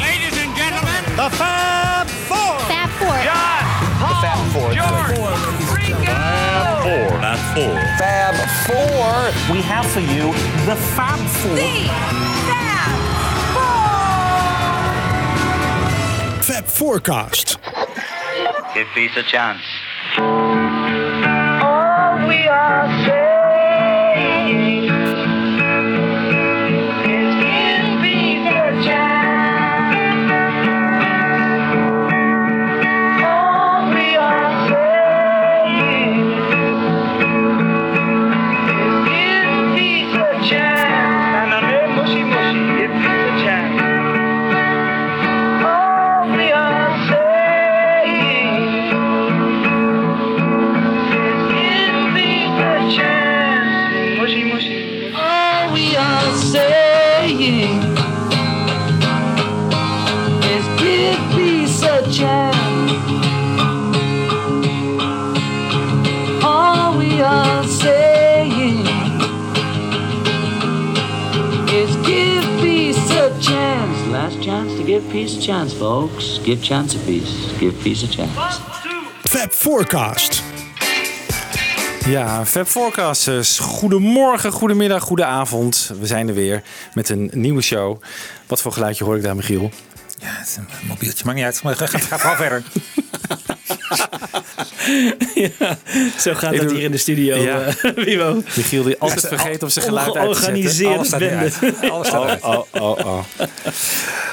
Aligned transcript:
Ladies 0.00 0.36
and 0.38 0.56
gentlemen, 0.56 1.02
The 1.16 1.28
Fab 1.36 2.06
Four. 2.06 2.58
Fab 2.68 2.88
Four. 2.96 3.16
John. 3.22 3.64
Fab 4.22 4.52
Four. 4.52 4.72
George. 4.72 5.18
Fab 6.06 6.82
Four. 6.82 7.20
not 7.20 7.38
four. 7.54 7.74
Fab 7.98 8.34
Four. 8.66 9.54
We 9.54 9.60
have 9.62 9.86
for 9.86 10.00
you 10.00 10.32
the 10.64 10.76
Fab 10.96 11.18
Four. 11.18 11.56
Fab 16.42 16.64
Forecast. 16.64 17.58
Give 18.74 18.86
peace 18.94 19.16
a 19.16 19.22
chance. 19.22 20.65
Chance, 75.46 75.76
folks. 75.76 76.40
Give 76.42 76.62
chance 76.62 76.96
a 76.96 77.00
peace. 77.04 77.58
Give 77.58 77.72
peace 77.82 78.04
a 78.04 78.08
chance. 78.08 78.60
Fab 79.22 79.52
Forecast. 79.52 80.42
Ja, 82.06 82.46
Fab 82.46 82.66
Forecasters. 82.66 83.58
Goedemorgen, 83.58 84.52
goedemiddag, 84.52 85.02
goedenavond. 85.02 85.92
We 86.00 86.06
zijn 86.06 86.28
er 86.28 86.34
weer 86.34 86.62
met 86.94 87.08
een 87.08 87.30
nieuwe 87.32 87.62
show. 87.62 88.02
Wat 88.46 88.62
voor 88.62 88.72
geluidje 88.72 89.04
hoor 89.04 89.16
ik 89.16 89.22
daar, 89.22 89.36
Michiel? 89.36 89.70
Ja, 90.18 90.28
het 90.28 90.46
is 90.46 90.56
een 90.56 90.66
mobieltje, 90.88 91.24
maakt 91.24 91.36
niet 91.36 91.46
uit. 91.46 91.62
Maar 91.62 91.76
ga, 91.76 91.86
ga, 92.18 92.36
verder. 92.36 92.62
ja, 95.58 95.78
zo 96.18 96.34
gaat 96.34 96.52
Ik 96.52 96.58
het 96.60 96.68
doe- 96.68 96.76
hier 96.76 96.84
in 96.86 96.90
de 96.90 96.96
studio. 96.98 97.36
Ja. 97.36 97.60
eh, 97.60 97.74
Wibo. 98.04 98.42
Michiel 98.56 98.82
die 98.82 98.96
altijd 98.98 99.26
vergeet 99.26 99.62
om 99.62 99.68
zijn 99.68 99.84
geluid 99.84 100.16
uit 100.16 100.34
te 100.44 100.70
zetten. 100.70 100.86
Alles 100.94 101.06
staat 101.06 101.20
eruit. 101.20 101.54
Alles 101.90 102.06
staat 102.08 102.20
Oh, 102.20 102.24
eruit. 102.24 102.42
oh, 102.44 102.82
oh, 102.82 103.06
oh. 103.06 103.18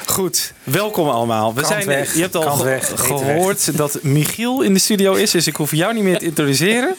Goed, 0.06 0.54
welkom 0.64 1.10
allemaal. 1.10 1.54
We 1.54 1.62
Kant 1.62 1.74
zijn, 1.74 1.86
weg, 1.86 2.14
je 2.16 2.22
hebt 2.22 2.36
al 2.36 2.52
ge- 2.52 2.64
weg, 2.64 2.92
gehoord 2.96 3.78
dat 3.78 4.00
Michiel 4.02 4.62
in 4.62 4.74
de 4.74 4.80
studio 4.80 5.14
is, 5.14 5.32
dus 5.32 5.48
ik 5.48 5.56
hoef 5.56 5.72
jou 5.72 5.94
niet 5.94 6.04
meer 6.04 6.18
te 6.18 6.26
introduceren. 6.26 6.96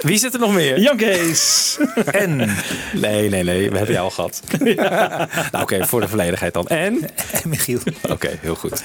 Wie 0.00 0.18
zit 0.18 0.34
er 0.34 0.40
nog 0.40 0.52
meer? 0.54 0.80
Jan 0.80 0.96
Kees. 0.96 1.76
En 2.04 2.36
Nee, 2.92 3.28
nee, 3.28 3.42
nee, 3.44 3.70
we 3.70 3.76
hebben 3.76 3.94
jou 3.94 4.04
al 4.04 4.10
gehad. 4.10 4.40
nou, 5.52 5.62
oké, 5.64 5.86
voor 5.86 6.00
de 6.00 6.08
volledigheid 6.08 6.54
dan. 6.54 6.66
En? 6.66 7.08
en 7.32 7.48
Michiel. 7.48 7.78
Oké, 8.10 8.38
heel 8.40 8.54
goed. 8.54 8.82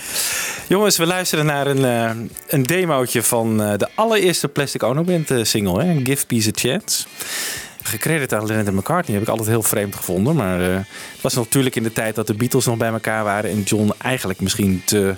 Jongens, 0.68 0.98
we 0.98 1.06
luisteren 1.06 1.46
naar 1.46 1.68
een, 1.68 1.86
eh, 1.86 2.10
een 2.48 2.64
demootje 2.64 3.24
van 3.24 3.62
eh, 3.64 3.74
de 3.84 3.90
allereerste 3.96 4.48
Plastic 4.48 4.84
Ono 4.84 5.04
Band 5.04 5.32
eh, 5.32 5.44
single, 5.44 5.84
hè? 5.84 6.00
Give 6.04 6.26
Peace 6.26 6.50
a 6.50 6.52
Chance. 6.56 7.06
Gecrediteerd 7.82 8.34
aan 8.34 8.46
Lennon 8.46 8.68
en 8.68 8.76
McCartney 8.76 9.14
heb 9.14 9.22
ik 9.22 9.30
altijd 9.30 9.50
heel 9.50 9.64
vreemd 9.64 9.96
gevonden. 9.96 10.36
Maar 10.36 10.62
eh, 10.62 10.76
het 11.14 11.22
was 11.22 11.34
natuurlijk 11.34 11.76
in 11.76 11.84
de 11.84 11.94
tijd 11.94 12.16
dat 12.16 12.28
de 12.28 12.34
Beatles 12.34 12.66
nog 12.66 12.78
bij 12.78 12.90
elkaar 12.90 13.24
waren. 13.24 13.50
En 13.50 13.62
John 13.62 13.94
eigenlijk 13.98 14.42
misschien 14.42 14.82
te, 14.86 15.16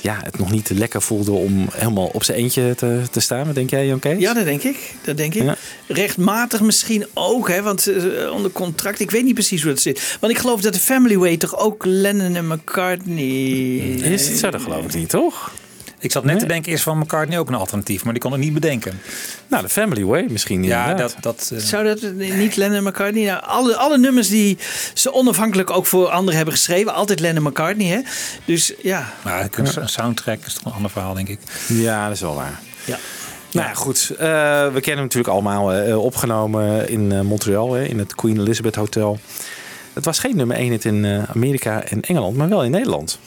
ja, 0.00 0.20
het 0.22 0.38
nog 0.38 0.50
niet 0.50 0.64
te 0.64 0.74
lekker 0.74 1.02
voelde 1.02 1.30
om 1.30 1.68
helemaal 1.72 2.06
op 2.06 2.24
zijn 2.24 2.38
eentje 2.38 2.74
te, 2.74 3.02
te 3.10 3.20
staan. 3.20 3.46
Wat 3.46 3.54
denk 3.54 3.70
jij, 3.70 3.86
Jan 3.86 3.98
Kees? 3.98 4.20
Ja, 4.20 4.34
dat 4.34 4.44
denk 4.44 4.62
ik. 4.62 4.94
Dat 5.04 5.16
denk 5.16 5.34
ik. 5.34 5.42
Ja. 5.42 5.56
Rechtmatig 5.86 6.60
misschien 6.60 7.06
ook, 7.14 7.48
hè, 7.48 7.62
want 7.62 7.86
eh, 7.86 8.32
onder 8.32 8.50
contract. 8.50 9.00
Ik 9.00 9.10
weet 9.10 9.24
niet 9.24 9.34
precies 9.34 9.62
hoe 9.62 9.72
dat 9.72 9.80
zit. 9.80 10.16
Want 10.20 10.32
ik 10.32 10.38
geloof 10.38 10.60
dat 10.60 10.72
de 10.72 10.80
Family 10.80 11.16
Way 11.16 11.36
toch 11.36 11.58
ook 11.58 11.84
Lennon 11.84 12.34
en 12.34 12.46
McCartney. 12.46 13.24
Is 14.02 14.28
het 14.28 14.38
zo? 14.38 14.50
Dat 14.50 14.62
geloof 14.62 14.84
ik 14.84 14.94
niet, 14.94 15.08
toch? 15.08 15.52
Ik 16.00 16.12
zat 16.12 16.24
net 16.24 16.32
Nee. 16.32 16.42
te 16.42 16.48
denken, 16.48 16.72
is 16.72 16.82
van 16.82 16.98
McCartney 16.98 17.38
ook 17.38 17.48
een 17.48 17.54
alternatief, 17.54 18.04
maar 18.04 18.12
die 18.12 18.22
kon 18.22 18.32
het 18.32 18.40
niet 18.40 18.54
bedenken. 18.54 19.00
Nou, 19.48 19.62
de 19.62 19.68
Family 19.68 20.04
Way 20.04 20.26
misschien. 20.30 20.64
Ja, 20.64 20.80
inderdaad. 20.90 21.16
dat... 21.20 21.36
dat 21.38 21.50
eh, 21.54 21.64
Zou 21.64 21.84
dat 21.84 22.12
niet 22.12 22.56
Lennon 22.56 22.76
en 22.76 22.82
McCartney? 22.84 23.24
Nou, 23.24 23.42
alle, 23.44 23.76
alle 23.76 23.98
nummers 23.98 24.28
die 24.28 24.58
ze 24.94 25.12
onafhankelijk 25.12 25.70
ook 25.70 25.86
voor 25.86 26.08
anderen 26.08 26.36
hebben 26.36 26.54
geschreven, 26.54 26.94
altijd 26.94 27.20
Lennon 27.20 27.44
en 27.44 27.50
McCartney, 27.50 27.86
hè? 27.86 28.00
Dus 28.44 28.72
ja. 28.82 29.12
maar 29.24 29.48
een 29.50 29.88
soundtrack 29.88 30.38
is 30.46 30.52
toch 30.54 30.64
een 30.64 30.72
ander 30.72 30.90
verhaal, 30.90 31.14
denk 31.14 31.28
ik. 31.28 31.38
Ja, 31.68 32.04
dat 32.04 32.14
is 32.14 32.20
wel 32.20 32.34
waar. 32.34 32.60
ja. 32.84 32.98
Nou 33.52 33.66
ja, 33.66 33.74
goed. 33.74 34.10
Eh, 34.10 34.18
we 34.72 34.80
kennen 34.80 34.82
hem 34.82 35.02
natuurlijk 35.02 35.28
allemaal 35.32 35.72
eh, 35.72 36.04
opgenomen 36.04 36.88
in 36.88 37.26
Montreal, 37.26 37.72
hè, 37.72 37.84
in 37.84 37.98
het 37.98 38.14
Queen 38.14 38.38
Elizabeth 38.40 38.74
Hotel. 38.74 39.18
Het 39.92 40.04
was 40.04 40.18
geen 40.18 40.36
nummer 40.36 40.56
1 40.56 40.70
hit 40.70 40.84
in 40.84 41.26
Amerika 41.34 41.82
en 41.82 42.00
Engeland, 42.00 42.36
maar 42.36 42.48
wel 42.48 42.64
in 42.64 42.70
Nederland. 42.70 43.18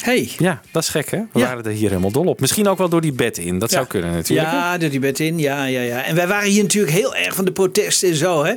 Hey. 0.00 0.30
Ja, 0.38 0.60
dat 0.70 0.82
is 0.82 0.88
gek 0.88 1.10
hè? 1.10 1.18
We 1.32 1.38
Ja. 1.38 1.46
waren 1.46 1.64
er 1.64 1.70
hier 1.70 1.88
helemaal 1.88 2.10
dol 2.10 2.24
op. 2.26 2.40
Misschien 2.40 2.68
ook 2.68 2.78
wel 2.78 2.88
door 2.88 3.00
die 3.00 3.12
bed 3.12 3.38
in. 3.38 3.58
Dat 3.58 3.70
zou 3.70 3.86
kunnen 3.86 4.12
natuurlijk. 4.12 4.48
Ja, 4.50 4.78
door 4.78 4.90
die 4.90 4.98
bed 5.00 5.20
in. 5.20 5.38
Ja, 5.38 5.64
ja, 5.64 5.80
ja. 5.80 6.04
En 6.04 6.14
wij 6.14 6.26
waren 6.26 6.50
hier 6.50 6.62
natuurlijk 6.62 6.92
heel 6.92 7.14
erg 7.14 7.34
van 7.34 7.44
de 7.44 7.52
protesten 7.52 8.08
en 8.08 8.16
zo. 8.16 8.44
Hè? 8.44 8.54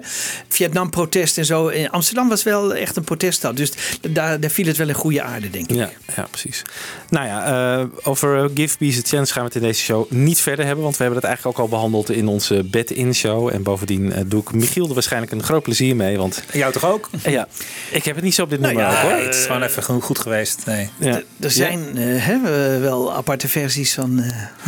Vietnam-protest 0.47 1.37
en 1.37 1.45
zo. 1.45 1.67
In 1.67 1.89
Amsterdam 1.89 2.29
was 2.29 2.43
wel 2.43 2.75
echt 2.75 2.95
een 2.95 3.03
proteststad. 3.03 3.57
Dus 3.57 3.71
daar, 4.09 4.39
daar 4.39 4.49
viel 4.49 4.65
het 4.65 4.77
wel 4.77 4.87
in 4.87 4.93
goede 4.93 5.21
aarde, 5.21 5.49
denk 5.49 5.69
ik. 5.69 5.75
Ja, 5.75 5.89
ja, 6.15 6.27
precies. 6.29 6.61
Nou 7.09 7.25
ja, 7.27 7.45
eh, 7.79 7.85
over 8.03 8.49
Give 8.53 8.77
Peace 8.77 8.97
a 8.99 9.01
Chance 9.05 9.33
gaan 9.33 9.41
we 9.41 9.47
het 9.47 9.57
in 9.61 9.67
deze 9.67 9.81
show 9.81 10.11
niet 10.11 10.41
verder 10.41 10.65
hebben. 10.65 10.83
Want 10.83 10.97
we 10.97 11.03
hebben 11.03 11.19
het 11.21 11.29
eigenlijk 11.29 11.57
ook 11.57 11.63
al 11.65 11.69
behandeld 11.69 12.09
in 12.11 12.27
onze 12.27 12.63
bed-in 12.63 13.15
show. 13.15 13.49
En 13.53 13.63
bovendien 13.63 14.13
eh, 14.13 14.21
doe 14.25 14.41
ik 14.41 14.51
Michiel 14.53 14.87
er 14.87 14.93
waarschijnlijk 14.93 15.31
een 15.31 15.43
groot 15.43 15.63
plezier 15.63 15.95
mee. 15.95 16.17
Want 16.17 16.43
Jou 16.51 16.73
toch 16.73 16.85
ook? 16.85 17.09
ja, 17.23 17.47
ik 17.91 18.05
heb 18.05 18.15
het 18.15 18.23
niet 18.23 18.33
zo 18.35 18.43
op 18.43 18.49
dit 18.49 18.59
Nou 18.59 18.73
nummer 18.73 18.91
ja, 18.93 18.97
ook, 19.01 19.07
hoor. 19.07 19.17
Nee, 19.17 19.25
het 19.25 19.35
is 19.35 19.45
gewoon 19.45 19.63
even 19.63 19.83
goed- 19.83 20.03
goed 20.03 20.19
geweest. 20.19 20.65
Nee. 20.65 20.89
Ja. 20.99 21.21
Er 21.39 21.51
zijn 21.51 21.97
eh, 21.97 22.03
hè, 22.25 22.39
we- 22.41 22.77
wel 22.81 23.13
aparte 23.13 23.47
versies 23.47 23.93
van. 23.93 24.19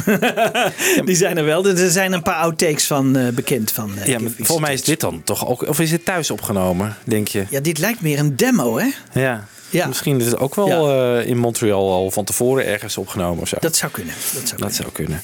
eh, 0.05 0.65
die 1.05 1.15
zijn 1.15 1.37
er 1.37 1.45
wel. 1.45 1.65
Er 1.67 1.91
zijn 1.91 2.13
een 2.13 2.21
paar 2.23 2.35
outtakes 2.35 2.87
van 2.87 3.15
eh, 3.15 3.27
bekend. 3.33 3.71
Van, 3.71 3.97
eh, 3.97 4.05
Ja, 4.07 4.19
maar 4.19 4.31
volgens 4.37 4.59
mij 4.59 4.73
is 4.73 4.83
dit 4.83 4.99
dan 4.99 5.21
toch 5.23 5.47
ook... 5.47 5.67
Of 5.67 5.79
is 5.79 5.91
het 5.91 6.05
thuis 6.05 6.31
opgenomen, 6.31 6.95
denk 7.03 7.27
je? 7.27 7.45
Ja, 7.49 7.59
dit 7.59 7.77
lijkt 7.77 8.01
meer 8.01 8.19
een 8.19 8.35
demo, 8.35 8.77
hè? 8.79 8.87
Ja. 9.21 9.45
Ja. 9.69 9.87
Misschien 9.87 10.19
is 10.19 10.25
het 10.25 10.37
ook 10.39 10.55
wel 10.55 10.91
eh, 11.19 11.27
in 11.27 11.37
Montreal 11.37 11.91
al 11.91 12.11
van 12.11 12.23
tevoren 12.23 12.65
ergens 12.65 12.97
opgenomen 12.97 13.41
of 13.41 13.47
zo. 13.47 13.57
Dat 13.59 13.75
zou 13.75 13.91
kunnen. 13.91 14.13
Dat 14.13 14.31
zou 14.31 14.43
Dat 14.43 14.49
kunnen. 14.55 14.73
zou 14.75 14.89
kunnen. 14.91 15.21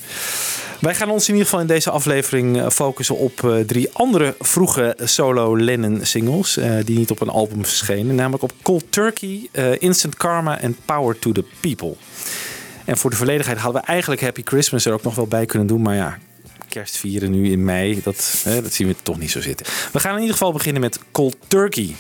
Wij 0.82 0.96
gaan 0.96 1.10
ons 1.10 1.28
in 1.28 1.34
ieder 1.34 1.46
geval 1.46 1.62
in 1.62 1.68
deze 1.68 1.90
aflevering 1.90 2.58
eh, 2.62 2.70
focussen 2.70 3.18
op 3.18 3.44
eh, 3.44 3.60
drie 3.60 3.90
andere 3.94 4.36
vroege 4.40 4.98
solo 5.04 5.58
Lennon 5.58 6.00
singles. 6.02 6.58
eh, 6.58 6.76
die 6.86 6.98
niet 6.98 7.12
op 7.12 7.22
een 7.22 7.30
album 7.30 7.66
verschenen. 7.66 8.16
Namelijk 8.16 8.44
op 8.44 8.54
Cold 8.62 8.84
Turkey, 8.90 9.50
Instant 9.80 10.16
Karma 10.18 10.60
en 10.60 10.78
Power 10.86 11.20
to 11.20 11.32
the 11.32 11.44
People. 11.60 11.96
En 12.86 12.98
voor 12.98 13.10
de 13.10 13.16
volledigheid 13.16 13.58
hadden 13.58 13.82
we 13.82 13.88
eigenlijk 13.88 14.22
Happy 14.22 14.42
Christmas 14.44 14.86
er 14.86 14.94
ook 14.94 15.04
nog 15.04 15.16
wel 15.16 15.28
bij 15.28 15.46
kunnen 15.46 15.68
doen. 15.68 15.82
Maar 15.82 15.96
ja, 15.96 16.18
kerst 16.70 16.98
vieren 16.98 17.32
nu 17.32 17.52
in 17.52 17.64
mei, 17.64 18.02
dat, 18.04 18.42
hè, 18.44 18.62
dat 18.62 18.74
zien 18.74 18.88
we 18.88 18.96
toch 19.04 19.20
niet 19.20 19.32
zo 19.32 19.42
zitten. 19.42 19.66
We 19.92 20.00
gaan 20.00 20.14
in 20.14 20.20
ieder 20.20 20.34
geval 20.34 20.52
beginnen 20.52 20.82
met 20.82 21.00
Cold 21.12 21.36
Turkey. 21.48 21.96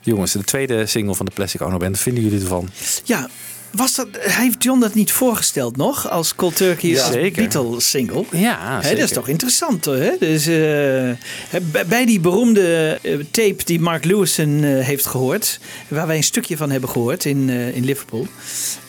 Jongens, 0.00 0.32
de 0.32 0.44
tweede 0.44 0.86
single 0.86 1.14
van 1.14 1.26
de 1.26 1.32
Plastic 1.32 1.62
Ono 1.62 1.76
Band. 1.76 1.98
Vinden 1.98 2.22
jullie 2.22 2.40
ervan? 2.40 2.68
Ja, 3.04 3.28
was 3.70 3.94
dat, 3.94 4.08
heeft 4.12 4.62
John 4.64 4.80
dat 4.80 4.94
niet 4.94 5.12
voorgesteld 5.12 5.76
nog? 5.76 6.10
Als 6.10 6.34
Cold 6.34 6.56
Turkey 6.56 6.90
Ja, 6.90 7.02
als 7.04 7.12
zeker. 7.12 7.42
Beatles 7.42 7.90
single? 7.90 8.24
Ja, 8.32 8.58
Hè, 8.76 8.82
zeker. 8.82 8.98
dat 8.98 9.08
is 9.08 9.14
toch 9.14 9.28
interessant 9.28 9.84
hoor. 9.84 9.96
Hè? 9.96 10.12
Dus, 10.18 10.46
eh, 10.46 11.60
bij- 11.86 12.04
die 12.04 12.20
beroemde 12.20 12.98
eh, 13.02 13.18
tape 13.30 13.64
die 13.64 13.80
Mark 13.80 14.04
Lewison 14.04 14.64
eh, 14.64 14.84
heeft 14.84 15.06
gehoord, 15.06 15.60
waar 15.88 16.06
wij 16.06 16.16
een 16.16 16.22
stukje 16.24 16.56
van 16.56 16.70
hebben 16.70 16.90
gehoord 16.90 17.24
in, 17.24 17.48
in 17.50 17.84
Liverpool. 17.84 18.26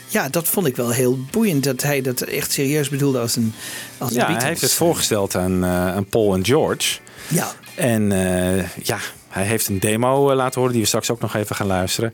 Ja, 0.07 0.29
dat 0.29 0.47
vond 0.47 0.65
ik 0.67 0.75
wel 0.75 0.89
heel 0.89 1.19
boeiend 1.31 1.63
dat 1.63 1.81
hij 1.81 2.01
dat 2.01 2.21
echt 2.21 2.51
serieus 2.51 2.89
bedoelde 2.89 3.19
als 3.19 3.35
een 3.35 3.53
als 3.97 4.09
een 4.11 4.17
Ja, 4.17 4.31
hij 4.37 4.47
heeft 4.47 4.61
het 4.61 4.71
voorgesteld 4.73 5.35
aan, 5.35 5.63
eh, 5.63 5.69
aan 5.95 6.05
Paul 6.05 6.33
en 6.33 6.45
George. 6.45 6.99
Ja, 7.27 7.51
En 7.75 8.11
eh, 8.11 8.65
ja, 8.83 8.97
hij 9.29 9.45
heeft 9.45 9.67
een 9.67 9.79
demo 9.79 10.35
laten 10.35 10.55
horen 10.59 10.71
die 10.73 10.81
we 10.81 10.87
straks 10.87 11.09
ook 11.11 11.19
nog 11.21 11.35
even 11.35 11.55
gaan 11.55 11.67
luisteren. 11.67 12.13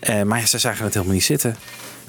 Eh, 0.00 0.22
maar 0.22 0.38
ja, 0.38 0.46
ze 0.46 0.58
zagen 0.58 0.84
het 0.84 0.94
helemaal 0.94 1.14
niet 1.14 1.24
zitten. 1.24 1.56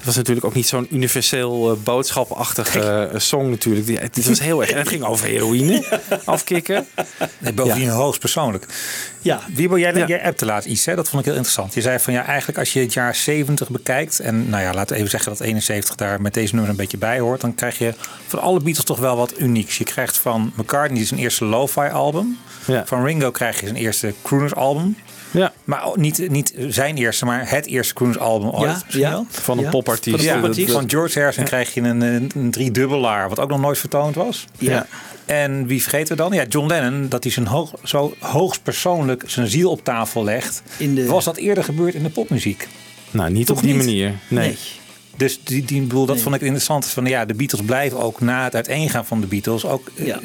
Het 0.02 0.10
was 0.10 0.20
natuurlijk 0.20 0.46
ook 0.46 0.54
niet 0.54 0.66
zo'n 0.66 0.86
universeel 0.90 1.70
eh, 1.70 1.76
boodschapachtige 1.84 2.80
eh, 3.12 3.18
song 3.20 3.50
natuurlijk. 3.50 3.86
Die, 3.86 3.98
het 3.98 4.26
was 4.28 4.40
heel 4.40 4.60
erg. 4.60 4.70
En 4.70 4.78
het 4.78 4.88
ging 4.88 5.02
over 5.04 5.26
heroïne 5.26 6.00
afkicken. 6.24 6.86
Nee, 7.38 7.52
bovendien 7.52 7.88
hoogst 7.88 8.20
persoonlijk. 8.20 8.66
Ja. 9.20 9.40
Wiebo, 9.54 9.78
jij, 9.78 9.94
Ja. 9.94 10.06
jij 10.06 10.22
appte 10.24 10.44
laatst 10.44 10.68
iets, 10.68 10.84
hè? 10.84 10.94
dat 10.94 11.08
vond 11.08 11.18
ik 11.20 11.24
heel 11.28 11.34
interessant. 11.36 11.74
Je 11.74 11.80
zei 11.80 11.98
van 11.98 12.12
ja, 12.12 12.24
eigenlijk 12.24 12.58
als 12.58 12.72
je 12.72 12.80
het 12.80 12.92
jaar 12.92 13.14
70 13.14 13.70
bekijkt, 13.70 14.20
en 14.20 14.48
nou 14.48 14.62
ja, 14.62 14.72
laten 14.72 14.88
we 14.92 14.96
even 14.96 15.10
zeggen 15.10 15.30
dat 15.32 15.40
71 15.40 15.94
daar 15.94 16.20
met 16.20 16.34
deze 16.34 16.52
nummer 16.52 16.70
een 16.70 16.76
beetje 16.76 16.96
bij 16.98 17.18
hoort, 17.20 17.40
dan 17.40 17.54
krijg 17.54 17.78
je 17.78 17.94
van 18.26 18.40
alle 18.40 18.60
Beatles 18.60 18.84
toch 18.84 18.98
wel 18.98 19.16
wat 19.16 19.38
unieks. 19.38 19.78
Je 19.78 19.84
krijgt 19.84 20.16
van 20.18 20.52
McCartney 20.56 21.04
zijn 21.04 21.20
eerste 21.20 21.44
lo-fi 21.44 21.80
album, 21.88 22.38
Ja. 22.66 22.82
van 22.86 23.04
Ringo 23.04 23.30
krijg 23.30 23.60
je 23.60 23.66
zijn 23.66 23.78
eerste 23.78 24.14
crooners 24.22 24.54
album. 24.54 24.96
Ja. 25.32 25.52
Maar 25.64 25.82
niet, 25.94 26.30
niet 26.30 26.54
zijn 26.68 26.96
eerste, 26.96 27.24
maar 27.24 27.50
het 27.50 27.66
eerste 27.66 27.94
crooners 27.94 28.18
album 28.18 28.48
ooit. 28.48 28.84
Ja, 28.88 28.98
ja. 29.10 29.24
Van 29.28 29.58
een 29.58 29.64
Ja. 29.64 29.70
popartiest. 29.70 30.70
Van 30.70 30.90
George 30.90 31.18
Harrison 31.18 31.44
krijg 31.44 31.74
je 31.74 31.80
een, 31.80 32.00
een, 32.00 32.30
een 32.34 32.50
driedubbelaar, 32.50 33.28
wat 33.28 33.40
ook 33.40 33.48
nog 33.48 33.60
nooit 33.60 33.78
vertoond 33.78 34.14
was. 34.14 34.44
Ja. 34.58 34.86
En 35.26 35.66
wie 35.66 35.82
vergeten 35.82 36.16
we 36.16 36.22
dan? 36.22 36.32
Ja, 36.32 36.44
John 36.44 36.66
Lennon, 36.66 37.08
dat 37.08 37.22
hij 37.22 37.32
zijn 37.32 37.46
hoog, 37.46 37.72
zo 37.84 38.14
hoogstpersoonlijk 38.18 39.22
zijn 39.26 39.46
ziel 39.48 39.70
op 39.70 39.84
tafel 39.84 40.24
legt. 40.24 40.62
In 40.76 40.94
de- 40.94 41.06
Was 41.06 41.24
dat 41.24 41.36
eerder 41.36 41.64
gebeurd 41.64 41.94
in 41.94 42.02
de 42.02 42.10
popmuziek? 42.10 42.68
Nou, 43.10 43.30
niet 43.30 43.46
Toch 43.46 43.56
op 43.56 43.62
die 43.62 43.74
niet? 43.74 43.84
manier. 43.84 44.12
Nee. 44.28 44.46
Nee. 44.48 44.56
Dus 45.16 45.40
die, 45.44 45.64
die 45.64 45.80
bedoel, 45.82 46.06
dat 46.06 46.14
Nee. 46.14 46.24
vond 46.24 46.34
ik 46.34 46.40
interessant. 46.40 46.86
Van, 46.86 47.04
ja, 47.06 47.24
de 47.24 47.34
Beatles 47.34 47.60
blijven 47.62 47.98
ook 48.00 48.20
na 48.20 48.44
het 48.44 48.54
uiteengaan 48.54 49.06
van 49.06 49.20
de 49.20 49.26
Beatles 49.26 49.64
ook 49.64 49.88
eh, 49.96 50.06
Ja. 50.06 50.18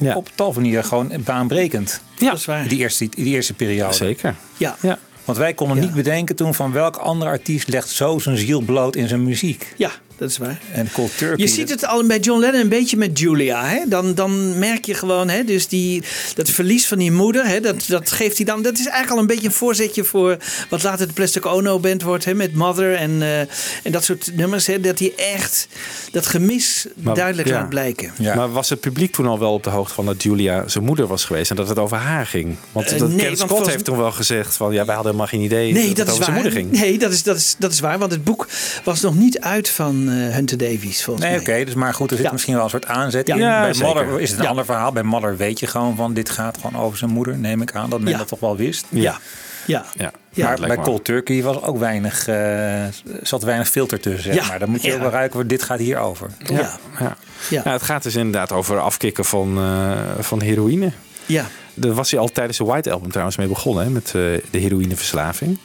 Ja. 0.00 0.16
op 0.16 0.28
tal 0.34 0.52
van 0.52 0.62
manieren 0.62 0.84
gewoon 0.84 1.12
baanbrekend. 1.24 2.00
Dat 2.18 2.34
is 2.36 2.44
waar. 2.44 2.68
Die 2.68 2.78
eerste, 2.78 3.08
die 3.08 3.26
eerste 3.34 3.54
periode. 3.54 3.94
Zeker. 3.94 4.34
Ja. 4.56 4.76
Ja. 4.82 4.98
Want 5.24 5.38
wij 5.38 5.54
konden 5.54 5.76
Ja. 5.76 5.82
niet 5.82 5.94
bedenken 5.94 6.36
toen 6.36 6.54
van 6.54 6.72
welk 6.72 6.96
andere 6.96 7.30
artiest 7.30 7.68
legt 7.68 7.88
zo 7.88 8.18
zijn 8.18 8.36
ziel 8.36 8.60
bloot 8.60 8.96
in 8.96 9.08
zijn 9.08 9.24
muziek. 9.24 9.74
ja, 9.76 9.90
dat 10.20 10.30
is 10.30 10.38
waar. 10.38 10.60
En 10.72 10.88
Cold 10.92 11.18
Turkey. 11.18 11.44
Je 11.46 11.50
ziet 11.52 11.68
het 11.70 11.86
al 11.86 12.06
bij 12.06 12.18
John 12.18 12.40
Lennon 12.40 12.60
een 12.60 12.68
beetje 12.68 12.96
met 12.96 13.18
Julia. 13.18 13.64
Hè? 13.66 13.80
Dan, 13.88 14.14
dan 14.14 14.58
merk 14.58 14.84
je 14.84 14.94
gewoon, 14.94 15.28
hè, 15.28 15.44
dus 15.44 15.68
die, 15.68 16.02
dat 16.34 16.50
verlies 16.50 16.86
van 16.86 16.98
die 16.98 17.12
moeder, 17.12 17.46
hè, 17.46 17.60
dat, 17.60 17.84
dat 17.88 18.10
geeft 18.10 18.36
hij 18.36 18.46
dan. 18.46 18.62
Dat 18.62 18.72
is 18.72 18.78
eigenlijk 18.86 19.10
al 19.12 19.18
een 19.18 19.26
beetje 19.26 19.46
een 19.46 19.52
voorzetje 19.52 20.04
voor 20.04 20.36
wat 20.70 20.82
later 20.82 21.06
de 21.06 21.12
Plastic 21.12 21.46
Ono 21.46 21.78
Band 21.78 22.02
wordt, 22.02 22.24
hè, 22.24 22.34
met 22.34 22.54
Mother 22.54 22.94
en, 22.94 23.22
eh, 23.22 23.40
en 23.40 23.92
dat 23.92 24.04
soort 24.04 24.30
nummers. 24.34 24.66
Hè, 24.66 24.80
dat 24.80 24.98
hij 24.98 25.12
echt 25.16 25.68
dat 26.12 26.26
gemis 26.26 26.86
Maar- 26.96 27.14
duidelijk 27.14 27.48
ja. 27.48 27.54
laat 27.54 27.68
blijken. 27.68 28.12
Ja. 28.18 28.34
Maar 28.34 28.52
was 28.52 28.68
het 28.68 28.80
publiek 28.80 29.12
toen 29.12 29.26
al 29.26 29.38
wel 29.38 29.52
op 29.52 29.62
de 29.64 29.70
hoogte 29.70 29.94
van 29.94 30.06
dat 30.06 30.22
Julia 30.22 30.68
zijn 30.68 30.84
moeder 30.84 31.06
was 31.06 31.24
geweest 31.24 31.50
en 31.50 31.56
dat 31.56 31.68
het 31.68 31.78
over 31.78 31.96
haar 31.96 32.26
ging? 32.26 32.56
Want 32.72 32.86
Eh, 32.92 32.98
dat 32.98 33.08
nee, 33.08 33.18
Ken 33.18 33.34
Scott 33.36 33.48
volgens- 33.50 33.70
heeft 33.70 33.84
toen 33.84 33.96
wel 33.96 34.12
gezegd 34.12 34.56
van 34.56 34.72
ja, 34.72 34.84
wij 34.84 34.94
hadden 34.94 35.12
helemaal 35.12 35.26
geen 35.26 35.40
idee 35.40 35.72
Nee, 35.72 35.86
dat, 35.86 35.96
dat 35.96 36.06
het 36.06 36.06
is 36.06 36.12
over 36.20 36.32
waar. 36.32 36.42
zijn 36.42 36.54
moeder 36.64 36.78
ging. 36.78 36.88
Nee, 36.90 36.98
dat 36.98 37.12
is, 37.12 37.22
dat, 37.22 37.36
is, 37.36 37.54
dat 37.58 37.72
is 37.72 37.80
waar, 37.80 37.98
want 37.98 38.12
het 38.12 38.24
boek 38.24 38.48
was 38.84 39.00
nog 39.00 39.14
niet 39.14 39.40
uit 39.40 39.68
van 39.68 40.08
eh, 40.10 40.34
Hunter 40.34 40.58
Davies, 40.58 41.04
volgens 41.04 41.26
Nee, 41.26 41.34
mij. 41.40 41.54
oké, 41.54 41.64
dus 41.64 41.74
maar 41.74 41.94
goed, 41.94 42.10
er 42.10 42.16
zit 42.16 42.26
Ja. 42.26 42.32
misschien 42.32 42.54
wel 42.54 42.64
een 42.64 42.70
soort 42.70 42.86
aanzet 42.86 43.26
Ja. 43.26 43.34
in. 43.34 43.40
Ja, 43.40 43.60
Bij 43.60 43.72
zeker. 43.74 43.94
Mother 43.94 44.20
is 44.20 44.30
het 44.30 44.40
een 44.40 44.46
ander 44.46 44.64
verhaal. 44.64 44.92
Bij 44.92 45.02
Mother 45.02 45.36
weet 45.36 45.60
je 45.60 45.66
gewoon 45.66 45.96
van 45.96 46.14
dit 46.14 46.30
gaat 46.30 46.58
gewoon 46.60 46.82
over 46.82 46.98
zijn 46.98 47.10
moeder, 47.10 47.38
neem 47.38 47.62
ik 47.62 47.74
aan. 47.74 47.90
Dat 47.90 48.00
men 48.00 48.12
Ja. 48.12 48.18
dat 48.18 48.28
toch 48.28 48.40
wel 48.40 48.56
wist. 48.56 48.84
Ja, 48.88 49.18
ja. 49.66 49.84
Ja, 50.32 50.56
maar 50.58 50.66
bij 50.68 50.76
Cold 50.76 51.04
Turkey 51.04 51.42
was 51.42 51.62
ook 51.62 51.78
weinig, 51.78 52.26
eh, 52.28 52.84
zat 53.22 53.42
weinig 53.42 53.68
filter 53.68 54.00
tussen. 54.00 54.32
Zeg 54.32 54.42
Ja. 54.42 54.48
maar. 54.48 54.58
Dan 54.58 54.70
moet 54.70 54.82
je 54.82 54.88
Ja. 54.88 54.94
ook 54.94 55.00
wel 55.00 55.10
ruiken, 55.10 55.46
dit 55.46 55.62
gaat 55.62 55.78
hier 55.78 55.98
over. 55.98 56.30
ja. 56.38 56.54
Ja. 56.56 56.70
Ja. 57.00 57.16
Ja. 57.50 57.62
Ja, 57.64 57.72
het 57.72 57.82
gaat 57.82 58.02
dus 58.02 58.14
inderdaad 58.16 58.52
over 58.52 58.78
afkicken 58.78 59.24
van, 59.24 59.58
eh, 59.58 59.90
van 60.18 60.40
heroïne. 60.42 60.90
ja. 61.26 61.44
Daar 61.74 61.92
was 61.94 62.10
hij 62.10 62.20
al 62.20 62.28
tijdens 62.28 62.58
de 62.58 62.64
White 62.64 62.90
Album 62.90 63.08
trouwens 63.10 63.36
mee 63.36 63.46
begonnen, 63.46 63.84
hè, 63.84 63.90
met 63.90 64.06
eh, 64.06 64.12
de 64.50 64.58
heroïneverslaving. 64.58 65.58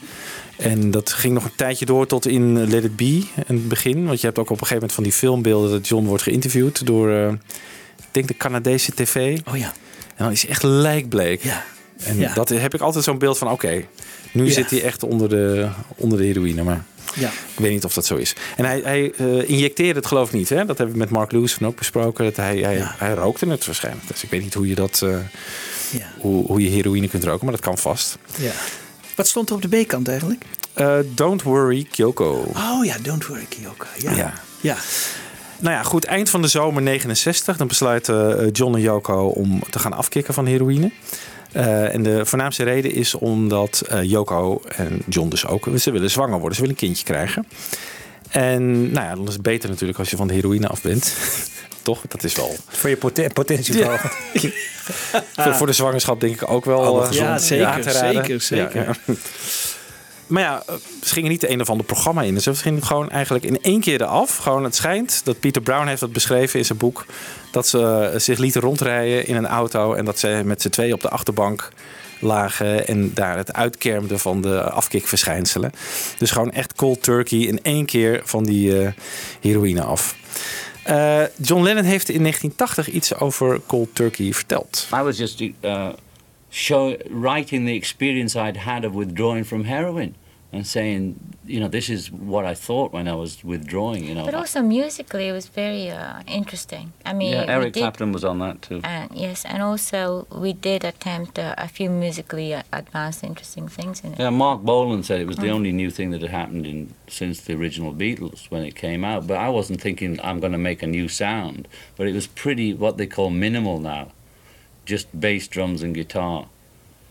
En 0.58 0.90
dat 0.90 1.12
ging 1.12 1.34
nog 1.34 1.44
een 1.44 1.54
tijdje 1.56 1.86
door 1.86 2.06
tot 2.06 2.26
in 2.26 2.68
Let 2.70 2.84
It 2.84 2.96
Be, 2.96 3.04
in 3.46 3.54
het 3.56 3.68
begin. 3.68 4.06
Want 4.06 4.20
je 4.20 4.26
hebt 4.26 4.38
ook 4.38 4.44
op 4.50 4.60
een 4.60 4.66
gegeven 4.66 4.74
moment 4.76 4.92
van 4.92 5.02
die 5.04 5.12
filmbeelden 5.12 5.70
dat 5.70 5.88
John 5.88 6.06
wordt 6.06 6.22
geïnterviewd 6.22 6.86
door, 6.86 7.10
eh, 7.12 7.28
ik 7.98 8.04
denk 8.10 8.28
de 8.28 8.36
Canadese 8.36 8.94
tv. 8.94 9.38
Oh 9.48 9.56
ja. 9.56 9.72
En 10.16 10.24
dan 10.24 10.30
is 10.32 10.40
hij 10.42 10.50
echt 10.50 10.62
lijkbleek. 10.62 11.42
Ja. 11.42 11.64
En 11.96 12.18
Ja. 12.18 12.34
dat 12.34 12.48
heb 12.48 12.74
ik 12.74 12.80
altijd 12.80 13.04
zo'n 13.04 13.18
beeld 13.18 13.38
van, 13.38 13.50
oké, 13.50 13.84
nu 14.32 14.44
Ja. 14.46 14.52
zit 14.52 14.70
hij 14.70 14.82
echt 14.82 15.02
onder 15.02 15.28
de, 15.28 15.68
onder 15.96 16.18
de 16.18 16.24
heroïne. 16.24 16.62
Maar 16.62 16.84
Ja. 17.14 17.28
ik 17.28 17.58
weet 17.60 17.70
niet 17.70 17.84
of 17.84 17.94
dat 17.94 18.06
zo 18.06 18.16
is. 18.16 18.34
En 18.56 18.64
hij, 18.64 18.80
hij 18.84 19.12
eh, 19.16 19.48
injecteerde 19.48 19.98
het 19.98 20.06
geloof 20.08 20.28
ik 20.28 20.34
niet. 20.34 20.48
Hè? 20.48 20.64
Dat 20.64 20.78
hebben 20.78 20.94
we 20.96 21.00
met 21.00 21.10
Mark 21.10 21.32
Lewis 21.32 21.54
van 21.54 21.66
ook 21.66 21.76
besproken. 21.76 22.24
Dat 22.24 22.36
hij, 22.36 22.56
hij, 22.58 22.76
Ja. 22.76 22.94
hij 22.98 23.14
rookte 23.14 23.46
het 23.48 23.66
waarschijnlijk. 23.66 24.08
Dus 24.08 24.22
ik 24.22 24.30
weet 24.30 24.42
niet 24.42 24.54
hoe 24.54 24.68
je, 24.68 24.74
dat, 24.74 25.00
eh, 25.04 25.10
Ja. 25.90 26.12
hoe, 26.18 26.46
hoe 26.46 26.62
je 26.62 26.68
heroïne 26.68 27.08
kunt 27.08 27.24
roken. 27.24 27.44
Maar 27.44 27.54
dat 27.54 27.64
kan 27.64 27.78
vast. 27.78 28.18
ja. 28.38 28.50
Wat 29.16 29.26
stond 29.26 29.48
er 29.48 29.54
op 29.54 29.62
de 29.62 29.68
B-kant 29.68 30.08
eigenlijk? 30.08 30.44
Eh, 30.72 30.98
don't 31.14 31.42
worry, 31.42 31.86
Kyoko. 31.90 32.32
Oh 32.56 32.84
ja, 32.84 32.96
Don't 33.02 33.26
Worry 33.26 33.46
Kyoko. 33.48 33.86
Ja. 33.98 34.12
Ja. 34.12 34.32
ja. 34.60 34.76
Nou 35.58 35.74
ja, 35.74 35.82
goed. 35.82 36.04
Eind 36.04 36.30
van 36.30 36.42
de 36.42 36.48
zomer 36.48 36.82
69. 36.82 37.56
Dan 37.56 37.66
besluiten 37.66 38.38
eh, 38.38 38.48
John 38.52 38.74
en 38.74 38.80
Yoko 38.80 39.26
om 39.26 39.62
te 39.70 39.78
gaan 39.78 39.92
afkicken 39.92 40.34
van 40.34 40.46
heroïne. 40.46 40.90
Eh, 41.52 41.94
en 41.94 42.02
de 42.02 42.26
voornaamste 42.26 42.64
reden 42.64 42.92
is 42.92 43.14
omdat 43.14 43.82
eh 43.88 44.02
Yoko 44.02 44.60
en 44.76 45.02
John 45.08 45.28
dus 45.28 45.46
ook... 45.46 45.68
Ze 45.78 45.90
willen 45.90 46.10
zwanger 46.10 46.38
worden. 46.38 46.54
Ze 46.54 46.60
willen 46.60 46.76
een 46.76 46.86
kindje 46.86 47.04
krijgen. 47.04 47.46
En 48.28 48.92
nou 48.92 49.06
ja, 49.06 49.14
dan 49.14 49.26
is 49.26 49.32
het 49.32 49.42
beter 49.42 49.68
natuurlijk 49.68 49.98
als 49.98 50.10
je 50.10 50.16
van 50.16 50.26
de 50.26 50.34
heroïne 50.34 50.68
af 50.68 50.82
bent. 50.82 51.14
Toch? 51.82 52.02
Dat 52.08 52.24
is 52.24 52.34
wel... 52.34 52.56
Voor 52.68 52.90
je 52.90 52.96
poten 52.96 53.32
potentie. 53.32 53.84
Voor, 55.34 55.54
voor 55.54 55.66
de 55.66 55.72
zwangerschap 55.72 56.20
denk 56.20 56.34
ik 56.34 56.50
ook 56.50 56.64
wel 56.64 57.00
eh, 57.00 57.06
gezond. 57.06 57.26
Ja, 57.26 57.38
zeker, 57.38 57.92
zeker, 57.92 58.40
zeker. 58.40 58.84
Ja, 58.84 58.94
ja. 59.06 59.14
Maar 60.26 60.42
ja, 60.42 60.62
eh, 60.66 60.74
ze 61.02 61.12
gingen 61.12 61.30
niet 61.30 61.48
een 61.48 61.60
of 61.60 61.70
ander 61.70 61.86
programma 61.86 62.22
in. 62.22 62.40
Ze 62.40 62.54
gingen 62.54 62.84
gewoon 62.84 63.10
eigenlijk 63.10 63.44
in 63.44 63.62
één 63.62 63.80
keer 63.80 64.00
eraf. 64.00 64.36
Gewoon 64.36 64.64
het 64.64 64.74
schijnt, 64.74 65.20
dat 65.24 65.40
Peter 65.40 65.62
Brown 65.62 65.86
heeft 65.86 66.00
dat 66.00 66.12
beschreven 66.12 66.58
in 66.58 66.64
zijn 66.64 66.78
boek... 66.78 67.04
dat 67.50 67.68
ze 67.68 68.10
eh, 68.12 68.18
zich 68.18 68.38
lieten 68.38 68.60
rondrijden 68.60 69.26
in 69.26 69.36
een 69.36 69.46
auto... 69.46 69.94
en 69.94 70.04
dat 70.04 70.18
ze 70.18 70.42
met 70.44 70.62
z'n 70.62 70.68
twee 70.68 70.92
op 70.92 71.00
de 71.00 71.08
achterbank 71.08 71.68
lagen... 72.18 72.86
en 72.86 73.14
daar 73.14 73.36
het 73.36 73.52
uitkermden 73.52 74.18
van 74.18 74.40
de 74.40 74.62
afkikverschijnselen. 74.62 75.72
Dus 76.18 76.30
gewoon 76.30 76.50
echt 76.50 76.74
cold 76.74 77.02
turkey 77.02 77.38
in 77.38 77.62
één 77.62 77.86
keer 77.86 78.20
van 78.24 78.44
die 78.44 78.80
eh, 78.80 78.92
heroïne 79.40 79.82
af. 79.82 80.16
Eh, 80.82 81.22
John 81.36 81.62
Lennon 81.62 81.84
heeft 81.84 82.08
in 82.08 82.20
1980 82.20 82.88
iets 82.88 83.14
over 83.14 83.60
cold 83.66 83.88
turkey 83.92 84.32
verteld. 84.32 84.88
I 84.94 85.02
was 85.02 85.18
just 85.18 85.40
uh, 85.40 85.88
show, 86.50 86.94
writing 87.10 87.66
the 87.66 87.72
experience 87.72 88.38
I'd 88.38 88.56
had 88.56 88.84
of 88.84 88.92
withdrawing 88.92 89.46
from 89.46 89.64
heroin 89.64 90.14
and 90.56 90.66
saying, 90.66 91.20
you 91.44 91.60
know, 91.60 91.68
this 91.68 91.88
is 91.90 92.10
what 92.10 92.44
I 92.44 92.54
thought 92.54 92.92
when 92.92 93.06
I 93.06 93.14
was 93.14 93.44
withdrawing, 93.44 94.04
you 94.04 94.14
know. 94.14 94.24
But 94.24 94.34
also 94.34 94.62
musically, 94.62 95.28
it 95.28 95.32
was 95.32 95.46
very 95.46 95.90
uh, 95.90 96.22
interesting. 96.26 96.92
I 97.04 97.12
mean, 97.12 97.32
yeah, 97.32 97.44
Eric 97.56 97.74
did, 97.74 97.80
Clapton 97.80 98.10
was 98.12 98.24
on 98.24 98.38
that 98.40 98.62
too. 98.62 98.80
And 98.82 99.10
yes, 99.14 99.44
and 99.44 99.62
also 99.62 100.26
we 100.32 100.52
did 100.52 100.82
attempt 100.84 101.38
uh, 101.38 101.54
a 101.58 101.68
few 101.68 101.90
musically 101.90 102.54
uh, 102.54 102.62
advanced, 102.72 103.22
interesting 103.22 103.68
things 103.68 104.02
in 104.02 104.14
it. 104.14 104.18
Yeah, 104.18 104.30
Mark 104.30 104.62
Bolan 104.62 105.02
said 105.02 105.20
it 105.20 105.26
was 105.26 105.36
the 105.36 105.46
Mm. 105.48 105.56
only 105.58 105.72
new 105.72 105.90
thing 105.90 106.10
that 106.12 106.22
had 106.22 106.30
happened 106.30 106.66
in 106.66 106.94
since 107.08 107.40
the 107.42 107.54
original 107.54 107.92
Beatles 107.94 108.46
when 108.50 108.62
it 108.64 108.74
came 108.74 109.04
out. 109.04 109.26
But 109.26 109.36
I 109.36 109.48
wasn't 109.50 109.80
thinking 109.80 110.18
I'm 110.24 110.40
going 110.40 110.52
to 110.52 110.58
make 110.70 110.82
a 110.82 110.86
new 110.86 111.06
sound. 111.08 111.68
But 111.96 112.08
it 112.08 112.14
was 112.14 112.26
pretty 112.26 112.72
what 112.74 112.96
they 112.96 113.06
call 113.06 113.30
minimal 113.30 113.78
now, 113.78 114.12
just 114.86 115.06
bass, 115.20 115.46
drums, 115.48 115.82
and 115.82 115.94
guitar. 115.94 116.46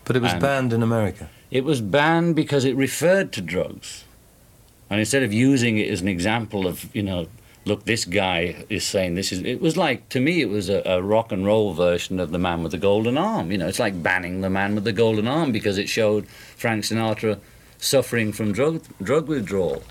But 0.04 0.16
it 0.16 0.22
was 0.22 0.32
And- 0.32 0.42
banned 0.42 0.72
in 0.72 0.82
America. 0.82 1.28
It 1.56 1.64
was 1.64 1.80
banned 1.80 2.36
because 2.36 2.66
it 2.66 2.76
referred 2.76 3.32
to 3.32 3.40
drugs. 3.40 4.04
And 4.90 5.00
instead 5.00 5.22
of 5.22 5.32
using 5.32 5.78
it 5.78 5.88
as 5.88 6.02
an 6.02 6.08
example 6.08 6.66
of, 6.66 6.94
you 6.94 7.02
know, 7.02 7.28
look, 7.64 7.86
this 7.86 8.04
guy 8.04 8.66
is 8.68 8.84
saying 8.86 9.14
this 9.14 9.32
is, 9.32 9.40
it 9.40 9.62
was 9.62 9.74
like, 9.74 10.06
to 10.10 10.20
me, 10.20 10.42
it 10.42 10.50
was 10.50 10.68
a, 10.68 10.82
a 10.84 11.00
rock 11.00 11.32
and 11.32 11.46
roll 11.46 11.72
version 11.72 12.20
of 12.20 12.30
The 12.30 12.38
Man 12.38 12.62
with 12.62 12.72
the 12.72 12.78
Golden 12.78 13.16
Arm. 13.16 13.50
You 13.50 13.56
know, 13.56 13.68
it's 13.68 13.78
like 13.78 14.02
banning 14.02 14.42
The 14.42 14.50
Man 14.50 14.74
with 14.74 14.84
the 14.84 14.92
Golden 14.92 15.26
Arm 15.26 15.50
because 15.50 15.78
it 15.78 15.88
showed 15.88 16.28
Frank 16.28 16.84
Sinatra 16.84 17.40
suffering 17.78 18.34
from 18.34 18.52
drug, 18.52 18.82
drug 19.02 19.26
withdrawal. 19.26 19.82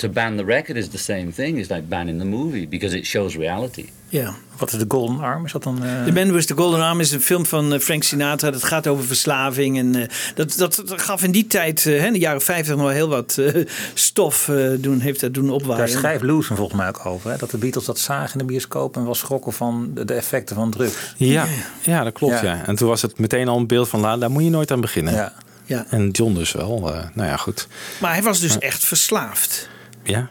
To 0.00 0.08
ban 0.08 0.36
the 0.36 0.44
record 0.44 0.76
is 0.76 0.88
the 0.88 0.98
same 0.98 1.32
thing. 1.34 1.58
It's 1.58 1.68
like 1.70 1.88
banning 1.88 2.18
the 2.18 2.24
movie 2.26 2.68
because 2.68 2.96
it 2.98 3.06
shows 3.06 3.36
reality. 3.36 3.84
ja. 4.08 4.34
Wat 4.58 4.72
is 4.72 4.78
de 4.78 4.84
Golden 4.88 5.20
Arm? 5.20 5.44
Is 5.44 5.52
dat 5.52 5.62
dan... 5.62 5.84
eh, 5.84 6.04
The 6.04 6.12
Man 6.12 6.32
with 6.32 6.46
the 6.46 6.54
Golden 6.54 6.80
Arm 6.82 7.00
is 7.00 7.10
een 7.12 7.20
film 7.20 7.46
van 7.46 7.72
eh, 7.72 7.80
Frank 7.80 8.02
Sinatra. 8.02 8.50
Dat 8.50 8.64
gaat 8.64 8.86
over 8.86 9.04
verslaving. 9.04 9.78
En 9.78 9.94
eh, 9.94 10.08
dat, 10.34 10.54
dat, 10.56 10.82
dat 10.86 11.02
gaf 11.02 11.22
in 11.22 11.30
die 11.30 11.46
tijd, 11.46 11.86
eh, 11.86 12.00
hè, 12.00 12.06
in 12.06 12.12
de 12.12 12.18
jaren 12.18 12.40
50, 12.40 12.74
nog 12.74 12.84
wel 12.84 12.94
heel 12.94 13.08
wat 13.08 13.38
eh, 13.38 13.64
stof 13.94 14.48
eh, 14.48 14.68
doen, 14.78 15.00
heeft 15.00 15.20
dat 15.20 15.34
doen 15.34 15.46
Daar 15.46 15.54
opwaaien. 15.54 15.88
schrijft 15.88 16.22
Lewison 16.22 16.56
volgens 16.56 16.76
mij 16.78 16.88
ook 16.88 17.06
over. 17.06 17.30
Hè? 17.30 17.36
Dat 17.36 17.50
de 17.50 17.58
Beatles 17.58 17.84
dat 17.84 17.98
zagen 17.98 18.32
in 18.32 18.38
de 18.46 18.52
bioscoop 18.52 18.96
en 18.96 19.04
was 19.04 19.18
schrokken 19.18 19.52
van 19.52 19.90
de, 19.94 20.04
de 20.04 20.14
effecten 20.14 20.56
van 20.56 20.70
drugs. 20.70 21.14
Ja, 21.16 21.46
ja 21.82 22.04
dat 22.04 22.12
klopt. 22.12 22.40
Ja. 22.40 22.42
Ja. 22.54 22.66
En 22.66 22.76
toen 22.76 22.88
was 22.88 23.02
het 23.02 23.18
meteen 23.18 23.48
al 23.48 23.56
een 23.58 23.66
beeld 23.66 23.88
van, 23.88 24.00
la, 24.00 24.16
daar 24.16 24.30
moet 24.30 24.44
je 24.44 24.50
nooit 24.50 24.70
aan 24.70 24.80
beginnen. 24.80 25.14
Ja. 25.14 25.32
Ja. 25.64 25.86
En 25.90 26.10
John 26.10 26.34
dus 26.34 26.52
wel. 26.52 26.92
eh, 26.94 27.04
nou 27.14 27.28
ja, 27.28 27.36
goed. 27.36 27.68
Maar 28.00 28.12
hij 28.12 28.22
was 28.22 28.40
dus 28.40 28.58
echt 28.58 28.84
verslaafd. 28.84 29.68
Ja. 30.02 30.30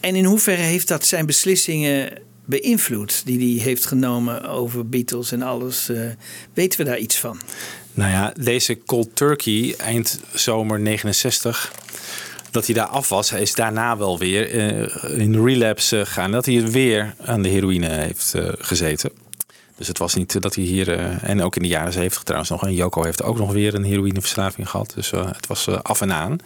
En 0.00 0.16
in 0.16 0.24
hoeverre 0.24 0.62
heeft 0.62 0.88
dat 0.88 1.06
zijn 1.06 1.26
beslissingen 1.26 2.26
beïnvloed 2.48 3.22
die 3.24 3.54
hij 3.54 3.64
heeft 3.64 3.86
genomen 3.86 4.48
over 4.48 4.88
Beatles 4.88 5.32
en 5.32 5.42
alles? 5.42 5.88
eh, 5.88 6.00
weten 6.54 6.78
we 6.78 6.84
daar 6.84 6.98
iets 6.98 7.16
van? 7.18 7.40
Nou 7.92 8.10
ja, 8.10 8.32
deze 8.40 8.78
Cold 8.86 9.16
Turkey 9.16 9.74
eind 9.76 10.20
zomer 10.32 10.80
69. 10.80 11.72
dat 12.50 12.66
hij 12.66 12.74
daar 12.74 12.86
af 12.86 13.08
was. 13.08 13.30
Hij 13.30 13.42
is 13.42 13.54
daarna 13.54 13.96
wel 13.96 14.18
weer 14.18 14.50
eh, 14.50 15.18
in 15.18 15.44
relapse 15.44 16.06
gegaan. 16.06 16.30
Dat 16.30 16.46
hij 16.46 16.70
weer 16.70 17.14
aan 17.24 17.42
de 17.42 17.48
heroïne 17.48 17.88
heeft 17.88 18.34
eh, 18.34 18.48
gezeten. 18.58 19.10
Dus 19.76 19.88
het 19.88 19.98
was 19.98 20.14
niet 20.14 20.42
dat 20.42 20.54
hij 20.54 20.64
hier... 20.64 20.98
en 21.22 21.42
ook 21.42 21.56
in 21.56 21.62
de 21.62 21.68
jaren 21.68 21.92
zeventig 21.92 22.22
trouwens 22.22 22.50
nog. 22.50 22.66
En 22.66 22.74
Joko 22.74 23.02
heeft 23.02 23.22
ook 23.22 23.38
nog 23.38 23.52
weer 23.52 23.74
een 23.74 23.84
heroïneverslaving 23.84 24.70
gehad. 24.70 24.92
Dus 24.94 25.10
het 25.10 25.46
was 25.46 25.68
af 25.68 26.00
en 26.00 26.12
aan. 26.12 26.38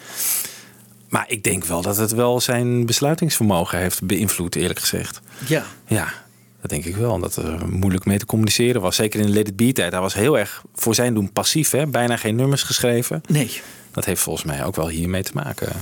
Maar 1.12 1.24
ik 1.28 1.44
denk 1.44 1.64
wel 1.64 1.82
dat 1.82 1.96
het 1.96 2.12
wel 2.12 2.40
zijn 2.40 2.86
besluitingsvermogen 2.86 3.78
heeft 3.78 4.06
beïnvloed, 4.06 4.54
eerlijk 4.54 4.78
gezegd. 4.78 5.20
Ja. 5.46 5.64
Ja, 5.86 6.12
dat 6.60 6.70
denk 6.70 6.84
ik 6.84 6.96
wel. 6.96 7.18
Dat 7.18 7.36
er 7.36 7.68
moeilijk 7.68 8.04
mee 8.04 8.18
te 8.18 8.26
communiceren 8.26 8.80
was. 8.80 8.96
Zeker 8.96 9.20
in 9.20 9.26
de 9.26 9.32
Let 9.32 9.48
It 9.48 9.56
Be 9.56 9.72
tijd. 9.72 9.92
Hij 9.92 10.00
was 10.00 10.14
heel 10.14 10.38
erg 10.38 10.62
voor 10.74 10.94
zijn 10.94 11.14
doen 11.14 11.32
passief. 11.32 11.70
Hè? 11.70 11.86
Bijna 11.86 12.16
geen 12.16 12.36
nummers 12.36 12.62
geschreven. 12.62 13.22
Nee. 13.28 13.60
Dat 13.90 14.04
heeft 14.04 14.20
volgens 14.20 14.44
mij 14.44 14.64
ook 14.64 14.76
wel 14.76 14.88
hiermee 14.88 15.22
te 15.22 15.30
maken. 15.34 15.72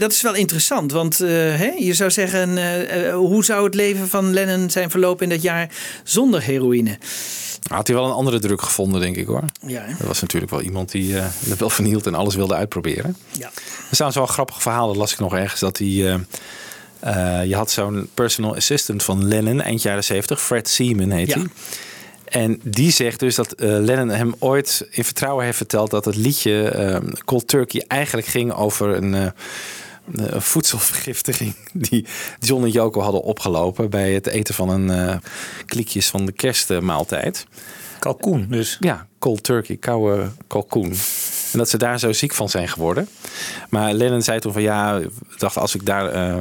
Dat 0.00 0.12
is 0.12 0.22
wel 0.22 0.34
interessant, 0.34 0.92
want 0.92 1.20
eh, 1.20 1.28
hè, 1.30 1.72
je 1.78 1.94
zou 1.94 2.10
zeggen, 2.10 2.58
eh, 2.58 3.06
eh, 3.08 3.14
hoe 3.14 3.44
zou 3.44 3.64
het 3.64 3.74
leven 3.74 4.08
van 4.08 4.32
Lennon 4.32 4.70
zijn 4.70 4.90
verlopen 4.90 5.24
in 5.24 5.28
dat 5.28 5.42
jaar 5.42 5.70
zonder 6.04 6.42
heroïne? 6.42 6.98
Had 7.68 7.86
hij 7.86 7.96
wel 7.96 8.04
een 8.04 8.12
andere 8.12 8.38
druk 8.38 8.62
gevonden, 8.62 9.00
denk 9.00 9.16
ik 9.16 9.26
hoor. 9.26 9.44
Ja, 9.66 9.82
hè? 9.82 9.92
Dat 9.98 10.06
was 10.06 10.20
natuurlijk 10.20 10.50
wel 10.52 10.60
iemand 10.60 10.90
die 10.90 11.16
er 11.16 11.32
wel 11.58 11.70
van 11.70 11.84
hield 11.84 12.06
en 12.06 12.14
alles 12.14 12.34
wilde 12.34 12.54
uitproberen. 12.54 13.16
Ja. 13.30 13.50
Er 13.90 13.94
staat 13.96 14.14
wel 14.14 14.22
een 14.22 14.28
grappig 14.28 14.62
verhaal, 14.62 14.86
dat 14.86 14.96
las 14.96 15.12
ik 15.12 15.18
nog 15.18 15.34
ergens. 15.34 15.60
Dat 15.60 15.78
hij, 15.78 15.88
je 17.46 17.54
had 17.54 17.70
zo'n 17.70 18.08
personal 18.14 18.56
assistant 18.56 19.02
van 19.02 19.28
Lennon, 19.28 19.60
eind 19.60 19.82
jaren 19.82 20.04
70, 20.04 20.40
Fred 20.40 20.68
Seaman 20.68 21.10
heet 21.10 21.28
Ja. 21.28 21.34
hij. 21.38 21.46
En 22.24 22.60
die 22.62 22.90
zegt 22.92 23.20
dus 23.20 23.34
dat 23.34 23.54
Lennon 23.56 24.08
hem 24.08 24.34
ooit 24.38 24.86
in 24.90 25.04
vertrouwen 25.04 25.44
heeft 25.44 25.56
verteld 25.56 25.90
dat 25.90 26.04
het 26.04 26.16
liedje 26.16 26.68
eh, 26.68 26.96
Cold 27.24 27.48
Turkey 27.48 27.84
eigenlijk 27.88 28.26
ging 28.28 28.52
over 28.52 28.96
een, 28.96 29.32
een 30.12 30.42
voedselvergiftiging 30.42 31.54
die 31.72 32.06
John 32.38 32.64
en 32.64 32.70
Yoko 32.70 33.00
hadden 33.00 33.22
opgelopen 33.22 33.90
bij 33.90 34.12
het 34.12 34.26
eten 34.26 34.54
van 34.54 34.68
een 34.68 34.90
eh 34.90 35.16
kliekjes 35.66 36.08
van 36.08 36.26
de 36.26 36.32
kerstmaaltijd. 36.32 37.46
Kalkoen 37.98 38.46
dus. 38.48 38.76
Ja, 38.80 39.06
cold 39.18 39.42
turkey, 39.42 39.76
koude 39.76 40.30
kalkoen. 40.46 40.94
En 41.52 41.58
dat 41.58 41.68
ze 41.68 41.78
daar 41.78 41.98
zo 41.98 42.12
ziek 42.12 42.34
van 42.34 42.48
zijn 42.48 42.68
geworden. 42.68 43.08
Maar 43.68 43.92
Lennon 43.92 44.22
zei 44.22 44.38
toen 44.38 44.52
van 44.52 44.62
ja, 44.62 45.00
dacht 45.38 45.56
als 45.56 45.74
ik 45.74 45.86
daar 45.86 46.10
eh, 46.10 46.36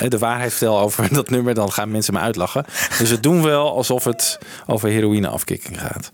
de, 0.00 0.08
de 0.08 0.18
waarheid 0.18 0.50
vertel 0.50 0.78
over 0.78 1.08
dat 1.14 1.30
nummer, 1.30 1.54
dan 1.54 1.72
gaan 1.72 1.90
mensen 1.90 2.14
me 2.14 2.20
uitlachen. 2.20 2.64
Dus 2.98 3.10
we 3.10 3.20
doen 3.20 3.42
wel 3.42 3.76
alsof 3.76 4.04
het 4.04 4.38
over 4.66 4.88
heroïneafkikking 4.88 5.80
gaat. 5.80 6.10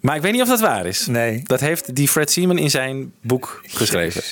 Maar 0.00 0.16
ik 0.16 0.22
weet 0.22 0.32
niet 0.32 0.42
of 0.42 0.48
dat 0.48 0.60
waar 0.60 0.86
is. 0.86 1.06
Nee. 1.06 1.42
Dat 1.44 1.60
heeft 1.60 1.94
die 1.94 2.08
Fred 2.08 2.30
Seaman 2.30 2.58
in 2.58 2.70
zijn 2.70 3.12
boek 3.20 3.60
geschreven. 3.66 4.22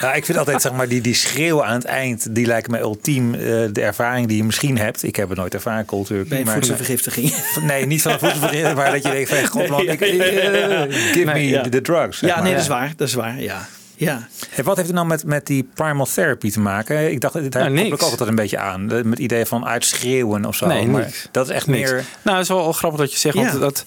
Ja, 0.00 0.12
ik 0.14 0.24
vind 0.24 0.38
altijd, 0.38 0.62
zeg 0.62 0.72
maar, 0.72 0.88
die, 0.88 1.00
die 1.00 1.14
schreeuw 1.14 1.64
aan 1.64 1.74
het 1.74 1.84
eind, 1.84 2.34
die 2.34 2.46
lijkt 2.46 2.68
me 2.68 2.78
ultiem 2.78 3.34
eh, 3.34 3.40
de 3.72 3.80
ervaring 3.82 4.26
die 4.28 4.36
je 4.36 4.44
misschien 4.44 4.78
hebt. 4.78 5.02
Ik 5.02 5.16
heb 5.16 5.28
het 5.28 5.38
nooit 5.38 5.54
ervaren, 5.54 5.84
cold 5.84 6.06
turkey. 6.06 6.28
Bij 6.28 6.38
een 6.38 6.44
maar- 6.44 6.54
voedselvergiftiging. 6.54 7.32
Nee, 7.62 7.86
niet 7.86 8.02
van 8.02 8.12
een 8.12 8.18
voedselvergiftiging, 8.18 8.76
maar 8.76 8.92
dat 8.92 9.02
je 9.02 9.10
denkt 9.10 9.28
van, 9.34 9.46
god 9.46 9.68
man, 9.68 9.80
ik, 9.88 10.00
eh, 10.00 10.08
give 10.10 11.24
me 11.24 11.32
Nee, 11.32 11.48
ja. 11.48 11.62
the 11.68 11.80
drugs. 11.80 12.20
Ja, 12.20 12.34
maar. 12.34 12.42
nee, 12.42 12.52
dat 12.52 12.60
is 12.62 12.68
waar. 12.68 12.92
Dat 12.96 13.08
is 13.08 13.14
waar, 13.14 13.40
ja. 13.40 13.68
Ja, 13.98 14.28
Hey, 14.50 14.64
wat 14.64 14.76
heeft 14.76 14.88
het 14.88 14.96
nou 14.96 15.08
met, 15.08 15.24
met 15.24 15.46
die 15.46 15.68
primal 15.74 16.06
therapy 16.06 16.50
te 16.50 16.60
maken? 16.60 17.10
Ik 17.10 17.20
dacht, 17.20 17.34
daar 17.34 17.42
Nou, 17.42 17.66
koppel 17.74 17.86
ik 17.86 17.92
ook 18.02 18.10
altijd 18.10 18.28
een 18.28 18.34
beetje 18.34 18.58
aan. 18.58 18.86
Met 18.86 19.04
het 19.04 19.18
idee 19.18 19.44
van 19.46 19.66
uitschreeuwen 19.66 20.44
of 20.44 20.56
zo. 20.56 20.66
Nee, 20.66 20.86
maar 20.86 21.02
niks. 21.02 21.28
dat 21.30 21.48
is 21.48 21.54
echt 21.54 21.66
Niks. 21.66 21.90
meer... 21.90 22.04
Nou, 22.22 22.36
het 22.36 22.46
is 22.48 22.52
wel, 22.54 22.72
grappig 22.72 23.00
dat 23.00 23.12
je 23.12 23.18
zegt. 23.18 23.34
Want 23.34 23.60
dat, 23.60 23.84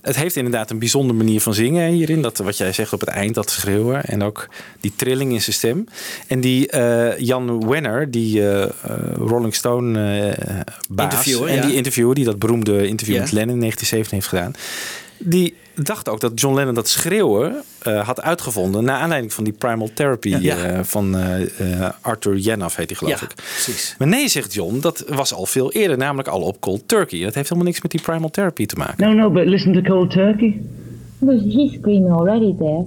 het 0.00 0.16
heeft 0.16 0.36
inderdaad 0.36 0.70
een 0.70 0.78
bijzondere 0.78 1.18
manier 1.18 1.40
van 1.40 1.54
zingen 1.54 1.90
hierin. 1.90 2.22
Dat, 2.22 2.38
wat 2.38 2.56
jij 2.56 2.72
zegt 2.72 2.92
op 2.92 3.00
het 3.00 3.08
eind, 3.08 3.34
dat 3.34 3.50
schreeuwen. 3.50 4.04
En 4.04 4.22
ook 4.22 4.48
die 4.80 4.92
trilling 4.96 5.32
in 5.32 5.42
zijn 5.42 5.56
stem. 5.56 5.84
En 6.26 6.40
die 6.40 6.68
eh, 6.68 7.18
Jan 7.18 7.68
Wenner, 7.68 8.10
die 8.10 8.40
eh, 8.40 8.62
eh, 8.62 8.70
Rolling 9.14 9.54
Stone 9.54 10.16
eh 10.30 10.60
baas. 10.88 11.26
En 11.26 11.54
ja. 11.54 11.66
die 11.66 11.74
interviewer, 11.74 12.14
die 12.14 12.24
dat 12.24 12.38
beroemde 12.38 12.86
interview 12.86 13.14
Ja. 13.14 13.20
met 13.20 13.32
Lennon 13.32 13.54
in 13.54 13.60
1970 13.60 14.10
heeft 14.10 14.28
gedaan. 14.28 14.54
Die 15.18 15.54
dacht 15.74 16.08
ook 16.08 16.20
dat 16.20 16.40
John 16.40 16.54
Lennon 16.54 16.74
dat 16.74 16.88
schreeuwen 16.88 17.54
eh, 17.82 18.06
had 18.06 18.22
uitgevonden. 18.22 18.84
Naar 18.84 19.00
aanleiding 19.00 19.32
van 19.32 19.44
die 19.44 19.52
primal 19.52 19.90
therapy 19.94 20.28
Ja. 20.28 20.56
eh, 20.56 20.80
van 20.82 21.16
eh, 21.16 21.88
Arthur 22.00 22.36
Janoff 22.36 22.76
heet 22.76 22.88
hij 22.88 22.98
geloof 22.98 23.20
ja 23.20 23.26
ik. 23.26 23.34
precies. 23.34 23.94
Maar 23.98 24.08
nee, 24.08 24.28
zegt 24.28 24.54
John, 24.54 24.78
dat 24.80 25.04
was 25.08 25.34
al 25.34 25.46
veel 25.46 25.72
eerder, 25.72 25.98
namelijk 25.98 26.28
al 26.28 26.40
op 26.40 26.60
cold 26.60 26.82
turkey. 26.88 27.22
Dat 27.22 27.34
heeft 27.34 27.48
helemaal 27.48 27.70
niks 27.70 27.82
met 27.82 27.90
die 27.90 28.00
primal 28.00 28.30
therapy 28.30 28.66
te 28.66 28.76
maken. 28.76 29.06
No, 29.06 29.12
no, 29.12 29.30
but 29.30 29.46
listen 29.46 29.72
to 29.72 29.80
Cold 29.80 30.10
Turkey. 30.10 30.60
But 31.18 31.40
he's 31.40 31.72
screaming 31.72 32.10
already 32.12 32.54
there. 32.58 32.84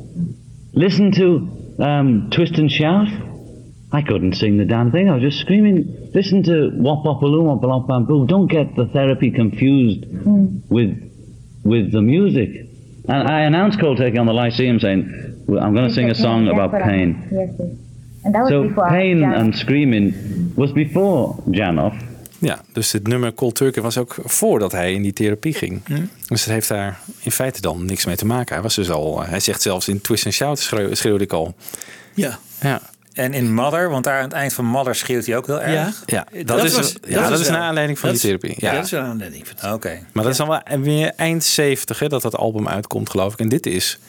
Listen 0.74 1.12
to 1.12 1.48
um, 1.80 2.30
Twist 2.30 2.58
and 2.60 2.72
Shout. 2.72 3.08
I 3.94 4.02
couldn't 4.04 4.36
sing 4.36 4.58
the 4.58 4.66
damn 4.66 4.92
thing. 4.92 5.08
I 5.10 5.12
was 5.12 5.22
just 5.22 5.40
screaming. 5.40 5.86
Listen 6.14 6.44
to 6.44 6.72
Wop 6.76 7.04
Wop. 7.04 7.20
Don't 8.28 8.52
get 8.52 8.76
the 8.76 8.86
therapy 8.94 9.32
confused 9.32 10.06
with 10.70 11.11
with 11.64 11.92
the 11.92 12.02
music. 12.02 12.50
And 13.08 13.28
I 13.30 13.46
announced 13.46 13.80
Cold 13.80 13.98
Turkey 13.98 14.18
on 14.20 14.26
the 14.28 14.34
Lyceum 14.34 14.80
saying, 14.80 15.06
well, 15.46 15.60
I'm 15.64 15.74
going 15.74 15.88
to 15.88 15.94
sing 15.94 16.10
a 16.10 16.14
song 16.14 16.48
about 16.48 16.72
pain. 16.72 17.16
Yes, 17.32 17.50
yes. 17.58 17.68
And 18.24 18.34
that 18.34 18.42
was 18.44 18.50
So 18.52 18.62
before 18.62 18.88
pain 18.90 19.24
and 19.24 19.56
screaming 19.56 20.14
was 20.56 20.72
before 20.72 21.36
Janoff. 21.52 21.94
Ja, 22.40 22.62
dus 22.74 22.92
het 22.92 23.08
nummer 23.08 23.34
Cold 23.34 23.56
Turkey 23.56 23.82
was 23.82 23.98
ook 23.98 24.16
voordat 24.24 24.72
hij 24.72 24.94
in 24.94 25.02
die 25.02 25.14
therapie 25.14 25.54
ging. 25.54 25.82
Dus 26.28 26.44
het 26.46 26.54
heeft 26.54 26.68
daar 26.68 27.00
in 27.24 27.32
feite 27.32 27.62
dan 27.62 27.86
niks 27.86 28.06
mee 28.06 28.16
te 28.16 28.26
maken. 28.26 28.54
Hij 28.54 28.64
was 28.64 28.76
dus 28.76 28.90
al, 28.90 29.24
hij 29.26 29.40
zegt 29.40 29.62
zelfs 29.62 29.88
in 29.88 30.02
Twist 30.02 30.26
and 30.26 30.34
Shout 30.34 30.60
schreeuw- 30.60 30.94
schreeuwde 30.94 31.24
ik 31.24 31.34
al. 31.34 31.54
Ja. 32.16 32.40
Ja, 32.62 32.82
En 33.14 33.34
in 33.34 33.54
Mother, 33.54 33.90
want 33.90 34.04
daar 34.04 34.18
aan 34.18 34.24
het 34.24 34.34
eind 34.34 34.54
van 34.54 34.66
Mother 34.66 34.96
schreeuwt 34.96 35.26
hij 35.26 35.38
ook 35.38 35.48
heel 35.48 35.62
erg. 35.62 35.72
Ja. 35.74 35.92
ja 36.06 36.26
dat, 36.38 36.48
Dat 36.48 36.64
is, 36.64 36.76
was- 36.76 36.96
ja, 37.08 37.22
dat 37.22 37.30
dat, 37.30 37.40
is 37.40 37.50
naar 37.50 37.60
aanleiding 37.62 38.00
van 38.00 38.10
die 38.10 38.20
therapie. 38.20 38.56
Ja, 38.58 38.70
Ja. 38.70 38.76
dat 38.76 38.86
is 38.86 38.92
wel 38.92 39.02
aanleiding. 39.02 39.46
van. 39.56 39.74
Oké. 39.74 40.00
Maar 40.14 40.24
dat 40.24 40.32
is 40.32 40.38
dan 40.38 40.48
wel 40.48 40.62
weer 40.82 41.12
eind 41.16 41.44
70 41.44 42.00
hè, 42.00 42.08
dat 42.08 42.22
dat 42.22 42.36
album 42.38 42.68
uitkomt, 42.68 43.10
geloof 43.10 43.34
ik. 43.34 43.40
En 43.40 43.50
dit 43.50 43.66
is 43.66 44.00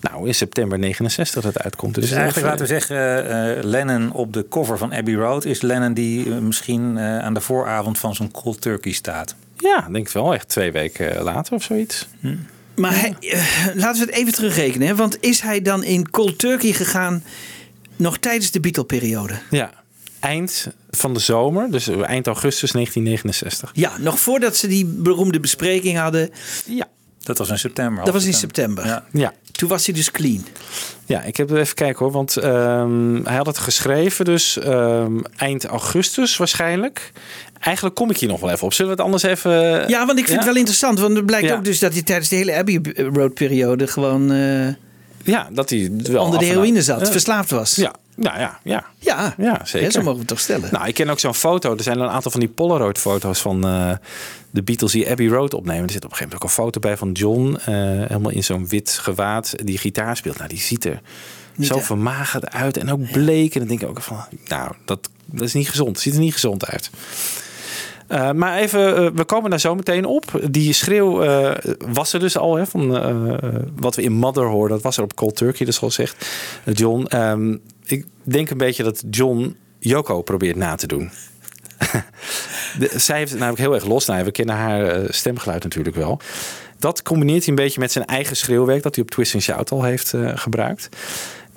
nou 0.00 0.26
in 0.26 0.34
september 0.34 0.78
69 0.78 1.42
dat 1.42 1.54
het 1.54 1.62
uitkomt. 1.62 1.94
Dus, 1.94 2.02
Dus 2.08 2.12
het 2.12 2.18
is 2.18 2.24
eigenlijk 2.24 2.60
laten 2.60 2.74
we 2.76 2.80
zeggen, 2.80 3.56
eh, 3.58 3.64
Lennon 3.64 4.12
op 4.12 4.32
de 4.32 4.46
cover 4.48 4.78
van 4.78 4.92
Abbey 4.94 5.14
Road 5.14 5.44
is 5.44 5.60
Lennon 5.60 5.94
die 5.94 6.24
eh, 6.32 6.38
misschien 6.38 6.98
eh, 6.98 7.18
aan 7.18 7.34
de 7.34 7.40
vooravond 7.40 7.98
van 7.98 8.14
zo'n 8.14 8.30
cold 8.30 8.60
turkey 8.60 8.92
staat. 8.92 9.34
Ja, 9.58 9.86
denk 9.92 10.06
ik 10.06 10.12
wel. 10.12 10.34
Echt 10.34 10.48
twee 10.48 10.72
weken 10.72 11.22
later 11.22 11.54
of 11.54 11.62
zoiets. 11.62 12.08
Maar 12.76 13.00
hij, 13.00 13.16
eh, 13.20 13.42
laten 13.74 14.00
we 14.00 14.06
het 14.10 14.20
even 14.20 14.32
terugrekenen. 14.32 14.86
Hè? 14.88 14.94
Want 14.94 15.16
is 15.20 15.40
hij 15.40 15.62
dan 15.62 15.84
in 15.84 16.10
cold 16.10 16.38
turkey 16.38 16.72
gegaan 16.72 17.24
nog 18.02 18.18
tijdens 18.18 18.50
de 18.50 18.60
Beatle-periode? 18.60 19.34
Ja, 19.50 19.70
eind 20.20 20.68
van 20.90 21.14
de 21.14 21.20
zomer, 21.20 21.70
dus 21.70 21.88
eind 21.88 22.26
augustus 22.26 22.70
1969. 22.72 23.70
Ja, 23.74 23.92
nog 23.98 24.18
voordat 24.20 24.56
ze 24.56 24.66
die 24.66 24.84
beroemde 24.84 25.40
bespreking 25.40 25.98
hadden. 25.98 26.30
Ja, 26.66 26.86
Dat 27.20 27.38
was 27.38 27.48
in 27.50 27.58
september. 27.58 28.04
Dat 28.04 28.14
was 28.14 28.24
in 28.24 28.34
september. 28.34 28.86
Ja. 28.86 29.04
ja. 29.12 29.32
Toen 29.52 29.68
was 29.68 29.86
hij 29.86 29.94
dus 29.94 30.10
clean. 30.10 30.44
Ja, 31.06 31.22
ik 31.22 31.36
heb 31.36 31.50
er 31.50 31.58
even 31.58 31.74
kijken 31.74 31.98
hoor. 32.04 32.12
Want 32.12 32.36
ehm, 32.36 33.24
hij 33.24 33.36
had 33.36 33.46
het 33.46 33.58
geschreven 33.58 34.24
dus 34.24 34.58
ehm, 34.58 35.18
eind 35.36 35.64
augustus 35.64 36.36
waarschijnlijk. 36.36 37.12
Eigenlijk 37.58 37.94
kom 37.94 38.10
ik 38.10 38.16
hier 38.18 38.28
nog 38.28 38.40
wel 38.40 38.50
even 38.50 38.64
op. 38.64 38.72
Zullen 38.72 38.90
we 38.90 38.96
het 38.96 39.06
anders 39.06 39.22
even... 39.22 39.52
Ja, 39.88 40.06
want 40.06 40.18
ik 40.18 40.24
vind 40.26 40.28
Ja? 40.28 40.34
het 40.36 40.44
wel 40.44 40.56
interessant. 40.56 40.98
Want 40.98 41.16
het 41.16 41.26
blijkt 41.26 41.46
Ja. 41.48 41.54
ook 41.54 41.64
dus 41.64 41.78
dat 41.78 41.92
hij 41.92 42.02
tijdens 42.02 42.28
de 42.28 42.36
hele 42.36 42.54
Abbey 42.56 42.80
Road-periode 43.12 43.86
gewoon 43.86 44.32
eh, 44.32 44.68
Ja, 45.24 45.48
dat 45.52 45.70
hij 45.70 45.90
wel 46.02 46.24
onder 46.24 46.38
de 46.38 46.44
heroïne 46.44 46.82
zat. 46.82 47.00
Ja. 47.00 47.06
Verslaafd 47.12 47.50
was. 47.50 47.74
Ja, 47.74 47.94
nou 48.16 48.38
ja, 48.38 48.58
ja. 48.62 48.84
ja. 48.98 49.34
Ja, 49.38 49.60
zeker. 49.64 49.86
Hè, 49.86 49.92
zo 49.92 49.98
mogen 49.98 50.12
we 50.12 50.18
het 50.18 50.28
toch 50.28 50.40
stellen. 50.40 50.68
Nou, 50.72 50.86
ik 50.88 50.94
ken 50.94 51.08
ook 51.10 51.18
zo'n 51.20 51.34
foto. 51.34 51.76
Er 51.76 51.82
zijn 51.82 51.98
een 52.00 52.08
aantal 52.08 52.30
van 52.30 52.40
die 52.40 52.48
Polaroid-foto's 52.48 53.40
van 53.40 53.66
eh, 53.66 53.90
de 54.50 54.62
Beatles 54.62 54.92
die 54.92 55.10
Abbey 55.10 55.26
Road 55.28 55.54
opnemen. 55.54 55.84
Er 55.84 55.90
zit 55.90 56.04
op 56.04 56.10
een 56.10 56.16
gegeven 56.16 56.38
moment 56.38 56.42
ook 56.42 56.58
een 56.58 56.64
foto 56.64 56.80
bij 56.80 56.96
van 56.96 57.12
John. 57.12 57.56
eh, 57.64 57.74
helemaal 58.08 58.30
in 58.30 58.44
zo'n 58.44 58.68
wit 58.68 58.90
gewaad 58.90 59.54
die 59.64 59.78
gitaar 59.78 60.16
speelt. 60.16 60.36
Nou, 60.36 60.48
die 60.48 60.60
ziet 60.60 60.84
er 60.84 61.00
Niet 61.56 61.66
zo 61.66 61.76
echt. 61.76 61.86
vermagerd 61.86 62.50
uit 62.50 62.76
en 62.76 62.90
ook 62.92 63.10
bleek. 63.10 63.52
En 63.54 63.58
dan 63.60 63.68
denk 63.68 63.82
ik 63.82 63.88
ook 63.88 64.02
van, 64.02 64.24
nou, 64.46 64.72
dat, 64.84 65.08
dat 65.24 65.42
is 65.42 65.52
niet 65.54 65.68
gezond. 65.68 66.00
Ziet 66.00 66.14
er 66.14 66.20
niet 66.20 66.32
gezond 66.32 66.66
uit. 66.66 66.90
Eh, 68.12 68.32
maar 68.32 68.58
even, 68.58 68.96
eh, 68.96 69.10
we 69.14 69.24
komen 69.24 69.50
daar 69.50 69.60
zo 69.60 69.74
meteen 69.74 70.04
op. 70.04 70.40
Die 70.50 70.72
schreeuw 70.72 71.22
eh, 71.22 71.72
was 71.78 72.12
er 72.12 72.20
dus 72.20 72.36
al, 72.36 72.56
hè, 72.56 72.66
van 72.66 72.90
wat 73.76 73.94
we 73.94 74.02
in 74.02 74.12
Mother 74.12 74.44
horen. 74.44 74.70
Dat 74.70 74.82
was 74.82 74.96
er 74.96 75.02
op 75.02 75.14
Cold 75.14 75.36
Turkey, 75.36 75.66
dus 75.66 75.80
zegt 75.86 76.26
eh, 76.64 76.74
John. 76.74 77.06
Ehm, 77.06 77.56
ik 77.84 78.06
denk 78.22 78.50
een 78.50 78.58
beetje 78.58 78.82
dat 78.82 79.04
John 79.10 79.56
Yoko 79.78 80.22
probeert 80.22 80.56
na 80.56 80.74
te 80.74 80.86
doen. 80.86 81.10
Zij 82.96 83.18
heeft 83.18 83.30
het 83.30 83.40
namelijk 83.40 83.62
heel 83.62 83.74
erg 83.74 83.84
los. 83.84 84.06
Nou, 84.06 84.24
we 84.24 84.30
kennen 84.30 84.54
haar 84.54 85.04
stemgeluid 85.08 85.62
natuurlijk 85.62 85.96
wel. 85.96 86.20
Dat 86.78 87.02
combineert 87.02 87.40
hij 87.40 87.48
een 87.48 87.62
beetje 87.62 87.80
met 87.80 87.92
zijn 87.92 88.04
eigen 88.04 88.36
schreeuwwerk... 88.36 88.82
dat 88.82 88.94
hij 88.94 89.04
op 89.04 89.10
Twist 89.10 89.40
Shout 89.40 89.70
al 89.70 89.82
heeft 89.82 90.14
gebruikt. 90.34 90.88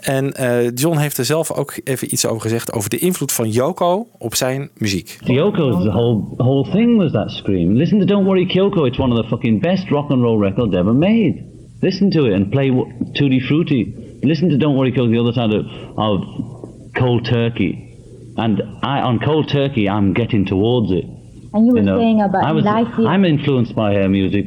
En 0.06 0.34
eh, 0.34 0.72
John 0.74 0.98
heeft 0.98 1.18
er 1.18 1.26
zelf 1.26 1.52
ook 1.52 1.80
even 1.84 2.14
iets 2.14 2.26
over 2.28 2.42
gezegd... 2.42 2.74
over 2.74 2.90
de 2.90 2.98
invloed 2.98 3.32
van 3.32 3.50
Yoko 3.50 4.08
op 4.18 4.36
zijn 4.36 4.70
muziek. 4.78 5.18
Kyoko, 5.24 5.82
the 5.82 5.90
whole 5.90 6.24
whole 6.38 6.72
thing 6.72 6.98
was 6.98 7.12
that 7.12 7.32
scream. 7.32 7.74
Listen 7.76 8.00
to 8.00 8.06
Don't 8.06 8.26
Worry 8.26 8.46
Kyoko. 8.46 8.86
It's 8.86 9.00
one 9.00 9.14
of 9.14 9.22
the 9.22 9.28
fucking 9.28 9.62
best 9.62 9.90
rock 9.90 10.12
and 10.12 10.22
roll 10.22 10.40
records 10.40 10.76
ever 10.76 10.94
made. 10.94 11.44
Listen 11.82 12.10
to 12.10 12.26
it 12.26 12.34
and 12.34 12.50
play 12.50 12.70
w- 12.70 12.92
Tutti 13.14 13.40
Frutti. 13.40 13.94
Listen 14.22 14.50
to 14.50 14.58
Don't 14.58 14.76
Worry 14.76 14.92
Kyoko, 14.92 15.12
the 15.12 15.20
other 15.20 15.34
side 15.34 15.54
of, 15.54 15.66
of 15.98 16.24
cold 16.94 17.26
turkey, 17.26 17.74
and 18.38 18.62
I 18.82 19.02
on 19.02 19.20
cold 19.20 19.48
turkey 19.50 19.90
I'm 19.90 20.14
getting 20.14 20.46
towards 20.46 20.92
it. 20.92 21.06
And 21.54 21.66
you 21.66 21.74
were 21.74 21.80
you 21.80 21.86
know, 21.86 22.00
saying 22.00 22.22
about 22.22 22.44
I 22.44 22.52
was, 22.52 22.64
life. 22.64 22.88
I'm 22.98 23.26
influenced 23.26 23.76
by 23.76 23.94
her 23.94 24.10
music, 24.10 24.46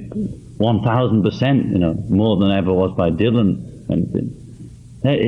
one 0.59 0.83
thousand 0.83 1.23
percent. 1.23 1.67
You 1.67 1.79
know, 1.79 1.95
more 2.09 2.37
than 2.39 2.51
I 2.51 2.59
ever 2.59 2.73
was 2.73 2.93
by 2.97 3.11
Dylan. 3.11 3.65
And 3.89 4.15
uh, 4.15 4.21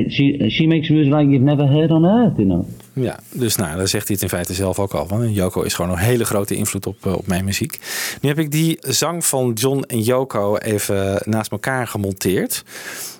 she 0.09 0.49
she 0.49 0.67
makes 0.67 0.89
music 0.89 1.13
like 1.13 1.29
you've 1.29 1.45
never 1.45 1.67
heard 1.67 1.91
on 1.91 2.05
earth. 2.05 2.37
You 2.37 2.47
know. 2.47 2.65
Ja, 2.93 3.19
dus 3.31 3.55
nou, 3.55 3.77
daar 3.77 3.87
zegt 3.87 4.07
hij 4.07 4.13
het 4.13 4.23
in 4.23 4.29
feite 4.29 4.53
zelf 4.53 4.79
ook 4.79 4.93
al 4.93 5.07
van. 5.07 5.33
Yoko 5.33 5.61
is 5.61 5.73
gewoon 5.73 5.91
een 5.91 5.97
hele 5.97 6.25
grote 6.25 6.55
invloed 6.55 6.85
op, 6.85 7.05
eh, 7.05 7.13
op 7.13 7.27
mijn 7.27 7.45
muziek. 7.45 7.79
Nu 8.21 8.29
heb 8.29 8.39
ik 8.39 8.51
die 8.51 8.77
zang 8.81 9.25
van 9.25 9.51
John 9.53 9.83
en 9.87 10.01
Yoko 10.01 10.57
even 10.57 11.21
naast 11.25 11.51
elkaar 11.51 11.87
gemonteerd. 11.87 12.63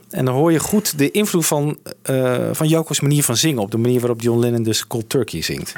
En 0.10 0.25
dan 0.25 0.36
hoor 0.36 0.51
je 0.51 0.60
goed 0.60 0.98
de 0.98 1.12
invloed 1.12 1.46
van, 1.46 1.77
eh, 2.01 2.50
van 2.51 2.67
Yoko's 2.67 3.00
manier 3.00 3.24
van 3.24 3.38
zingen. 3.38 3.62
Op 3.62 3.72
de 3.72 3.77
manier 3.77 4.00
waarop 4.00 4.22
John 4.22 4.39
Lennon 4.39 4.63
dus 4.63 4.88
Cold 4.88 5.10
Turkey 5.10 5.41
zingt. 5.41 5.74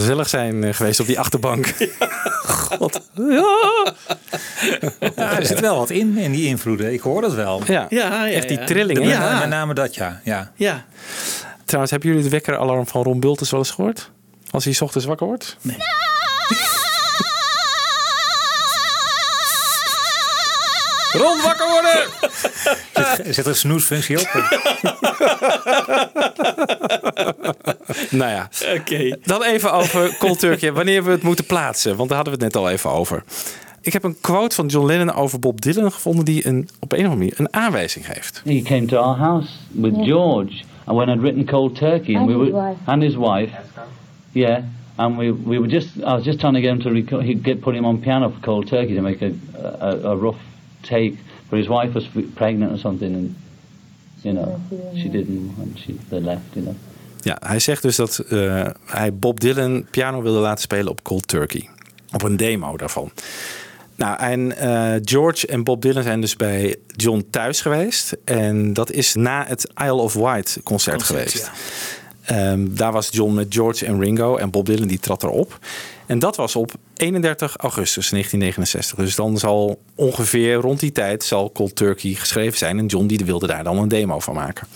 Gezellig 0.00 0.28
zijn 0.28 0.64
eh, 0.64 0.74
geweest 0.74 1.00
op 1.00 1.06
die 1.06 1.18
achterbank. 1.18 1.74
God. 2.70 3.00
Ja, 5.16 5.38
er 5.38 5.46
zit 5.46 5.60
wel 5.60 5.76
wat 5.76 5.90
in, 5.90 6.16
in 6.18 6.32
die 6.32 6.46
invloeden. 6.46 6.92
Ik 6.92 7.00
hoor 7.00 7.20
dat 7.20 7.34
wel. 7.34 7.62
Ja, 7.66 7.86
Ja, 7.88 8.24
ja, 8.24 8.28
echt 8.30 8.48
die 8.48 8.58
ja. 8.58 8.64
trillingen. 8.66 9.02
Met, 9.02 9.10
Ja. 9.10 9.38
met 9.38 9.48
name 9.48 9.74
dat, 9.74 9.94
ja. 9.94 10.20
ja. 10.24 10.52
Ja. 10.54 10.84
Trouwens, 11.64 11.90
hebben 11.92 12.08
jullie 12.08 12.24
het 12.24 12.32
wekkeralarm 12.32 12.86
van 12.86 13.02
Ron 13.02 13.20
Bultens 13.20 13.50
wel 13.50 13.60
eens 13.60 13.70
gehoord? 13.70 14.10
Als 14.50 14.64
hij 14.64 14.72
's 14.72 14.80
ochtends 14.80 15.06
wakker 15.06 15.26
wordt? 15.26 15.56
Nee. 15.60 15.76
Ron, 21.12 21.42
wakker 21.42 21.68
worden! 21.68 22.08
Er 23.26 23.46
een 23.46 23.54
snoesfunctie 23.54 24.18
op? 24.20 24.28
nou 28.20 28.30
ja. 28.30 28.48
Oké. 28.78 29.16
Dan 29.22 29.42
even 29.42 29.72
over 29.72 30.16
Cold 30.18 30.38
Turkey. 30.38 30.72
Wanneer 30.72 31.04
we 31.04 31.10
het 31.10 31.22
moeten 31.22 31.46
plaatsen. 31.46 31.96
Want 31.96 32.08
daar 32.08 32.16
hadden 32.18 32.38
we 32.38 32.44
het 32.44 32.54
net 32.54 32.62
al 32.62 32.70
even 32.70 32.90
over. 32.90 33.22
Ik 33.82 33.92
heb 33.92 34.04
een 34.04 34.16
quote 34.20 34.54
van 34.54 34.66
John 34.66 34.86
Lennon 34.86 35.12
over 35.14 35.38
Bob 35.38 35.60
Dylan 35.60 35.92
gevonden... 35.92 36.24
die 36.24 36.46
een, 36.46 36.68
op 36.80 36.92
een 36.92 36.98
of 36.98 37.04
andere 37.04 37.16
manier 37.16 37.34
een 37.36 37.54
aanwijzing 37.54 38.06
geeft. 38.06 38.42
He 38.44 38.62
came 38.62 38.84
to 38.84 38.96
our 38.98 39.16
house 39.18 39.48
with 39.70 39.94
Yeah. 39.94 40.06
George, 40.06 40.52
and 40.84 40.96
when 40.96 41.08
I'd 41.08 41.20
written 41.22 41.44
Cold 41.46 41.74
Turkey, 41.76 42.14
and, 42.16 42.28
And 42.28 42.38
we 42.38 42.44
his 42.44 42.52
were 42.52 42.66
wife. 42.68 42.78
and 42.84 43.02
his 43.02 43.14
wife, 43.14 43.50
yeah, 44.32 44.58
and 44.96 45.16
we 45.18 45.32
we 45.32 45.58
were 45.58 45.70
just 45.72 45.88
I 45.96 46.00
was 46.14 46.24
just 46.24 46.38
trying 46.40 46.54
to 46.54 46.60
get 46.60 46.70
him 46.70 46.80
to 46.82 46.90
record, 46.90 47.24
he'd 47.24 47.42
get 47.44 47.60
put 47.60 47.74
him 47.74 47.84
on 47.84 47.98
piano 48.00 48.28
for 48.30 48.40
Cold 48.40 48.66
Turkey 48.68 48.94
to 48.94 49.00
make 49.02 49.22
a 49.22 49.30
a, 49.80 50.10
a 50.10 50.16
rough 50.16 50.40
take, 50.82 51.14
but 51.50 51.58
his 51.58 51.68
wife 51.68 51.94
was 51.94 52.04
pregnant 52.34 52.72
or 52.72 52.78
something, 52.78 53.14
and 53.14 53.34
you 54.22 54.32
know 54.32 54.60
she 54.94 55.08
didn't, 55.08 55.54
and 55.58 55.78
she 55.78 55.92
they 56.08 56.20
left, 56.20 56.54
you 56.56 56.62
know. 56.62 56.74
Ja, 57.20 57.36
hij 57.46 57.58
zegt 57.58 57.82
dus 57.82 57.96
dat 57.96 58.18
eh, 58.18 58.66
hij 58.84 59.14
Bob 59.14 59.40
Dylan 59.40 59.86
piano 59.90 60.22
wilde 60.22 60.38
laten 60.38 60.62
spelen 60.62 60.90
op 60.90 61.02
Cold 61.02 61.28
Turkey. 61.28 61.68
Op 62.12 62.22
een 62.22 62.36
demo 62.36 62.76
daarvan. 62.76 63.12
Nou, 64.00 64.18
en 64.18 64.56
eh, 64.56 65.00
George 65.04 65.46
en 65.46 65.64
Bob 65.64 65.82
Dylan 65.82 66.02
zijn 66.02 66.20
dus 66.20 66.36
bij 66.36 66.76
John 66.86 67.26
thuis 67.30 67.60
geweest. 67.60 68.16
En 68.24 68.72
dat 68.72 68.90
is 68.90 69.14
na 69.14 69.44
het 69.46 69.72
Isle 69.82 69.92
of 69.92 70.14
Wight 70.14 70.60
concert, 70.64 70.96
Concert, 70.96 71.02
geweest. 71.02 71.50
Ehm, 72.24 72.66
daar 72.70 72.92
was 72.92 73.08
John 73.10 73.34
met 73.34 73.46
George 73.48 73.86
en 73.86 74.00
Ringo 74.00 74.36
en 74.36 74.50
Bob 74.50 74.66
Dylan 74.66 74.88
die 74.88 74.98
trad 74.98 75.22
erop. 75.22 75.58
En 76.06 76.18
dat 76.18 76.36
was 76.36 76.56
op 76.56 76.72
31 76.96 77.56
augustus 77.56 78.10
1969. 78.10 79.04
Dus 79.04 79.14
dan 79.14 79.38
zal 79.38 79.80
ongeveer 79.94 80.54
rond 80.54 80.80
die 80.80 80.92
tijd 80.92 81.24
zal 81.24 81.52
Cold 81.52 81.76
Turkey 81.76 82.14
geschreven 82.14 82.58
zijn. 82.58 82.78
En 82.78 82.86
John 82.86 83.06
die 83.06 83.24
wilde 83.24 83.46
daar 83.46 83.64
dan 83.64 83.78
een 83.78 83.88
demo 83.88 84.20
van 84.20 84.34
maken. 84.34 84.66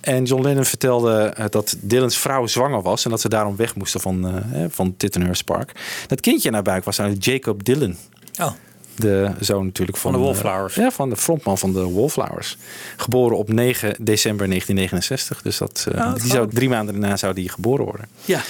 En 0.00 0.24
John 0.24 0.42
Lennon 0.42 0.64
vertelde 0.64 1.22
eh, 1.22 1.44
dat 1.50 1.76
Dylan's 1.80 2.18
vrouw 2.18 2.46
zwanger 2.46 2.82
was 2.82 3.04
en 3.04 3.10
dat 3.10 3.20
ze 3.20 3.28
daarom 3.28 3.56
weg 3.56 3.74
moesten 3.74 4.00
van, 4.00 4.26
eh, 4.52 4.64
van 4.68 4.96
Tittenhurst 4.96 5.44
Park. 5.44 5.72
Dat 6.06 6.20
kindje 6.20 6.50
naar 6.50 6.62
buik 6.62 6.84
was 6.84 6.98
eigenlijk 6.98 7.28
Jacob 7.28 7.64
Dylan. 7.64 7.96
Oh. 8.40 8.50
De 8.96 9.30
zoon 9.40 9.64
natuurlijk 9.64 9.98
van, 9.98 10.12
Van 10.12 10.20
de 10.20 10.26
eh, 10.28 10.32
Wallflowers. 10.32 10.74
ja, 10.74 10.90
van 10.90 11.10
de 11.10 11.16
frontman 11.16 11.58
van 11.58 11.72
de 11.72 11.90
Wallflowers. 11.90 12.56
Geboren 12.96 13.36
op 13.36 13.48
9 13.52 13.94
december 14.00 14.46
1969. 14.48 15.42
Dus 15.42 15.58
dat, 15.58 15.86
Oh, 15.94 16.14
die 16.14 16.30
zou, 16.30 16.48
drie 16.48 16.68
maanden 16.68 17.00
daarna 17.00 17.16
zou 17.16 17.34
die 17.34 17.48
geboren 17.48 17.84
worden. 17.84 18.06
Ja. 18.24 18.40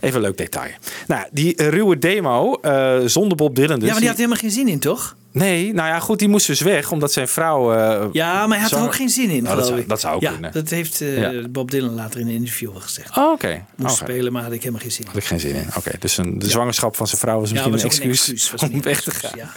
Even 0.00 0.16
een 0.16 0.22
leuk 0.22 0.36
detail. 0.38 0.70
Nou, 1.06 1.26
die 1.30 1.54
eh, 1.54 1.68
ruwe 1.68 1.98
demo 1.98 2.54
eh, 2.62 2.96
zonder 3.04 3.36
Bob 3.36 3.54
Dylan. 3.54 3.78
Dus 3.78 3.84
ja, 3.84 3.90
maar 3.90 3.98
die 4.00 4.08
had 4.08 4.16
helemaal 4.18 4.38
geen 4.38 4.50
zin 4.50 4.68
in, 4.68 4.78
toch? 4.78 5.16
Nee, 5.32 5.72
nou 5.72 5.88
ja, 5.88 5.98
goed, 6.00 6.18
die 6.18 6.28
moest 6.28 6.46
dus 6.46 6.60
weg 6.60 6.90
omdat 6.92 7.12
zijn 7.12 7.28
vrouw. 7.28 7.72
eh, 7.74 8.06
Ja, 8.12 8.46
maar 8.46 8.58
hij 8.58 8.68
had 8.68 8.78
er 8.78 8.84
ook 8.86 8.94
geen 8.94 9.08
zin 9.08 9.30
in, 9.30 9.42
Nou, 9.42 9.56
dat, 9.56 9.66
zou, 9.66 9.84
dat 9.86 10.00
zou 10.00 10.14
ook 10.14 10.20
ja, 10.20 10.30
kunnen. 10.30 10.52
dat 10.52 10.70
heeft 10.70 10.98
Ja. 10.98 11.32
Bob 11.50 11.70
Dylan 11.70 11.94
later 11.94 12.20
in 12.20 12.26
een 12.28 12.34
interview 12.34 12.70
wel 12.70 12.80
gezegd. 12.80 13.16
Oh, 13.16 13.32
oké. 13.32 13.64
Moest 13.76 14.00
Oké. 14.00 14.10
spelen, 14.12 14.32
maar 14.32 14.42
had 14.42 14.52
ik 14.52 14.58
helemaal 14.60 14.80
geen 14.80 14.90
zin 14.92 15.00
in. 15.04 15.06
Had 15.06 15.16
ik 15.16 15.24
geen 15.24 15.40
zin 15.40 15.54
in. 15.54 15.66
Oké, 15.76 15.90
dus 15.98 16.16
een, 16.16 16.38
de 16.38 16.48
zwangerschap 16.48 16.96
van 16.96 17.06
zijn 17.06 17.20
vrouw 17.20 17.40
was 17.40 17.50
misschien 17.52 17.72
was 17.72 17.82
een 17.82 17.88
excuus, 17.88 18.52
om 18.72 18.82
weg 18.82 19.02
te 19.02 19.10
gaan. 19.10 19.30
Ja. 19.36 19.50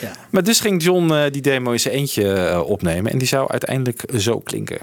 Ja. 0.00 0.12
Maar 0.30 0.42
dus 0.42 0.60
ging 0.60 0.82
John 0.82 1.28
die 1.30 1.42
demo 1.42 1.70
in 1.72 1.80
zijn 1.80 1.94
eentje 1.94 2.64
opnemen. 2.64 3.12
En 3.12 3.18
die 3.18 3.28
zou 3.28 3.50
uiteindelijk 3.50 4.02
zo 4.16 4.38
klinken. 4.38 4.78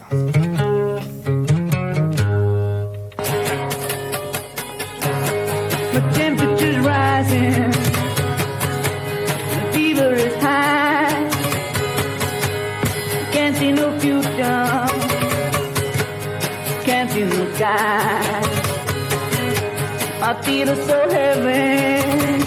Feet 20.45 20.67
are 20.69 20.75
so 20.75 21.10
heavy. 21.10 22.39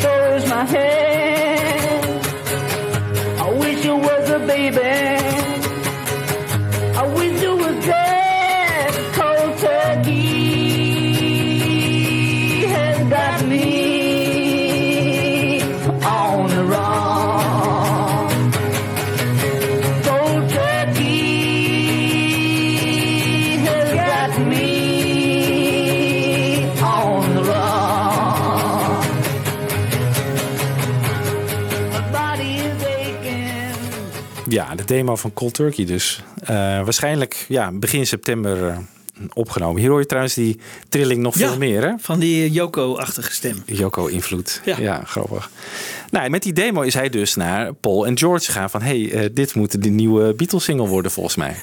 So 0.00 0.34
is 0.34 0.48
my 0.48 0.64
head. 0.64 1.05
Demo 34.86 35.16
van 35.16 35.32
Cold 35.32 35.54
Turkey 35.54 35.84
dus. 35.84 36.22
Eh, 36.40 36.56
waarschijnlijk 36.56 37.44
ja, 37.48 37.72
begin 37.72 38.06
september 38.06 38.68
eh, 38.68 38.78
opgenomen. 39.32 39.80
Hier 39.80 39.90
hoor 39.90 40.00
je 40.00 40.06
trouwens 40.06 40.34
die 40.34 40.58
trilling 40.88 41.22
nog 41.22 41.38
Ja. 41.38 41.48
veel 41.48 41.58
meer, 41.58 41.82
hè? 41.82 41.92
Van 41.98 42.18
die 42.18 42.50
Joko-achtige 42.50 43.32
stem. 43.32 43.62
Joko-invloed. 43.66 44.60
Ja. 44.64 44.78
Ja. 44.78 45.02
grappig. 45.04 45.50
Nou, 46.10 46.30
met 46.30 46.42
die 46.42 46.52
demo 46.52 46.80
is 46.80 46.94
hij 46.94 47.08
dus 47.08 47.34
naar 47.34 47.74
Paul 47.74 48.06
en 48.06 48.18
George 48.18 48.44
gegaan 48.44 48.70
van... 48.70 48.82
hey, 48.82 49.12
eh, 49.12 49.28
dit 49.32 49.54
moet 49.54 49.82
de 49.82 49.88
nieuwe 49.90 50.34
Beatles-single 50.34 50.86
worden 50.86 51.10
volgens 51.10 51.36
mij. 51.36 51.56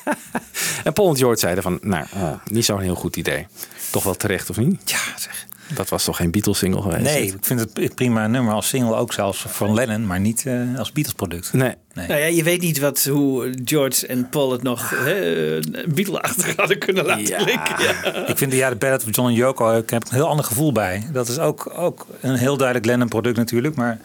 en 0.84 0.92
Paul 0.92 1.08
en 1.08 1.16
George 1.16 1.38
zeiden 1.38 1.62
van... 1.62 1.78
nou, 1.82 2.04
oh, 2.14 2.32
niet 2.50 2.64
zo'n 2.64 2.80
heel 2.80 2.94
goed 2.94 3.16
idee. 3.16 3.46
Toch 3.90 4.04
wel 4.04 4.14
terecht, 4.14 4.50
of 4.50 4.56
niet? 4.56 4.90
Ja, 4.90 4.98
zeg. 5.18 5.46
Dat 5.74 5.88
was 5.88 6.04
toch 6.04 6.16
geen 6.16 6.30
Beatles-single 6.30 6.82
geweest? 6.82 7.02
Nee, 7.02 7.22
ik 7.26 7.34
vind 7.40 7.60
het 7.60 7.94
prima 7.94 8.26
nummer 8.26 8.54
als 8.54 8.68
single, 8.68 8.94
ook 8.94 9.12
zelfs 9.12 9.44
van 9.48 9.74
Lennon, 9.74 10.06
maar 10.06 10.20
niet 10.20 10.46
eh, 10.46 10.78
als 10.78 10.92
Beatles-product. 10.92 11.52
Nee. 11.52 11.74
Nee. 11.94 12.06
Nou 12.06 12.20
ja, 12.20 12.26
je 12.26 12.42
weet 12.42 12.60
niet 12.60 12.78
wat, 12.78 13.04
hoe 13.04 13.54
George 13.64 14.06
en 14.06 14.28
Paul 14.28 14.52
het 14.52 14.62
nog 14.62 14.90
hè, 14.90 15.58
Beatle-achtig 15.88 16.56
hadden 16.56 16.78
kunnen 16.78 17.04
laten 17.06 17.24
klinken. 17.24 17.84
Ja. 17.84 18.26
Ik 18.26 18.38
vind 18.38 18.50
de, 18.50 18.56
ja, 18.56 18.68
de 18.70 18.76
Ballad 18.76 19.04
of 19.04 19.14
John 19.16 19.28
en 19.28 19.34
Yoko, 19.34 19.76
ik 19.78 19.90
heb 19.90 20.02
een 20.02 20.14
heel 20.14 20.28
ander 20.28 20.44
gevoel 20.44 20.72
bij. 20.72 21.08
Dat 21.12 21.28
is 21.28 21.38
ook, 21.38 21.72
ook 21.76 22.06
een 22.20 22.36
heel 22.36 22.56
duidelijk 22.56 22.86
Lennon-product 22.86 23.36
natuurlijk, 23.36 23.74
maar 23.74 23.98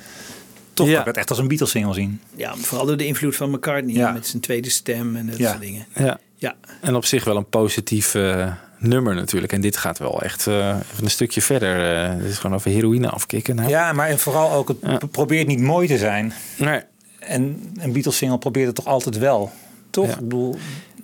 toch 0.74 0.88
Ja. 0.88 0.92
kan 0.92 1.02
ik 1.02 1.08
het 1.08 1.18
echt 1.18 1.30
als 1.30 1.40
een 1.40 1.48
Beatles-single 1.48 1.94
zien. 1.94 2.22
ja, 2.36 2.56
vooral 2.56 2.86
door 2.86 2.98
de 2.98 3.06
invloed 3.06 3.36
van 3.36 3.50
McCartney 3.50 3.94
Ja. 3.96 4.12
met 4.12 4.28
zijn 4.28 4.42
tweede 4.42 4.70
stem 4.70 5.16
en 5.16 5.26
dat 5.28 5.38
Ja. 5.38 5.50
soort 5.50 5.62
dingen. 5.62 5.86
Ja. 5.96 6.20
Ja. 6.36 6.56
En 6.82 6.96
op 6.96 7.06
zich 7.06 7.24
wel 7.24 7.36
een 7.38 7.50
positief 7.50 8.16
eh, 8.16 8.52
nummer 8.80 9.16
natuurlijk. 9.16 9.54
En 9.54 9.62
dit 9.62 9.78
gaat 9.78 9.98
wel 9.98 10.22
echt 10.22 10.48
eh, 10.48 10.68
even 10.94 11.04
een 11.04 11.10
stukje 11.10 11.42
verder. 11.42 11.96
Eh 12.06 12.18
dit 12.18 12.30
is 12.32 12.38
gewoon 12.38 12.56
over 12.56 12.72
heroïne 12.72 13.10
afkicken. 13.10 13.56
Nou. 13.56 13.70
Ja, 13.70 13.94
maar 13.94 14.08
en 14.10 14.20
vooral 14.20 14.52
ook, 14.52 14.68
het 14.68 14.78
Ja. 14.82 15.00
probeert 15.12 15.48
niet 15.48 15.60
mooi 15.60 15.88
te 15.88 15.98
zijn. 15.98 16.34
Nee. 16.58 16.82
En 17.20 17.72
een 17.80 17.92
Beatles-single 17.92 18.38
probeert 18.38 18.68
het 18.68 18.76
toch 18.76 18.86
altijd 18.86 19.18
wel. 19.18 19.52
Toch? 19.90 20.06
Ja. 20.08 20.14
Ik 20.14 20.20
bedoel, 20.20 20.58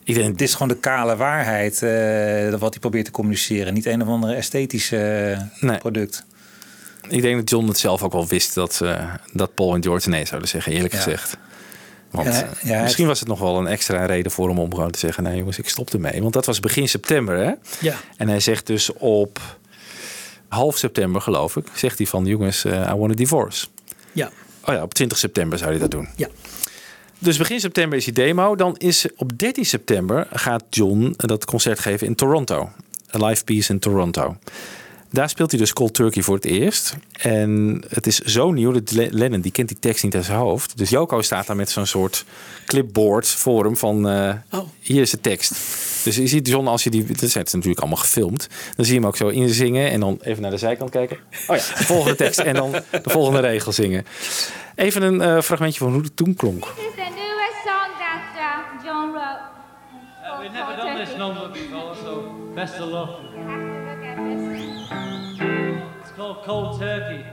Ik 0.04 0.16
denk, 0.16 0.38
dit 0.38 0.48
is 0.48 0.54
gewoon 0.54 0.68
de 0.68 0.78
kale 0.78 1.16
waarheid 1.16 1.82
eh, 1.82 2.60
wat 2.60 2.72
hij 2.72 2.80
probeert 2.80 3.06
te 3.06 3.12
communiceren. 3.12 3.74
Niet 3.74 3.86
een 3.86 4.02
of 4.02 4.08
andere 4.08 4.34
esthetische 4.34 5.38
Nee. 5.60 5.78
product. 5.78 6.26
ik 7.10 7.22
denk 7.22 7.36
dat 7.38 7.50
John 7.50 7.68
het 7.68 7.78
zelf 7.78 8.04
ook 8.04 8.12
wel 8.12 8.28
wist 8.28 8.54
dat, 8.54 8.82
dat 9.34 9.54
Paul 9.54 9.76
en 9.76 9.84
George 9.84 10.10
nee 10.10 10.26
zouden 10.26 10.50
zeggen, 10.50 10.72
eerlijk 10.72 10.94
Ja. 10.94 11.00
gezegd. 11.00 11.38
Want 12.14 12.28
Ja, 12.28 12.50
ja, 12.64 12.82
misschien 12.82 13.08
was 13.08 13.20
het 13.20 13.28
nog 13.28 13.40
wel 13.40 13.58
een 13.58 13.68
extra 13.68 14.06
reden 14.06 14.32
voor 14.32 14.48
hem 14.48 14.60
om 14.60 14.74
gewoon 14.76 14.92
te 14.92 15.00
zeggen: 15.00 15.24
nee, 15.24 15.38
jongens, 15.38 15.60
ik 15.60 15.70
stop 15.70 15.94
ermee. 15.94 16.22
Want 16.22 16.34
dat 16.34 16.46
was 16.46 16.60
begin 16.60 16.90
september, 16.90 17.38
hè? 17.38 17.52
Ja. 17.80 17.96
En 18.18 18.28
hij 18.28 18.40
zegt 18.40 18.68
dus 18.68 18.94
op 18.94 19.40
half 20.48 20.78
september, 20.78 21.22
geloof 21.22 21.56
ik, 21.56 21.68
zegt 21.76 21.98
hij 21.98 22.08
van: 22.08 22.26
jongens, 22.26 22.66
eh, 22.66 22.92
I 22.94 22.96
want 22.96 23.12
a 23.12 23.16
divorce. 23.16 23.68
Ja. 24.12 24.32
Oh 24.66 24.74
ja, 24.74 24.82
op 24.82 24.94
20 24.94 25.18
september 25.18 25.58
zou 25.58 25.70
hij 25.70 25.80
dat 25.80 25.92
doen. 25.92 26.08
Ja. 26.16 26.28
Dus 27.20 27.38
begin 27.38 27.60
september 27.60 27.98
is 27.98 28.06
die 28.06 28.14
demo. 28.14 28.56
Dan 28.56 28.76
is 28.78 29.08
op 29.16 29.40
13 29.40 29.66
september 29.66 30.28
gaat 30.32 30.64
John 30.70 31.14
dat 31.18 31.46
concert 31.46 31.80
geven 31.80 32.08
in 32.08 32.16
Toronto. 32.16 32.70
Een 33.08 33.26
live 33.26 33.44
piece 33.44 33.72
in 33.72 33.80
Toronto. 33.80 34.38
Daar 35.14 35.30
speelt 35.30 35.52
hij 35.52 35.60
dus 35.60 35.74
Cold 35.74 35.94
Turkey 35.94 36.22
voor 36.24 36.36
het 36.36 36.46
eerst. 36.46 36.96
En 37.12 37.84
het 37.90 38.08
is 38.08 38.20
zo 38.20 38.52
nieuw 38.52 38.72
dat 38.72 38.92
Le- 38.92 39.08
Lennon, 39.12 39.42
die 39.42 39.52
kent 39.52 39.68
die 39.68 39.80
tekst 39.80 40.04
niet 40.04 40.16
uit 40.16 40.26
zijn 40.26 40.38
hoofd. 40.38 40.78
Dus 40.78 40.90
Joko 40.90 41.22
staat 41.22 41.48
daar 41.48 41.56
met 41.56 41.70
zo'n 41.70 41.86
soort 41.86 42.26
clipboard 42.66 43.28
voor 43.28 43.64
hem 43.64 43.78
van... 43.78 44.08
eh, 44.10 44.34
Oh. 44.52 44.60
hier 44.80 45.02
is 45.02 45.10
de 45.10 45.22
tekst. 45.22 45.52
Dus 46.04 46.16
je 46.16 46.28
ziet 46.28 46.48
John 46.48 46.68
als 46.68 46.84
je 46.84 46.90
die... 46.90 47.06
Het 47.08 47.22
is 47.22 47.34
natuurlijk 47.34 47.80
allemaal 47.80 47.98
gefilmd. 47.98 48.48
Dan 48.76 48.86
zie 48.86 48.94
je 48.94 49.00
hem 49.00 49.10
ook 49.10 49.18
zo 49.18 49.28
inzingen 49.28 49.92
en 49.92 50.00
dan 50.00 50.18
even 50.22 50.42
naar 50.42 50.52
de 50.52 50.58
zijkant 50.58 50.90
kijken. 50.90 51.18
Oh 51.48 51.56
ja, 51.58 51.64
de 51.78 51.84
volgende 51.84 52.16
tekst 52.16 52.40
en 52.40 52.54
dan 52.54 52.72
de 52.72 53.10
volgende 53.10 53.40
regel 53.40 53.72
zingen. 53.72 54.06
Even 54.76 55.02
een 55.02 55.22
eh, 55.22 55.42
fragmentje 55.42 55.80
van 55.80 55.94
hoe 55.94 56.02
het 56.02 56.16
toen 56.16 56.36
klonk. 56.36 56.64
This 56.64 56.86
is 56.86 56.92
the 56.96 57.02
newest 57.02 57.60
song 57.66 57.90
that 58.00 58.24
uh, 58.38 58.86
John 58.86 59.12
wrote. 59.12 59.40
Uh, 60.24 60.40
we've 60.40 60.54
never 60.54 60.76
done 60.76 61.06
this 61.06 61.16
number 61.18 61.50
before, 61.52 61.96
so 62.04 62.24
best 62.56 62.74
of 62.80 62.90
luck. 62.92 63.10
Called 66.16 66.44
Cold 66.44 66.80
Turkey. 66.80 67.33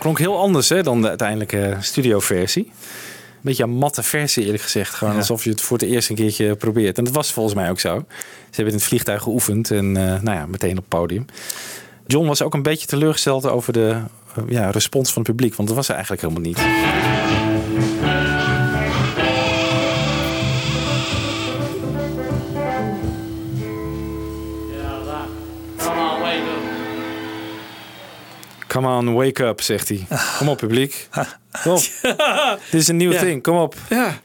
Klonk 0.00 0.18
heel 0.18 0.38
anders 0.38 0.68
hè, 0.68 0.82
dan 0.82 1.02
de 1.02 1.08
uiteindelijke 1.08 1.76
studioversie. 1.80 2.72
Beetje 3.40 3.62
een 3.62 3.70
matte 3.70 4.02
versie 4.02 4.44
eerlijk 4.44 4.62
gezegd. 4.62 4.94
Gewoon 4.94 5.16
alsof 5.16 5.44
je 5.44 5.50
het 5.50 5.60
voor 5.60 5.78
het 5.78 5.86
eerst 5.86 6.08
een 6.08 6.16
keertje 6.16 6.56
probeert. 6.56 6.98
En 6.98 7.04
dat 7.04 7.14
was 7.14 7.32
volgens 7.32 7.54
mij 7.54 7.70
ook 7.70 7.80
zo. 7.80 8.04
Ze 8.08 8.56
hebben 8.56 8.72
in 8.72 8.78
het 8.78 8.88
vliegtuig 8.88 9.22
geoefend 9.22 9.70
en 9.70 9.96
eh, 9.96 10.20
nou 10.20 10.38
ja, 10.38 10.46
meteen 10.46 10.70
op 10.70 10.76
het 10.76 10.88
podium. 10.88 11.24
John 12.06 12.26
was 12.26 12.42
ook 12.42 12.54
een 12.54 12.62
beetje 12.62 12.86
teleurgesteld 12.86 13.46
over 13.46 13.72
de 13.72 13.96
eh, 14.34 14.42
ja, 14.48 14.70
respons 14.70 15.12
van 15.12 15.22
het 15.22 15.30
publiek. 15.30 15.54
Want 15.54 15.68
dat 15.68 15.76
was 15.76 15.88
er 15.88 15.94
eigenlijk 15.94 16.22
helemaal 16.22 16.42
niet. 16.42 16.58
Come 28.70 28.88
on, 28.88 29.14
wake 29.14 29.44
up, 29.44 29.60
zegt 29.60 29.88
hij. 29.88 30.06
Kom 30.38 30.48
op, 30.48 30.58
publiek. 30.58 31.08
Kom 31.62 31.72
op. 31.72 31.82
Dit 32.70 32.80
is 32.80 32.88
een 32.88 32.96
nieuw 32.96 33.12
Ja. 33.12 33.20
ding, 33.20 33.42
kom 33.42 33.56
op. 33.56 33.74
Ja. 33.88 34.18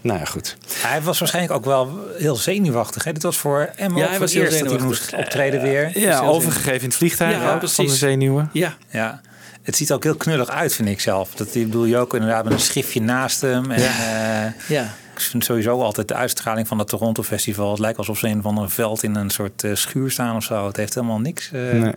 Nou 0.00 0.18
ja, 0.18 0.24
goed. 0.24 0.56
Hij 0.76 1.02
was 1.02 1.18
waarschijnlijk 1.18 1.54
ook 1.54 1.64
wel 1.64 1.98
heel 2.18 2.36
zenuwachtig. 2.36 3.04
Hè? 3.04 3.12
Dit 3.12 3.22
was 3.22 3.36
voor 3.36 3.70
Emma 3.76 3.96
Ja, 3.98 4.02
ook 4.02 4.08
hij 4.08 4.18
voor 4.18 4.18
was 4.26 4.32
heel 4.34 4.42
eerst 4.42 4.58
dat 4.58 4.70
hij 4.70 4.80
moest 4.80 5.14
optreden 5.14 5.62
weer. 5.62 5.92
Dus 5.92 6.02
Ja, 6.02 6.20
heel 6.20 6.28
overgegeven 6.30 6.80
in 6.80 6.84
het 6.86 6.94
vliegtuig 6.94 7.36
Ja, 7.36 7.54
ook, 7.54 7.68
van 7.68 7.86
de 7.86 7.94
zenuwen. 7.94 8.50
Ja. 8.52 8.76
Ja. 8.90 9.20
Het 9.62 9.76
ziet 9.76 9.88
er 9.88 9.94
ook 9.94 10.02
heel 10.04 10.16
knullig 10.16 10.48
uit, 10.48 10.74
vind 10.74 10.88
ik 10.88 11.00
zelf. 11.00 11.34
Dat 11.34 11.52
die, 11.52 11.62
ik 11.62 11.70
bedoel, 11.70 11.86
Joko 11.86 12.16
inderdaad 12.16 12.44
met 12.44 12.52
een 12.52 12.60
schriftje 12.60 13.00
naast 13.00 13.40
hem. 13.40 13.70
En, 13.70 13.82
Ja. 13.82 14.44
eh, 14.46 14.52
Ja. 14.68 14.82
ik 15.14 15.20
vind 15.20 15.44
sowieso 15.44 15.82
altijd 15.82 16.08
de 16.08 16.14
uitstraling 16.14 16.68
van 16.68 16.78
het 16.78 16.88
Toronto 16.88 17.22
Festival. 17.22 17.70
Het 17.70 17.78
lijkt 17.78 17.98
alsof 17.98 18.18
ze 18.18 18.28
een 18.28 18.42
van 18.42 18.58
een 18.58 18.70
veld 18.70 19.02
in 19.02 19.14
een 19.14 19.30
soort 19.30 19.64
eh, 19.64 19.74
schuur 19.74 20.10
staan 20.10 20.36
of 20.36 20.42
zo. 20.44 20.66
Het 20.66 20.76
heeft 20.76 20.94
helemaal 20.94 21.18
niks. 21.20 21.50
eh, 21.52 21.60
Nee. 21.72 21.92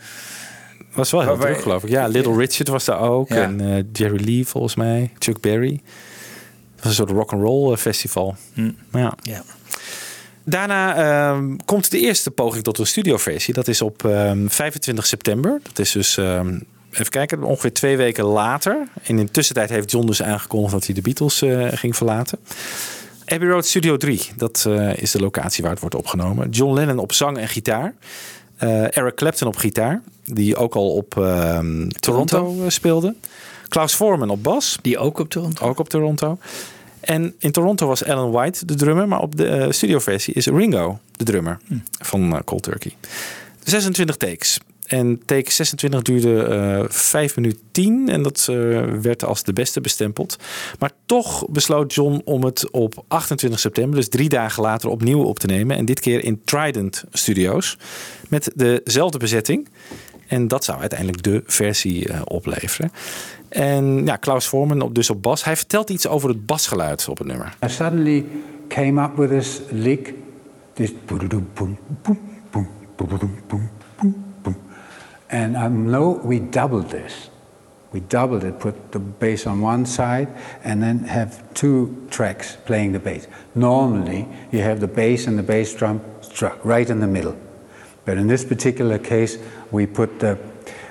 Was 0.94 1.12
wel 1.12 1.20
heel 1.22 1.30
Waarbij- 1.30 1.50
druk, 1.52 1.62
geloof 1.64 1.84
ik. 1.84 1.90
Ja, 1.90 2.08
Little 2.08 2.36
Richard 2.36 2.68
was 2.68 2.86
daar 2.86 3.00
ook. 3.00 3.30
Ja. 3.30 3.36
En 3.44 3.62
eh, 3.76 3.84
Jerry 3.94 4.24
Lee, 4.26 4.48
volgens 4.48 4.76
mij. 4.76 5.12
Chuck 5.20 5.40
Berry. 5.40 5.82
Het 6.76 6.84
was 6.84 6.98
een 6.98 7.08
soort 7.08 7.10
rock'n'roll 7.10 7.72
eh, 7.72 7.78
festival. 7.78 8.36
Hm. 8.54 8.72
Ja. 8.92 9.14
Ja. 9.22 9.44
Daarna 10.44 10.96
ehm, 10.96 11.56
komt 11.66 11.92
de 11.92 12.00
eerste 12.00 12.32
poging 12.32 12.64
tot 12.64 12.78
een 12.78 12.88
studioversie. 12.88 13.54
Dat 13.54 13.68
is 13.68 13.82
op 13.82 14.06
ehm, 14.06 14.48
25 14.48 15.06
september. 15.06 15.60
Dat 15.64 15.80
is 15.80 15.92
dus, 15.92 16.18
ehm, 16.18 16.60
even 16.92 17.10
kijken, 17.10 17.44
ongeveer 17.44 17.74
twee 17.74 17.98
weken 17.98 18.24
later. 18.24 18.88
En 19.04 19.20
in 19.20 19.26
de 19.26 19.32
tussentijd 19.32 19.70
heeft 19.70 19.92
John 19.92 20.06
dus 20.08 20.22
aangekondigd 20.24 20.74
dat 20.74 20.86
hij 20.86 20.94
de 20.96 21.02
Beatles 21.02 21.42
eh, 21.42 21.68
ging 21.72 21.96
verlaten. 21.96 22.40
Abbey 23.26 23.48
Road 23.48 23.66
Studio 23.66 23.98
3, 23.98 24.22
dat 24.38 24.68
is 24.96 25.12
de 25.12 25.20
locatie 25.20 25.62
waar 25.64 25.72
het 25.72 25.80
wordt 25.82 25.96
opgenomen. 25.96 26.50
John 26.50 26.74
Lennon 26.74 26.98
op 26.98 27.14
zang 27.14 27.38
en 27.38 27.48
gitaar. 27.48 27.94
Eric 28.90 29.16
Clapton 29.16 29.48
op 29.48 29.56
gitaar, 29.56 30.02
die 30.34 30.56
ook 30.56 30.76
al 30.76 30.94
op 30.94 31.18
ehm, 31.18 31.88
Toronto, 31.88 32.64
eh, 32.64 32.70
speelde. 32.70 33.16
Klaus 33.68 33.96
Voorman 33.96 34.30
op 34.30 34.44
bas. 34.44 34.78
Die 34.82 34.98
ook 34.98 35.20
op 35.20 35.30
Toronto. 35.30 35.66
Ook 35.66 35.80
op 35.80 35.90
Toronto. 35.90 36.38
En 37.00 37.36
in 37.40 37.52
Toronto 37.52 37.88
was 37.88 38.04
Alan 38.04 38.32
White 38.32 38.66
de 38.66 38.76
drummer, 38.76 39.08
maar 39.08 39.22
op 39.22 39.38
de 39.38 39.48
eh, 39.48 39.72
studioversie 39.72 40.34
is 40.34 40.46
Ringo 40.46 41.00
de 41.12 41.24
drummer 41.24 41.60
van 42.00 42.36
eh, 42.36 42.40
Cold 42.46 42.64
Turkey. 42.64 42.94
26 43.64 44.18
takes. 44.18 44.60
En 44.86 45.22
take 45.26 45.52
26 45.52 46.02
duurde 46.02 46.44
eh 46.44 46.84
5 46.88 47.36
minuten 47.36 47.60
10 47.72 48.10
en 48.10 48.24
dat 48.24 48.46
werd 49.02 49.24
als 49.24 49.44
de 49.44 49.54
beste 49.54 49.82
bestempeld. 49.82 50.36
Maar 50.80 50.92
toch 51.06 51.48
besloot 51.50 51.94
John 51.94 52.22
om 52.26 52.44
het 52.44 52.72
op 52.72 53.04
28 53.08 53.60
september, 53.60 53.96
dus 53.96 54.10
drie 54.10 54.30
dagen 54.30 54.64
later, 54.64 54.90
opnieuw 54.90 55.24
op 55.24 55.40
te 55.40 55.48
nemen. 55.48 55.78
En 55.78 55.86
dit 55.86 56.00
keer 56.00 56.24
in 56.24 56.42
Trident 56.44 57.04
Studios 57.12 57.78
met 58.30 58.52
dezelfde 58.56 59.18
bezetting. 59.18 59.68
En 60.30 60.48
dat 60.48 60.64
zou 60.64 60.80
uiteindelijk 60.80 61.24
de 61.24 61.44
versie 61.46 62.10
uh, 62.10 62.22
opleveren. 62.24 62.92
En 63.50 64.06
ja, 64.06 64.16
Klaus 64.16 64.48
Voorman 64.48 64.82
op, 64.82 64.96
dus 64.96 65.10
op 65.10 65.22
bas, 65.22 65.44
hij 65.44 65.56
vertelt 65.56 65.90
iets 65.90 66.08
over 66.08 66.30
het 66.30 66.46
basgeluid 66.46 67.08
op 67.10 67.18
het 67.18 67.28
nummer. 67.28 67.56
I 67.66 67.70
suddenly 67.70 68.26
came 68.68 69.04
up 69.04 69.16
with 69.16 69.30
this 69.30 69.62
lick. 69.70 70.14
This 70.74 70.92
And 75.32 75.56
um, 75.56 75.62
I 75.62 75.68
know 75.68 76.20
we 76.24 76.50
doubled 76.50 76.90
this. 76.90 77.30
We 77.92 78.02
doubled 78.08 78.44
it, 78.44 78.60
put 78.60 78.92
the 78.92 79.00
bass 79.00 79.46
on 79.46 79.64
one 79.64 79.86
side, 79.86 80.28
and 80.64 80.82
then 80.82 81.04
have 81.06 81.42
two 81.54 82.06
tracks 82.10 82.58
playing 82.64 82.94
the 82.94 83.00
bass. 83.00 83.28
Normally, 83.54 84.28
you 84.52 84.62
have 84.62 84.80
the 84.80 84.88
bass 84.88 85.28
and 85.28 85.38
the 85.38 85.44
bass 85.44 85.74
drum 85.74 86.02
struck 86.22 86.64
right 86.64 86.90
in 86.90 87.00
the 87.00 87.08
middle 87.08 87.36
but 88.10 88.18
in 88.18 88.28
this 88.28 88.44
particular 88.44 88.98
case, 88.98 89.38
we 89.70 89.86
put 89.86 90.20
the 90.20 90.36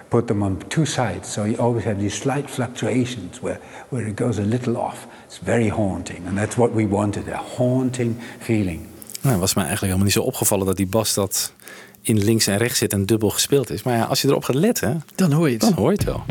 put 0.09 0.27
them 0.27 0.43
on 0.43 0.59
two 0.69 0.85
sides, 0.85 1.33
so 1.33 1.45
you 1.45 1.57
always 1.57 1.85
have 1.85 1.99
these 1.99 2.17
slight 2.17 2.51
fluctuations 2.51 3.41
where, 3.41 3.59
where 3.89 4.09
it 4.09 4.17
goes 4.17 4.39
a 4.39 4.43
little 4.43 4.77
off. 4.77 5.07
It's 5.27 5.39
very 5.43 5.69
haunting, 5.69 6.27
and 6.27 6.37
that's 6.37 6.57
what 6.57 6.73
we 6.75 6.87
wanted, 6.87 7.29
a 7.29 7.37
haunting 7.57 8.17
feeling. 8.39 8.87
Nou, 9.21 9.39
was 9.39 9.55
mij 9.55 9.65
eigenlijk 9.65 9.95
helemaal 9.95 10.05
niet 10.05 10.13
zo 10.13 10.23
opgevallen 10.23 10.67
dat 10.67 10.77
die 10.77 10.87
bas 10.87 11.15
dat 11.15 11.53
in 12.01 12.25
links 12.25 12.47
en 12.47 12.57
rechts 12.57 12.79
zit 12.79 12.93
en 12.93 13.07
dubbel 13.07 13.31
gespeeld 13.31 13.71
is. 13.71 13.83
Maar 13.83 13.97
ja, 13.97 14.05
als 14.05 14.23
je 14.23 14.29
erop 14.29 14.45
gaat 14.45 14.57
letten, 14.57 15.05
dan 15.15 15.33
hoor 15.33 15.47
je 15.47 15.53
het. 15.53 15.63
Dan 15.63 15.73
hoor 15.73 15.91
je 15.91 15.97
het 15.97 16.05
wel. 16.05 16.25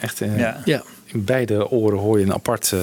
Echt, 0.00 0.20
eh, 0.20 0.38
Ja. 0.38 0.60
Ja. 0.64 0.82
in 1.04 1.24
beide 1.24 1.70
oren 1.70 1.98
hoor 1.98 2.18
je 2.18 2.24
een 2.24 2.32
apart... 2.32 2.72
eh, 2.72 2.80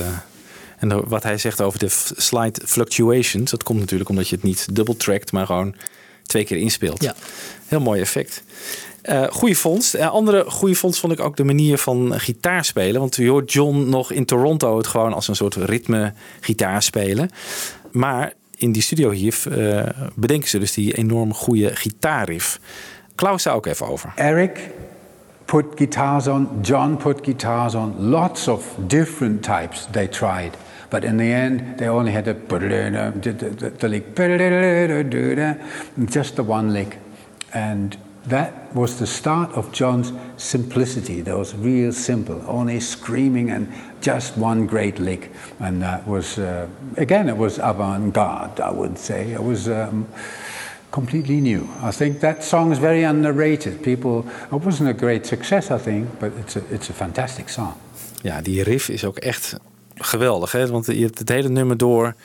en 0.77 1.07
wat 1.09 1.23
hij 1.23 1.37
zegt 1.37 1.61
over 1.61 1.79
de 1.79 1.89
slight 2.15 2.61
fluctuations... 2.65 3.51
dat 3.51 3.63
komt 3.63 3.79
natuurlijk 3.79 4.09
omdat 4.09 4.29
je 4.29 4.35
het 4.35 4.43
niet 4.43 4.75
dubbel 4.75 4.95
trackt... 4.97 5.31
maar 5.31 5.45
gewoon 5.45 5.75
twee 6.23 6.43
keer 6.43 6.57
inspeelt. 6.57 7.03
Ja. 7.03 7.15
Heel 7.65 7.79
mooi 7.79 8.01
effect. 8.01 8.43
Eh 9.01 9.23
goede 9.29 9.55
vondst. 9.55 9.93
Eh, 9.93 10.09
andere 10.09 10.45
goede 10.47 10.75
vondst 10.75 10.99
vond 10.99 11.13
ik 11.13 11.19
ook 11.19 11.37
de 11.37 11.43
manier 11.43 11.77
van 11.77 12.19
gitaar 12.19 12.65
spelen. 12.65 12.99
Want 12.99 13.15
je 13.15 13.29
hoort 13.29 13.53
John 13.53 13.89
nog 13.89 14.11
in 14.11 14.25
Toronto 14.25 14.77
het 14.77 14.87
gewoon 14.87 15.13
als 15.13 15.27
een 15.27 15.35
soort 15.35 15.55
ritme 15.55 16.13
gitaar 16.39 16.83
spelen. 16.83 17.29
Maar 17.91 18.33
in 18.55 18.71
die 18.71 18.81
studio 18.81 19.09
hier 19.09 19.35
bedenken 20.15 20.49
ze 20.49 20.59
dus 20.59 20.73
die 20.73 20.93
enorm 20.93 21.33
goede 21.33 21.75
gitaarriff. 21.75 22.59
Klaus 23.15 23.43
daar 23.43 23.55
ook 23.55 23.65
even 23.65 23.87
over. 23.87 24.11
Eric 24.15 24.69
put 25.47 25.77
guitars 25.77 26.27
on, 26.27 26.61
John 26.61 26.97
put 26.97 27.23
guitars 27.23 27.73
on, 27.73 28.11
lots 28.11 28.47
of 28.47 28.87
different 28.87 29.43
types 29.43 29.85
they 29.87 30.07
tried. 30.07 30.57
But 30.89 31.03
in 31.03 31.17
the 31.17 31.31
end, 31.31 31.79
they 31.79 31.87
only 31.87 32.11
had 32.11 32.25
the, 32.25 32.33
the, 32.33 33.89
lick, 33.89 34.15
just 36.09 36.35
the 36.35 36.43
one 36.43 36.73
lick. 36.73 36.97
And 37.53 37.97
that 38.25 38.73
was 38.75 38.99
the 38.99 39.07
start 39.07 39.51
of 39.51 39.71
John's 39.71 40.13
simplicity. 40.37 41.21
That 41.21 41.37
was 41.37 41.55
real 41.55 41.91
simple, 41.91 42.41
only 42.47 42.79
screaming 42.79 43.49
and 43.49 43.73
just 44.01 44.37
one 44.37 44.65
great 44.65 44.99
lick. 44.99 45.31
And 45.59 45.81
that 45.81 46.07
was, 46.07 46.37
uh, 46.39 46.67
again, 46.97 47.27
it 47.27 47.37
was 47.37 47.57
avant-garde, 47.59 48.59
I 48.59 48.71
would 48.71 48.97
say. 48.97 49.31
It 49.31 49.43
was... 49.43 49.69
Um, 49.69 50.07
completely 50.89 51.39
new. 51.39 51.61
I 51.83 51.91
think 51.91 52.19
that 52.19 52.43
song 52.43 52.71
is 52.71 52.77
very 52.77 53.03
underrated. 53.03 53.81
People, 53.81 54.23
it 54.51 54.63
wasn't 54.63 54.89
a 54.89 54.93
great 54.93 55.27
success, 55.27 55.69
I 55.69 55.77
think, 55.77 56.19
but 56.19 56.31
it's 56.39 56.55
a, 56.55 56.61
it's 56.69 56.89
a 56.89 56.93
fantastic 56.93 57.49
song. 57.49 57.73
Ja, 58.21 58.41
die 58.41 58.63
riff 58.63 58.89
is 58.89 59.05
ook 59.05 59.17
echt 59.17 59.55
geweldig. 59.95 60.51
Hè? 60.51 60.67
Want 60.67 60.85
je 60.85 61.03
hebt 61.03 61.19
het 61.19 61.29
hele 61.29 61.49
nummer 61.49 61.77
door. 61.77 62.15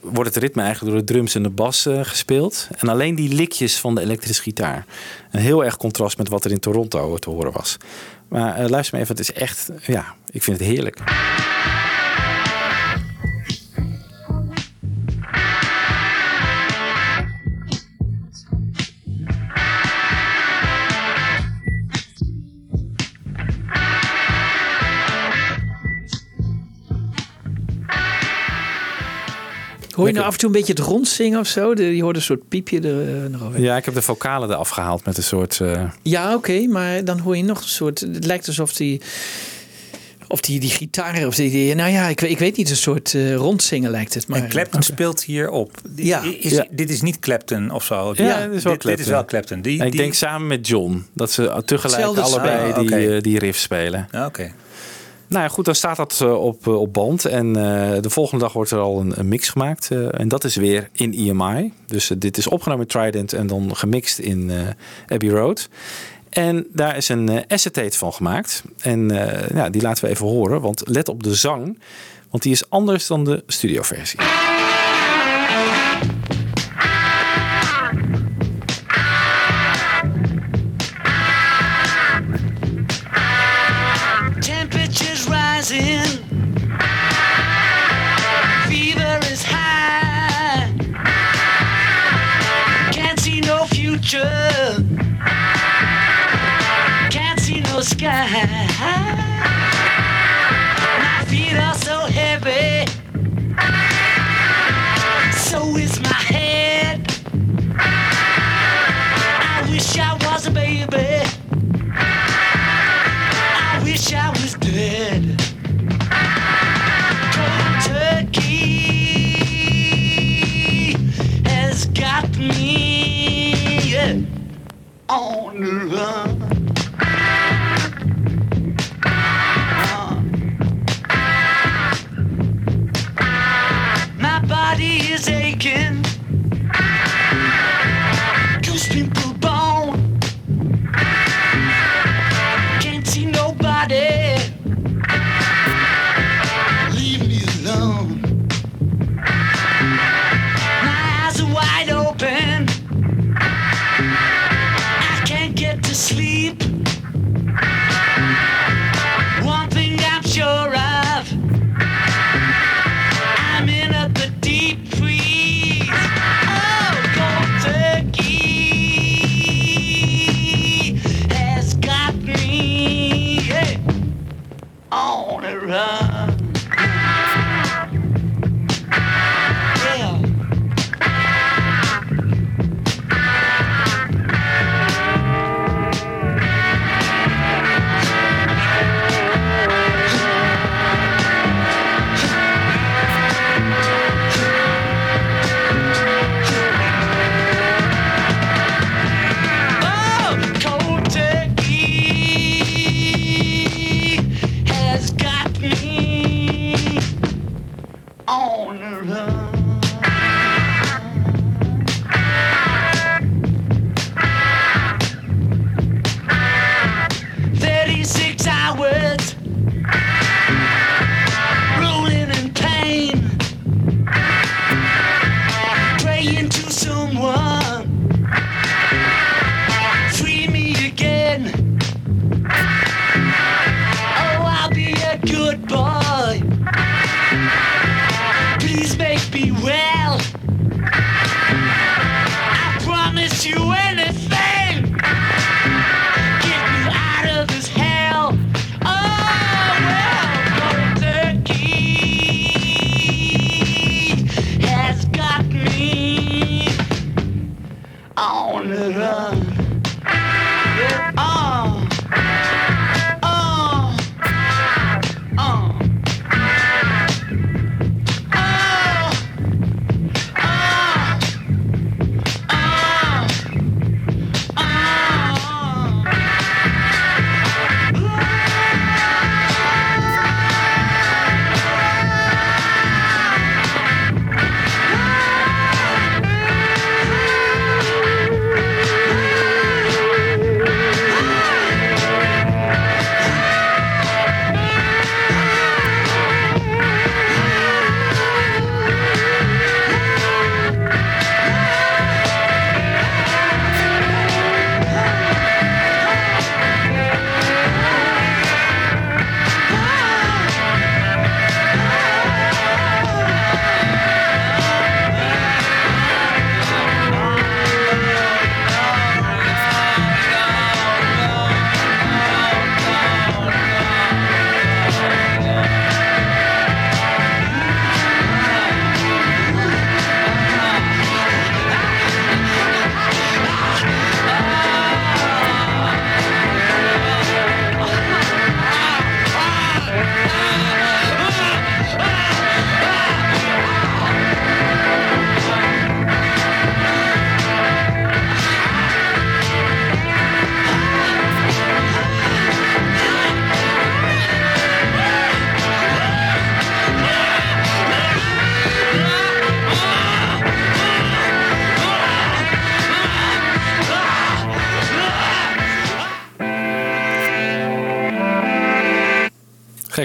Wordt 0.00 0.34
het 0.34 0.42
ritme 0.42 0.62
eigenlijk 0.62 0.92
door 0.92 1.06
de 1.06 1.12
drums 1.12 1.34
en 1.34 1.42
de 1.42 1.50
bas 1.50 1.86
eh, 1.86 2.00
gespeeld. 2.02 2.68
En 2.78 2.88
alleen 2.88 3.14
die 3.14 3.34
likjes 3.34 3.78
van 3.78 3.94
de 3.94 4.00
elektrische 4.00 4.42
gitaar. 4.42 4.84
Een 5.30 5.40
heel 5.40 5.64
erg 5.64 5.76
contrast 5.76 6.18
met 6.18 6.28
wat 6.28 6.44
er 6.44 6.50
in 6.50 6.58
Toronto 6.58 7.16
te 7.16 7.30
horen 7.30 7.52
was. 7.52 7.76
Maar 8.28 8.54
eh, 8.54 8.68
luister 8.68 8.94
maar 8.94 9.02
even, 9.02 9.16
het 9.16 9.28
is 9.28 9.32
echt, 9.32 9.70
ja, 9.82 10.14
ik 10.30 10.42
vind 10.42 10.58
het 10.58 10.66
heerlijk. 10.66 10.98
Hoor 29.94 30.06
je 30.06 30.12
nou 30.12 30.26
af 30.26 30.32
en 30.32 30.38
toe 30.38 30.48
een 30.48 30.54
beetje 30.54 30.72
het 30.72 30.82
rondzingen 30.82 31.38
of 31.40 31.46
zo? 31.46 31.74
De- 31.74 31.96
Je 31.96 32.02
hoort 32.02 32.16
een 32.16 32.22
soort 32.22 32.48
piepje 32.48 32.80
er 32.80 33.24
eh, 33.24 33.30
nog 33.30 33.42
over. 33.44 33.60
Ja, 33.60 33.76
ik 33.76 33.84
heb 33.84 33.94
de 33.94 34.02
vocalen 34.02 34.50
eraf 34.50 34.68
gehaald 34.68 35.04
met 35.04 35.16
een 35.16 35.22
soort. 35.22 35.60
eh, 35.60 35.82
Ja, 36.02 36.34
oké, 36.34 36.66
maar 36.66 37.04
dan 37.04 37.18
hoor 37.18 37.36
je 37.36 37.44
nog 37.44 37.60
een 37.62 37.68
soort. 37.68 38.00
Het 38.00 38.24
lijkt 38.24 38.46
alsof 38.46 38.72
die. 38.72 39.00
Of 40.28 40.40
die, 40.40 40.60
die 40.60 40.70
gitaar, 40.70 41.26
of 41.26 41.34
die, 41.34 41.50
die- 41.50 41.74
nou 41.74 41.90
ja, 41.90 42.06
ik, 42.08 42.20
weet- 42.20 42.30
ik 42.30 42.38
weet 42.38 42.56
niet, 42.56 42.70
een 42.70 42.76
soort 42.76 43.14
eh, 43.14 43.34
rondzingen 43.34 43.90
lijkt 43.90 44.14
het. 44.14 44.28
Maar, 44.28 44.42
En 44.42 44.48
Clapton 44.48 44.82
speelt 44.82 45.22
hier 45.24 45.50
op. 45.50 45.80
Ja. 45.96 46.22
Is, 46.40 46.50
Ja. 46.52 46.66
Dit 46.70 46.90
is 46.90 47.02
niet 47.02 47.18
Clapton 47.18 47.70
of 47.70 47.84
zo. 47.84 48.12
Ja, 48.16 48.46
dit 48.46 48.54
is 48.56 48.62
wel 48.62 48.72
dit, 48.72 48.82
dit 48.82 48.98
is 48.98 49.04
Clapton. 49.06 49.12
wel 49.12 49.24
Clapton. 49.24 49.60
Die, 49.62 49.80
en 49.80 49.86
ik 49.86 49.92
die- 49.92 50.00
denk 50.00 50.14
samen 50.14 50.46
met 50.46 50.66
John 50.68 51.06
dat 51.14 51.30
ze 51.30 51.62
tegelijk 51.64 52.04
allebei 52.04 52.72
die, 52.86 52.94
Ah, 52.94 53.16
eh, 53.16 53.20
die 53.22 53.38
riff 53.38 53.58
spelen. 53.58 54.08
Ja, 54.12 54.26
Oké. 54.26 54.52
Nou 55.34 55.46
ja, 55.46 55.52
goed, 55.52 55.64
dan 55.64 55.74
staat 55.74 55.96
dat 55.96 56.20
eh, 56.22 56.42
op, 56.42 56.66
eh, 56.66 56.80
op 56.80 56.92
band. 56.92 57.24
En 57.24 57.46
eh, 57.56 58.02
de 58.02 58.10
volgende 58.10 58.44
dag 58.44 58.52
wordt 58.52 58.70
er 58.70 58.78
al 58.78 59.00
een, 59.00 59.28
mix 59.28 59.48
gemaakt. 59.48 59.90
en 60.10 60.28
dat 60.28 60.44
is 60.44 60.56
weer 60.56 60.88
in 60.92 61.12
EMI. 61.12 61.72
Dus 61.86 62.10
dit 62.18 62.36
is 62.36 62.46
opgenomen 62.46 62.82
in 62.84 62.90
Trident 62.90 63.32
en 63.32 63.46
dan 63.46 63.76
gemixt 63.76 64.18
in 64.18 64.52
Abbey 65.08 65.28
Road. 65.28 65.68
En 66.30 66.66
daar 66.72 66.96
is 66.96 67.08
een 67.08 67.44
acetate 67.48 67.98
van 67.98 68.12
gemaakt. 68.12 68.62
En 68.78 69.08
ja, 69.54 69.70
die 69.70 69.82
laten 69.82 70.04
we 70.04 70.10
even 70.10 70.26
horen. 70.26 70.60
Want 70.60 70.82
let 70.84 71.08
op 71.08 71.22
de 71.22 71.34
zang. 71.34 71.78
Want 72.30 72.42
die 72.42 72.52
is 72.52 72.70
anders 72.70 73.06
dan 73.06 73.24
de 73.24 73.42
studioversie. 73.46 74.18
just 94.04 94.43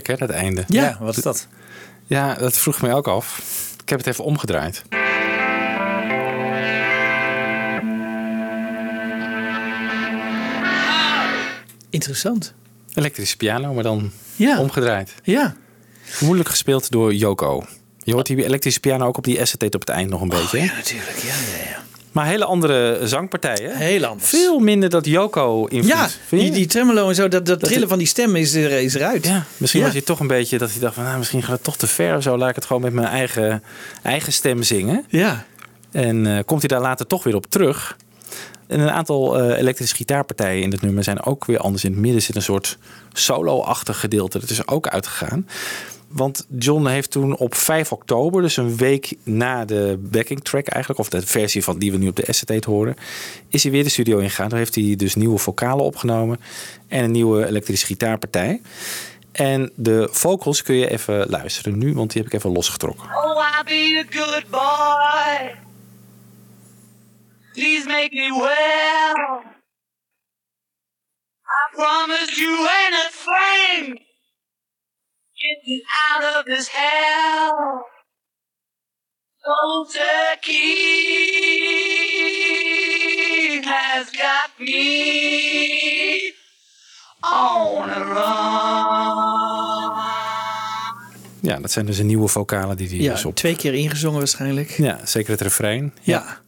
hè, 0.10 0.16
dat 0.16 0.30
einde. 0.30 0.64
Ja, 0.68 0.98
wat 1.00 1.18
is 1.18 1.24
dat? 1.24 1.48
Ja, 2.08 2.34
dat 2.34 2.58
vroeg 2.58 2.82
mij 2.82 2.94
ook 2.94 3.08
af. 3.08 3.38
Ik 3.84 3.90
heb 3.90 3.98
het 4.00 4.08
even 4.08 4.24
omgedraaid. 4.24 4.84
Interessant. 11.90 12.54
Elektrische 12.94 13.38
piano, 13.38 13.74
maar 13.74 13.84
dan 13.84 14.12
Ja. 14.36 14.60
omgedraaid. 14.60 15.14
Ja. 15.24 15.56
Moeilijk 16.20 16.50
gespeeld 16.50 16.92
door 16.92 17.14
Yoko. 17.14 17.66
Je 18.04 18.14
hoort 18.14 18.26
die 18.26 18.44
elektrische 18.44 18.80
piano 18.80 19.06
ook 19.08 19.18
op 19.18 19.24
die 19.24 19.42
acetate 19.42 19.76
op 19.78 19.80
het 19.86 19.90
eind 19.90 20.10
nog 20.10 20.22
een 20.22 20.28
beetje. 20.30 20.58
Oh, 20.58 20.64
Ja, 20.66 20.74
natuurlijk. 20.76 21.18
Ja, 21.18 21.34
ja, 21.34 21.70
ja. 21.70 21.78
Maar 22.12 22.26
hele 22.26 22.46
andere 22.46 23.00
zangpartijen. 23.04 23.76
Heel 23.78 24.06
anders. 24.06 24.30
Veel 24.30 24.60
minder 24.60 24.90
dat 24.90 25.06
Yoko 25.06 25.66
invloed. 25.66 25.92
Ja, 25.92 26.08
die, 26.30 26.52
die 26.52 26.66
tremolo 26.66 27.10
en 27.10 27.16
zo, 27.16 27.28
dat, 27.28 27.46
dat 27.46 27.60
trillen 27.60 27.88
van 27.88 27.98
die 27.98 28.08
stem 28.08 28.36
is, 28.36 28.54
er, 28.54 28.72
is 28.72 28.94
eruit. 28.94 29.26
Ja, 29.26 29.46
misschien 29.58 29.80
Ja. 29.82 29.86
was 29.88 29.96
hij 29.96 30.06
toch 30.06 30.20
een 30.20 30.28
beetje 30.28 30.58
dat 30.58 30.72
hij 30.72 30.80
dacht 30.80 30.94
van, 30.96 31.04
nou, 31.04 31.18
misschien 31.18 31.42
gaat 31.44 31.52
het 31.56 31.64
toch 31.64 31.78
te 31.78 31.88
ver 31.88 32.16
of 32.16 32.24
zo. 32.24 32.38
Laat 32.38 32.50
ik 32.50 32.56
het 32.56 32.66
gewoon 32.66 32.82
met 32.82 32.94
mijn 32.94 33.08
eigen, 33.08 33.64
eigen 34.04 34.34
stem 34.34 34.64
zingen. 34.64 35.06
Ja. 35.08 35.46
En 35.92 36.28
eh, 36.28 36.44
komt 36.46 36.60
hij 36.60 36.70
daar 36.70 36.82
later 36.82 37.08
toch 37.08 37.24
weer 37.24 37.36
op 37.36 37.46
terug. 37.50 37.98
En 38.68 38.80
een 38.80 38.92
aantal 38.92 39.40
eh, 39.40 39.58
elektrische 39.58 39.96
gitaarpartijen 39.96 40.64
in 40.64 40.72
het 40.72 40.82
nummer 40.82 41.04
zijn 41.04 41.24
ook 41.24 41.46
weer 41.46 41.60
anders. 41.60 41.84
In 41.84 41.92
het 41.92 42.00
midden 42.00 42.22
zit 42.22 42.36
een 42.36 42.42
soort 42.42 42.78
solo-achtig 43.14 44.00
gedeelte. 44.00 44.40
Dat 44.40 44.50
is 44.50 44.68
ook 44.68 44.88
uitgegaan. 44.88 45.48
Want 46.12 46.46
John 46.58 46.88
heeft 46.88 47.12
toen 47.12 47.38
op 47.38 47.56
5 47.56 47.92
oktober, 47.92 48.42
dus 48.42 48.58
een 48.58 48.78
week 48.78 49.14
na 49.24 49.66
de 49.66 49.98
backing 50.00 50.44
track 50.44 50.68
eigenlijk, 50.68 51.02
of 51.02 51.10
de 51.10 51.28
versie 51.28 51.64
van 51.64 51.80
die 51.80 51.92
we 51.92 51.98
nu 51.98 52.08
op 52.08 52.16
de 52.16 52.28
acetate 52.28 52.70
horen, 52.70 52.96
is 53.50 53.64
hij 53.64 53.72
weer 53.72 53.84
de 53.84 53.90
studio 53.90 54.18
ingegaan. 54.18 54.50
Daar 54.50 54.58
heeft 54.58 54.76
hij 54.76 54.96
dus 54.96 55.16
nieuwe 55.16 55.38
vocalen 55.38 55.86
opgenomen 55.86 56.40
en 56.88 57.04
een 57.04 57.12
nieuwe 57.12 57.46
elektrische 57.46 57.86
gitaarpartij. 57.86 58.62
En 59.32 59.72
de 59.76 60.08
vocals 60.12 60.62
kun 60.62 60.76
je 60.76 60.90
even 60.90 61.30
luisteren 61.30 61.78
nu, 61.78 61.94
want 61.94 62.12
die 62.12 62.22
heb 62.22 62.32
ik 62.32 62.38
even 62.38 62.52
losgetrokken. 62.52 63.06
Oh, 63.06 63.64
be 63.66 64.06
a 64.08 64.20
good 64.20 64.50
boy. 64.50 65.56
Please 67.54 67.88
make 67.88 68.10
me 68.12 68.32
well. 68.32 69.42
I 71.46 71.76
promise 71.76 72.40
you 72.40 72.68
ain't 72.68 72.96
a 72.96 73.10
thing. 73.10 74.09
Get 75.40 75.64
me 75.66 75.84
out 76.12 76.24
of 76.36 76.44
this 76.44 76.70
hell. 76.72 77.54
Old 79.46 79.92
turkey 79.92 80.82
has 83.64 84.08
got 84.12 84.50
me 84.58 86.34
on 87.22 87.90
a 87.90 88.04
run. 88.04 89.98
Ja, 91.42 91.60
dat 91.60 91.72
zijn 91.72 91.86
dus 91.86 91.98
de 91.98 92.04
nieuwe 92.04 92.28
vocalen 92.28 92.78
die 92.78 92.88
hij 92.88 92.98
Ja, 92.98 93.14
dus 93.14 93.26
op... 93.26 93.36
twee 93.36 93.56
keer 93.56 93.74
ingezongen 93.74 94.18
waarschijnlijk. 94.18 94.70
Ja, 94.70 95.06
zeker 95.06 95.32
het 95.32 95.42
refrein. 95.42 95.94
Ja. 96.02 96.42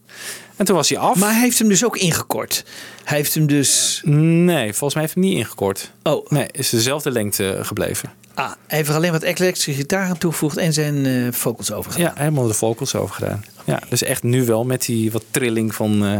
En 0.55 0.65
toen 0.65 0.75
was 0.75 0.89
hij 0.89 0.97
af. 0.97 1.15
Maar 1.15 1.31
hij 1.31 1.41
heeft 1.41 1.59
hem 1.59 1.67
dus 1.67 1.85
ook 1.85 1.97
ingekort. 1.97 2.63
Hij 3.03 3.17
heeft 3.17 3.33
hem 3.33 3.47
dus... 3.47 4.01
Nee, 4.03 4.73
volgens 4.73 4.93
mij 4.93 5.03
heeft 5.03 5.15
hij 5.15 5.23
hem 5.23 5.31
niet 5.33 5.41
ingekort. 5.43 5.91
Oh. 6.03 6.29
Nee, 6.29 6.47
is 6.51 6.69
dezelfde 6.69 7.11
lengte 7.11 7.59
gebleven. 7.61 8.19
Ah, 8.33 8.51
hij 8.67 8.77
heeft 8.77 8.89
er 8.89 8.95
alleen 8.95 9.11
wat 9.11 9.21
elektrische 9.21 9.73
gitaar 9.73 10.07
aan 10.07 10.17
toegevoegd 10.17 10.57
en 10.57 10.73
zijn 10.73 11.05
eh, 11.05 11.13
vocals 11.31 11.71
overgedaan. 11.71 12.11
Ja, 12.15 12.21
helemaal 12.21 12.47
de 12.47 12.53
vocals 12.53 12.95
over 12.95 13.15
gedaan. 13.15 13.43
Ja, 13.65 13.79
dus 13.89 14.03
echt 14.03 14.23
nu 14.23 14.45
wel 14.45 14.63
met 14.65 14.81
die 14.85 15.11
wat 15.11 15.23
trilling 15.31 15.75
van, 15.75 16.05
eh, 16.05 16.19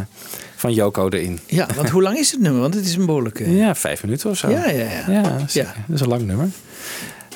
van 0.55 0.74
Yoko 0.74 1.09
erin. 1.09 1.39
Ja, 1.47 1.68
want 1.76 1.89
hoe 1.89 2.01
lang 2.01 2.18
is 2.18 2.32
het 2.32 2.41
nummer? 2.41 2.62
Want 2.62 2.74
het 2.74 2.86
is 2.86 2.95
een 2.95 3.05
behoorlijke... 3.05 3.55
Ja, 3.55 3.76
vijf 3.76 4.03
minuten 4.03 4.30
of 4.30 4.38
zo. 4.38 4.49
Ja, 4.49 4.70
ja, 4.70 4.84
ja. 4.89 5.12
Ja, 5.12 5.22
dat 5.22 5.41
is, 5.47 5.53
Ja. 5.53 5.64
dat 5.88 5.95
is 5.95 6.01
een 6.01 6.07
lang 6.07 6.22
nummer. 6.22 6.49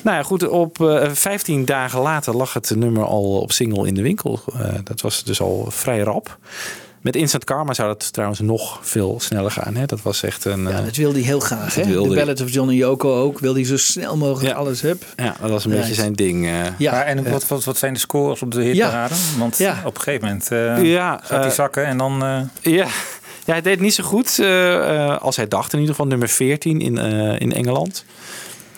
Nou 0.02 0.16
ja, 0.16 0.22
goed, 0.22 0.48
op 0.48 0.80
eh 0.80 1.10
15 1.12 1.64
dagen 1.64 2.00
later 2.00 2.36
lag 2.36 2.52
het 2.52 2.72
nummer 2.76 3.04
al 3.04 3.38
op 3.40 3.52
single 3.52 3.86
in 3.86 3.94
de 3.94 4.02
winkel. 4.02 4.40
Dat 4.84 5.00
was 5.00 5.24
dus 5.24 5.40
al 5.40 5.66
vrij 5.70 5.98
rap. 6.00 6.38
Met 7.06 7.16
Instant 7.16 7.44
Karma 7.44 7.74
zou 7.74 7.88
dat 7.88 8.12
trouwens 8.12 8.40
nog 8.40 8.78
veel 8.82 9.16
sneller 9.20 9.50
gaan. 9.50 9.74
Hè? 9.76 9.86
Dat 9.86 10.02
was 10.02 10.22
echt 10.22 10.44
een... 10.44 10.62
Ja, 10.62 10.70
eh, 10.78 10.84
dat 10.84 10.96
wilde 10.96 11.18
hij 11.18 11.26
heel 11.26 11.40
graag. 11.40 11.74
Hè? 11.74 11.82
De 11.82 12.00
hij. 12.00 12.16
Ballad 12.16 12.40
of 12.40 12.50
John 12.52 12.68
en 12.68 12.74
Yoko 12.74 13.20
ook. 13.22 13.38
Wilde 13.38 13.58
hij 13.58 13.68
zo 13.68 13.76
snel 13.76 14.16
mogelijk 14.16 14.54
alles 14.54 14.80
hup. 14.80 15.04
ja, 15.16 15.36
dat 15.40 15.50
was 15.50 15.64
een 15.64 15.70
Ja, 15.72 15.76
beetje 15.78 15.94
zijn 15.94 16.12
ding. 16.12 16.46
eh. 16.46 16.52
Ja. 16.78 16.92
Maar 16.92 17.04
en 17.06 17.30
wat, 17.30 17.48
wat, 17.48 17.64
wat 17.64 17.76
zijn 17.78 17.92
de 17.92 17.98
scores 17.98 18.42
op 18.42 18.50
de 18.52 18.62
hitparade? 18.62 19.14
Want 19.38 19.58
Ja. 19.58 19.82
op 19.84 19.94
een 19.96 20.00
gegeven 20.02 20.26
moment 20.26 20.50
eh, 20.50 20.84
Ja, 20.92 21.20
gaat 21.24 21.42
die 21.42 21.50
eh, 21.50 21.56
zakken 21.56 21.84
en 21.86 21.98
dan... 21.98 22.22
eh, 22.24 22.40
Ja. 22.72 22.86
ja, 23.44 23.52
hij 23.52 23.62
deed 23.62 23.80
niet 23.80 23.94
zo 23.94 24.04
goed 24.04 24.38
eh, 24.38 24.74
eh, 25.04 25.18
als 25.20 25.36
hij 25.36 25.48
dacht. 25.48 25.72
In 25.72 25.78
ieder 25.78 25.94
geval 25.94 26.10
nummer 26.10 26.28
14 26.28 26.80
in, 26.80 26.98
eh, 26.98 27.40
in 27.40 27.52
Engeland. 27.52 28.04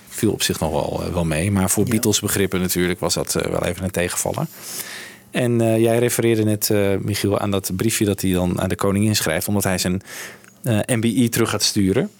Viel 0.08 0.32
op 0.32 0.42
zich 0.42 0.60
nog 0.60 0.70
wel, 0.70 1.02
wel 1.12 1.24
mee. 1.24 1.50
Maar 1.50 1.70
voor 1.70 1.84
Beatles 1.84 2.20
begrippen 2.20 2.60
natuurlijk 2.60 3.00
was 3.00 3.14
dat 3.14 3.32
wel 3.32 3.64
even 3.64 3.84
een 3.84 3.90
tegenvaller. 3.90 4.46
En 5.30 5.60
eh, 5.60 5.78
jij 5.80 5.98
refereerde 5.98 6.44
net, 6.44 6.70
eh, 6.70 6.96
Michiel, 7.00 7.38
aan 7.38 7.50
dat 7.50 7.70
briefje 7.76 8.04
dat 8.04 8.20
hij 8.20 8.32
dan 8.32 8.60
aan 8.60 8.68
de 8.68 8.76
koningin 8.76 9.16
schrijft. 9.16 9.48
Omdat 9.48 9.64
hij 9.64 9.78
zijn 9.78 10.02
MBI 10.86 11.28
terug 11.28 11.50
gaat 11.50 11.62
sturen. 11.62 12.10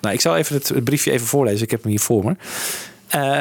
Nou, 0.00 0.14
ik 0.14 0.20
zal 0.20 0.36
even 0.36 0.54
het, 0.54 0.84
briefje 0.84 1.10
even 1.10 1.26
voorlezen. 1.26 1.62
Ik 1.62 1.70
heb 1.70 1.82
hem 1.82 1.90
hier 1.90 2.00
voor 2.00 2.24
me. 2.24 2.36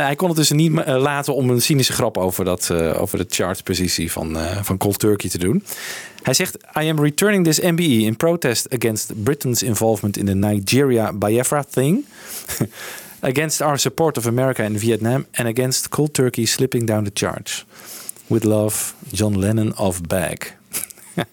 Hij 0.06 0.16
kon 0.16 0.28
het 0.28 0.38
dus 0.38 0.52
niet 0.52 0.72
laten 0.86 1.36
om 1.36 1.50
een 1.50 1.62
cynische 1.62 1.94
grap 1.94 2.18
over, 2.18 2.46
dat, 2.46 2.72
over 2.72 3.18
de 3.18 3.26
chartpositie 3.30 4.12
van, 4.12 4.38
van 4.62 4.78
Cold 4.78 5.00
Turkey 5.00 5.30
te 5.30 5.38
doen. 5.38 5.64
Hij 6.28 6.34
zegt: 6.34 6.58
I 6.82 6.90
am 6.90 7.04
returning 7.04 7.44
this 7.44 7.60
MBE 7.60 8.04
in 8.04 8.16
protest 8.16 8.74
against 8.74 9.24
Britain's 9.24 9.64
involvement 9.64 10.18
in 10.18 10.26
the 10.26 10.36
Nigeria 10.36 11.14
Biafra 11.14 11.64
thing, 11.64 12.06
against 13.20 13.62
our 13.62 13.78
support 13.78 14.18
of 14.18 14.26
America 14.26 14.64
in 14.64 14.80
Vietnam, 14.80 15.26
and 15.34 15.48
against 15.48 15.90
Cold 15.90 16.14
Turkey 16.14 16.46
slipping 16.46 16.88
down 16.88 17.04
the 17.04 17.12
charts. 17.14 17.66
With 18.28 18.44
love, 18.44 18.94
John 19.12 19.38
Lennon 19.38 19.78
of 19.78 20.02
Bag. 20.02 20.34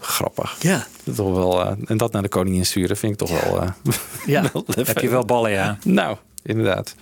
Grappig. 0.00 0.56
Ja. 0.60 0.86
Toch 1.14 1.34
wel, 1.34 1.64
eh, 1.64 1.72
en 1.84 1.96
dat 1.96 2.12
naar 2.12 2.22
de 2.22 2.28
koningin 2.28 2.66
sturen 2.66 2.96
vind 2.96 3.12
ik 3.12 3.18
toch 3.18 3.42
wel. 3.44 3.60
eh, 3.62 3.68
Ja. 4.26 4.50
wel 4.52 4.64
heb 4.74 4.98
je 4.98 5.08
wel 5.08 5.24
ballen, 5.24 5.50
ja. 5.50 5.78
Nou, 5.84 6.16
inderdaad. 6.42 6.94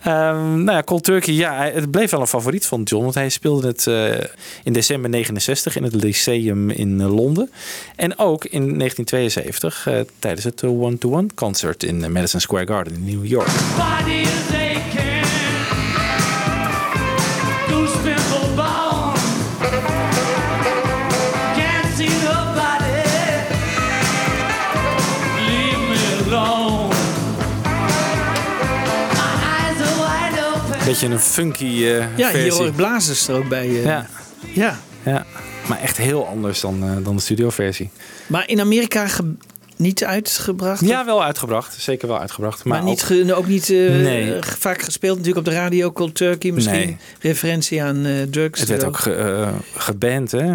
Ehm, 0.00 0.64
nou 0.64 0.76
ja, 0.76 0.82
Cold 0.82 1.04
Turkey, 1.04 1.34
ja, 1.34 1.70
het 1.72 1.90
bleef 1.90 2.10
wel 2.10 2.20
een 2.20 2.26
favoriet 2.26 2.66
van 2.66 2.82
John. 2.82 3.02
Want 3.02 3.14
hij 3.14 3.28
speelde 3.28 3.66
het 3.66 3.86
eh, 3.86 4.28
in 4.64 4.72
december 4.72 5.10
69 5.10 5.76
in 5.76 5.82
het 5.82 5.94
Lyceum 5.94 6.70
in 6.70 7.02
Londen. 7.02 7.50
En 7.96 8.18
ook 8.18 8.44
in 8.44 8.78
1972 8.78 9.86
eh, 9.86 10.00
tijdens 10.18 10.44
het 10.44 10.62
One-to-One 10.64 11.26
concert 11.34 11.82
in 11.82 12.12
Madison 12.12 12.40
Square 12.40 12.66
Garden 12.66 12.94
in 12.94 13.04
New 13.04 13.24
York. 13.26 13.48
Beetje 30.86 31.06
een 31.08 31.18
funky 31.20 31.64
eh 31.64 31.98
Ja, 31.98 32.06
hier 32.16 32.26
versie. 32.26 32.52
hoor 32.52 32.66
ik 32.66 32.76
blazers 32.76 33.28
er 33.28 33.34
ook 33.36 33.48
bij. 33.48 33.66
eh. 33.68 33.84
Ja. 33.84 34.06
ja. 34.52 34.78
ja, 35.04 35.24
maar 35.68 35.80
echt 35.80 35.96
heel 35.96 36.26
anders 36.26 36.60
dan, 36.60 36.82
eh, 36.82 37.04
dan 37.04 37.16
de 37.16 37.22
studioversie. 37.22 37.90
Maar 38.26 38.48
in 38.48 38.60
Amerika 38.60 39.06
niet 39.76 40.04
uitgebracht? 40.04 40.80
Ja, 40.86 41.04
wel 41.04 41.24
uitgebracht. 41.24 41.74
Zeker 41.80 42.08
wel 42.08 42.18
uitgebracht. 42.20 42.64
Maar, 42.64 42.78
Maar, 42.82 42.88
niet, 42.90 43.28
ook- 43.30 43.36
ook 43.38 43.46
niet 43.46 43.70
eh, 43.70 43.76
Nee. 43.78 44.34
vaak 44.40 44.82
gespeeld 44.82 45.16
natuurlijk 45.18 45.46
op 45.46 45.52
de 45.52 45.58
radio. 45.58 45.92
Cold 45.92 46.14
Turkey 46.14 46.50
misschien. 46.50 46.74
Nee. 46.74 46.96
Referentie 47.20 47.82
aan 47.82 48.04
eh, 48.06 48.22
drugs. 48.30 48.60
Het 48.60 48.68
werd 48.68 48.84
ook 48.84 48.96
ge, 48.98 49.14
eh, 49.14 49.48
geband, 49.76 50.30
hè? 50.30 50.54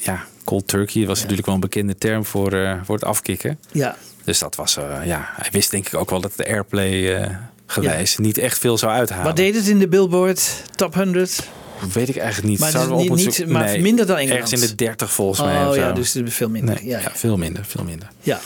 Ja, 0.00 0.24
cold 0.44 0.68
turkey 0.68 1.06
was 1.06 1.18
natuurlijk 1.20 1.46
wel 1.46 1.54
een 1.54 1.60
bekende 1.60 1.96
term 1.96 2.24
voor, 2.24 2.52
eh, 2.52 2.74
voor 2.84 2.94
het 2.94 3.04
afkicken. 3.04 3.58
Ja. 3.72 3.96
Dus 4.24 4.38
dat 4.38 4.54
was, 4.56 4.76
eh, 4.76 4.84
ja, 5.04 5.28
hij 5.36 5.48
wist 5.50 5.70
denk 5.70 5.86
ik 5.86 5.94
ook 5.94 6.10
wel 6.10 6.20
dat 6.20 6.32
de 6.36 6.46
airplay 6.48 7.20
gewijs 7.70 8.16
niet 8.16 8.38
echt 8.38 8.58
veel 8.58 8.78
zou 8.78 8.92
uithalen. 8.92 9.24
Wat 9.24 9.36
deed 9.36 9.54
het 9.54 9.66
in 9.66 9.78
de 9.78 9.88
Billboard 9.88 10.62
Top 10.74 10.94
100? 10.94 11.48
Weet 11.92 12.08
ik 12.08 12.16
eigenlijk 12.16 12.48
niet. 12.48 12.58
Maar, 12.58 12.70
Zouden 12.70 12.96
dus 12.96 13.08
we 13.08 13.14
niet, 13.14 13.38
niet, 13.38 13.48
maar 13.48 13.64
Nee, 13.64 13.80
minder 13.80 14.06
dan 14.06 14.16
Engeland. 14.16 14.42
Ergens 14.42 14.62
in 14.62 14.68
de 14.68 14.74
30 14.74 15.12
volgens 15.12 15.40
mij. 15.40 15.66
Oh 15.66 15.76
ja, 15.76 15.92
dus 15.92 16.16
veel 16.24 16.48
minder. 16.48 16.74
Nee, 16.74 16.86
ja, 16.86 16.98
ja, 16.98 17.10
veel 17.14 17.36
minder, 17.36 17.64
veel 17.64 17.84
minder. 17.84 18.08
Ja. 18.20 18.40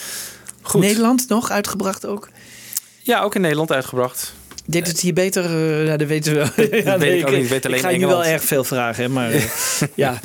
Goed. 0.62 0.80
Nederland 0.80 1.28
nog 1.28 1.50
uitgebracht 1.50 2.06
ook? 2.06 2.28
Ja, 3.02 3.22
ook 3.22 3.34
in 3.34 3.40
Nederland 3.40 3.72
uitgebracht. 3.72 4.32
Deed 4.66 4.86
het 4.86 5.00
hier 5.00 5.12
beter? 5.12 5.44
eh, 5.44 5.86
ja, 5.86 5.96
dat 5.96 6.08
weten 6.08 6.32
we 6.32 6.38
wel. 6.38 6.66
Ja, 6.84 6.94
ik 6.94 7.28
ik 7.28 7.48
weet 7.48 7.66
alleen 7.66 7.80
ga 7.80 7.88
je 7.88 7.98
nu 7.98 8.06
wel 8.06 8.24
erg 8.24 8.44
veel 8.44 8.64
vragen, 8.64 9.02
hè, 9.02 9.08
maar 9.08 9.30
eh, 9.30 9.42
ja. 9.94 10.20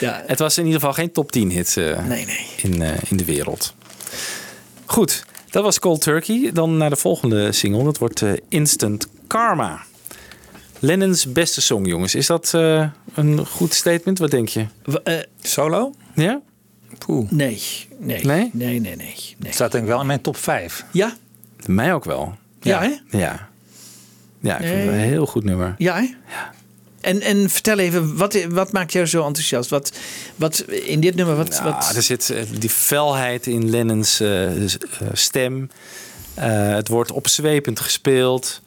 ja. 0.00 0.22
Het 0.26 0.38
was 0.38 0.58
in 0.58 0.64
ieder 0.64 0.80
geval 0.80 0.94
geen 0.94 1.12
top 1.12 1.32
10 1.32 1.50
hit 1.50 1.76
eh, 1.76 2.04
Nee, 2.04 2.26
nee. 2.26 2.46
In, 2.56 2.82
in 3.08 3.16
de 3.16 3.24
wereld. 3.24 3.74
Goed, 4.84 5.24
dat 5.50 5.62
was 5.62 5.78
Cold 5.78 6.00
Turkey. 6.00 6.50
Dan 6.52 6.76
naar 6.76 6.90
de 6.90 6.96
volgende 6.96 7.52
single. 7.52 7.84
Dat 7.84 7.98
wordt 7.98 8.22
eh, 8.22 8.32
Instant 8.48 9.08
Karma. 9.26 9.80
Lennon's 10.78 11.32
beste 11.32 11.60
song, 11.60 11.86
jongens. 11.86 12.14
Is 12.14 12.26
dat 12.26 12.54
eh, 12.54 12.88
een 13.14 13.46
goed 13.46 13.74
statement? 13.74 14.18
Wat 14.18 14.30
denk 14.30 14.48
je? 14.48 14.66
Solo? 15.40 15.94
Ja? 16.14 16.40
Poeh. 16.98 17.30
Nee, 17.30 17.62
nee. 17.98 18.24
Nee? 18.24 18.50
Nee, 18.52 18.80
nee, 18.80 18.96
nee. 18.96 19.14
Het 19.42 19.54
staat 19.54 19.72
denk 19.72 19.84
ik 19.84 19.90
wel 19.90 20.00
in 20.00 20.06
mijn 20.06 20.20
top 20.20 20.36
5. 20.36 20.84
Ja? 20.92 21.12
Mij 21.66 21.94
ook 21.94 22.04
wel. 22.04 22.34
Ja, 22.60 22.80
hè? 22.80 23.18
Ja. 23.18 23.48
Ja, 24.40 24.58
ik 24.58 24.66
vind 24.66 24.78
het 24.82 24.90
Nee. 24.90 24.94
een 25.02 25.08
heel 25.08 25.26
goed 25.26 25.44
nummer. 25.44 25.74
Ja, 25.78 25.96
hè? 25.96 26.06
En, 27.00 27.20
en 27.20 27.50
vertel 27.50 27.78
even, 27.78 28.16
wat, 28.16 28.44
wat 28.48 28.72
maakt 28.72 28.92
jou 28.92 29.06
zo 29.06 29.26
enthousiast? 29.26 29.70
Wat, 29.70 29.92
wat 30.36 30.60
in 30.68 31.00
dit 31.00 31.14
nummer, 31.14 31.36
wat... 31.36 31.54
Ja, 31.54 31.64
wat... 31.64 31.92
er 31.96 32.02
zit 32.02 32.30
eh, 32.30 32.42
die 32.58 32.70
felheid 32.70 33.46
in 33.46 33.70
Lennons 33.70 34.20
eh, 34.20 34.64
eh, 34.64 34.78
stem. 35.12 35.70
Eh, 36.34 36.74
het 36.74 36.88
wordt 36.88 37.12
opzwepend 37.12 37.80
gespeeld. 37.80 38.60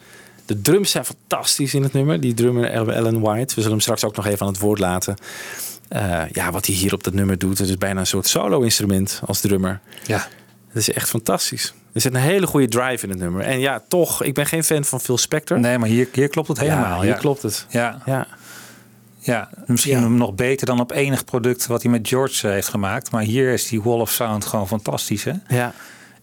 De 0.45 0.61
drums 0.61 0.91
zijn 0.91 1.05
fantastisch 1.05 1.73
in 1.73 1.83
het 1.83 1.93
nummer. 1.93 2.21
Die 2.21 2.33
drummer 2.33 2.69
Ellen 2.69 3.19
White. 3.19 3.55
We 3.55 3.61
zullen 3.61 3.69
hem 3.69 3.79
straks 3.79 4.03
ook 4.03 4.15
nog 4.15 4.25
even 4.25 4.45
aan 4.45 4.51
het 4.51 4.61
woord 4.61 4.79
laten. 4.79 5.15
Eh, 5.87 6.21
ja, 6.31 6.51
wat 6.51 6.65
hij 6.65 6.75
hier 6.75 6.93
op 6.93 7.03
dat 7.03 7.13
nummer 7.13 7.37
doet. 7.37 7.57
Het 7.57 7.69
is 7.69 7.77
bijna 7.77 7.99
een 7.99 8.07
soort 8.07 8.27
solo-instrument 8.27 9.21
als 9.25 9.41
drummer. 9.41 9.79
Ja. 10.05 10.27
Het 10.73 10.87
is 10.87 10.91
echt 10.91 11.09
fantastisch. 11.09 11.73
Er 11.93 12.01
zit 12.01 12.13
een 12.13 12.19
hele 12.19 12.47
goede 12.47 12.67
drive 12.67 13.03
in 13.03 13.09
het 13.09 13.19
nummer. 13.19 13.41
En 13.41 13.59
ja, 13.59 13.83
toch, 13.87 14.23
ik 14.23 14.33
ben 14.33 14.45
geen 14.45 14.63
fan 14.63 14.83
van 14.83 15.01
Phil 15.01 15.17
Spector. 15.17 15.59
Nee, 15.59 15.77
maar 15.77 15.89
hier, 15.89 16.07
hier 16.13 16.27
klopt 16.27 16.47
het 16.47 16.59
helemaal. 16.59 16.95
Ja, 16.95 17.01
hier 17.01 17.09
ja. 17.09 17.17
klopt 17.17 17.41
het. 17.41 17.65
Ja. 17.69 18.01
Ja. 18.05 18.27
Ja, 19.23 19.49
misschien 19.65 20.17
nog 20.17 20.33
beter 20.33 20.65
dan 20.65 20.79
op 20.79 20.91
enig 20.91 21.25
product 21.25 21.67
wat 21.67 21.81
hij 21.81 21.91
met 21.91 22.07
George 22.07 22.47
eh, 22.47 22.53
heeft 22.53 22.67
gemaakt. 22.67 23.11
Maar 23.11 23.23
hier 23.23 23.53
is 23.53 23.67
die 23.67 23.81
Wall 23.81 23.99
of 23.99 24.11
Sound 24.11 24.45
gewoon 24.45 24.67
fantastisch. 24.67 25.23
Hè? 25.23 25.33
Ja. 25.47 25.73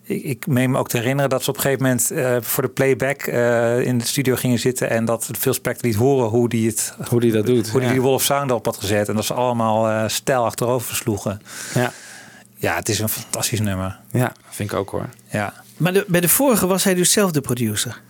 Ik, 0.02 0.22
ik 0.22 0.46
meen 0.46 0.70
me 0.70 0.78
ook 0.78 0.88
te 0.88 0.96
herinneren 0.96 1.30
dat 1.30 1.42
ze 1.42 1.50
op 1.50 1.56
een 1.56 1.62
gegeven 1.62 1.82
moment 1.82 2.10
eh, 2.10 2.36
voor 2.40 2.62
de 2.62 2.68
playback 2.68 3.22
eh, 3.22 3.80
in 3.80 3.98
de 3.98 4.06
studio 4.06 4.34
gingen 4.34 4.58
zitten. 4.58 4.90
En 4.90 5.04
dat 5.04 5.30
Phil 5.38 5.52
Spector 5.52 5.86
liet 5.86 5.98
horen 5.98 6.28
hoe 6.28 6.48
die 6.48 6.66
het 6.66 6.94
hoe 7.08 7.20
die 7.20 7.32
dat 7.32 7.46
doet. 7.46 7.68
Hoe 7.68 7.80
die 7.80 7.88
ja. 7.88 7.94
die 7.94 8.02
Wall 8.02 8.14
of 8.14 8.22
Sound 8.22 8.50
op 8.50 8.64
had 8.64 8.76
gezet. 8.76 9.08
En 9.08 9.14
dat 9.14 9.24
ze 9.24 9.34
allemaal 9.34 10.08
stijl 10.08 10.44
achterover 10.44 10.96
sloegen. 10.96 11.42
Ja. 11.74 11.92
Ja, 12.60 12.74
het 12.74 12.88
is 12.88 12.98
een 12.98 13.08
fantastisch 13.08 13.60
nummer. 13.60 13.98
Ja, 14.12 14.32
vind 14.50 14.72
ik 14.72 14.78
ook 14.78 14.90
hoor. 14.90 15.08
Ja. 15.30 15.62
Maar 15.76 15.92
de, 15.92 16.04
bij 16.08 16.20
de 16.20 16.28
vorige 16.28 16.66
was 16.66 16.84
hij 16.84 16.94
dus 16.94 17.12
zelf 17.12 17.30
de 17.30 17.40
producer. 17.40 18.00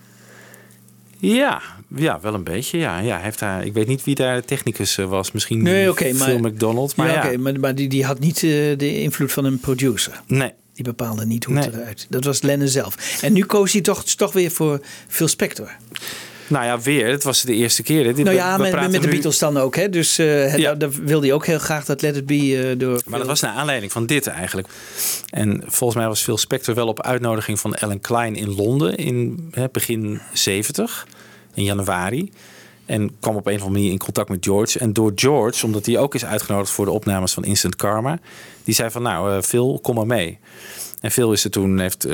Ja, 1.17 1.61
ja, 1.95 2.19
wel 2.19 2.33
een 2.33 2.43
beetje. 2.43 2.77
Ja, 2.77 2.99
ja, 2.99 3.17
heeft 3.19 3.39
daar, 3.39 3.65
ik 3.65 3.73
weet 3.73 3.87
niet 3.87 4.03
wie 4.03 4.15
daar 4.15 4.35
de 4.35 4.45
technicus 4.45 4.97
eh, 4.97 5.05
was. 5.05 5.31
Misschien 5.31 5.63
Nee, 5.63 5.89
oké, 5.89 6.13
maar- 6.13 6.39
McDonald. 6.39 6.95
Maar 6.95 7.31
ja, 7.31 7.37
maar, 7.39 7.59
maar 7.59 7.75
die, 7.75 7.87
die 7.89 8.05
had 8.05 8.19
niet 8.19 8.35
eh, 8.35 8.77
de 8.77 9.01
invloed 9.01 9.31
van 9.31 9.45
een 9.45 9.59
producer. 9.59 10.21
Nee. 10.27 10.53
Die 10.73 10.83
bepaalde 10.83 11.25
niet 11.25 11.43
hoe 11.43 11.57
het 11.57 11.73
eruit. 11.73 12.05
Dat 12.09 12.23
was 12.23 12.41
Lennon 12.41 12.67
zelf. 12.67 13.21
En 13.21 13.33
nu 13.33 13.45
koos 13.45 13.71
hij 13.71 13.81
toch, 13.81 14.03
toch 14.03 14.33
weer 14.33 14.51
voor 14.51 14.79
Phil 15.07 15.27
Spector. 15.27 15.71
Nou 16.51 16.65
ja, 16.65 16.79
weer. 16.79 17.07
Het 17.07 17.23
was 17.23 17.41
de 17.41 17.53
eerste 17.53 17.83
keer. 17.83 18.05
Hè. 18.05 18.13
Dit- 18.13 18.25
nou 18.25 18.37
ja, 18.37 18.55
we 18.57 18.61
met, 18.61 18.91
de 18.91 18.99
nu- 18.99 19.07
Beatles 19.09 19.37
dan 19.37 19.57
ook. 19.57 19.75
Hè? 19.75 19.89
Dus 19.89 20.15
daar, 20.15 20.77
daar 20.77 20.91
wilde 20.91 21.25
hij 21.25 21.35
ook 21.35 21.45
heel 21.45 21.59
graag 21.59 21.85
dat 21.85 22.01
Let 22.01 22.15
It 22.15 22.25
Be 22.25 22.67
eh, 22.69 22.79
door... 22.79 23.01
Maar 23.05 23.19
dat 23.19 23.27
was 23.27 23.39
naar 23.41 23.53
aanleiding 23.53 23.91
van 23.91 24.05
dit 24.05 24.27
eigenlijk. 24.27 24.67
En 25.29 25.63
volgens 25.65 25.99
mij 25.99 26.07
was 26.07 26.21
Phil 26.21 26.37
Spector 26.37 26.75
wel 26.75 26.87
op 26.87 27.01
uitnodiging 27.01 27.59
van 27.59 27.73
Ellen 27.75 27.99
Klein 27.99 28.35
in 28.35 28.55
Londen 28.55 28.95
in 28.95 29.47
hè, 29.51 29.65
begin 29.71 30.21
70, 30.33 31.07
in 31.53 31.63
januari. 31.63 32.31
En 32.85 33.11
kwam 33.19 33.35
op 33.35 33.45
een 33.47 33.53
of 33.53 33.59
andere 33.59 33.77
manier 33.77 33.91
in 33.91 33.97
contact 33.97 34.29
met 34.29 34.45
George. 34.45 34.79
En 34.79 34.93
door 34.93 35.11
George, 35.15 35.65
omdat 35.65 35.85
hij 35.85 35.97
ook 35.97 36.15
is 36.15 36.25
uitgenodigd 36.25 36.71
voor 36.71 36.85
de 36.85 36.91
opnames 36.91 37.33
van 37.33 37.43
Instant 37.43 37.75
Karma, 37.75 38.19
die 38.63 38.73
zei 38.75 38.89
van 38.89 39.01
nou, 39.01 39.31
eh, 39.35 39.41
Phil, 39.41 39.79
kom 39.81 39.95
maar 39.95 40.05
mee. 40.05 40.39
En 41.01 41.11
Phil 41.11 41.31
is 41.31 41.43
er 41.43 41.49
toen, 41.51 41.79
heeft 41.79 42.07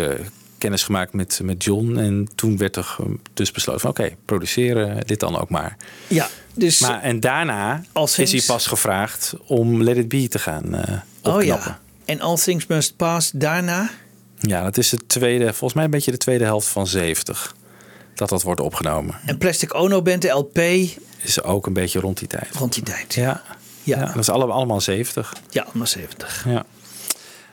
kennis 0.58 0.84
gemaakt 0.84 1.14
met, 1.14 1.39
met 1.43 1.64
John. 1.64 1.97
En 1.97 2.30
toen 2.36 2.58
werd 2.58 2.76
er 2.76 2.95
eh, 2.99 3.05
dus 3.34 3.51
besloten 3.51 3.82
van 3.82 3.89
oké, 3.89 4.10
produceren 4.26 5.08
dit 5.08 5.20
dan 5.20 5.39
ook 5.39 5.49
maar. 5.49 5.78
Ja, 6.08 6.28
dus... 6.53 6.80
Maar, 6.80 7.01
en 7.01 7.20
daarna 7.20 7.84
Als 7.91 8.20
is 8.20 8.32
hij 8.32 8.41
pas 8.47 8.68
gevraagd 8.68 9.34
om 9.45 9.84
Let 9.84 9.97
It 9.97 10.08
Be 10.08 10.28
te 10.28 10.39
gaan 10.39 10.76
eh 10.76 10.93
oh 11.22 11.34
opknappen. 11.36 11.45
ja. 11.72 11.80
En 12.05 12.22
All 12.22 12.36
Things 12.38 12.68
Must 12.68 12.95
Pass 12.95 13.32
daarna? 13.34 13.89
Ja, 14.39 14.64
dat 14.64 14.78
is 14.78 14.89
de 14.89 14.99
tweede, 15.08 15.45
volgens 15.45 15.74
mij 15.74 15.84
een 15.84 15.89
beetje 15.91 16.12
de 16.12 16.18
tweede 16.18 16.43
helft 16.43 16.68
van 16.68 16.88
70. 16.88 17.55
Dat 18.16 18.30
dat 18.30 18.41
wordt 18.43 18.60
opgenomen. 18.62 19.16
En 19.26 19.38
Plastic 19.38 19.74
Ono 19.74 20.01
Band, 20.01 20.22
de 20.22 20.28
LP, 20.30 20.58
Is 21.22 21.43
ook 21.43 21.66
een 21.66 21.74
beetje 21.74 21.99
rond 21.99 22.18
die 22.20 22.28
tijd. 22.28 22.49
rond 22.55 22.74
die 22.74 22.84
tijd. 22.84 23.14
Ja. 23.14 23.41
Ja. 23.84 23.97
Ja, 23.99 24.05
dat 24.05 24.16
is 24.18 24.30
allemaal, 24.30 24.55
allemaal 24.55 24.82
70. 24.82 25.34
Ja, 25.49 25.64
allemaal 25.64 25.88
70. 25.88 26.45
Ja. 26.47 26.66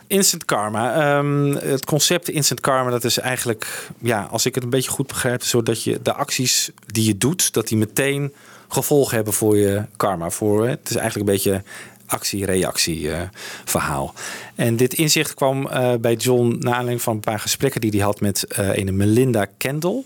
Instant 0.07 0.45
Karma. 0.45 0.95
Ehm, 0.95 1.55
het 1.55 1.85
concept 1.85 2.29
Instant 2.29 2.61
Karma, 2.61 2.91
dat 2.91 3.05
is 3.05 3.19
eigenlijk, 3.19 3.89
ja, 3.99 4.29
als 4.31 4.47
ik 4.47 4.55
het 4.55 4.65
een 4.65 4.71
beetje 4.71 4.91
goed 4.91 5.07
begrijp, 5.07 5.43
zodat 5.43 5.83
je 5.83 5.99
de 6.03 6.13
acties 6.13 6.71
die 6.87 7.05
je 7.05 7.19
doet, 7.19 7.53
dat 7.53 7.69
die 7.69 7.79
meteen 7.79 8.33
gevolgen 8.69 9.15
hebben 9.15 9.35
voor 9.35 9.57
je 9.57 9.83
karma. 9.97 10.31
Voor, 10.31 10.69
het 10.69 10.91
is 10.91 10.97
eigenlijk 10.97 11.29
een 11.29 11.35
beetje 11.35 11.63
actie-reactie 12.07 13.13
eh, 13.13 13.21
verhaal. 13.65 14.15
En 14.55 14.77
dit 14.77 14.95
inzicht 14.95 15.35
kwam 15.35 15.69
eh, 15.69 15.95
bij 16.01 16.15
John 16.15 16.57
na 16.59 16.71
aanleiding 16.71 17.03
van 17.03 17.15
een 17.15 17.21
paar 17.21 17.41
gesprekken 17.41 17.81
die 17.81 17.91
hij 17.91 18.01
had 18.01 18.21
met 18.21 18.45
eh 18.45 18.77
een 18.77 18.97
Melinda 18.97 19.47
Kendall. 19.57 20.03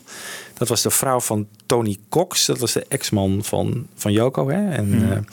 Dat 0.54 0.68
was 0.68 0.82
de 0.82 0.90
vrouw 0.90 1.20
van 1.20 1.46
Tony 1.66 1.96
Cox. 2.08 2.46
Dat 2.46 2.58
was 2.58 2.72
de 2.72 2.84
ex-man 2.88 3.40
van, 3.44 3.86
van 3.94 4.12
Yoko. 4.12 4.48
Hè? 4.48 4.70
En, 4.70 4.86
Hmm. 4.86 5.24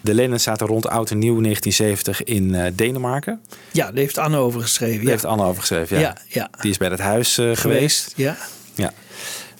De 0.00 0.14
Lennons 0.14 0.42
zaten 0.42 0.66
rond 0.66 0.88
oud 0.88 1.10
en 1.10 1.18
nieuw 1.18 1.40
1970 1.40 2.24
in 2.24 2.54
eh, 2.54 2.72
Denemarken. 2.74 3.40
Ja, 3.72 3.84
daar 3.86 3.94
heeft 3.96 4.18
Anne 4.18 4.36
over 4.36 4.60
geschreven. 4.60 4.94
Daar 4.96 5.04
Ja. 5.04 5.10
heeft 5.10 5.24
Anne 5.24 5.44
over 5.44 5.60
geschreven. 5.60 5.98
Ja. 5.98 6.02
Ja, 6.02 6.16
ja. 6.28 6.50
Die 6.60 6.70
is 6.70 6.76
bij 6.76 6.88
het 6.88 6.98
huis 7.00 7.38
eh, 7.38 7.50
geweest. 7.54 8.12
Ja. 8.16 8.36
Ja. 8.74 8.92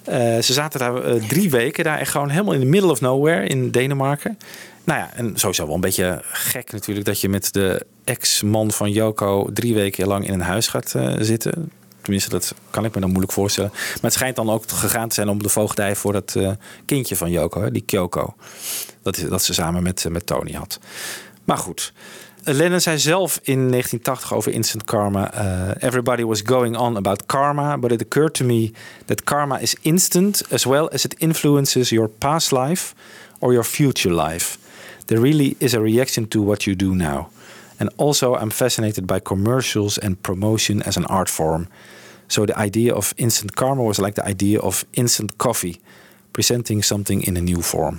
Eh, 0.04 0.42
ze 0.42 0.52
zaten 0.52 0.80
daar 0.80 1.02
drie 1.28 1.50
weken, 1.50 1.84
daar 1.84 1.98
echt 1.98 2.10
gewoon 2.10 2.30
helemaal 2.30 2.54
in 2.54 2.60
the 2.60 2.66
middle 2.66 2.90
of 2.90 3.00
nowhere 3.00 3.46
in 3.46 3.70
Denemarken. 3.70 4.38
Nou 4.84 5.00
ja, 5.00 5.10
en 5.14 5.32
sowieso 5.36 5.66
wel 5.66 5.74
een 5.74 5.80
beetje 5.80 6.20
gek 6.32 6.72
natuurlijk 6.72 7.06
dat 7.06 7.20
je 7.20 7.28
met 7.28 7.52
de 7.52 7.86
ex-man 8.04 8.70
van 8.70 8.90
Joko 8.90 9.48
drie 9.52 9.74
weken 9.74 10.06
lang 10.06 10.26
in 10.26 10.32
een 10.32 10.40
huis 10.40 10.68
gaat 10.68 10.94
zitten. 11.18 11.70
Tenminste, 12.08 12.36
dat 12.36 12.54
kan 12.70 12.84
ik 12.84 12.94
me 12.94 13.00
dan 13.00 13.08
moeilijk 13.10 13.32
voorstellen. 13.32 13.70
Maar 13.72 13.98
het 14.00 14.12
schijnt 14.12 14.36
dan 14.36 14.50
ook 14.50 14.64
gegaan 14.66 15.08
te 15.08 15.14
zijn 15.14 15.28
om 15.28 15.42
de 15.42 15.48
voogdij 15.48 15.96
voor 15.96 16.12
dat 16.12 16.34
eh, 16.36 16.50
kindje 16.84 17.16
van 17.16 17.30
Joko, 17.30 17.60
hè, 17.60 17.70
die 17.70 17.82
Kyoko. 17.82 18.34
Dat, 19.02 19.24
dat 19.28 19.42
ze 19.42 19.54
samen 19.54 19.82
met, 19.82 20.04
eh, 20.04 20.10
met 20.12 20.26
Tony 20.26 20.52
had. 20.52 20.78
Maar 21.44 21.58
goed. 21.58 21.92
Lennon 22.42 22.80
zei 22.80 22.98
zelf 22.98 23.40
in 23.42 23.70
1980 23.70 24.34
over 24.34 24.52
Instant 24.52 24.84
Karma: 24.84 25.32
eh, 25.32 25.88
Everybody 25.88 26.22
was 26.22 26.42
going 26.44 26.76
on 26.76 26.96
about 26.96 27.26
karma, 27.26 27.78
but 27.78 27.92
it 27.92 28.02
occurred 28.02 28.34
to 28.34 28.44
me 28.44 28.70
that 29.04 29.24
karma 29.24 29.58
is 29.58 29.76
instant 29.80 30.42
as 30.50 30.64
well 30.64 30.88
as 30.88 31.04
it 31.04 31.14
influences 31.18 31.88
your 31.88 32.08
past 32.18 32.50
life 32.50 32.94
or 33.38 33.52
your 33.52 33.64
future 33.64 34.28
life. 34.28 34.58
There 35.04 35.20
really 35.20 35.54
is 35.58 35.74
a 35.74 35.80
reaction 35.80 36.28
to 36.28 36.44
what 36.44 36.62
you 36.62 36.76
do 36.76 36.94
now. 36.94 37.28
And 37.78 37.90
also, 37.96 38.34
I'm 38.34 38.50
fascinated 38.50 39.06
by 39.06 39.20
commercials 39.20 39.98
and 39.98 40.22
promotion 40.22 40.82
as 40.82 40.96
an 40.96 41.04
art 41.04 41.28
form. 41.28 41.66
So 42.30 42.44
the 42.44 42.54
idea 42.64 42.94
of 42.94 43.12
instant 43.14 43.54
karma 43.54 43.82
was 43.82 43.98
like 43.98 44.22
the 44.22 44.28
idea 44.28 44.60
of 44.60 44.84
instant 44.90 45.36
coffee, 45.36 45.80
presenting 46.30 46.84
something 46.84 47.24
in 47.24 47.36
a 47.36 47.40
new 47.40 47.62
form. 47.62 47.98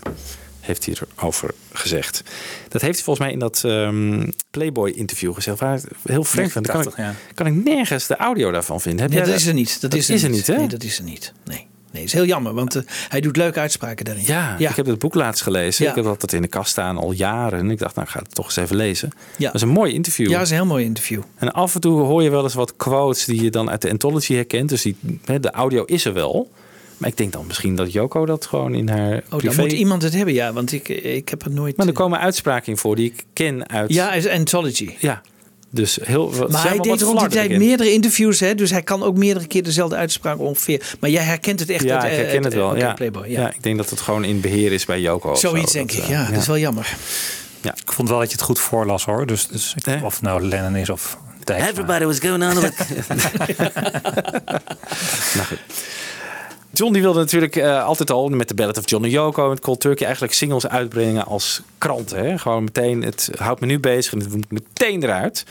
Heeft 0.59 0.85
hij 0.85 0.95
erover 1.15 1.53
gezegd. 1.71 2.23
Dat 2.67 2.81
heeft 2.81 2.95
hij 2.95 3.03
volgens 3.03 3.25
mij 3.25 3.33
in 3.33 3.39
dat 3.39 3.63
ehm, 3.63 4.29
Playboy-interview 4.51 5.33
gezegd. 5.33 5.59
Waar 5.59 5.81
heel 6.03 6.23
vreemd 6.23 6.51
van. 6.51 6.61
Kan, 6.61 6.81
ik, 6.81 6.95
1980, 6.95 7.35
kan 7.35 7.47
ik 7.47 7.63
nergens 7.63 8.07
de 8.07 8.15
audio 8.15 8.51
daarvan 8.51 8.81
vinden. 8.81 9.01
Heb 9.01 9.11
jij 9.11 9.23
dat 9.23 9.35
is 9.35 9.45
er 9.45 9.53
niet. 9.53 9.81
Dat, 9.81 9.93
is, 9.93 10.09
er, 10.09 10.29
niet. 10.29 10.47
hè? 10.47 10.55
Nee, 10.55 10.67
dat 10.67 10.83
is 10.83 10.97
er 10.97 11.03
niet. 11.03 11.33
Nee, 11.45 11.67
nee 11.91 12.03
is 12.03 12.13
heel 12.13 12.25
jammer, 12.25 12.53
want 12.53 12.75
eh, 12.75 12.83
hij 13.09 13.21
doet 13.21 13.37
leuke 13.37 13.59
uitspraken 13.59 14.05
daarin. 14.05 14.23
Ja, 14.25 14.57
ik 14.57 14.75
heb 14.75 14.85
het 14.85 14.99
boek 14.99 15.13
laatst 15.13 15.41
gelezen. 15.41 15.83
Ja. 15.85 15.89
Ik 15.89 16.03
heb 16.03 16.19
dat 16.19 16.33
in 16.33 16.41
de 16.41 16.47
kast 16.47 16.71
staan 16.71 16.97
al 16.97 17.11
jaren. 17.11 17.59
En 17.59 17.71
ik 17.71 17.77
dacht, 17.77 17.95
nou, 17.95 18.07
ik 18.07 18.13
ga 18.13 18.19
het 18.19 18.35
toch 18.35 18.45
eens 18.45 18.55
even 18.55 18.75
lezen. 18.75 19.09
Ja. 19.37 19.45
Dat 19.45 19.55
is 19.55 19.61
een 19.61 19.69
mooi 19.69 19.93
interview. 19.93 20.27
Ja, 20.27 20.33
dat 20.33 20.41
is 20.41 20.49
een 20.49 20.55
heel 20.55 20.65
mooi 20.65 20.85
interview. 20.85 21.21
En 21.35 21.51
af 21.51 21.75
en 21.75 21.81
toe 21.81 22.01
hoor 22.01 22.23
je 22.23 22.29
wel 22.29 22.43
eens 22.43 22.53
wat 22.53 22.75
quotes 22.75 23.25
die 23.25 23.43
je 23.43 23.49
dan 23.49 23.69
uit 23.69 23.81
de 23.81 23.89
anthology 23.89 24.33
herkent. 24.33 24.69
Dus 24.69 24.81
die, 24.81 24.97
de 25.39 25.51
audio 25.51 25.83
is 25.83 26.05
er 26.05 26.13
wel. 26.13 26.49
Maar 26.97 27.09
ik 27.09 27.17
denk 27.17 27.31
dan 27.31 27.47
misschien 27.47 27.75
dat 27.75 27.91
Joko 27.91 28.25
dat 28.25 28.45
gewoon 28.45 28.73
in 28.73 28.89
haar 28.89 29.23
Oh, 29.29 29.37
privé... 29.37 29.55
dan 29.55 29.65
moet 29.65 29.71
iemand 29.71 30.01
het 30.01 30.13
hebben, 30.13 30.33
ja, 30.33 30.53
want 30.53 30.71
ik, 30.71 30.89
ik 30.89 31.29
heb 31.29 31.43
het 31.43 31.53
nooit... 31.53 31.77
Maar 31.77 31.87
er 31.87 31.93
komen 31.93 32.19
uitspraken 32.19 32.77
voor 32.77 32.95
die 32.95 33.05
ik 33.05 33.23
ken 33.33 33.69
uit... 33.69 33.93
Ja, 33.93 34.13
is 34.13 34.27
anthology. 34.27 34.95
Ja, 34.99 35.21
dus 35.69 35.99
heel... 36.03 36.29
Maar 36.49 36.61
zijn 36.61 36.73
hij 36.73 36.77
deed 36.77 37.01
rond 37.01 37.19
die 37.19 37.29
tijd 37.29 37.57
meerdere 37.57 37.91
interviews, 37.91 38.39
hè, 38.39 38.55
dus 38.55 38.71
hij 38.71 38.81
kan 38.81 39.03
ook 39.03 39.17
meerdere 39.17 39.47
keer 39.47 39.63
dezelfde 39.63 39.95
uitspraak 39.95 40.39
ongeveer. 40.39 40.95
Maar 40.99 41.09
jij 41.09 41.23
herkent 41.23 41.59
het 41.59 41.69
echt 41.69 41.83
Ja, 41.83 42.01
uit, 42.01 42.03
ik 42.03 42.11
eh, 42.11 42.15
herken 42.17 42.35
uit, 42.35 42.43
het 42.43 42.53
wel. 42.53 42.69
oké, 42.69 42.77
Ja. 42.79 42.93
Playboy, 42.93 43.27
ja. 43.27 43.41
ja. 43.41 43.53
ik 43.53 43.63
denk 43.63 43.77
dat 43.77 43.89
het 43.89 44.01
gewoon 44.01 44.23
in 44.23 44.41
beheer 44.41 44.71
is 44.71 44.85
bij 44.85 45.01
Joko. 45.01 45.35
Zoiets 45.35 45.71
zo. 45.71 45.77
denk 45.77 45.89
Dat, 45.91 45.97
ik, 45.97 46.03
eh, 46.03 46.09
ja, 46.09 46.29
dat 46.31 46.41
is 46.41 46.47
wel 46.47 46.57
jammer. 46.57 46.95
Ja. 47.61 47.75
Ik 47.85 47.91
vond 47.91 48.09
wel 48.09 48.19
dat 48.19 48.27
je 48.27 48.35
het 48.35 48.45
goed 48.45 48.59
voorlas 48.59 49.05
hoor. 49.05 49.25
Dus, 49.25 49.47
dus 49.47 49.75
of 50.03 50.13
het 50.13 50.21
nou 50.21 50.41
Lennon 50.41 50.75
is 50.75 50.89
of. 50.89 51.17
Everybody 51.45 52.05
was 52.05 52.19
going 52.19 52.43
on 52.43 52.59
with... 52.59 52.73
nou 55.35 55.47
goed. 55.47 55.59
John 56.71 56.93
die 56.93 57.01
wilde 57.01 57.19
natuurlijk 57.19 57.55
eh, 57.55 57.83
altijd 57.83 58.11
al 58.11 58.29
met 58.29 58.47
de 58.47 58.53
Ballad 58.53 58.77
of 58.77 58.89
John 58.89 59.03
en 59.03 59.09
Yoko 59.09 59.51
en 59.51 59.59
Cold 59.59 59.79
Turkey 59.79 60.05
eigenlijk 60.05 60.35
singles 60.35 60.67
uitbrengen 60.67 61.25
als 61.25 61.61
kranten. 61.77 62.25
Hè? 62.25 62.37
Gewoon 62.37 62.63
meteen, 62.63 63.03
het 63.03 63.29
houdt 63.37 63.59
me 63.59 63.65
nu 63.65 63.79
bezig 63.79 64.13
en 64.13 64.19
het 64.19 64.35
moet 64.35 64.51
meteen 64.51 65.03
eruit. 65.03 65.45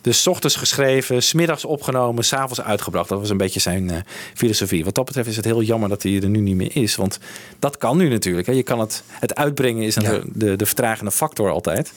Dus 0.00 0.26
ochtends 0.26 0.56
geschreven, 0.56 1.22
smiddags 1.22 1.64
opgenomen, 1.64 2.24
s'avonds 2.24 2.60
uitgebracht. 2.60 3.08
Dat 3.08 3.18
was 3.18 3.30
een 3.30 3.36
beetje 3.36 3.60
zijn 3.60 3.90
eh, 3.90 3.96
filosofie. 4.34 4.84
Wat 4.84 4.94
dat 4.94 5.04
betreft 5.04 5.28
is 5.28 5.36
het 5.36 5.44
heel 5.44 5.62
jammer 5.62 5.88
dat 5.88 6.02
hij 6.02 6.20
er 6.22 6.28
nu 6.28 6.40
niet 6.40 6.56
meer 6.56 6.76
is. 6.76 6.96
Want 6.96 7.18
dat 7.58 7.76
kan 7.76 7.96
nu 7.96 8.08
natuurlijk. 8.08 8.46
Hè. 8.46 8.52
Je 8.52 8.62
kan 8.62 8.80
het, 8.80 9.02
het 9.08 9.34
uitbrengen 9.34 9.82
is 9.82 9.94
natuurlijk 9.94 10.26
de, 10.32 10.56
de 10.56 10.66
vertragende 10.66 11.10
factor 11.10 11.50
altijd. 11.50 11.92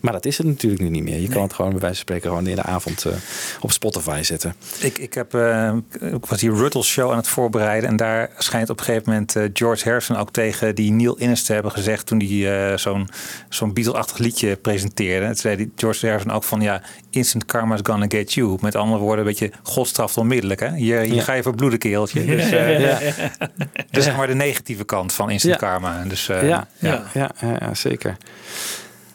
Maar 0.00 0.12
dat 0.12 0.24
is 0.24 0.38
het 0.38 0.46
natuurlijk 0.46 0.82
nu 0.82 0.88
niet 0.88 1.02
meer. 1.02 1.18
Je 1.20 1.28
kan 1.28 1.42
het 1.42 1.52
gewoon 1.52 1.70
bij 1.70 1.80
wijze 1.80 1.96
van 1.96 2.04
spreken 2.04 2.28
gewoon 2.28 2.46
in 2.46 2.54
de 2.56 2.62
avond 2.62 3.04
eh, 3.04 3.12
op 3.60 3.72
Spotify 3.72 4.18
zetten. 4.22 4.54
Ik, 4.80 4.98
ik, 4.98 5.14
heb, 5.14 5.34
eh, 5.34 5.72
ik 6.00 6.26
was 6.26 6.38
die 6.38 6.52
Ruttles 6.54 6.86
show 6.88 7.10
aan 7.10 7.16
het 7.16 7.28
voorbereiden. 7.28 7.88
En 7.90 7.96
daar 7.96 8.30
schijnt 8.38 8.70
op 8.70 8.78
een 8.78 8.84
gegeven 8.84 9.10
moment 9.10 9.36
eh, 9.36 9.44
George 9.52 9.84
Harrison 9.84 10.16
ook 10.16 10.30
tegen 10.32 10.74
die 10.74 10.92
Neil 10.92 11.14
Innes 11.16 11.42
te 11.42 11.52
hebben 11.52 11.72
gezegd. 11.72 12.06
toen 12.06 12.20
hij 12.22 12.78
zo'n 12.78 13.08
zo'n 13.48 13.72
Beatle-achtig 13.72 14.18
liedje 14.18 14.56
presenteerde. 14.56 15.26
Toen 15.26 15.36
zei 15.36 15.56
die 15.56 15.72
George 15.76 16.06
Harrison 16.06 16.30
ook 16.32 16.44
van 16.44 16.60
ja, 16.60 16.82
instant 17.10 17.44
karma's 17.44 17.80
gonna 17.82 18.06
get 18.08 18.32
you. 18.32 18.58
Met 18.60 18.74
andere 18.74 19.00
woorden, 19.00 19.18
een 19.18 19.30
beetje 19.30 19.50
godstraf 19.62 20.18
onmiddellijk. 20.18 20.60
Hè? 20.60 20.74
Hier, 20.74 20.98
hier 21.00 21.14
Ja. 21.14 21.22
ga 21.22 21.32
je 21.32 21.42
verbloeden, 21.42 21.78
keeltje. 21.78 22.24
Dus, 22.36 22.50
eh, 22.50 22.80
Ja. 22.80 22.98
dus 23.90 24.04
zeg 24.04 24.16
maar 24.16 24.26
de 24.26 24.34
negatieve 24.34 24.84
kant 24.84 25.12
van 25.12 25.30
instant 25.30 25.60
Ja. 25.60 25.66
karma. 25.68 26.04
Dus, 26.08 26.28
eh, 26.28 26.48
ja, 26.48 26.68
ja. 26.78 27.04
Ja, 27.12 27.30
ja, 27.40 27.56
ja, 27.60 27.74
zeker. 27.74 28.16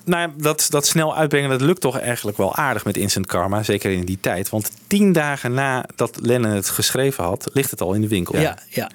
Nou, 0.05 0.21
ja, 0.21 0.33
dat, 0.37 0.67
dat 0.69 0.87
snel 0.87 1.15
uitbrengen, 1.15 1.49
dat 1.49 1.61
lukt 1.61 1.81
toch 1.81 1.99
eigenlijk 1.99 2.37
wel 2.37 2.55
aardig 2.55 2.85
met 2.85 2.97
Instant 2.97 3.25
Karma. 3.25 3.63
Zeker 3.63 3.91
in 3.91 4.05
die 4.05 4.17
tijd. 4.21 4.49
Want 4.49 4.71
tien 4.87 5.11
dagen 5.11 5.53
nadat 5.53 6.17
Lennon 6.21 6.51
het 6.51 6.69
geschreven 6.69 7.23
had, 7.23 7.49
ligt 7.53 7.71
het 7.71 7.81
al 7.81 7.93
in 7.93 8.01
de 8.01 8.07
winkel. 8.07 8.39
Ja, 8.39 8.57
ja. 8.69 8.91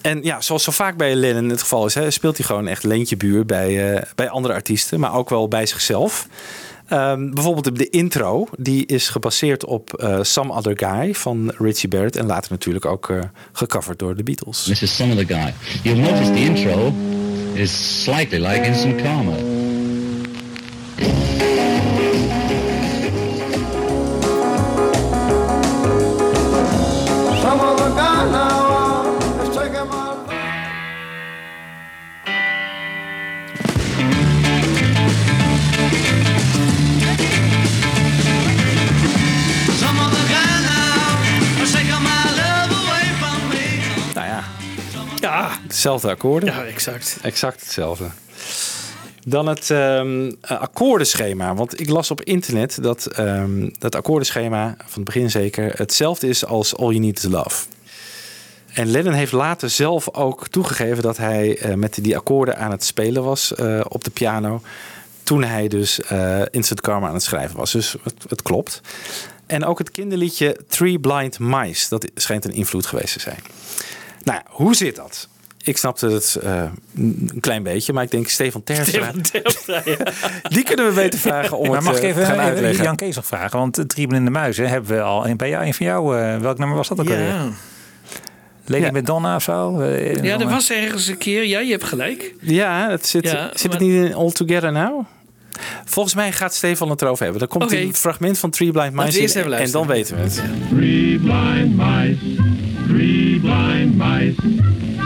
En 0.00 0.22
ja, 0.22 0.40
zoals 0.40 0.64
zo 0.64 0.72
vaak 0.72 0.96
bij 0.96 1.14
Lennon 1.14 1.48
het 1.48 1.60
geval 1.60 1.86
is, 1.86 1.94
hè, 1.94 2.10
speelt 2.10 2.36
hij 2.36 2.46
gewoon 2.46 2.66
echt 2.66 2.82
leentje 2.82 3.16
buur 3.16 3.46
bij, 3.46 3.94
eh, 3.94 4.02
bij 4.14 4.28
andere 4.28 4.54
artiesten, 4.54 5.00
maar 5.00 5.14
ook 5.14 5.28
wel 5.28 5.48
bij 5.48 5.66
zichzelf. 5.66 6.28
Ehm, 6.88 7.30
bijvoorbeeld 7.30 7.76
de 7.76 7.90
intro, 7.90 8.48
die 8.58 8.86
is 8.86 9.08
gebaseerd 9.08 9.64
op 9.64 9.94
eh, 9.94 10.18
Some 10.22 10.52
Other 10.52 10.78
Guy 10.78 11.14
van 11.14 11.52
Richie 11.58 11.88
Barrett 11.88 12.16
en 12.16 12.26
later 12.26 12.52
natuurlijk 12.52 12.84
ook 12.84 13.10
eh, 13.10 13.18
gecoverd 13.52 13.98
door 13.98 14.16
de 14.16 14.22
Beatles. 14.22 14.62
This 14.62 14.82
is 14.82 14.96
some 14.96 15.12
other 15.12 15.26
guy. 15.26 15.54
You'll 15.82 16.00
notice 16.00 16.32
the 16.32 16.38
intro 16.38 16.92
is 17.54 18.02
slightly 18.02 18.38
like 18.38 18.64
Instant 18.64 19.02
Karma. 19.02 19.53
Hetzelfde 45.84 46.10
akkoorden. 46.10 46.54
ja 46.54 46.64
exact. 46.64 47.18
Exact 47.22 47.60
hetzelfde. 47.60 48.10
Dan 49.26 49.46
het 49.46 49.70
ehm, 49.70 50.32
eh, 50.40 50.60
akkoordenschema. 50.60 51.54
Want 51.54 51.80
ik 51.80 51.88
las 51.88 52.10
op 52.10 52.22
internet 52.22 52.82
dat 52.82 53.06
ehm 53.06 53.68
dat 53.78 53.94
akkoordenschema, 53.94 54.74
van 54.78 54.94
het 54.94 55.04
begin 55.04 55.30
zeker, 55.30 55.72
hetzelfde 55.76 56.28
is 56.28 56.46
als 56.46 56.76
All 56.76 56.88
You 56.88 56.98
Need 56.98 57.18
Is 57.18 57.24
Love. 57.24 57.64
En 58.74 58.90
Lennon 58.90 59.12
heeft 59.12 59.32
later 59.32 59.70
zelf 59.70 60.14
ook 60.14 60.48
toegegeven 60.48 61.02
dat 61.02 61.16
hij 61.16 61.58
eh, 61.58 61.74
met 61.74 61.98
die 62.02 62.16
akkoorden 62.16 62.58
aan 62.58 62.70
het 62.70 62.84
spelen 62.84 63.24
was 63.24 63.54
eh, 63.54 63.80
op 63.88 64.04
de 64.04 64.10
piano. 64.10 64.62
Toen 65.22 65.44
hij 65.44 65.68
dus 65.68 66.00
eh, 66.00 66.42
Instant 66.50 66.80
Karma 66.80 67.08
aan 67.08 67.14
het 67.14 67.22
schrijven 67.22 67.56
was. 67.56 67.72
Dus 67.72 67.96
het, 68.28 68.42
klopt. 68.42 68.80
En 69.46 69.64
ook 69.64 69.78
het 69.78 69.90
kinderliedje 69.90 70.56
Three 70.68 70.98
Blind 70.98 71.38
Mice. 71.38 71.88
Dat 71.88 72.10
schijnt 72.14 72.44
een 72.44 72.54
invloed 72.54 72.86
geweest 72.86 73.12
te 73.12 73.20
zijn. 73.20 73.38
Nou, 74.22 74.40
hoe 74.48 74.74
zit 74.74 74.96
dat? 74.96 75.28
Ik 75.64 75.76
snapte 75.76 76.08
het 76.08 76.38
eh, 76.42 76.62
een 76.96 77.38
klein 77.40 77.62
beetje, 77.62 77.92
maar 77.92 78.02
ik 78.04 78.10
denk 78.10 78.28
Stefan 78.28 78.62
Terstra, 78.62 79.10
die 80.54 80.62
kunnen 80.64 80.86
we 80.86 80.92
beter 80.94 81.18
vragen 81.18 81.58
om 81.58 81.66
maar 81.66 81.76
het 81.76 81.84
mag 81.84 81.96
ik 81.96 82.02
eh, 82.02 82.08
even, 82.08 82.22
gaan 82.24 82.32
even 82.34 82.44
uitleggen. 82.44 82.84
Jan 82.84 82.96
Kees 82.96 83.16
nog 83.16 83.26
vragen? 83.26 83.58
Want 83.58 83.78
uh, 83.78 83.84
Drie 83.84 84.06
Blinde 84.06 84.30
Muizen 84.30 84.68
hebben 84.68 84.96
we 84.96 85.02
al 85.02 85.26
een, 85.28 85.36
bij 85.36 85.48
jou, 85.48 85.66
een 85.66 85.74
van 85.74 85.86
jou. 85.86 86.18
eh, 86.18 86.36
welk 86.38 86.58
nummer 86.58 86.76
was 86.76 86.88
dat 86.88 87.00
ook 87.00 87.08
alweer? 87.10 87.26
Ja. 87.26 87.48
Lady 88.66 88.82
Ja. 88.84 88.90
Madonna 88.90 89.34
of 89.36 89.42
zo? 89.42 89.84
Ja, 90.22 90.38
er 90.40 90.48
was 90.48 90.70
ergens 90.70 91.06
een 91.06 91.18
keer. 91.18 91.44
Ja, 91.44 91.60
je 91.60 91.70
hebt 91.70 91.84
gelijk. 91.84 92.34
Ja, 92.40 92.90
het 92.90 93.06
zit, 93.06 93.30
Ja, 93.30 93.50
zit 93.54 93.72
het 93.72 93.80
niet 93.80 94.04
in 94.04 94.14
All 94.14 94.30
Together 94.30 94.72
Now? 94.72 95.04
Volgens 95.84 96.14
mij 96.14 96.32
gaat 96.32 96.54
Stefan 96.54 96.90
het 96.90 97.02
erover 97.02 97.22
hebben. 97.22 97.40
Dan 97.40 97.48
komt 97.58 97.72
een 97.72 97.94
fragment 97.94 98.38
van 98.38 98.50
Three 98.50 98.72
Blind 98.72 98.92
Mice 98.92 99.20
in 99.40 99.52
en 99.52 99.70
dan 99.70 99.86
weten 99.86 100.16
we 100.16 100.22
het. 100.22 100.42
Three 100.68 101.18
blind 101.18 101.76
mice, 101.76 102.18
three 102.88 103.40
blind 103.40 103.96
mice. 103.96 104.34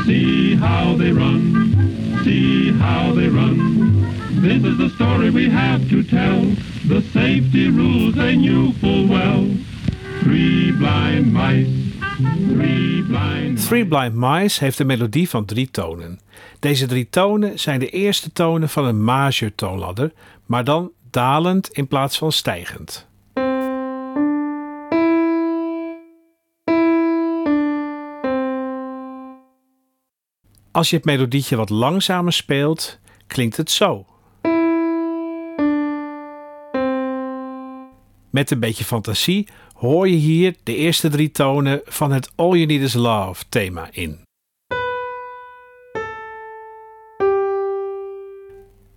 See 0.08 0.56
how 0.56 0.96
they 0.96 1.12
run, 1.12 2.22
see 2.24 2.72
how 2.72 3.12
they 3.14 3.28
run. 3.28 4.06
This 4.40 4.64
is 4.64 4.78
the 4.78 4.88
story 4.94 5.30
we 5.30 5.50
have 5.50 5.86
to 5.90 6.02
tell. 6.02 6.40
The 6.88 7.02
safety 7.12 7.68
rules 7.68 8.14
they 8.14 8.34
knew 8.36 8.72
full 8.80 9.06
well. 9.06 9.44
Three 10.22 10.72
blind 10.72 11.30
mice, 11.32 11.68
three 13.66 13.84
blind 13.86 14.14
Mice 14.14 14.64
heeft 14.64 14.78
een 14.78 14.86
melodie 14.86 15.28
van 15.28 15.44
drie 15.44 15.70
tonen. 15.70 16.20
Deze 16.58 16.86
drie 16.86 17.08
tonen 17.10 17.58
zijn 17.58 17.78
de 17.78 17.90
eerste 17.90 18.32
tonen 18.32 18.68
van 18.68 18.84
een 18.84 19.04
major 19.04 19.54
toonladder, 19.54 20.12
maar 20.46 20.64
dan 20.64 20.90
dalend 21.10 21.68
in 21.68 21.86
plaats 21.86 22.18
van 22.18 22.32
stijgend. 22.32 23.07
Als 30.78 30.90
je 30.90 30.96
het 30.96 31.04
melodietje 31.04 31.56
wat 31.56 31.70
langzamer 31.70 32.32
speelt, 32.32 32.98
klinkt 33.26 33.56
het 33.56 33.70
zo. 33.70 34.06
Met 38.30 38.50
een 38.50 38.60
beetje 38.60 38.84
fantasie 38.84 39.48
hoor 39.74 40.08
je 40.08 40.16
hier 40.16 40.54
de 40.62 40.76
eerste 40.76 41.08
drie 41.08 41.30
tonen 41.30 41.80
van 41.84 42.12
het 42.12 42.32
All 42.34 42.50
You 42.50 42.64
Need 42.66 42.80
Is 42.80 42.94
Love 42.94 43.44
thema 43.48 43.88
in. 43.92 44.20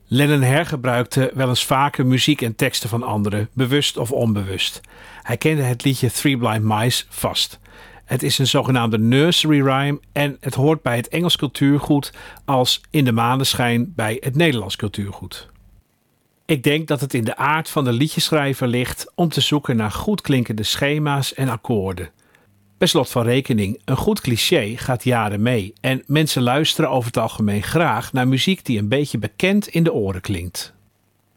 Lennon 0.08 0.42
hergebruikte 0.42 1.32
wel 1.34 1.50
eens 1.50 1.66
vaker 1.66 2.06
muziek 2.06 2.42
en 2.42 2.56
teksten 2.56 2.90
van 2.90 3.04
anderen, 3.04 3.50
bewust 3.54 3.98
of 3.98 4.12
onbewust. 4.12 4.82
Hij 5.22 5.38
kende 5.38 5.62
het 5.62 5.84
liedje 5.84 6.12
Three 6.12 6.38
Blind 6.38 6.64
Mice 6.64 7.06
vast. 7.10 7.60
Het 8.12 8.24
is 8.24 8.38
een 8.38 8.48
zogenaamde 8.48 9.00
nursery 9.00 9.62
rhyme 9.62 10.00
en 10.12 10.38
het 10.40 10.54
hoort 10.54 10.82
bij 10.82 10.96
het 10.96 11.08
Engels 11.08 11.38
cultuurgoed 11.38 12.14
als 12.46 12.82
in 12.90 13.06
de 13.06 13.12
maneschijn 13.12 13.94
bij 13.96 14.18
het 14.20 14.36
Nederlands 14.36 14.76
cultuurgoed. 14.76 15.50
Ik 16.46 16.64
denk 16.64 16.88
dat 16.88 17.02
het 17.02 17.14
in 17.14 17.24
de 17.24 17.36
aard 17.36 17.70
van 17.70 17.84
de 17.84 17.92
liedjeschrijver 17.92 18.68
ligt 18.68 19.12
om 19.16 19.30
te 19.30 19.42
zoeken 19.42 19.76
naar 19.76 19.92
goed 19.92 20.22
klinkende 20.22 20.64
schema's 20.64 21.34
en 21.34 21.50
akkoorden. 21.50 22.10
Per 22.78 22.88
slot 22.88 23.10
van 23.10 23.24
rekening, 23.24 23.82
een 23.86 23.98
goed 23.98 24.22
cliché 24.22 24.74
gaat 24.78 25.04
jaren 25.04 25.42
mee 25.42 25.74
en 25.82 26.04
mensen 26.06 26.42
luisteren 26.42 26.90
over 26.90 27.08
het 27.08 27.18
algemeen 27.18 27.64
graag 27.64 28.14
naar 28.14 28.28
muziek 28.28 28.66
die 28.66 28.80
een 28.80 28.90
beetje 28.90 29.18
bekend 29.18 29.68
in 29.68 29.84
de 29.84 29.94
oren 29.94 30.22
klinkt. 30.22 30.74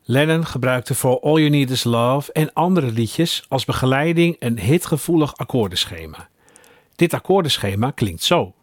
Lennon 0.02 0.46
gebruikte 0.46 0.94
voor 0.94 1.20
All 1.20 1.38
You 1.38 1.48
Need 1.48 1.70
Is 1.70 1.84
Love 1.84 2.32
en 2.32 2.52
andere 2.52 2.92
liedjes 2.92 3.44
als 3.48 3.64
begeleiding 3.64 4.36
een 4.38 4.58
hitgevoelig 4.58 5.36
akkoordenschema. 5.36 6.28
Dit 6.96 7.14
akkoordenschema 7.14 7.90
klinkt 7.90 8.22
zo. 8.22 8.54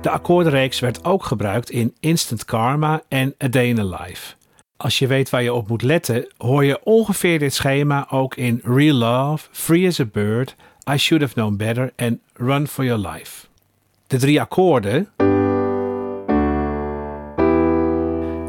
De 0.00 0.10
akkoordenreeks 0.10 0.80
werd 0.80 1.04
ook 1.04 1.24
gebruikt 1.24 1.70
in 1.70 1.94
Instant 2.00 2.44
Karma 2.44 3.02
en 3.08 3.34
A 3.44 3.48
Day 3.48 3.68
in 3.68 3.78
a 3.78 3.84
Life. 3.84 4.34
Als 4.76 4.98
je 4.98 5.06
weet 5.06 5.30
waar 5.30 5.42
je 5.42 5.52
op 5.52 5.68
moet 5.68 5.82
letten, 5.82 6.26
hoor 6.36 6.64
je 6.64 6.84
ongeveer 6.84 7.38
dit 7.38 7.54
schema 7.54 8.06
ook 8.10 8.36
in 8.36 8.60
Real 8.64 8.96
Love, 8.96 9.48
Free 9.50 9.86
as 9.86 10.00
a 10.00 10.04
Bird, 10.04 10.56
I 10.90 10.96
Should 10.96 11.22
Have 11.22 11.34
Known 11.34 11.56
Better 11.56 11.92
en 11.96 12.20
Run 12.34 12.66
for 12.66 12.84
Your 12.84 13.08
Life. 13.08 13.46
De 14.06 14.16
drie 14.16 14.40
akkoorden 14.40 15.08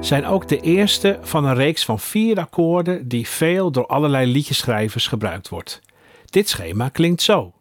zijn 0.08 0.26
ook 0.26 0.48
de 0.48 0.60
eerste 0.60 1.20
van 1.22 1.46
een 1.46 1.56
reeks 1.56 1.86
van 1.86 2.00
vier 2.00 2.40
akkoorden 2.40 3.08
die 3.08 3.28
veel 3.28 3.72
door 3.72 3.86
allerlei 3.86 4.32
liedjeschrijvers 4.32 5.08
gebruikt 5.08 5.50
wordt. 5.50 5.82
Dit 6.26 6.50
schema 6.50 6.90
klinkt 6.90 7.22
zo. 7.22 7.54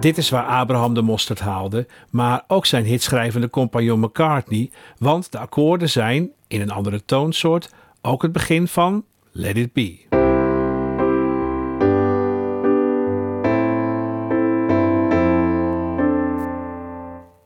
Dit 0.00 0.18
is 0.18 0.30
waar 0.30 0.44
Abraham 0.44 0.94
de 0.94 1.02
mosterd 1.02 1.40
haalde, 1.40 1.86
maar 2.10 2.44
ook 2.46 2.66
zijn 2.66 2.84
hitschrijvende 2.84 3.50
compagnon 3.50 4.00
McCartney, 4.00 4.70
want 4.98 5.32
de 5.32 5.38
akkoorden 5.38 5.90
zijn, 5.90 6.30
in 6.46 6.60
een 6.60 6.70
andere 6.70 7.04
toonsoort, 7.04 7.70
ook 8.02 8.22
het 8.22 8.32
begin 8.32 8.68
van 8.68 9.04
Let 9.32 9.56
It 9.56 9.72
Be. 9.72 10.07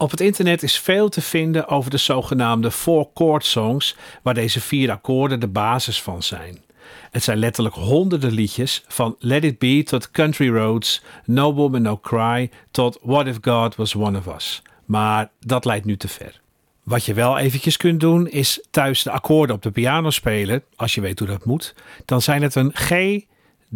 Op 0.03 0.11
het 0.11 0.21
internet 0.21 0.63
is 0.63 0.79
veel 0.79 1.09
te 1.09 1.21
vinden 1.21 1.69
over 1.69 1.91
de 1.91 1.97
zogenaamde 1.97 2.71
four 2.71 3.09
chord 3.15 3.45
songs, 3.45 3.97
waar 4.23 4.35
deze 4.35 4.61
vier 4.61 4.91
akkoorden 4.91 5.41
de 5.41 5.49
basis 5.49 6.03
van 6.03 6.23
zijn. 6.23 6.63
Het 7.11 7.23
zijn 7.23 7.39
letterlijk 7.39 7.75
honderden 7.75 8.33
liedjes, 8.33 8.85
van 8.89 9.17
Let 9.19 9.45
It 9.45 9.59
Be 9.59 9.83
tot 9.83 10.11
Country 10.11 10.49
Roads, 10.49 11.03
No 11.25 11.55
Woman 11.55 11.83
No 11.83 11.99
Cry 11.99 12.51
tot 12.71 12.99
What 13.03 13.27
If 13.27 13.39
God 13.41 13.77
Was 13.77 13.95
One 13.95 14.19
of 14.19 14.35
Us. 14.35 14.63
Maar 14.85 15.31
dat 15.41 15.65
leidt 15.65 15.85
nu 15.85 15.97
te 15.97 16.09
ver. 16.09 16.41
Wat 16.83 17.05
je 17.05 17.15
wel 17.15 17.39
eventjes 17.39 17.77
kunt 17.77 18.01
doen, 18.01 18.29
is 18.29 18.65
thuis 18.71 19.03
de 19.03 19.11
akkoorden 19.11 19.57
op 19.57 19.63
de 19.63 19.71
piano 19.71 20.11
spelen, 20.11 20.63
als 20.77 20.95
je 20.95 21.01
weet 21.01 21.19
hoe 21.19 21.29
dat 21.29 21.45
moet. 21.45 21.75
Dan 22.05 22.23
zijn 22.23 22.43
het 22.43 22.55
een 22.55 22.73
G, 22.75 22.91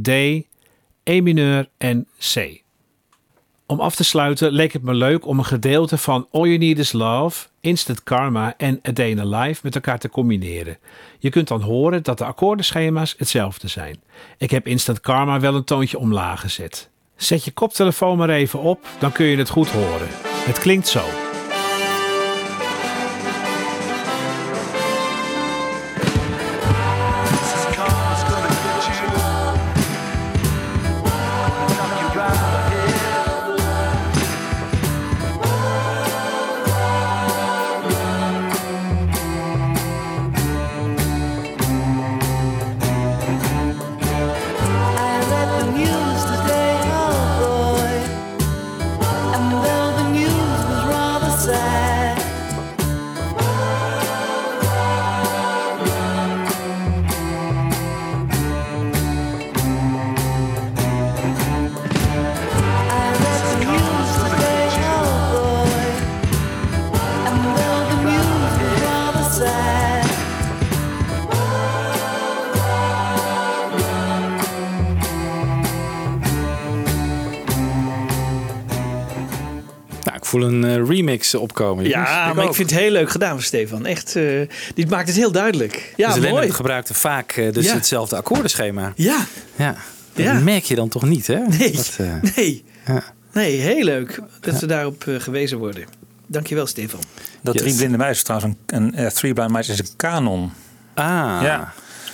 D, 0.03 0.09
E 1.03 1.20
mineur 1.20 1.68
en 1.79 2.07
C. 2.18 2.64
Om 3.69 3.81
af 3.81 3.95
te 3.95 4.05
sluiten 4.05 4.53
leek 4.53 4.73
het 4.73 4.83
me 4.83 4.95
leuk 4.95 5.27
om 5.27 5.39
een 5.39 5.45
gedeelte 5.45 5.99
van 5.99 6.29
All 6.31 6.47
You 6.47 6.57
Need 6.57 6.79
Is 6.79 6.93
Love, 6.93 7.47
Instant 7.61 8.03
Karma 8.03 8.55
en 8.57 8.81
A 8.89 8.93
Day 8.93 9.14
Life 9.14 9.61
met 9.62 9.75
elkaar 9.75 9.99
te 9.99 10.09
combineren. 10.09 10.79
Je 11.19 11.31
kunt 11.31 11.49
dan 11.49 11.61
horen 11.61 12.03
dat 12.03 12.19
de 12.19 12.25
akkoordenschema's 12.25 13.14
hetzelfde 13.19 13.69
zijn. 13.69 14.03
Ik 14.39 14.51
heb 14.51 14.67
Instant 14.67 15.01
Karma 15.01 15.41
wel 15.41 15.55
een 15.55 15.64
toontje 15.64 15.99
omlaag 15.99 16.41
gezet. 16.41 16.91
Zet 17.17 17.45
je 17.45 17.51
koptelefoon 17.51 18.19
maar 18.19 18.31
even 18.31 18.61
op, 18.61 18.87
dan 18.99 19.12
kun 19.12 19.27
je 19.27 19.37
het 19.37 19.49
goed 19.49 19.71
horen. 19.71 20.09
Het 20.47 20.59
klinkt 20.59 20.89
zo. 20.89 21.26
Voel 80.41 80.49
een 80.49 80.64
eh, 80.64 80.89
remix 80.89 81.34
opkomen. 81.34 81.84
jongens. 81.89 82.11
Ja, 82.11 82.32
maar 82.34 82.45
ik 82.45 82.55
vind 82.55 82.70
het 82.70 82.78
heel 82.78 82.91
leuk 82.91 83.11
gedaan 83.11 83.30
van 83.30 83.43
Stefan. 83.43 83.87
Echt, 83.87 84.16
eh, 84.16 84.49
dit 84.74 84.91
maakt 84.91 85.09
het 85.09 85.16
heel 85.16 85.32
duidelijk. 85.32 85.93
Ja, 85.97 86.14
dus 86.14 86.30
mooi. 86.30 86.51
Gebruikte 86.53 86.95
vaak 86.95 87.32
eh, 87.32 87.53
dus 87.53 87.64
Ja. 87.66 87.74
hetzelfde 87.74 88.16
akkoordenschema. 88.16 88.93
Ja. 88.97 89.26
Ja. 89.57 89.74
Dat 90.14 90.24
Ja. 90.24 90.32
merk 90.39 90.64
je 90.64 90.74
dan 90.74 90.89
toch 90.89 91.05
niet, 91.05 91.26
hè? 91.26 91.39
Nee. 91.39 91.72
Dat, 91.72 91.97
eh, 91.99 92.14
Nee. 92.37 92.64
Ja. 92.87 93.03
Nee, 93.32 93.57
heel 93.57 93.84
leuk 93.84 94.20
dat 94.41 94.59
ze 94.59 94.66
daarop 94.66 95.07
eh, 95.07 95.20
gewezen 95.20 95.59
worden. 95.59 95.84
Dankjewel, 96.26 96.66
Stefan. 96.66 97.01
Dat 97.43 97.55
Yes. 97.55 97.62
Drie 97.62 97.74
Blinde 97.76 97.97
Meisjes 97.97 98.22
trouwens, 98.22 98.55
een, 98.66 99.05
een 99.05 99.12
Three 99.12 99.32
Blind 99.32 99.51
Mice 99.51 99.72
is 99.72 99.78
een 99.78 99.87
kanon. 99.97 100.53
Ah. 100.95 101.05
Ja. 101.43 101.72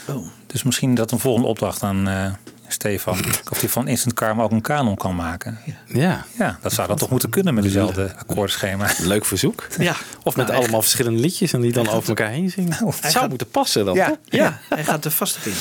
Oh. 0.09 0.27
Dus 0.47 0.63
misschien 0.63 0.95
dat 0.95 1.11
een 1.13 1.19
volgende 1.19 1.49
opdracht 1.49 1.83
aan 1.83 2.09
eh, 2.09 2.33
Stefan. 2.73 3.19
of 3.51 3.61
hij 3.61 3.69
van 3.69 3.89
Instant 3.89 4.15
Karma 4.15 4.43
ook 4.43 4.51
een 4.51 4.61
kanon 4.61 4.97
kan 4.97 5.15
maken. 5.17 5.59
Ja. 5.87 6.25
Ja, 6.39 6.59
dat 6.63 6.73
zou 6.73 6.89
dan 6.89 6.97
toch 6.97 7.11
moeten 7.11 7.31
kunnen 7.31 7.55
met 7.55 7.65
dezelfde 7.65 8.13
akkoordschema. 8.19 8.87
Leuk 9.03 9.25
verzoek. 9.25 9.67
Ja. 9.79 9.95
Of 10.23 10.37
met 10.37 10.47
Nou, 10.47 10.59
allemaal 10.59 10.83
verschillende 10.83 11.21
liedjes 11.21 11.53
en 11.53 11.61
die 11.61 11.73
dan 11.73 11.89
over 11.89 12.09
elkaar 12.09 12.29
heen 12.31 12.51
zingen. 12.51 12.73
Het 12.73 12.81
zou 13.01 13.13
gaat- 13.13 13.29
moeten 13.29 13.49
passen 13.51 13.85
dan, 13.85 13.95
Ja, 13.95 14.07
toch? 14.09 14.17
ja, 14.25 14.59
hij 14.69 14.85
gaat 14.85 15.05
er 15.05 15.11
vast 15.11 15.37
op 15.37 15.43
in. 15.45 15.53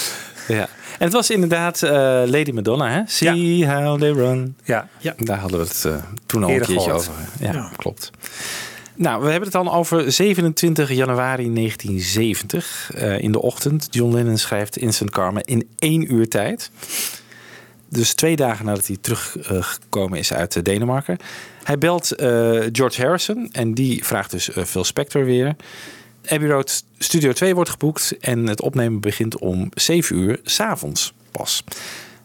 Ja. 0.56 0.62
En 0.98 1.08
het 1.08 1.14
was 1.14 1.30
inderdaad 1.30 1.84
eh, 1.84 1.92
Lady 2.26 2.52
Madonna, 2.52 2.90
hè? 2.90 3.02
See 3.06 3.68
how 3.68 4.00
they 4.00 4.12
run. 4.12 4.56
Ja. 4.64 4.88
ja. 4.98 5.14
Daar 5.18 5.38
hadden 5.40 5.60
we 5.60 5.66
het 5.66 5.86
eh, 5.86 5.96
toen 6.26 6.44
al 6.44 6.50
een 6.50 6.56
keertje 6.56 6.74
gehoord. 6.74 6.94
over. 6.96 7.14
Ja, 7.40 7.70
klopt. 7.76 8.12
Nou, 8.96 9.22
we 9.22 9.30
hebben 9.30 9.50
het 9.50 9.52
dan 9.52 9.70
over 9.70 10.12
27 10.12 10.92
januari 10.92 11.54
1970 11.54 12.92
eh, 12.96 13.20
in 13.20 13.32
de 13.32 13.42
ochtend. 13.42 13.88
John 13.90 14.14
Lennon 14.14 14.38
schrijft 14.38 14.78
Instant 14.78 15.10
Karma 15.10 15.42
in 15.46 15.70
één 15.80 16.14
uur 16.14 16.30
tijd. 16.30 16.72
Dus 17.92 18.14
twee 18.14 18.36
dagen 18.36 18.66
nadat 18.66 18.88
hij 18.88 18.98
teruggekomen 19.02 20.20
is 20.20 20.34
uit 20.34 20.56
eh, 20.56 20.64
Denemarken. 20.64 21.18
Hij 21.64 21.78
belt 21.78 22.12
eh, 22.12 22.28
George 22.72 23.02
Harrison 23.02 23.50
en 23.52 23.74
die 23.74 24.06
vraagt 24.06 24.32
dus 24.32 24.52
eh, 24.52 24.64
Phil 24.64 24.84
Spector 24.84 25.26
weer. 25.26 25.56
Abbey 26.28 26.50
Road 26.50 26.84
Studio 26.98 27.32
2 27.32 27.56
wordt 27.56 27.70
geboekt 27.70 28.18
en 28.20 28.48
het 28.48 28.62
opnemen 28.62 29.00
begint 29.00 29.40
om 29.40 29.70
7 29.74 30.16
uur 30.18 30.40
s'avonds 30.44 31.14
pas. 31.32 31.64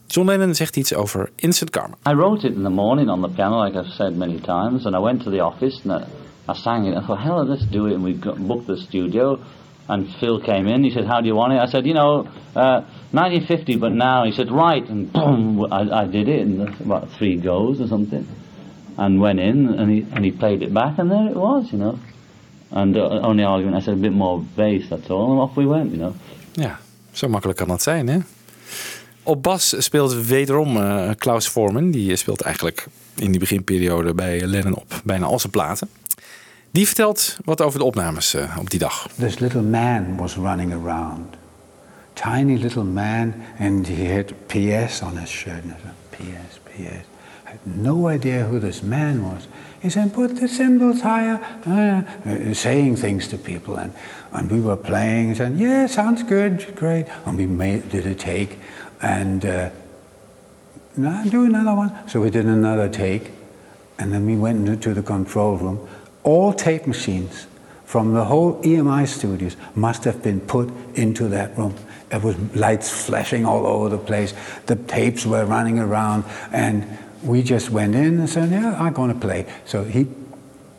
John 0.07 0.29
Lennon 0.29 0.55
zegt 0.55 0.77
iets 0.77 0.95
over 0.95 1.31
Instant 1.37 1.71
Karma. 1.71 1.97
I 2.09 2.15
wrote 2.15 2.47
it 2.47 2.55
in 2.55 2.63
the 2.63 2.69
morning 2.69 3.11
on 3.11 3.23
the 3.23 3.29
piano, 3.29 3.65
like 3.65 3.79
I've 3.79 3.93
said 3.93 4.17
many 4.17 4.41
times, 4.41 4.85
and 4.85 4.95
I 4.95 4.99
went 4.99 5.23
to 5.23 5.31
the 5.31 5.45
office 5.45 5.81
and 5.89 6.05
I, 6.49 6.55
sang 6.55 6.87
it. 6.87 6.97
I 6.97 7.07
thought, 7.07 7.21
hell, 7.21 7.45
let's 7.45 7.65
do 7.65 7.87
it. 7.87 7.95
And 7.95 8.05
we 8.05 8.15
got, 8.15 8.39
booked 8.39 8.67
the 8.67 8.77
studio, 8.77 9.41
and 9.89 10.09
Phil 10.21 10.41
came 10.41 10.67
in. 10.67 10.85
He 10.85 10.91
said, 10.91 11.07
"How 11.07 11.21
do 11.21 11.27
you 11.27 11.35
want 11.35 11.53
it?" 11.53 11.61
I 11.61 11.67
said, 11.67 11.87
"You 11.87 11.95
know, 11.95 12.29
uh, 12.55 12.83
1950, 13.13 13.77
but 13.77 13.93
now." 13.93 14.25
He 14.25 14.33
said, 14.33 14.51
"Right," 14.51 14.89
and 14.89 15.13
boom, 15.13 15.73
I, 15.73 16.03
I 16.03 16.05
did 16.07 16.29
it 16.29 16.41
in 16.41 16.61
about 16.81 17.11
three 17.11 17.37
goes 17.37 17.81
or 17.81 17.87
something, 17.87 18.27
and 18.99 19.21
went 19.21 19.41
in 19.41 19.69
and 19.69 19.91
he 19.91 20.07
and 20.13 20.25
he 20.25 20.33
played 20.33 20.63
it 20.63 20.73
back, 20.73 20.99
and 20.99 21.11
there 21.11 21.29
it 21.29 21.37
was, 21.37 21.73
you 21.73 21.79
know. 21.79 21.99
And 22.71 22.97
uh, 22.97 23.21
only 23.23 23.45
argument, 23.45 23.77
I 23.77 23.81
said 23.81 23.95
a 23.95 24.01
bit 24.01 24.13
more 24.13 24.45
bass, 24.57 24.89
that's 24.89 25.09
all, 25.09 25.31
and 25.31 25.41
off 25.41 25.57
we 25.57 25.67
went, 25.67 25.91
you 25.91 25.99
know. 25.99 26.15
Ja, 26.53 26.79
zo 27.13 27.29
makkelijk 27.29 27.59
kan 27.59 27.69
dat 27.69 27.83
zijn, 27.83 28.09
hè? 28.09 28.19
Op 29.23 29.43
bas 29.43 29.75
speelt 29.79 30.27
wederom 30.27 30.77
eh, 30.77 31.11
Klaus 31.17 31.49
Forman. 31.49 31.91
Die 31.91 32.17
speelt 32.17 32.41
eigenlijk 32.41 32.87
in 33.17 33.31
die 33.31 33.41
beginperiode 33.41 34.15
bij 34.15 34.47
Lennon 34.47 34.75
op 34.75 35.01
bijna 35.05 35.27
al 35.27 35.39
zijn 35.39 35.53
platen. 35.53 35.89
Die 36.71 36.87
vertelt 36.87 37.37
wat 37.45 37.61
over 37.61 37.79
de 37.79 37.85
opnames 37.85 38.35
eh, 38.35 38.57
op 38.59 38.71
die 38.71 38.79
dag. 38.79 39.09
This 39.19 39.39
little 39.39 39.63
man 39.63 40.17
was 40.17 40.35
running 40.35 40.73
around. 40.73 41.37
Tiny 42.13 42.59
little 42.59 42.85
man, 42.85 43.35
and 43.59 43.87
he 43.87 44.13
had 44.13 44.33
PS 44.47 45.03
on 45.03 45.17
his 45.17 45.31
shirt. 45.31 45.63
And 45.65 45.75
PS, 46.11 46.59
PS. 46.65 47.07
I 47.47 47.51
had 47.51 47.59
no 47.63 48.09
idea 48.09 48.45
who 48.45 48.59
this 48.59 48.83
man 48.83 49.23
was. 49.23 49.49
He 49.81 49.91
said, 49.91 50.13
put 50.13 50.37
the 50.41 50.49
cymbals 50.49 51.01
higher, 51.01 51.39
uh, 51.67 52.03
uh, 52.31 52.55
saying 52.55 52.97
things 52.97 53.29
to 53.29 53.39
people. 53.39 53.77
And, 53.77 53.93
and 54.33 54.51
we 54.51 54.61
were 54.61 54.77
playing, 54.77 55.29
and 55.29 55.37
said, 55.37 55.59
yeah, 55.59 55.87
sounds 55.87 56.23
good, 56.23 56.75
great. 56.75 57.07
And 57.25 57.37
we 57.37 57.47
made, 57.47 57.89
did 57.91 58.07
a 58.07 58.15
take, 58.15 58.59
and 59.01 59.45
uh, 59.45 59.71
do 60.97 61.45
another 61.45 61.75
one. 61.75 61.93
So 62.09 62.21
we 62.21 62.31
did 62.31 62.47
another 62.47 62.89
take, 62.89 63.31
and 63.99 64.13
then 64.13 64.27
we 64.27 64.37
went 64.37 64.67
into 64.69 64.95
the 64.95 65.03
control 65.03 65.57
room. 65.57 65.87
All 66.27 66.53
tape 66.53 66.89
machines 66.89 67.47
from 67.85 68.13
the 68.13 68.25
whole 68.25 68.61
EMI 68.65 69.07
studios 69.07 69.57
must 69.77 70.03
have 70.03 70.25
been 70.25 70.41
put 70.41 70.73
into 70.97 71.29
that 71.29 71.57
room. 71.57 71.73
There 72.09 72.19
was 72.19 72.37
lights 72.53 72.91
flashing 72.91 73.47
all 73.47 73.65
over 73.65 73.89
the 73.91 73.99
place. 73.99 74.35
The 74.67 74.75
tapes 74.75 75.25
were 75.25 75.45
running 75.45 75.79
around, 75.79 76.25
and 76.51 76.85
we 77.23 77.45
just 77.45 77.71
went 77.71 77.95
in 77.95 78.19
and 78.19 78.29
said, 78.29 78.51
"Yeah, 78.51 78.75
I'm 78.77 78.93
going 78.93 79.15
to 79.15 79.21
play." 79.21 79.47
So 79.67 79.85
he 79.85 80.09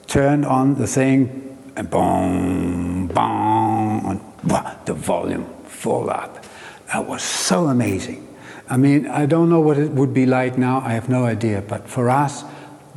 turned 0.08 0.46
on 0.46 0.76
the 0.76 0.86
thing, 0.86 1.58
and 1.78 1.90
boom, 1.90 3.08
boom, 3.08 4.06
and 4.06 4.20
wah, 4.44 4.76
the 4.84 4.96
volume 4.96 5.46
full 5.64 6.10
up. 6.10 6.44
That 6.92 7.08
was 7.08 7.24
so 7.24 7.68
amazing. 7.68 8.28
I 8.70 8.76
mean, 8.76 9.08
I 9.08 9.26
don't 9.26 9.50
know 9.50 9.62
what 9.62 9.78
it 9.78 9.92
would 9.92 10.14
be 10.14 10.26
like 10.26 10.58
now. 10.58 10.82
I 10.82 10.92
have 10.92 11.08
no 11.08 11.24
idea. 11.24 11.62
But 11.62 11.88
for 11.88 12.10
us, 12.10 12.44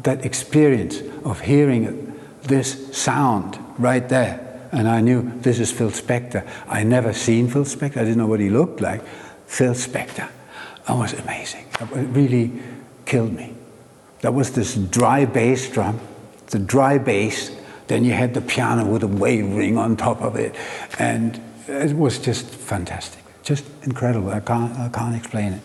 that 0.03 0.24
experience 0.24 1.01
of 1.24 1.42
hearing 1.42 2.09
this 2.51 2.96
sound 2.96 3.59
right 3.78 4.07
there, 4.09 4.68
and 4.72 4.86
I 4.88 5.01
knew 5.01 5.32
this 5.40 5.59
is 5.59 5.72
Phil 5.72 5.90
Spector. 5.90 6.46
I 6.68 6.82
never 6.82 7.14
seen 7.14 7.48
Phil 7.48 7.64
Spector. 7.64 7.96
I 7.96 8.05
didn't 8.05 8.18
know 8.18 8.26
what 8.26 8.40
he 8.40 8.51
looked 8.51 8.80
like. 8.80 9.03
Phil 9.46 9.72
Spector. 9.72 10.28
That 10.86 10.96
was 10.96 11.14
amazing. 11.14 11.66
It 11.80 12.09
really 12.09 12.53
killed 13.07 13.32
me. 13.32 13.55
That 14.20 14.34
was 14.34 14.53
this 14.53 14.74
dry 14.74 15.24
bass 15.24 15.70
drum, 15.70 15.98
the 16.48 16.59
dry 16.59 16.98
bass. 16.98 17.51
Then 17.86 18.05
you 18.05 18.12
had 18.12 18.34
the 18.34 18.40
piano 18.40 18.84
with 18.84 19.03
a 19.03 19.09
wave 19.09 19.55
ring 19.55 19.78
on 19.78 19.96
top 19.96 20.20
of 20.20 20.36
it, 20.36 20.55
and 20.98 21.40
it 21.66 21.96
was 21.96 22.18
just 22.18 22.46
fantastic, 22.46 23.22
just 23.42 23.64
incredible. 23.82 24.30
I 24.30 24.40
can't, 24.40 24.76
I 24.78 24.88
can't 24.88 25.16
explain 25.16 25.55
it. 25.55 25.62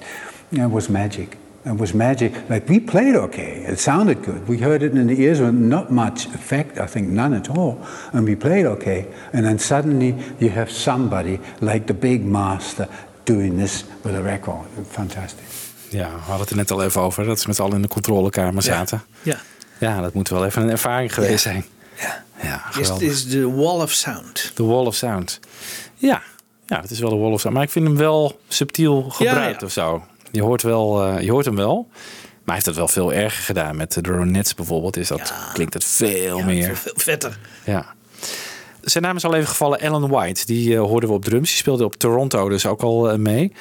It 0.52 0.70
was 0.70 0.90
magic. 0.90 1.38
It 1.66 1.80
was 1.80 1.94
magic. 1.94 2.34
Like 2.50 2.68
we 2.68 2.80
played 2.80 3.16
okay. 3.16 3.66
It 3.68 3.80
sounded 3.80 4.24
good. 4.24 4.48
We 4.48 4.58
heard 4.58 4.82
it 4.82 4.94
in 4.94 5.08
the 5.08 5.16
ears 5.16 5.40
with 5.40 5.54
not 5.54 5.90
much 5.90 6.28
effect, 6.34 6.78
I 6.78 6.86
think 6.86 7.08
none 7.08 7.36
at 7.36 7.50
all. 7.50 7.78
And 8.12 8.28
we 8.28 8.36
played 8.36 8.66
okay. 8.66 9.06
And 9.32 9.44
then 9.44 9.60
suddenly 9.60 10.16
you 10.38 10.50
have 10.52 10.70
somebody 10.72 11.40
like 11.60 11.86
the 11.86 11.94
big 11.94 12.24
master 12.24 12.88
doing 13.24 13.58
this 13.58 13.84
with 14.02 14.16
a 14.16 14.22
record. 14.22 14.66
Fantastic. 14.90 15.44
Ja, 15.90 16.10
we 16.10 16.20
hadden 16.20 16.40
het 16.40 16.50
er 16.50 16.56
net 16.56 16.72
al 16.72 16.84
even 16.84 17.02
over. 17.02 17.26
Dat 17.26 17.40
ze 17.40 17.48
met 17.48 17.60
allen 17.60 17.76
in 17.76 17.82
de 17.82 17.88
controlekamer 17.88 18.64
zaten. 18.64 19.02
Ja. 19.22 19.38
Ja, 19.80 20.02
dat 20.02 20.14
moet 20.14 20.30
wel 20.30 20.46
even 20.46 20.62
een 20.62 20.70
ervaring 20.70 21.14
geweest 21.14 21.44
zijn. 21.44 21.66
Ja. 22.00 22.24
Ja, 22.42 22.56
Is, 22.70 22.76
geweldig. 22.76 23.02
is 23.10 23.28
de 23.28 23.52
Wall 23.52 23.82
of 23.82 23.92
Sound. 23.92 24.52
De 24.56 24.64
Wall 24.64 24.86
of 24.86 24.96
Sound. 24.96 25.40
Ja, 25.96 26.22
ja, 26.66 26.82
het 26.82 26.92
is 26.92 27.00
wel 27.00 27.10
de 27.10 27.16
Wall 27.16 27.32
of 27.32 27.40
Sound. 27.40 27.56
Maar 27.56 27.64
ik 27.64 27.70
vind 27.70 27.88
hem 27.88 27.98
wel 27.98 28.40
subtiel 28.48 29.10
gebruikt 29.10 29.60
ja. 29.60 29.66
of 29.66 29.72
zo. 29.72 30.04
Je 30.36 30.42
hoort, 30.42 30.62
wel, 30.62 31.04
eh, 31.04 31.22
je 31.22 31.32
hoort 31.32 31.46
hem 31.46 31.56
wel. 31.56 31.88
Maar 31.90 32.56
hij 32.56 32.64
heeft 32.64 32.66
het 32.66 32.76
wel 32.76 32.88
veel 32.88 33.14
erger 33.14 33.44
gedaan. 33.44 33.76
Met 33.76 33.94
de 33.94 34.02
Ronettes 34.02 34.54
bijvoorbeeld 34.54 34.98
is 34.98 35.08
dat, 35.08 35.34
klinkt 35.54 35.74
het 35.74 35.84
veel 35.84 36.42
meer. 36.42 36.76
Veel 36.76 36.94
vetter. 36.96 37.40
Ja. 37.66 37.86
Zijn 38.82 39.04
naam 39.04 39.16
is 39.16 39.26
al 39.26 39.36
even 39.36 39.48
gevallen, 39.48 39.80
Alan 39.80 40.10
White. 40.10 40.46
Die 40.46 40.76
eh, 40.76 40.82
hoorden 40.82 41.10
we 41.10 41.16
op 41.16 41.26
drums. 41.26 41.50
Die 41.50 41.58
speelde 41.58 41.86
op 41.86 41.96
Toronto 41.96 42.50
dus 42.50 42.66
ook 42.66 42.82
al 42.82 43.10
eh, 43.10 43.18
mee. 43.18 43.54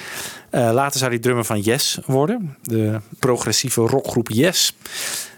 Later 0.51 0.99
zou 0.99 1.11
hij 1.11 1.21
drummer 1.21 1.45
van 1.45 1.61
Yes 1.61 1.99
worden. 2.07 2.57
De 2.63 3.01
progressieve 3.19 3.81
rockgroep 3.81 4.29
Yes. 4.31 4.75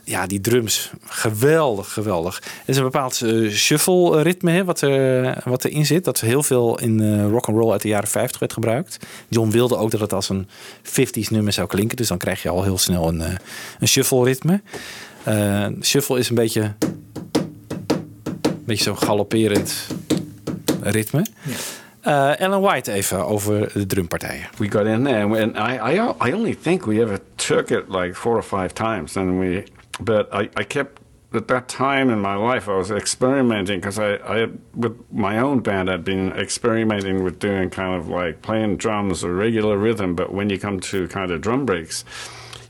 Ja, 0.09 0.27
die 0.27 0.41
drums, 0.41 0.91
geweldig, 1.05 1.93
geweldig. 1.93 2.39
Er 2.43 2.49
is 2.67 2.77
een 2.77 2.83
bepaald 2.83 3.23
eh, 3.23 3.51
shuffle 3.51 4.23
ritme 4.23 4.51
hè, 4.51 4.65
wat, 4.65 4.81
er, 4.81 5.39
wat 5.45 5.65
erin 5.65 5.87
zit. 5.87 6.05
Dat 6.05 6.21
heel 6.21 6.43
veel 6.43 6.79
in 6.79 7.01
eh 7.01 7.31
rock 7.31 7.47
and 7.47 7.59
roll 7.59 7.73
uit 7.73 7.83
de 7.83 7.89
jaren 7.89 8.09
50 8.09 8.41
werd 8.41 8.53
gebruikt. 8.53 8.99
John 9.29 9.51
wilde 9.51 9.77
ook 9.77 9.91
dat 9.91 10.01
het 10.01 10.13
als 10.13 10.29
een 10.29 10.49
50s 10.83 11.29
nummer 11.31 11.53
zou 11.53 11.67
klinken. 11.69 11.97
Dus 11.97 12.09
dan 12.09 12.19
krijg 12.19 12.43
je 12.43 12.49
al 12.49 12.63
heel 12.63 12.79
snel 12.79 13.09
een, 13.09 13.21
eh, 13.21 13.33
een 13.79 13.89
shuffle 13.89 14.25
ritme. 14.25 14.61
Eh, 15.23 15.67
shuffle 15.83 16.19
is 16.19 16.29
een 16.29 16.35
beetje 16.35 16.75
beetje 18.65 18.85
zo'n 18.85 18.99
galopperend 18.99 19.87
ritme. 20.83 21.27
Eh, 22.01 22.41
Ellen 22.41 22.61
White 22.61 22.93
even 22.93 23.27
over 23.27 23.71
de 23.73 23.87
drumpartijen. 23.87 24.47
we 24.59 24.71
got 24.71 24.85
in 24.87 25.05
there, 25.05 25.23
and, 25.23 25.33
we- 25.33 25.43
and 25.43 25.57
I, 25.57 25.95
I, 25.97 26.29
I 26.29 26.33
only 26.35 26.57
think 26.63 26.85
we 26.85 27.01
ever 27.03 27.19
took 27.35 27.71
it 27.71 27.83
like 27.89 28.15
four 28.15 28.35
or 28.35 28.43
five 28.43 28.69
times, 28.73 29.17
and 29.17 29.39
we, 29.39 29.65
but 30.01 30.33
I, 30.35 30.51
I 30.57 30.65
kept 30.65 31.01
at 31.35 31.49
that 31.49 31.69
time 31.69 32.09
in 32.11 32.21
my 32.21 32.35
life, 32.35 32.69
I 32.69 32.77
was 32.77 32.91
experimenting 32.91 33.81
because 33.81 33.99
I, 33.99 34.15
I, 34.15 34.49
with 34.75 34.99
my 35.13 35.39
own 35.39 35.61
band, 35.61 35.91
I'd 35.91 36.05
been 36.05 36.33
experimenting 36.33 37.25
with 37.25 37.39
doing 37.39 37.69
kind 37.71 37.95
of 37.95 38.09
like 38.09 38.43
playing 38.43 38.77
drums 38.77 39.23
a 39.23 39.31
regular 39.31 39.77
rhythm, 39.77 40.15
but 40.15 40.33
when 40.33 40.51
you 40.51 40.59
come 40.59 40.81
to 40.81 41.09
kind 41.09 41.31
of 41.31 41.41
drum 41.41 41.67
breaks, 41.67 42.05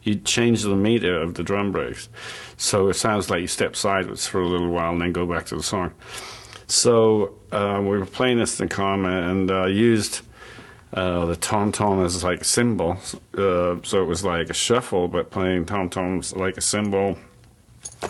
you 0.03 0.17
change 0.17 0.63
the 0.63 0.77
meter 0.77 1.21
of 1.21 1.35
the 1.35 1.43
drum 1.43 1.73
breaks, 1.73 2.09
so 2.57 2.89
it 2.89 2.95
sounds 2.95 3.29
like 3.29 3.41
you 3.41 3.47
step 3.47 3.77
sideways 3.77 4.27
for 4.27 4.41
a 4.41 4.47
little 4.47 4.71
while 4.71 4.93
and 4.93 5.01
then 5.01 5.13
go 5.13 5.27
back 5.27 5.47
to 5.47 5.57
the 5.57 5.63
song. 5.63 5.93
So 6.67 7.35
uh, 7.53 7.79
we 7.81 7.99
were 7.99 8.07
playing 8.07 8.39
this 8.39 8.61
in 8.61 8.69
Karma 8.69 9.31
and 9.31 9.51
uh, 9.51 9.67
used 9.67 10.23
uh, 10.97 11.27
the 11.27 11.37
tom 11.37 11.71
tom 11.73 12.03
is 12.05 12.25
like 12.25 12.41
a 12.41 12.45
cymbal. 12.45 12.97
Uh, 13.37 13.77
so 13.83 14.03
it 14.03 14.07
was 14.07 14.25
like 14.25 14.49
a 14.49 14.55
shuffle, 14.55 15.09
but 15.09 15.31
playing 15.31 15.67
tom 15.67 15.91
toms 15.91 16.35
like 16.35 16.57
a 16.57 16.63
cymbal. 16.63 17.19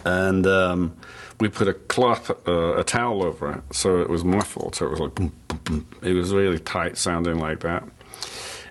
And 0.04 0.46
um, 0.46 0.96
we 1.40 1.48
put 1.48 1.68
a 1.68 1.74
cloth, 1.74 2.30
uh, 2.48 2.76
a 2.76 2.84
towel 2.84 3.24
over 3.24 3.52
it, 3.52 3.74
so 3.74 4.00
it 4.00 4.08
was 4.08 4.24
muffled. 4.24 4.76
So 4.76 4.86
it 4.86 4.90
was 4.92 5.00
like 5.00 5.14
boom, 5.16 5.32
boom, 5.48 5.60
boom. 5.64 5.88
It 6.02 6.12
was 6.12 6.32
really 6.32 6.60
tight 6.60 6.96
sounding 6.96 7.38
like 7.40 7.60
that. 7.60 7.84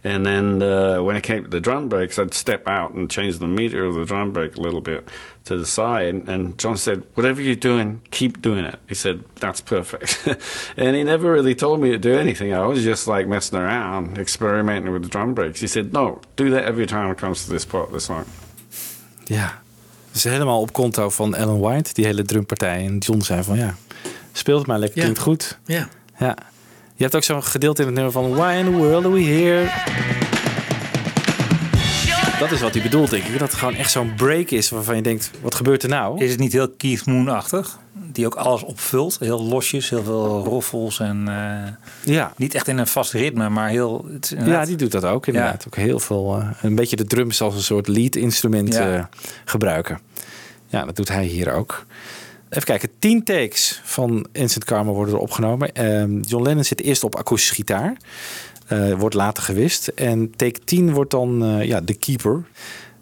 And 0.05 0.26
then 0.26 0.61
uh, 0.61 1.01
when 1.01 1.16
it 1.16 1.24
came 1.24 1.43
to 1.43 1.49
the 1.49 1.59
drum 1.59 1.89
breaks, 1.89 2.18
I'd 2.18 2.34
step 2.34 2.68
out 2.68 2.93
and 2.93 3.09
change 3.09 3.39
the 3.39 3.47
meter 3.47 3.84
of 3.86 3.95
the 3.95 4.05
drum 4.05 4.32
break 4.32 4.55
a 4.55 4.61
little 4.61 4.82
bit 4.82 5.09
to 5.45 5.57
the 5.57 5.65
side. 5.65 6.27
And 6.27 6.57
John 6.61 6.77
said, 6.77 7.01
Whatever 7.13 7.41
you're 7.41 7.55
doing, 7.59 7.99
keep 8.09 8.41
doing 8.41 8.65
it. 8.65 8.75
He 8.87 8.95
said, 8.95 9.19
That's 9.39 9.61
perfect. 9.61 10.27
and 10.77 10.95
he 10.95 11.03
never 11.03 11.31
really 11.31 11.55
told 11.55 11.79
me 11.79 11.89
to 11.91 11.97
do 11.97 12.17
anything. 12.19 12.53
I 12.53 12.65
was 12.67 12.83
just 12.83 13.07
like 13.07 13.27
messing 13.27 13.59
around, 13.59 14.17
experimenting 14.17 14.91
with 14.93 15.03
the 15.03 15.09
drum 15.09 15.33
breaks. 15.33 15.59
He 15.61 15.67
said, 15.67 15.91
No, 15.93 16.19
do 16.35 16.49
that 16.49 16.63
every 16.65 16.85
time 16.85 17.11
it 17.11 17.17
comes 17.19 17.45
to 17.45 17.51
this 17.51 17.65
part 17.65 17.85
of 17.87 17.91
the 17.93 17.99
song. 17.99 18.25
Ja, 19.27 19.61
is 20.13 20.23
helemaal 20.23 20.61
op 20.61 20.73
konto 20.73 21.09
van 21.09 21.35
Ellen 21.35 21.59
White, 21.59 21.93
die 21.93 22.05
hele 22.05 22.23
drumpartij. 22.23 22.85
En 22.85 22.97
John 22.97 23.21
zei 23.21 23.43
van 23.43 23.57
ja, 23.57 23.75
speelt 24.31 24.57
het 24.57 24.67
maar 24.67 24.79
lekker, 24.79 25.07
Ja. 25.07 25.13
goed. 25.21 25.57
Ja. 25.65 25.87
Ja. 26.19 26.35
Je 26.95 27.03
hebt 27.03 27.15
ook 27.15 27.23
zo'n 27.23 27.43
gedeelte 27.43 27.81
in 27.81 27.87
het 27.87 27.95
nummer 27.95 28.13
van 28.13 28.35
Why 28.35 28.55
in 28.59 28.65
the 28.65 28.71
world 28.71 29.05
are 29.05 29.13
we 29.13 29.21
here? 29.23 29.69
Dat 32.45 32.53
is 32.53 32.61
wat 32.61 32.73
hij 32.73 32.83
bedoelt, 32.83 33.09
denk 33.09 33.23
ik. 33.23 33.39
Dat 33.39 33.49
het 33.49 33.59
gewoon 33.59 33.75
echt 33.75 33.91
zo'n 33.91 34.13
break 34.15 34.49
is 34.49 34.69
waarvan 34.69 34.95
je 34.95 35.01
denkt, 35.01 35.31
wat 35.41 35.55
gebeurt 35.55 35.83
er 35.83 35.89
nou? 35.89 36.23
Is 36.23 36.31
het 36.31 36.39
niet 36.39 36.51
heel 36.51 36.69
Keith 36.69 37.05
Moon-achtig? 37.05 37.79
Die 38.11 38.25
ook 38.25 38.35
alles 38.35 38.63
opvult. 38.63 39.17
Heel 39.19 39.43
losjes, 39.43 39.89
heel 39.89 40.03
veel 40.03 40.43
roffels 40.43 40.99
en 40.99 41.27
eh, 41.27 42.13
ja. 42.13 42.33
niet 42.37 42.53
echt 42.55 42.67
in 42.67 42.77
een 42.77 42.87
vast 42.87 43.11
ritme, 43.11 43.49
maar 43.49 43.69
heel... 43.69 44.05
Het 44.11 44.35
Ja, 44.45 44.65
die 44.65 44.75
doet 44.75 44.91
dat 44.91 45.03
ook 45.03 45.27
inderdaad. 45.27 45.63
Ook 45.67 45.75
heel 45.75 45.99
veel, 45.99 46.37
eh, 46.37 46.47
een 46.61 46.75
beetje 46.75 46.95
de 46.95 47.05
drums 47.05 47.41
als 47.41 47.55
een 47.55 47.63
soort 47.63 47.87
lead-instrument 47.87 48.73
Ja. 48.73 48.95
eh, 48.95 49.03
gebruiken. 49.45 49.99
Ja, 50.67 50.85
dat 50.85 50.95
doet 50.95 51.09
hij 51.09 51.25
hier 51.25 51.51
ook. 51.51 51.85
Even 52.49 52.65
kijken, 52.65 52.89
tien 52.99 53.23
takes 53.23 53.81
van 53.83 54.27
Instant 54.31 54.65
Karma 54.65 54.91
worden 54.91 55.13
er 55.13 55.19
opgenomen. 55.19 55.73
Ehm, 55.73 56.19
John 56.19 56.43
Lennon 56.43 56.63
zit 56.63 56.81
eerst 56.81 57.03
op 57.03 57.15
akoestische 57.15 57.55
gitaar. 57.55 57.97
Eh, 58.68 58.93
wordt 58.93 59.16
later 59.16 59.43
gewist. 59.43 59.88
En 59.88 60.32
take 60.36 60.59
10 60.59 60.93
wordt 60.93 61.11
dan 61.11 61.43
eh, 61.43 61.63
ja, 61.63 61.82
de 61.82 61.97
keeper. 61.97 62.43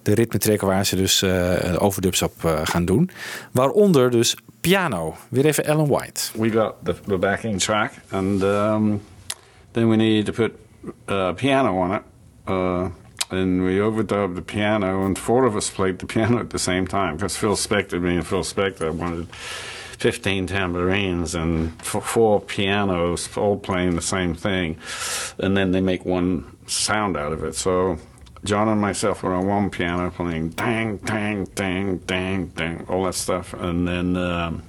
De 0.01 0.14
ritmetrekker 0.14 0.68
waar 0.68 0.86
ze 0.86 0.95
dus 0.95 1.22
eh 1.22 1.76
overdubs 1.78 2.22
op 2.22 2.34
gaan 2.64 2.86
doen. 2.86 3.09
Waaronder 3.51 4.11
dus 4.11 4.38
piano. 4.61 5.16
Weer 5.30 5.45
even 5.45 5.66
Ellen 5.66 5.88
White. 5.88 6.22
we 6.38 6.51
got 6.51 6.74
the, 7.07 7.18
backing 7.18 7.59
track, 7.59 7.91
and 8.09 8.41
um, 8.41 9.01
then 9.72 9.89
we 9.89 9.95
needed 9.95 10.26
to 10.26 10.32
put 10.32 10.51
uh, 11.09 11.34
piano 11.34 11.82
on 11.82 11.93
it. 11.93 12.01
Uh, 12.49 12.88
and 13.30 13.64
we 13.64 13.80
overdubbed 13.82 14.36
the 14.36 14.41
piano, 14.41 15.05
and 15.05 15.20
four 15.20 15.45
of 15.45 15.55
us 15.55 15.70
played 15.70 15.99
the 15.99 16.05
piano 16.05 16.39
at 16.39 16.49
the 16.49 16.57
same 16.57 16.88
time 16.88 17.16
because 17.16 17.38
Phil 17.38 17.55
Spector, 17.55 18.01
being 18.01 18.24
Phil 18.24 18.43
Spector, 18.43 18.91
wanted 18.91 19.28
15 20.03 20.47
tambourines 20.47 21.33
and 21.33 21.81
four 21.81 22.41
pianos 22.41 23.37
all 23.37 23.57
playing 23.57 23.95
the 23.95 24.01
same 24.01 24.35
thing. 24.35 24.77
And 25.39 25.55
then 25.55 25.71
they 25.71 25.79
make 25.79 26.03
one 26.05 26.57
sound 26.67 27.15
out 27.15 27.31
of 27.31 27.41
it. 27.45 27.55
So 27.55 27.97
John 28.43 28.67
and 28.67 28.81
myself 28.81 29.23
were 29.23 29.33
on 29.33 29.47
one 29.47 29.69
piano 29.69 30.11
playing 30.11 30.49
dang, 30.49 30.97
dang, 30.97 31.45
dang, 31.55 31.99
dang, 31.99 32.47
dang, 32.47 32.85
all 32.89 33.05
that 33.05 33.15
stuff. 33.15 33.53
And 33.53 33.87
then. 33.87 34.17
Um, 34.17 34.63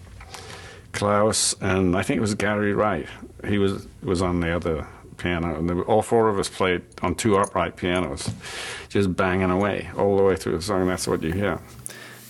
Klaus 0.93 1.57
and 1.61 1.97
I 1.97 2.03
think 2.05 2.19
it 2.19 2.21
was 2.21 2.37
Gary 2.37 2.73
Wright. 2.73 3.09
He 3.45 3.59
was 3.59 3.89
was 4.05 4.23
on 4.23 4.39
the 4.39 4.55
other 4.55 4.87
piano, 5.17 5.59
and 5.59 5.69
were, 5.69 5.85
all 5.87 6.03
four 6.03 6.29
of 6.29 6.39
us 6.39 6.49
played 6.49 6.83
on 7.03 7.17
two 7.17 7.37
upright 7.37 7.75
pianos, 7.75 8.31
just 8.91 9.17
banging 9.17 9.51
away 9.51 9.91
all 9.99 10.17
the 10.17 10.23
way 10.23 10.37
through 10.37 10.57
the 10.57 10.63
song. 10.63 10.87
That's 10.87 11.09
what 11.09 11.21
you 11.25 11.33
hear. 11.33 11.59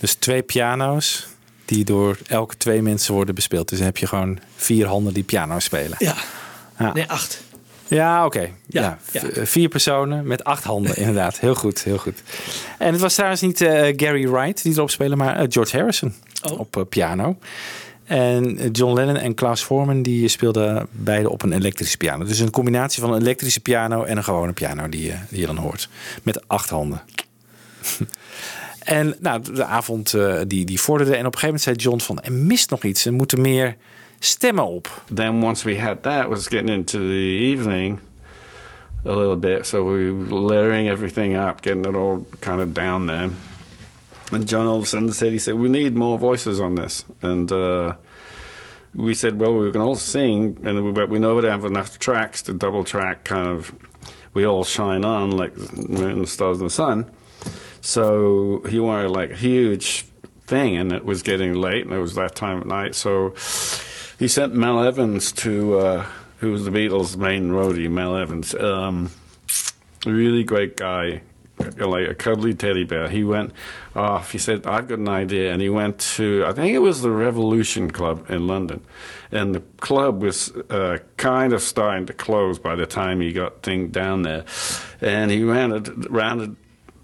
Dus 0.00 0.16
twee 0.16 0.40
piano's 0.40 1.33
die 1.64 1.84
door 1.84 2.16
elke 2.26 2.56
twee 2.56 2.82
mensen 2.82 3.14
worden 3.14 3.34
bespeeld. 3.34 3.68
Dus 3.68 3.78
dan 3.78 3.86
heb 3.86 3.96
je 3.96 4.06
gewoon 4.06 4.38
vier 4.56 4.86
handen 4.86 5.14
die 5.14 5.22
piano 5.22 5.58
spelen. 5.58 5.96
Ja. 5.98 6.14
Ja. 6.78 6.92
Nee, 6.92 7.04
acht. 7.10 7.42
Ja, 7.88 8.24
oké. 8.24 8.48
Ja, 8.66 8.98
Ja, 9.10 9.22
eh, 9.22 9.44
Vier 9.46 9.68
personen 9.68 10.26
met 10.26 10.44
acht 10.44 10.64
handen, 10.64 10.96
inderdaad. 10.96 11.38
Heel 11.40 11.54
goed, 11.54 11.82
heel 11.84 11.98
goed. 11.98 12.22
En 12.78 12.92
het 12.92 13.00
was 13.00 13.14
trouwens 13.14 13.40
niet 13.40 13.60
eh, 13.60 13.92
Gary 13.96 14.28
Wright 14.28 14.62
die 14.62 14.72
erop 14.74 14.90
speelde, 14.90 15.16
maar 15.16 15.36
eh, 15.36 15.46
George 15.48 15.76
Harrison 15.76 16.14
op 16.58 16.76
eh, 16.76 16.82
piano. 16.88 17.38
En 18.04 18.70
John 18.72 18.94
Lennon 18.94 19.16
en 19.16 19.34
Klaus 19.34 19.62
Voorman 19.64 20.02
die 20.02 20.28
speelden 20.28 20.86
beide 20.90 21.30
op 21.30 21.42
een 21.42 21.52
elektrische 21.52 21.96
piano. 21.96 22.24
Dus 22.24 22.38
een 22.38 22.50
combinatie 22.50 23.02
van 23.02 23.12
een 23.12 23.20
elektrische 23.20 23.60
piano 23.60 24.02
en 24.04 24.16
een 24.16 24.24
gewone 24.24 24.52
piano 24.52 24.88
die, 24.88 25.04
je- 25.04 25.18
die 25.28 25.40
je 25.40 25.46
dan 25.46 25.56
hoort. 25.56 25.88
Met 26.22 26.48
acht 26.48 26.70
handen. 26.70 27.02
En 28.84 29.14
nou, 29.20 29.42
de 29.42 29.64
avond 29.64 30.14
eh, 30.14 30.40
die, 30.46 30.64
die 30.64 30.80
vorderde. 30.80 31.16
En 31.16 31.26
op 31.26 31.34
een 31.34 31.38
gegeven 31.38 31.46
moment 31.46 31.62
zei 31.62 31.76
John 31.76 32.00
van, 32.00 32.20
er 32.20 32.32
mist 32.32 32.70
nog 32.70 32.82
iets. 32.82 33.04
Er 33.04 33.12
moeten 33.12 33.40
meer 33.40 33.76
stemmen 34.18 34.66
op. 34.66 35.02
Then 35.14 35.42
once 35.42 35.68
we 35.68 35.80
had 35.80 36.02
that, 36.02 36.28
was 36.28 36.46
getting 36.46 36.68
into 36.70 36.98
the 36.98 37.38
evening 37.52 37.98
a 39.06 39.16
little 39.16 39.36
bit. 39.36 39.66
So 39.66 39.84
we 39.84 40.12
were 40.12 40.40
layering 40.40 40.88
everything 40.88 41.36
up, 41.36 41.60
getting 41.60 41.86
it 41.86 41.94
all 41.94 42.26
kind 42.38 42.60
of 42.60 42.72
down 42.72 43.06
there. 43.06 43.30
And 44.32 44.48
John 44.48 44.66
all 44.66 44.76
of 44.76 44.82
a 44.82 44.86
sudden 44.86 45.12
said, 45.12 45.32
he 45.32 45.38
said, 45.38 45.54
we 45.54 45.68
need 45.68 45.94
more 45.94 46.18
voices 46.18 46.58
on 46.60 46.74
this. 46.74 47.04
And 47.20 47.52
uh, 47.52 47.92
we 48.94 49.14
said, 49.14 49.38
well, 49.38 49.54
we 49.54 49.70
can 49.70 49.80
all 49.80 49.96
sing, 49.96 50.58
and 50.64 50.84
we, 50.84 50.92
but 50.92 51.08
we 51.08 51.18
know 51.18 51.34
we 51.34 51.42
don't 51.42 51.50
have 51.50 51.64
enough 51.64 51.98
tracks 51.98 52.42
to 52.42 52.52
double 52.52 52.84
track 52.84 53.24
kind 53.24 53.48
of, 53.48 53.72
we 54.32 54.46
all 54.46 54.64
shine 54.64 55.04
on 55.04 55.36
like 55.36 55.54
the 55.54 55.88
moon, 55.88 56.26
stars, 56.26 56.60
and 56.60 56.70
the 56.70 56.74
sun. 56.74 57.10
So 57.84 58.62
he 58.66 58.80
wanted 58.80 59.10
like 59.10 59.32
a 59.32 59.36
huge 59.36 60.06
thing, 60.46 60.78
and 60.78 60.90
it 60.90 61.04
was 61.04 61.22
getting 61.22 61.52
late, 61.52 61.84
and 61.84 61.92
it 61.92 61.98
was 61.98 62.14
that 62.14 62.34
time 62.34 62.58
at 62.58 62.66
night. 62.66 62.94
So 62.94 63.34
he 64.18 64.26
sent 64.26 64.54
Mel 64.54 64.82
Evans 64.82 65.30
to, 65.32 65.78
uh, 65.78 66.06
who 66.38 66.50
was 66.50 66.64
the 66.64 66.70
Beatles' 66.70 67.14
main 67.14 67.50
roadie, 67.50 67.90
Mel 67.90 68.16
Evans, 68.16 68.54
um, 68.54 69.10
really 70.06 70.44
great 70.44 70.78
guy 70.78 71.20
like 71.76 72.08
a 72.08 72.14
cuddly 72.14 72.54
teddy 72.54 72.84
bear. 72.84 73.08
He 73.08 73.22
went 73.22 73.52
off. 73.94 74.32
He 74.32 74.38
said, 74.38 74.66
"I've 74.66 74.88
got 74.88 74.98
an 74.98 75.08
idea," 75.08 75.52
and 75.52 75.60
he 75.60 75.68
went 75.68 75.98
to 76.16 76.44
I 76.46 76.52
think 76.52 76.74
it 76.74 76.80
was 76.80 77.02
the 77.02 77.10
Revolution 77.10 77.90
Club 77.90 78.24
in 78.30 78.46
London, 78.46 78.80
and 79.30 79.54
the 79.54 79.60
club 79.80 80.22
was 80.22 80.50
uh, 80.70 80.98
kind 81.18 81.52
of 81.52 81.60
starting 81.60 82.06
to 82.06 82.14
close 82.14 82.58
by 82.58 82.76
the 82.76 82.86
time 82.86 83.20
he 83.20 83.32
got 83.32 83.62
thing 83.62 83.88
down 83.88 84.22
there, 84.22 84.44
and 85.02 85.30
he 85.30 85.44
rounded 85.44 86.10
rounded 86.10 86.56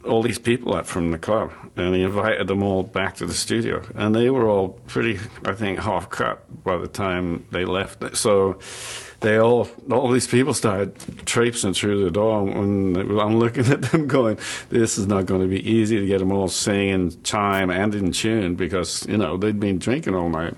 all 0.04 0.22
these 0.22 0.38
people 0.38 0.74
up 0.74 0.86
from 0.86 1.10
the 1.10 1.18
club 1.18 1.52
and 1.76 1.94
he 1.94 2.02
invited 2.02 2.46
them 2.46 2.62
all 2.62 2.82
back 2.82 3.16
to 3.16 3.26
the 3.26 3.34
studio. 3.34 3.82
And 3.94 4.14
they 4.14 4.30
were 4.30 4.48
all 4.48 4.70
pretty 4.86 5.18
i 5.44 5.52
think 5.52 5.78
half 5.78 6.08
cut 6.10 6.64
by 6.64 6.78
the 6.78 6.88
time 6.88 7.46
they 7.50 7.64
left. 7.64 8.16
So 8.16 8.58
they 9.20 9.38
all 9.38 9.68
all 9.90 10.10
these 10.10 10.26
people 10.26 10.54
started 10.54 10.94
traipsing 11.26 11.74
through 11.74 12.04
the 12.04 12.10
door 12.10 12.48
and 12.48 12.96
i'm 13.20 13.38
looking 13.38 13.66
at 13.66 13.82
them 13.82 14.06
going 14.06 14.38
this 14.70 14.96
is 14.96 15.06
not 15.06 15.26
going 15.26 15.42
to 15.42 15.46
be 15.46 15.70
easy 15.70 15.98
to 15.98 16.06
get 16.06 16.18
them 16.18 16.32
all 16.32 16.48
singing 16.48 17.14
chime 17.22 17.70
and 17.70 17.94
in 17.94 18.12
tune 18.12 18.54
because 18.54 19.06
you 19.06 19.16
know 19.16 19.36
they'd 19.36 19.60
been 19.60 19.78
drinking 19.78 20.14
all 20.14 20.28
night. 20.28 20.54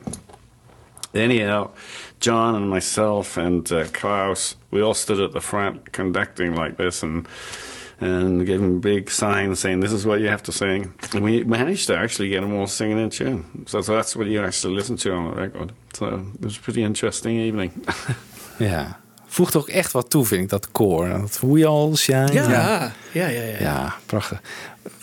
Anyhow 1.14 1.70
john 2.20 2.54
and 2.54 2.70
myself 2.70 3.36
and 3.36 3.70
uh, 3.72 3.84
klaus 3.92 4.56
we 4.70 4.80
all 4.80 4.94
stood 4.94 5.20
at 5.20 5.32
the 5.32 5.40
front 5.40 5.92
conducting 5.92 6.54
like 6.54 6.76
this 6.76 7.02
and 7.02 7.26
and 8.04 8.46
gave 8.46 8.58
them 8.58 8.80
big 8.80 9.08
signs 9.10 9.60
saying 9.60 9.80
this 9.82 9.92
is 9.92 10.04
what 10.04 10.18
you 10.18 10.28
have 10.28 10.42
to 10.42 10.52
sing. 10.52 10.92
And 11.14 11.22
we 11.22 11.44
managed 11.46 11.86
to 11.86 11.94
actually 11.94 12.30
get 12.30 12.40
them 12.40 12.58
all 12.58 12.66
singing 12.66 12.98
in 13.00 13.08
tune. 13.08 13.44
So, 13.64 13.80
so 13.82 13.94
that's 13.94 14.14
what 14.14 14.26
you 14.26 14.44
actually 14.44 14.74
listen 14.76 14.96
to 14.96 15.10
on 15.12 15.30
the 15.34 15.40
record. 15.40 15.70
So 15.92 16.06
it 16.06 16.44
was 16.44 16.56
a 16.56 16.60
pretty 16.60 16.80
interesting 16.82 17.40
evening. 17.40 17.70
Ja. 18.58 19.00
Voegt 19.26 19.56
ook 19.56 19.68
echt 19.68 19.92
wat 19.92 20.10
toe, 20.10 20.24
vind 20.26 20.42
ik, 20.42 20.48
dat 20.48 20.68
koor. 20.72 21.08
Dat 21.08 21.38
we 21.40 21.66
all 21.66 21.94
shine. 21.96 22.32
Ja, 22.32 22.48
ja, 22.50 22.92
ja. 23.12 23.26
ja, 23.28 23.56
Ja, 23.60 23.94
prachtig. 24.06 24.40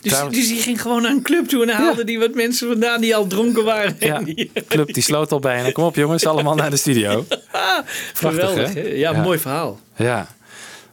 Dus, 0.01 0.11
Trouwens- 0.11 0.37
dus 0.37 0.47
die 0.47 0.57
ging 0.61 0.81
gewoon 0.81 1.01
naar 1.01 1.11
een 1.11 1.21
club 1.21 1.47
toe 1.47 1.63
en 1.63 1.69
haalde 1.69 2.03
die 2.03 2.19
wat 2.19 2.33
mensen 2.33 2.67
vandaan 2.67 3.01
die 3.01 3.15
al 3.15 3.27
dronken 3.27 3.63
waren. 3.63 3.95
Ja, 3.99 4.19
die- 4.21 4.51
club 4.67 4.93
die 4.93 5.03
sloot 5.03 5.31
al 5.31 5.39
bijna. 5.39 5.71
Kom 5.71 5.83
op 5.83 5.95
jongens, 5.95 6.25
allemaal 6.25 6.55
naar 6.55 6.69
de 6.69 6.77
studio. 6.77 7.25
Geweldig. 8.13 8.73
hè? 8.73 8.81
hè? 8.81 8.87
Ja, 8.87 9.11
Ja. 9.11 9.21
mooi 9.21 9.39
verhaal. 9.39 9.79
Ja. 9.95 10.27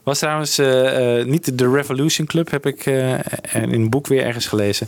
Was 0.07 0.19
trouwens 0.19 0.57
eh, 0.57 1.19
eh, 1.19 1.25
niet 1.25 1.57
de 1.57 1.69
Revolution 1.69 2.27
Club, 2.27 2.51
heb 2.51 2.65
ik 2.65 2.85
eh, 2.85 3.13
in 3.53 3.73
een 3.73 3.89
boek 3.89 4.07
weer 4.07 4.23
ergens 4.23 4.47
gelezen. 4.47 4.87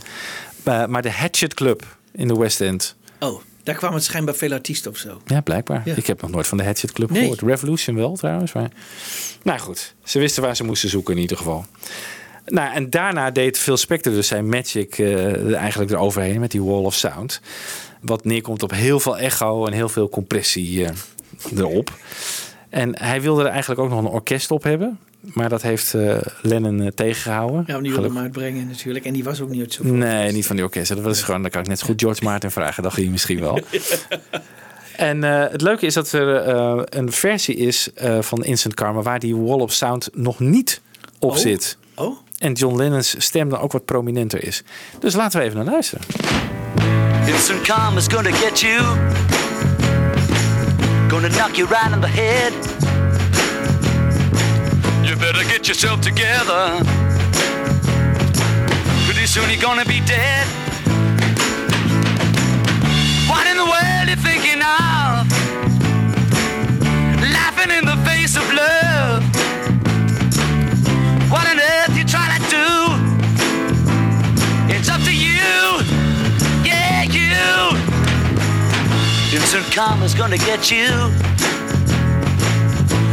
Maar 0.64 1.02
de 1.02 1.10
Hatchet 1.10 1.54
Club 1.54 1.96
in 2.12 2.28
de 2.28 2.34
West 2.34 2.60
End. 2.60 2.96
Oh, 3.18 3.40
daar 3.62 3.74
kwamen 3.74 3.96
het 3.96 4.04
schijnbaar 4.04 4.34
veel 4.34 4.52
artiesten 4.52 4.90
of 4.90 4.96
zo. 4.96 5.20
Ja, 5.26 5.40
blijkbaar. 5.40 5.82
Ja. 5.84 5.94
Ik 5.94 6.06
heb 6.06 6.20
nog 6.20 6.30
nooit 6.30 6.46
van 6.46 6.58
de 6.58 6.64
Hatchet 6.64 6.92
Club 6.92 7.10
Nee. 7.10 7.20
gehoord. 7.20 7.40
Revolution 7.40 7.96
wel 7.96 8.16
trouwens. 8.16 8.52
Maar... 8.52 8.70
Nou 9.42 9.58
goed, 9.58 9.94
ze 10.04 10.18
wisten 10.18 10.42
waar 10.42 10.56
ze 10.56 10.64
moesten 10.64 10.88
zoeken 10.88 11.14
in 11.14 11.20
ieder 11.20 11.36
geval. 11.36 11.64
Nou, 12.46 12.74
en 12.74 12.90
daarna 12.90 13.30
deed 13.30 13.58
Phil 13.58 13.76
Spector 13.76 14.12
dus 14.12 14.26
zijn 14.26 14.48
magic 14.48 14.98
eh, 14.98 15.54
eigenlijk 15.54 15.90
eroverheen 15.90 16.40
met 16.40 16.50
die 16.50 16.62
Wall 16.62 16.84
of 16.84 16.94
Sound. 16.94 17.40
Wat 18.00 18.24
neerkomt 18.24 18.62
op 18.62 18.70
heel 18.70 19.00
veel 19.00 19.18
echo 19.18 19.66
en 19.66 19.72
heel 19.72 19.88
veel 19.88 20.08
compressie 20.08 20.86
erop. 21.56 21.92
En 22.68 22.98
hij 22.98 23.20
wilde 23.20 23.42
er 23.42 23.50
eigenlijk 23.50 23.80
ook 23.80 23.88
nog 23.88 23.98
een 23.98 24.06
orkest 24.06 24.50
op 24.50 24.62
hebben. 24.62 24.98
Maar 25.20 25.48
dat 25.48 25.62
heeft 25.62 25.94
eh, 25.94 26.16
Lennon 26.42 26.80
eh, 26.80 26.86
tegengehouden. 26.94 27.64
Ja, 27.66 27.76
om 27.76 27.82
die 27.82 27.92
wilde 27.92 28.06
hem 28.08 28.18
uitbrengen 28.18 28.66
natuurlijk. 28.66 29.04
En 29.04 29.12
die 29.12 29.24
was 29.24 29.40
ook 29.40 29.48
niet 29.50 29.72
zo. 29.72 29.84
Nee, 29.84 30.32
niet 30.32 30.46
van 30.46 30.56
die 30.56 30.64
orkesten. 30.64 30.96
Dat 30.96 31.04
was 31.04 31.22
gewoon, 31.22 31.42
dan 31.42 31.50
kan 31.50 31.60
ik 31.60 31.68
net 31.68 31.78
zo 31.78 31.86
goed 31.86 32.00
George 32.00 32.24
Martin 32.24 32.50
vragen. 32.50 32.82
dacht 32.82 32.96
hij 32.96 33.04
misschien 33.06 33.40
wel. 33.40 33.58
En 34.96 35.24
eh, 35.24 35.50
het 35.50 35.60
leuke 35.60 35.86
is 35.86 35.94
dat 35.94 36.12
er 36.12 36.36
eh, 36.36 36.82
een 36.84 37.12
versie 37.12 37.56
is 37.56 37.92
eh, 37.94 38.18
van 38.22 38.44
Instant 38.44 38.74
Karma 38.74 39.02
waar 39.02 39.18
die 39.18 39.36
Wall 39.36 39.58
of 39.60 39.72
Sound 39.72 40.08
nog 40.12 40.38
niet 40.38 40.80
op 41.18 41.30
Oh. 41.30 41.36
zit. 41.36 41.76
Oh. 41.94 42.18
En 42.38 42.52
John 42.52 42.76
Lennon's 42.76 43.14
stem 43.18 43.48
dan 43.48 43.58
ook 43.60 43.72
wat 43.72 43.84
prominenter 43.84 44.44
is. 44.44 44.62
Dus 44.98 45.14
laten 45.14 45.38
we 45.40 45.44
even 45.44 45.56
naar 45.64 45.72
luisteren. 45.72 46.04
Instant 47.26 47.60
karma's 47.60 48.06
gonna 48.08 48.30
get 48.32 48.60
you. 48.60 48.82
Gonna 51.08 51.28
knock 51.28 51.54
you 51.54 51.68
right 51.68 51.92
in 51.94 52.00
the 52.00 52.06
head. 52.20 52.52
You 55.10 55.16
better 55.16 55.42
get 55.42 55.66
yourself 55.66 56.00
together. 56.00 56.84
Pretty 59.06 59.26
soon 59.26 59.50
you're 59.50 59.60
gonna 59.60 59.84
be 59.84 59.98
dead. 60.06 60.46
What 63.26 63.44
in 63.48 63.56
the 63.56 63.64
world 63.64 64.06
are 64.06 64.10
you 64.10 64.14
thinking 64.14 64.62
of? 64.62 65.26
Laughing 67.34 67.72
in 67.72 67.84
the 67.86 67.96
face 68.08 68.36
of 68.36 68.44
love. 68.54 69.24
What 71.28 71.44
on 71.48 71.58
earth 71.58 71.98
you 71.98 72.04
trying 72.04 72.40
to 72.40 72.48
do? 72.48 72.68
It's 74.72 74.88
up 74.88 75.02
to 75.02 75.12
you. 75.12 75.82
Yeah, 76.62 77.02
you. 77.02 77.76
Instant 79.36 79.74
karma's 79.74 80.14
gonna 80.14 80.38
get 80.38 80.70
you. 80.70 81.10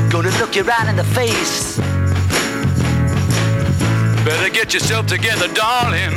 Gonna 0.10 0.32
look 0.40 0.56
you 0.56 0.64
right 0.64 0.88
in 0.88 0.96
the 0.96 1.04
face. 1.04 1.78
Better 4.26 4.50
get 4.50 4.74
yourself 4.74 5.06
together, 5.06 5.48
darling. 5.54 6.16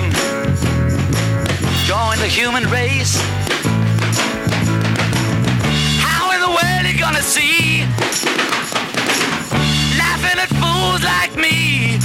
Join 1.84 2.16
the 2.18 2.28
human 2.28 2.68
race. 2.70 3.20
How 6.07 6.32
in 6.34 6.41
the 6.41 6.49
world 6.49 6.86
you 6.86 6.99
gonna 6.99 7.22
see? 7.22 7.80
Laughing 9.99 10.38
at 10.38 10.51
fools 10.61 11.03
like 11.03 11.34
me. 11.36 11.99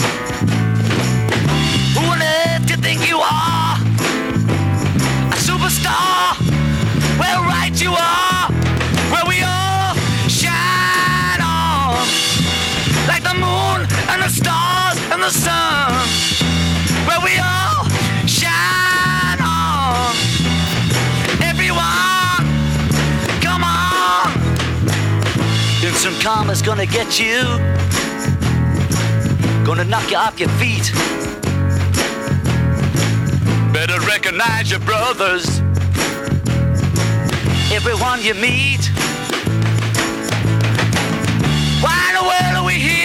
Who 1.93 2.01
on 2.11 2.21
earth 2.21 2.65
do 2.67 2.73
you 2.73 2.81
think 2.81 3.07
you 3.07 3.19
are? 3.19 3.65
a 5.31 5.37
superstar. 5.37 6.37
Well, 7.19 7.41
right 7.43 7.73
you 7.81 7.91
are, 7.91 8.51
where 9.11 9.25
we 9.27 9.43
all 9.43 9.54
the 14.25 14.31
stars 14.31 14.97
and 15.11 15.21
the 15.21 15.29
sun. 15.29 15.91
Where 17.05 17.21
we 17.21 17.37
all 17.37 17.85
shine 18.25 19.39
on, 19.39 20.15
everyone, 21.43 22.41
come 23.39 23.63
on. 23.63 24.33
Instant 25.83 26.19
karma's 26.23 26.63
gonna 26.63 26.87
get 26.87 27.19
you, 27.19 27.43
gonna 29.63 29.85
knock 29.85 30.09
you 30.09 30.17
off 30.17 30.39
your 30.39 30.49
feet. 30.57 30.91
Better 33.71 33.99
recognize 34.07 34.71
your 34.71 34.79
brothers. 34.79 35.59
Everyone 37.71 38.23
you 38.23 38.33
meet. 38.33 38.89
Why 41.83 42.09
in 42.09 42.15
the 42.15 42.23
world 42.23 42.55
are 42.55 42.65
we 42.65 42.73
here? 42.73 43.04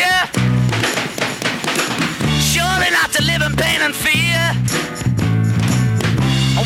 Surely 2.91 3.03
not 3.03 3.13
to 3.13 3.23
live 3.23 3.43
in 3.43 3.57
pain 3.57 3.81
and 3.83 3.95
fear. 3.95 4.41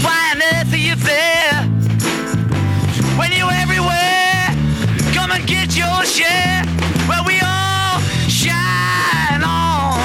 Why 0.03 0.33
on 0.33 0.43
earth 0.43 0.73
are 0.73 0.77
you 0.77 0.95
there? 0.97 1.63
When 3.19 3.33
you're 3.33 3.53
everywhere, 3.53 4.49
come 5.13 5.33
and 5.33 5.47
get 5.47 5.77
your 5.77 6.05
share. 6.05 6.65
Where 7.09 7.23
we 7.27 7.41
all 7.43 8.01
shine 8.29 9.43
on 9.43 9.99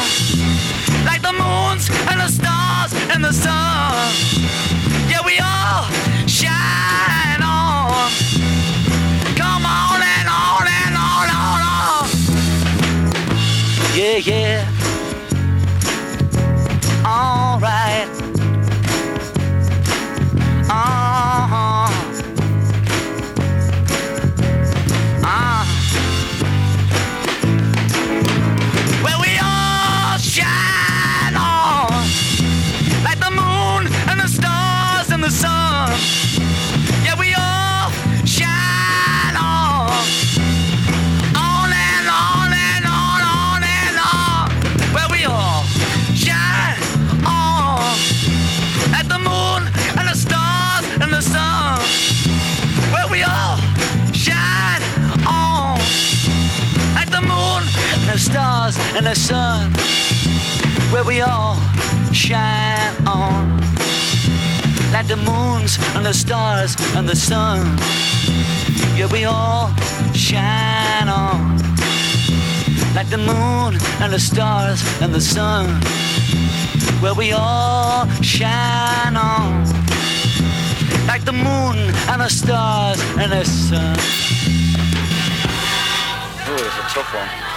like 1.05 1.21
the 1.21 1.31
moons 1.33 1.89
and 2.09 2.19
the 2.19 2.27
stars 2.27 2.93
and 3.11 3.23
the 3.23 3.31
sun. 3.31 4.13
Yeah, 5.09 5.21
we 5.25 5.39
all 5.39 5.85
shine 6.27 7.41
on. 7.41 8.11
Come 9.37 9.65
on 9.65 10.01
and 10.01 10.27
on 10.27 10.67
and 10.67 10.95
on 10.97 11.29
on 11.29 11.61
on. 11.61 12.09
Yeah, 13.95 14.17
yeah. 14.17 14.78
All 17.61 17.65
right. 17.65 18.09
And 58.99 59.07
the 59.07 59.15
sun. 59.15 59.71
Where 60.91 61.05
we 61.05 61.21
all 61.21 61.55
shine 62.11 62.93
on 63.07 63.57
like 64.91 65.07
the 65.07 65.15
moons 65.15 65.79
and 65.95 66.05
the 66.05 66.13
stars 66.13 66.75
and 66.97 67.07
the 67.07 67.15
sun. 67.15 67.77
Yeah, 68.97 69.07
we 69.09 69.23
all 69.23 69.69
shine 70.13 71.07
on 71.07 71.57
like 72.93 73.09
the 73.09 73.17
moon 73.17 73.79
and 74.01 74.11
the 74.11 74.19
stars 74.19 74.83
and 75.01 75.13
the 75.13 75.21
sun. 75.21 75.67
Where 77.01 77.13
we 77.13 77.31
all 77.31 78.05
shine 78.21 79.15
on 79.15 79.63
like 81.07 81.23
the 81.23 81.37
moon 81.47 81.77
and 82.11 82.19
the 82.19 82.29
stars 82.29 82.99
and 83.17 83.31
the 83.31 83.45
sun. 83.45 83.95
Oh, 86.51 86.57
that's 86.57 86.77
a 86.77 86.93
tough 86.93 87.13
one. 87.13 87.48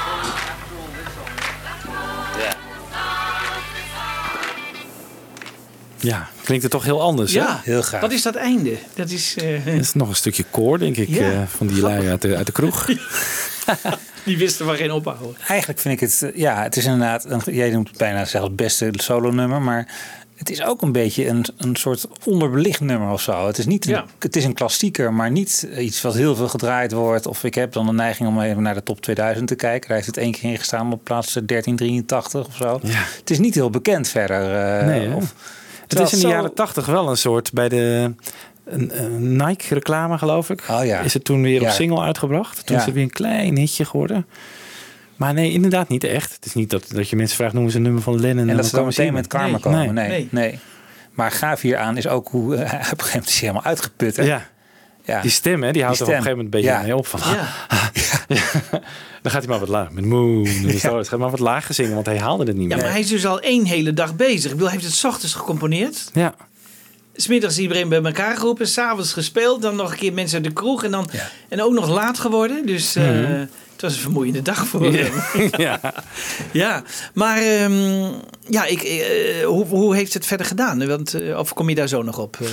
Ja, 6.02 6.28
klinkt 6.44 6.62
het 6.62 6.72
toch 6.72 6.84
heel 6.84 7.00
anders, 7.00 7.32
Ja, 7.32 7.60
hè? 7.64 7.80
Wat 8.00 8.12
is 8.12 8.22
dat 8.22 8.34
einde? 8.34 8.76
Dat 8.94 9.10
is... 9.10 9.36
eh, 9.36 9.64
Dat 9.64 9.74
is 9.74 9.94
nog 9.94 10.08
een 10.08 10.16
stukje 10.16 10.44
koor, 10.50 10.78
denk 10.78 10.96
ik, 10.96 11.08
Ja, 11.08 11.30
eh, 11.32 11.42
van 11.46 11.66
die 11.66 11.82
lui 11.82 12.08
uit 12.08 12.22
de, 12.22 12.36
uit 12.36 12.46
de 12.46 12.52
kroeg. 12.52 12.86
die 14.24 14.38
wisten 14.38 14.66
van 14.66 14.76
geen 14.76 14.90
ophouden. 14.90 15.36
Eigenlijk 15.48 15.80
vind 15.80 15.94
ik 15.94 16.00
het, 16.08 16.22
eh, 16.22 16.40
ja, 16.40 16.62
het 16.62 16.76
is 16.76 16.84
inderdaad, 16.84 17.24
een, 17.24 17.40
jij 17.54 17.70
noemt 17.70 17.88
het 17.88 17.96
bijna 17.98 18.24
zelfs 18.24 18.46
het 18.46 18.56
beste 18.56 18.90
solo-nummer, 18.96 19.62
maar 19.62 19.88
het 20.36 20.50
is 20.50 20.62
ook 20.62 20.82
een 20.82 20.92
beetje 20.92 21.28
een, 21.28 21.44
een 21.56 21.76
soort 21.76 22.06
onderbelicht 22.24 22.80
nummer 22.80 23.10
of 23.10 23.20
zo. 23.22 23.46
Het 23.46 23.58
is, 23.58 23.66
niet 23.66 23.84
een, 23.84 23.90
Ja. 23.90 24.04
het 24.18 24.36
is 24.36 24.44
een 24.44 24.54
klassieker, 24.54 25.12
maar 25.12 25.30
niet 25.30 25.68
iets 25.78 26.02
wat 26.02 26.14
heel 26.14 26.34
veel 26.36 26.48
gedraaid 26.48 26.92
wordt. 26.92 27.26
Of 27.26 27.44
ik 27.44 27.54
heb 27.54 27.72
dan 27.72 27.86
de 27.86 27.92
neiging 27.92 28.28
om 28.28 28.40
even 28.40 28.62
naar 28.62 28.74
de 28.74 28.82
top 28.82 29.00
2000 29.00 29.48
te 29.48 29.54
kijken. 29.54 29.86
Daar 29.88 29.96
heeft 29.96 30.06
het 30.08 30.16
één 30.16 30.32
keer 30.32 30.50
in 30.50 30.58
gestaan 30.58 30.92
op 30.92 31.04
plaats 31.04 31.32
1383 31.32 32.46
of 32.46 32.56
zo. 32.56 32.80
Het 33.18 33.30
is 33.30 33.38
niet 33.38 33.54
heel 33.54 33.70
bekend 33.70 34.08
verder. 34.08 34.54
eh, 34.78 34.86
Nee, 34.86 35.14
of, 35.14 35.34
Het 35.98 36.06
is 36.06 36.12
in 36.12 36.18
de 36.20 36.24
zo- 36.26 36.32
jaren 36.32 36.54
tachtig 36.54 36.86
wel 36.86 37.10
een 37.10 37.16
soort 37.16 37.52
bij 37.52 37.68
de 37.68 38.14
Nike-reclame, 39.18 40.18
geloof 40.18 40.50
ik. 40.50 40.64
Oh 40.70 40.84
ja. 40.84 41.00
Is 41.00 41.14
het 41.14 41.24
toen 41.24 41.42
weer 41.42 41.60
op 41.60 41.66
Ja. 41.66 41.72
single 41.72 42.00
uitgebracht? 42.00 42.66
Toen 42.66 42.74
Ja. 42.74 42.80
is 42.80 42.84
het 42.86 42.94
weer 42.94 43.02
een 43.04 43.10
klein 43.10 43.56
hitje 43.56 43.84
geworden. 43.84 44.26
Maar 45.16 45.34
nee, 45.34 45.52
inderdaad 45.52 45.88
niet 45.88 46.04
echt. 46.04 46.34
Het 46.34 46.44
is 46.44 46.54
niet 46.54 46.70
dat, 46.70 46.84
dat 46.88 47.08
je 47.08 47.16
mensen 47.16 47.36
vraagt, 47.36 47.52
noemen 47.52 47.70
ze 47.70 47.76
een 47.76 47.82
nummer 47.82 48.02
van 48.02 48.20
Lennon. 48.20 48.38
En 48.38 48.46
dat 48.46 48.56
dan 48.56 48.64
ze 48.64 48.70
dan 48.70 48.78
komen 48.78 48.92
ze 48.94 49.00
meteen 49.00 49.14
met 49.16 49.26
karma 49.26 49.58
komen. 49.58 49.94
Nee, 49.94 50.08
Nee. 50.08 50.28
nee. 50.30 50.58
Maar 51.12 51.30
gaaf 51.30 51.60
hieraan 51.60 51.96
is 51.96 52.06
ook 52.08 52.28
hoe 52.28 52.56
hij 52.56 52.64
op 52.66 52.70
een 52.70 52.78
gegeven 52.78 52.96
moment 53.06 53.26
is 53.26 53.32
hij 53.32 53.40
helemaal 53.48 53.64
uitgeput. 53.64 54.16
Hè? 54.16 54.22
Ja. 54.22 54.46
Ja. 55.04 55.20
Die 55.20 55.30
stem, 55.30 55.62
hè, 55.62 55.72
die 55.72 55.82
houdt 55.82 55.98
Die 55.98 56.06
er 56.06 56.12
op 56.12 56.18
een 56.18 56.22
gegeven 56.24 56.44
moment 56.44 56.54
een 56.54 56.60
beetje 56.70 56.76
Ja. 56.78 56.82
mee 56.82 56.96
op. 56.96 57.06
Van, 57.06 57.20
Ja. 57.34 57.48
dan 59.22 59.32
gaat 59.32 59.40
hij 59.42 59.46
maar 59.48 59.58
wat 59.58 59.68
laag. 59.68 59.90
Met 59.90 60.04
moon. 60.04 60.46
en 60.46 60.78
zo. 60.78 60.98
Het 60.98 61.08
gaat 61.08 61.18
maar 61.18 61.30
wat 61.30 61.38
lager 61.40 61.74
zingen, 61.74 61.94
want 61.94 62.06
hij 62.06 62.18
haalde 62.18 62.44
het 62.44 62.56
niet 62.56 62.68
Ja, 62.68 62.74
meer. 62.74 62.84
maar 62.84 62.92
hij 62.92 63.00
is 63.02 63.08
dus 63.08 63.26
al 63.26 63.40
één 63.40 63.64
hele 63.64 63.92
dag 63.92 64.16
bezig. 64.16 64.44
Ik 64.44 64.50
bedoel, 64.50 64.66
hij 64.68 64.72
heeft 64.72 64.84
het 64.88 64.94
's 64.94 65.04
ochtends 65.04 65.34
gecomponeerd. 65.34 66.10
Ja. 66.12 66.34
Smiddags 67.14 67.58
iedereen 67.58 67.88
bij 67.88 68.02
elkaar 68.02 68.36
geroepen, 68.36 68.68
s'avonds 68.68 69.12
gespeeld, 69.12 69.62
dan 69.62 69.76
nog 69.76 69.90
een 69.92 69.98
keer 69.98 70.12
mensen 70.12 70.36
uit 70.36 70.44
de 70.44 70.52
kroeg 70.52 70.84
en, 70.84 70.90
dan, 70.90 71.10
en 71.48 71.62
ook 71.62 71.72
nog 71.72 71.88
laat 71.88 72.18
geworden. 72.18 72.66
Dus 72.66 72.96
eh, 72.96 73.04
Mhm. 73.04 73.14
het 73.22 73.48
was 73.82 73.94
een 73.94 74.00
vermoeiende 74.00 74.42
dag 74.42 74.66
voor 74.66 74.92
Ja. 74.92 75.04
hem. 75.10 75.50
ja. 75.66 75.80
Ja, 76.52 76.82
maar 77.14 77.38
ehm, 77.42 78.10
ja, 78.48 78.64
ik, 78.64 78.82
eh, 78.82 79.44
hoe, 79.46 79.66
hoe 79.66 79.94
heeft 79.96 80.14
het 80.14 80.26
verder 80.26 80.46
gedaan? 80.46 80.86
Want, 80.86 81.14
eh, 81.14 81.38
of 81.38 81.52
kom 81.54 81.68
je 81.68 81.74
daar 81.74 81.88
zo 81.88 82.02
nog 82.02 82.18
op? 82.18 82.36
eh, 82.40 82.48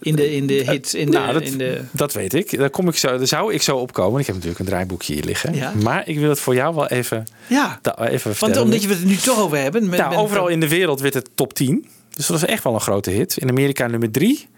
in, 0.00 0.16
de, 0.16 0.34
in 0.34 0.46
de 0.46 0.54
hit, 0.70 0.94
in 0.94 1.10
de, 1.10 1.18
nou, 1.18 1.32
dat, 1.32 1.42
in 1.42 1.58
de... 1.58 1.80
dat 1.90 2.12
weet 2.12 2.34
ik. 2.34 2.58
Daar, 2.58 2.70
kom 2.70 2.88
ik 2.88 2.96
zo, 2.96 3.18
daar 3.18 3.26
zou 3.26 3.52
ik 3.54 3.62
zo 3.62 3.76
op 3.76 3.92
komen. 3.92 4.20
Ik 4.20 4.26
heb 4.26 4.34
natuurlijk 4.34 4.60
een 4.60 4.66
draaiboekje 4.66 5.14
hier 5.14 5.24
liggen. 5.24 5.54
Ja. 5.54 5.72
Maar 5.82 6.08
ik 6.08 6.18
wil 6.18 6.28
het 6.28 6.40
voor 6.40 6.54
jou 6.54 6.74
wel 6.74 6.86
even, 6.88 7.26
Ja, 7.46 7.78
da- 7.82 7.96
even 7.98 8.10
want 8.10 8.36
vertellen. 8.38 8.62
omdat 8.62 8.82
je 8.82 8.88
het 8.88 9.04
nu 9.04 9.16
toch 9.16 9.38
over 9.40 9.58
hebben. 9.58 9.88
met- 9.88 9.98
Nou, 9.98 10.10
met- 10.10 10.18
overal 10.18 10.48
in 10.48 10.60
de 10.60 10.68
wereld 10.68 11.00
werd 11.00 11.14
het 11.14 11.28
top 11.34 11.54
10. 11.54 11.86
Dus 12.16 12.26
dat 12.26 12.40
was 12.40 12.48
echt 12.50 12.64
wel 12.64 12.74
een 12.74 12.80
grote 12.80 13.10
hit. 13.10 13.36
In 13.36 13.48
Amerika 13.48 13.86
nummer 13.86 14.10
3. 14.10 14.48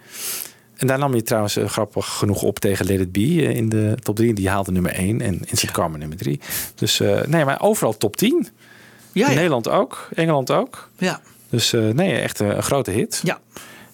En 0.77 0.87
daar 0.87 0.99
nam 0.99 1.15
je 1.15 1.23
trouwens 1.23 1.57
eh, 1.57 1.69
grappig 1.69 2.07
genoeg 2.07 2.43
op 2.43 2.59
tegen 2.59 2.87
Let 2.87 3.01
It 3.01 3.13
Be 3.13 3.21
eh, 3.21 3.57
in 3.57 3.69
de 3.69 3.95
top 4.03 4.17
3. 4.17 4.35
Die 4.35 4.49
haalde 4.49 4.73
nummer 4.73 4.93
1 4.93 5.21
en 5.21 5.41
Instant 5.45 5.73
Karma 5.73 5.97
nummer 5.97 6.17
3. 6.17 6.41
Dus 6.75 7.01
eh, 7.01 7.23
nee, 7.23 7.45
maar 7.45 7.61
overal 7.63 7.97
top 7.97 8.17
10. 8.17 8.49
Ja, 9.13 9.29
ja. 9.29 9.35
Nederland 9.35 9.69
ook, 9.69 10.09
Engeland 10.15 10.51
ook. 10.51 10.89
Ja. 10.99 11.21
Dus 11.51 11.71
nee, 11.71 12.19
echt 12.19 12.39
een 12.39 12.63
grote 12.63 12.91
hit. 12.91 13.21
Ja. 13.25 13.41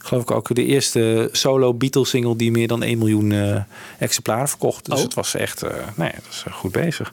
Geloof 0.04 0.22
ik 0.22 0.30
ook 0.30 0.54
de 0.54 0.64
eerste 0.64 1.28
solo 1.32 1.74
Beatles 1.74 2.08
single 2.10 2.36
die 2.36 2.50
meer 2.50 2.68
dan 2.68 2.82
1 2.82 2.98
miljoen 2.98 3.32
eh, 3.32 3.56
exemplaren 3.98 4.48
verkocht. 4.48 4.84
Dus 4.84 4.98
Oh. 4.98 5.04
het 5.04 5.14
was 5.14 5.34
echt, 5.34 5.62
eh 5.62 5.70
nee, 5.94 6.10
dat 6.14 6.26
is 6.30 6.42
eh, 6.46 6.52
goed 6.52 6.72
bezig. 6.72 7.12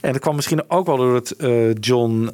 En 0.00 0.12
dat 0.12 0.20
kwam 0.20 0.34
misschien 0.36 0.70
ook 0.70 0.86
wel 0.86 0.96
doordat 0.96 1.30
eh, 1.30 1.74
John 1.80 2.30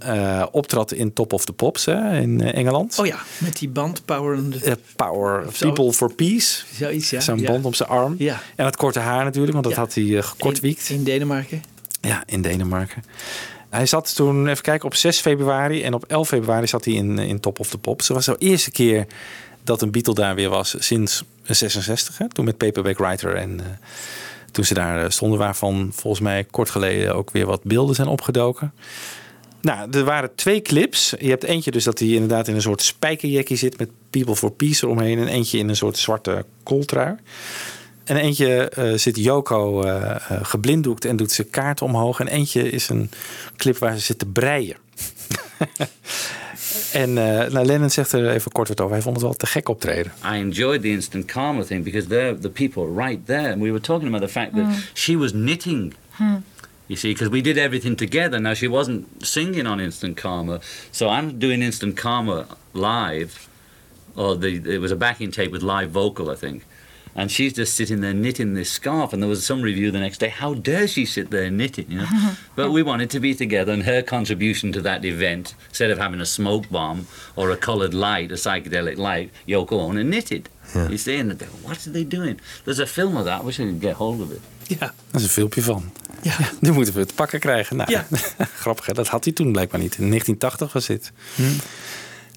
optrad 0.51 0.92
in 0.92 1.12
Top 1.12 1.32
of 1.32 1.45
the 1.45 1.53
Pops 1.53 1.84
hè, 1.84 2.18
in 2.20 2.40
Engeland. 2.40 2.99
Oh 2.99 3.07
ja, 3.07 3.18
met 3.38 3.59
die 3.59 3.68
band 3.68 4.05
Power. 4.05 4.36
and 4.36 4.62
the- 4.62 4.78
Power. 4.97 5.45
People 5.59 5.92
for 5.92 6.12
Peace. 6.14 6.62
Zoiets, 6.74 7.11
ja. 7.11 7.20
Ja. 7.36 7.51
band 7.51 7.64
om 7.64 7.74
zijn 7.74 7.88
arm. 7.88 8.14
Ja. 8.18 8.40
En 8.57 8.64
het 8.64 8.76
korte 8.76 8.99
haar 8.99 9.24
natuurlijk, 9.24 9.53
want 9.53 9.64
dat 9.64 9.74
Ja. 9.74 9.80
had 9.80 9.95
hij 9.95 10.22
gekortwiekt. 10.22 10.88
In, 10.88 10.97
in 10.97 11.05
Denemarken. 11.05 11.62
Ja, 12.01 12.22
in 12.26 12.42
Denemarken. 12.42 13.05
Hij 13.70 13.86
zat 13.86 14.14
toen, 14.14 14.47
even 14.49 14.62
kijken, 14.62 14.86
op 14.86 14.95
6 14.95 15.20
februari 15.20 15.82
en 15.82 15.95
op 15.95 16.05
11 16.05 16.28
februari 16.28 16.66
zat 16.66 16.84
hij 16.84 16.95
in, 16.95 17.18
in 17.18 17.40
Top 17.40 17.59
of 17.59 17.68
the 17.68 17.78
Pops. 17.78 18.07
Dat 18.07 18.16
was 18.16 18.26
de 18.26 18.47
eerste 18.47 18.70
keer 18.70 19.07
dat 19.64 19.82
een 19.82 19.90
Beatle 19.90 20.14
daar 20.14 20.34
weer 20.34 20.48
was 20.48 20.74
sinds 20.78 21.24
66. 21.42 22.18
Hè? 22.18 22.28
Toen 22.28 22.44
met 22.44 22.56
Paperback 22.56 22.98
Writer 22.98 23.36
en 23.36 23.60
eh, 23.60 23.66
toen 24.50 24.64
ze 24.64 24.74
daar 24.74 25.04
eh, 25.04 25.10
stonden, 25.10 25.38
waarvan 25.38 25.90
volgens 25.94 26.22
mij 26.22 26.44
kort 26.44 26.70
geleden 26.70 27.14
ook 27.14 27.30
weer 27.30 27.46
wat 27.46 27.62
beelden 27.62 27.94
zijn 27.94 28.08
opgedoken. 28.08 28.72
Nou, 29.60 29.90
er 29.90 30.04
waren 30.04 30.34
twee 30.34 30.62
clips. 30.62 31.14
Je 31.18 31.28
hebt 31.28 31.44
eentje 31.44 31.70
dus 31.70 31.84
dat 31.84 31.98
hij 31.98 32.08
inderdaad 32.08 32.48
in 32.48 32.54
een 32.54 32.62
soort 32.62 32.82
spijkerjackie 32.82 33.56
zit 33.56 33.78
met 33.78 33.90
People 34.10 34.36
for 34.36 34.50
Peace 34.50 34.84
eromheen. 34.84 35.18
En 35.18 35.28
eentje 35.28 35.58
in 35.58 35.68
een 35.68 35.76
soort 35.76 35.98
zwarte 35.98 36.44
kooltrui. 36.62 37.16
En 38.04 38.16
eentje 38.16 38.68
eh, 38.68 38.92
zit 38.94 39.16
Joko 39.16 39.84
geblinddoekt 40.42 41.04
en 41.04 41.16
doet 41.16 41.32
zijn 41.32 41.50
kaart 41.50 41.82
omhoog. 41.82 42.20
En 42.20 42.28
eentje 42.28 42.70
is 42.70 42.88
een 42.88 43.10
clip 43.56 43.78
waar 43.78 43.94
ze 43.94 44.00
zit 44.00 44.18
te 44.18 44.26
breien. 44.26 44.76
en 46.95 47.18
eh 47.18 47.51
nou, 47.53 47.66
Lennon 47.66 47.90
zegt 47.90 48.12
er 48.12 48.30
even 48.30 48.53
kort 48.53 48.68
wat 48.68 48.80
over. 48.80 48.92
Hij 48.92 49.03
vond 49.03 49.16
het 49.16 49.24
wel 49.24 49.34
te 49.34 49.47
gek 49.47 49.68
optreden. 49.68 50.12
I 50.24 50.36
enjoyed 50.38 50.80
the 50.82 50.88
instant 50.90 51.24
karma 51.24 51.62
thing 51.62 51.84
because 51.84 52.07
they're 52.09 52.38
the 52.38 52.49
people 52.51 53.03
right 53.05 53.26
there. 53.26 53.53
And 53.53 53.61
we 53.62 53.68
were 53.68 53.80
talking 53.80 54.09
about 54.09 54.22
the 54.22 54.28
fact 54.32 54.55
that 54.55 54.64
Mm. 54.64 54.74
she 54.92 55.16
was 55.16 55.30
knitting. 55.32 55.95
You 56.86 56.99
see, 57.01 57.12
because 57.12 57.30
we 57.30 57.40
did 57.40 57.57
everything 57.57 57.97
together. 57.97 58.40
Now 58.40 58.55
she 58.55 58.68
wasn't 58.68 59.05
singing 59.18 59.66
on 59.66 59.80
Instant 59.80 60.20
Karma, 60.20 60.59
so 60.90 61.07
I'm 61.09 61.38
doing 61.38 61.62
Instant 61.62 61.97
Karma 62.01 62.47
live, 62.72 63.32
or 64.14 64.38
the 64.38 64.61
it 64.74 64.80
was 64.80 64.90
a 64.90 64.97
backing 64.97 65.32
tape 65.32 65.51
with 65.51 65.62
live 65.62 65.90
vocal, 65.90 66.30
I 66.30 66.36
think. 66.36 66.62
And 67.16 67.30
she's 67.30 67.52
just 67.52 67.74
sitting 67.74 68.00
there 68.00 68.12
knitting 68.14 68.54
this 68.54 68.70
scarf, 68.70 69.12
and 69.12 69.22
there 69.22 69.28
was 69.30 69.44
some 69.46 69.62
review 69.62 69.90
the 69.92 70.00
next 70.00 70.18
day. 70.18 70.28
How 70.30 70.54
dare 70.54 70.88
she 70.88 71.06
sit 71.06 71.30
there 71.30 71.50
knitting? 71.50 71.86
You 71.88 71.98
know, 71.98 72.08
but 72.56 72.70
we 72.72 72.82
wanted 72.82 73.10
to 73.10 73.20
be 73.20 73.34
together, 73.34 73.72
and 73.72 73.82
her 73.84 74.02
contribution 74.02 74.72
to 74.72 74.80
that 74.82 75.04
event, 75.04 75.54
instead 75.68 75.90
of 75.90 75.98
having 75.98 76.20
a 76.20 76.26
smoke 76.26 76.68
bomb 76.70 77.06
or 77.36 77.50
a 77.50 77.56
coloured 77.56 77.94
light, 77.94 78.32
a 78.32 78.34
psychedelic 78.36 78.96
light, 78.96 79.30
Yoko 79.46 79.72
Ono 79.80 80.02
knitted. 80.02 80.48
You 80.74 80.98
see, 80.98 81.20
and 81.20 81.30
they 81.30 81.46
go, 81.46 81.52
what 81.62 81.86
are 81.86 81.92
they 81.92 82.04
doing? 82.04 82.40
There's 82.64 82.80
a 82.80 82.86
film 82.86 83.16
of 83.16 83.24
that. 83.24 83.44
We 83.44 83.52
should 83.52 83.80
get 83.80 83.92
hold 83.94 84.20
of 84.20 84.30
it. 84.32 84.40
Ja. 84.66 84.76
Daar 84.78 84.94
is 85.12 85.22
een 85.22 85.28
filmpje 85.28 85.62
van. 85.62 85.92
Ja. 86.22 86.36
Nu 86.60 86.72
moeten 86.72 86.94
we 86.94 87.00
het 87.00 87.14
pakken 87.14 87.40
krijgen. 87.40 87.76
Nou, 87.76 87.90
Ja. 87.90 88.06
grappig 88.64 88.86
hè? 88.86 88.92
Dat 88.92 89.08
had 89.08 89.24
hij 89.24 89.32
toen 89.32 89.52
blijkbaar 89.52 89.80
niet. 89.80 89.98
In 89.98 90.08
1980 90.08 90.72
was 90.72 90.86
dit. 90.86 91.12
Eh, 91.36 91.44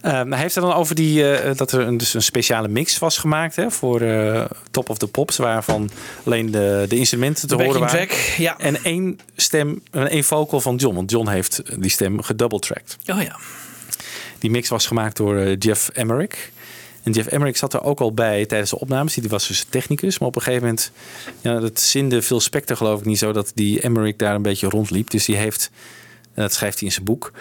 maar 0.02 0.28
hij 0.28 0.40
heeft 0.40 0.56
er 0.56 0.62
dan 0.62 0.74
over 0.74 0.96
die, 0.96 1.32
eh, 1.32 1.56
dat 1.56 1.72
er 1.72 1.80
een, 1.80 1.98
dus 1.98 2.14
een 2.14 2.22
speciale 2.22 2.68
mix 2.68 3.00
was 3.00 3.18
gemaakt 3.18 3.56
hè, 3.56 3.72
voor 3.72 4.02
eh, 4.02 4.46
Top 4.72 4.90
of 4.90 4.98
the 4.98 5.08
Pops, 5.08 5.38
waarvan 5.38 5.90
alleen 6.24 6.52
de, 6.52 6.86
de 6.90 6.96
instrumenten 6.96 7.48
te 7.48 7.58
De 7.58 7.64
horen 7.64 7.80
waren. 7.80 8.08
track, 8.08 8.20
ja. 8.38 8.58
En 8.58 8.84
één 8.84 9.20
stem, 9.36 9.82
één 9.92 10.24
vocal 10.24 10.62
van 10.62 10.76
John, 10.76 10.96
want 10.96 11.12
John 11.12 11.30
heeft 11.30 11.62
die 11.82 11.92
stem 11.92 12.22
gedouble-tracked. 12.22 12.98
Oh 13.06 13.22
ja. 13.22 13.36
Die 14.40 14.50
mix 14.50 14.70
was 14.70 14.88
gemaakt 14.88 15.18
door 15.18 15.38
eh, 15.38 15.56
Jeff 15.60 15.90
Emmerich. 15.90 16.50
En 17.04 17.12
Jeff 17.12 17.28
Emmerich 17.28 17.58
zat 17.58 17.74
er 17.74 17.84
ook 17.84 18.00
al 18.00 18.14
bij 18.14 18.46
tijdens 18.46 18.70
de 18.70 18.80
opnames. 18.80 19.14
Die 19.14 19.30
was 19.30 19.48
dus 19.48 19.66
technicus. 19.70 20.20
Maar 20.20 20.28
op 20.28 20.36
een 20.36 20.42
gegeven 20.42 20.64
moment, 20.64 20.92
ja, 21.42 21.60
dat 21.60 21.80
zinde 21.80 22.22
Phil 22.22 22.40
Spector 22.40 22.78
geloof 22.78 23.00
ik 23.00 23.06
niet 23.06 23.18
zo, 23.18 23.32
dat 23.32 23.52
die 23.56 23.82
Emmerich 23.82 24.16
daar 24.16 24.36
een 24.36 24.42
beetje 24.42 24.70
rondliep. 24.70 25.10
Dus 25.10 25.26
die 25.26 25.36
heeft, 25.36 25.72
en 26.34 26.42
dat 26.42 26.54
schrijft 26.54 26.80
hij 26.80 26.88
in 26.88 26.94
zijn 26.94 27.06
boek, 27.06 27.32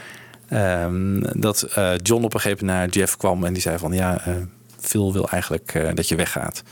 ehm, 0.49 1.41
dat 1.41 1.63
eh, 1.63 1.93
John 2.03 2.25
op 2.25 2.35
een 2.35 2.41
gegeven 2.41 2.67
moment 2.67 2.85
naar 2.85 3.01
Jeff 3.01 3.17
kwam 3.17 3.45
en 3.45 3.53
die 3.53 3.63
zei 3.63 3.79
van, 3.79 3.93
ja, 3.93 4.27
eh, 4.27 4.35
Phil 4.81 5.13
wil 5.13 5.29
eigenlijk 5.29 5.75
eh, 5.75 5.89
dat 5.95 6.09
je 6.09 6.15
weggaat. 6.15 6.63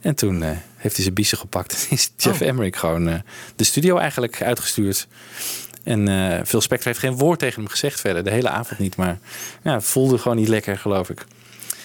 En 0.00 0.14
toen 0.14 0.42
heeft 0.76 0.94
hij 0.94 1.02
zijn 1.02 1.14
biezen 1.14 1.38
gepakt 1.38 1.72
en 1.72 1.96
is 1.96 2.10
Jeff 2.16 2.40
Oh. 2.40 2.46
Emmerich 2.46 2.78
gewoon 2.78 3.22
de 3.56 3.64
studio 3.64 3.96
eigenlijk 3.96 4.42
uitgestuurd. 4.42 5.06
En 5.84 6.08
Phil 6.46 6.60
Spector 6.60 6.86
heeft 6.86 6.98
geen 6.98 7.16
woord 7.16 7.38
tegen 7.38 7.62
hem 7.62 7.70
gezegd 7.70 8.00
verder. 8.00 8.24
De 8.24 8.30
hele 8.30 8.48
avond 8.48 8.78
niet. 8.78 8.96
Maar 8.96 9.18
ja, 9.62 9.80
voelde 9.80 10.18
gewoon 10.18 10.36
niet 10.36 10.48
lekker, 10.48 10.78
geloof 10.78 11.10
ik. 11.10 11.24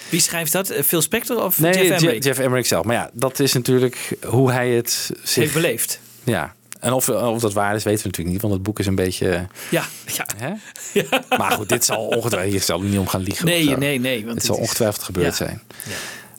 Wie 0.10 0.20
schrijft 0.20 0.52
dat? 0.52 0.74
Phil 0.86 1.02
Spector 1.02 1.44
of 1.44 1.60
Nee, 1.60 1.74
Jeff 1.74 2.02
Emmerich? 2.02 2.24
Jeff 2.24 2.40
Emmerich 2.40 2.68
zelf. 2.68 2.86
Maar 2.86 2.96
ja, 2.96 3.10
dat 3.14 3.40
is 3.40 3.54
natuurlijk 3.54 4.18
hoe 4.26 4.52
hij 4.52 4.70
het 4.70 5.12
zich... 5.24 5.44
Heeft 5.44 5.54
beleefd. 5.54 6.00
Ja. 6.24 6.56
En 6.80 6.94
of, 6.94 7.10
of 7.10 7.42
dat 7.42 7.54
waar 7.54 7.76
is, 7.76 7.84
weten 7.84 8.02
we 8.02 8.08
natuurlijk 8.08 8.34
niet, 8.34 8.42
want 8.42 8.54
het 8.54 8.64
boek 8.64 8.80
is 8.80 8.86
een 8.86 8.96
beetje. 8.96 9.30
eh, 9.30 9.42
Ja, 9.72 9.84
ja. 10.06 10.26
Hè? 10.38 10.54
Maar 11.38 11.52
goed, 11.52 11.70
dit 11.70 11.86
zal 11.86 12.06
ongetwijfeld. 12.08 12.54
Je 12.54 12.60
zal 12.60 12.80
er 12.82 12.86
niet 12.86 13.00
om 13.00 13.08
gaan 13.08 13.22
liegen. 13.22 13.46
Nee, 13.46 13.78
nee, 13.78 14.00
nee, 14.00 14.24
want 14.26 14.36
het 14.36 14.46
zal 14.46 14.56
is- 14.56 14.62
ongetwijfeld 14.62 15.04
gebeurd 15.04 15.26
Ja. 15.38 15.46
zijn. 15.46 15.62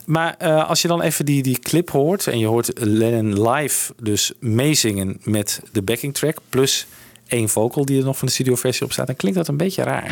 Maar 0.05 0.35
eh, 0.37 0.69
als 0.69 0.81
je 0.81 0.87
dan 0.87 1.01
even 1.01 1.25
die, 1.25 1.43
die 1.43 1.59
clip 1.59 1.89
hoort 1.89 2.27
en 2.27 2.39
je 2.39 2.45
hoort 2.45 2.71
Lennon 2.79 3.49
live 3.51 3.93
dus 4.01 4.31
meezingen 4.39 5.17
met 5.23 5.61
de 5.71 5.81
backing 5.81 6.13
track 6.13 6.37
plus 6.49 6.87
één 7.27 7.49
vocal 7.49 7.85
die 7.85 7.99
er 7.99 8.05
nog 8.05 8.17
van 8.17 8.27
de 8.27 8.33
studioversie 8.33 8.85
op 8.85 8.91
staat, 8.91 9.07
dan 9.07 9.15
klinkt 9.15 9.37
dat 9.37 9.47
een 9.47 9.57
beetje 9.57 9.83
raar. 9.83 10.07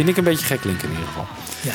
Vind 0.00 0.12
ik 0.12 0.18
een 0.18 0.24
beetje 0.24 0.46
gek 0.46 0.60
klinken 0.60 0.88
in 0.88 0.90
ieder 0.90 1.06
geval. 1.06 1.26
Ja. 1.60 1.72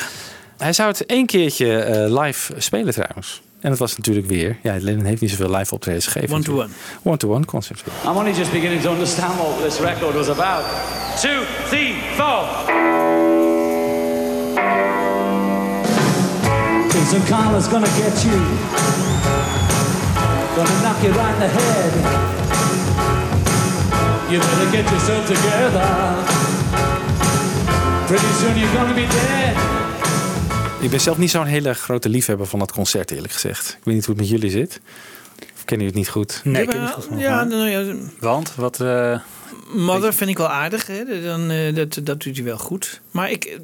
Hij 0.57 0.73
zou 0.73 0.89
het 0.89 1.05
één 1.05 1.25
keertje 1.25 1.77
eh, 1.79 2.21
live 2.21 2.53
spelen 2.57 2.93
trouwens. 2.93 3.41
En 3.59 3.69
dat 3.69 3.79
was 3.79 3.97
natuurlijk 3.97 4.27
weer. 4.27 4.57
Ja, 4.63 4.77
Lennon 4.79 5.05
heeft 5.05 5.21
niet 5.21 5.29
zoveel 5.29 5.55
live 5.55 5.73
optredens 5.73 6.07
gegeven. 6.07 6.35
One-to-one. 6.35 6.67
One-to-one 7.03 7.45
concerts. 7.45 7.83
I'm 8.05 8.17
only 8.17 8.33
just 8.33 8.51
beginning 8.51 8.81
to 8.81 8.91
understand 8.91 9.33
what 9.37 9.63
this 9.63 9.79
record 9.79 10.13
was 10.13 10.29
about. 10.29 10.63
Two, 11.21 11.43
three, 11.67 11.93
four. 12.15 12.45
Some 17.09 17.25
karma's 17.27 17.67
gonna 17.67 17.85
get 17.85 18.23
you. 18.23 18.39
Gonna 20.55 20.81
knock 20.81 21.01
you 21.03 21.13
right 21.13 21.33
in 21.33 21.39
the 21.39 21.51
head. 21.59 21.93
You 24.31 24.39
better 24.39 24.71
get 24.71 24.91
yourself 24.91 25.27
together. 25.27 26.44
Pretty 28.07 28.25
soon 28.39 28.57
you're 28.57 28.77
gonna 28.77 28.93
be 28.93 29.07
dead. 29.07 30.83
Ik 30.83 30.89
ben 30.89 30.99
zelf 31.01 31.17
niet 31.17 31.29
zo'n 31.29 31.45
hele 31.45 31.73
grote 31.73 32.09
liefhebber 32.09 32.45
van 32.47 32.59
dat 32.59 32.71
concert, 32.71 33.11
eerlijk 33.11 33.33
gezegd. 33.33 33.69
Ik 33.69 33.83
weet 33.83 33.95
niet 33.95 34.05
hoe 34.05 34.15
het 34.15 34.23
met 34.23 34.31
jullie 34.33 34.49
zit. 34.51 34.79
Of 35.55 35.65
kennen 35.65 35.85
jullie 35.85 35.85
het 35.85 35.95
niet 35.95 36.09
goed? 36.09 36.41
Nee, 36.43 36.61
ik 36.63 36.69
ken 36.69 36.81
het 36.81 36.95
niet 36.97 37.05
goed. 37.05 37.19
Ja, 37.19 37.43
nou 37.43 37.69
ja, 37.69 37.93
Want, 38.19 38.55
wat... 38.55 38.79
eh, 38.81 39.19
Mother 39.73 40.13
vind 40.13 40.29
ik 40.29 40.37
wel 40.37 40.49
aardig. 40.49 40.87
Hè? 40.87 41.21
Dan, 41.23 41.49
eh, 41.49 41.75
dat, 41.75 41.99
dat 42.03 42.21
doet 42.21 42.35
hij 42.35 42.45
wel 42.45 42.57
goed. 42.57 43.01
Maar 43.11 43.31
ik, 43.31 43.43
eh, 43.45 43.57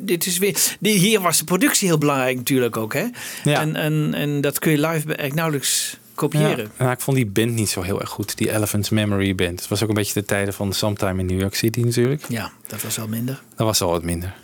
dit 0.00 0.26
is 0.26 0.38
weer. 0.38 0.56
die- 0.80 0.98
Hier 0.98 1.20
was 1.20 1.38
de 1.38 1.44
productie 1.44 1.88
heel 1.88 1.98
belangrijk 1.98 2.36
natuurlijk 2.36 2.76
ook. 2.76 2.94
Hè? 2.94 3.04
Ja. 3.44 3.60
En, 3.60 3.76
en, 3.76 4.14
en 4.14 4.40
dat 4.40 4.58
kun 4.58 4.70
je 4.70 4.76
live 4.76 4.88
eigenlijk 5.06 5.34
nauwelijks 5.34 5.96
kopiëren. 6.16 6.58
Ja, 6.58 6.68
nou, 6.78 6.90
ik 6.90 7.00
vond 7.00 7.16
die 7.16 7.26
band 7.26 7.50
niet 7.50 7.68
zo 7.68 7.82
heel 7.82 8.00
erg 8.00 8.10
goed. 8.10 8.36
Die 8.36 8.52
Elephant's 8.52 8.90
Memory 8.90 9.34
Band. 9.34 9.60
Het 9.60 9.68
was 9.68 9.82
ook 9.82 9.88
een 9.88 9.94
beetje 9.94 10.20
de 10.20 10.24
tijden 10.24 10.54
van 10.54 10.72
Sometime 10.72 11.20
in 11.20 11.26
New 11.26 11.40
York 11.40 11.54
City 11.54 11.80
natuurlijk. 11.80 12.24
Ja, 12.28 12.52
dat 12.66 12.82
was 12.82 12.96
wel 12.96 13.08
minder. 13.08 13.42
Dat 13.56 13.66
was 13.66 13.80
al 13.82 13.90
wat 13.90 14.02
minder. 14.02 14.34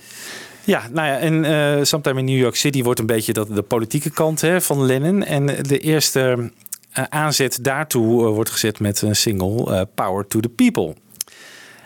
Ja, 0.65 0.89
nou 0.93 1.09
ja, 1.09 1.19
en 1.19 1.45
eh 1.45 1.85
Sometime 1.85 2.19
in 2.19 2.25
New 2.25 2.39
York 2.39 2.57
City 2.57 2.83
wordt 2.83 3.01
een 3.01 3.07
beetje 3.07 3.33
dat, 3.33 3.55
de 3.55 3.63
politieke 3.63 4.11
kant 4.11 4.41
hè, 4.41 4.61
van 4.61 4.87
Lennon. 4.87 5.25
En 5.25 5.47
de 5.47 5.79
eerste 5.79 6.51
eh, 6.93 7.05
aanzet 7.09 7.59
daartoe 7.63 8.27
eh, 8.27 8.35
wordt 8.35 8.51
gezet 8.51 8.81
met 8.81 9.03
een 9.03 9.17
single, 9.17 9.87
Power 9.95 10.27
to 10.27 10.41
the 10.41 10.49
People. 10.49 10.95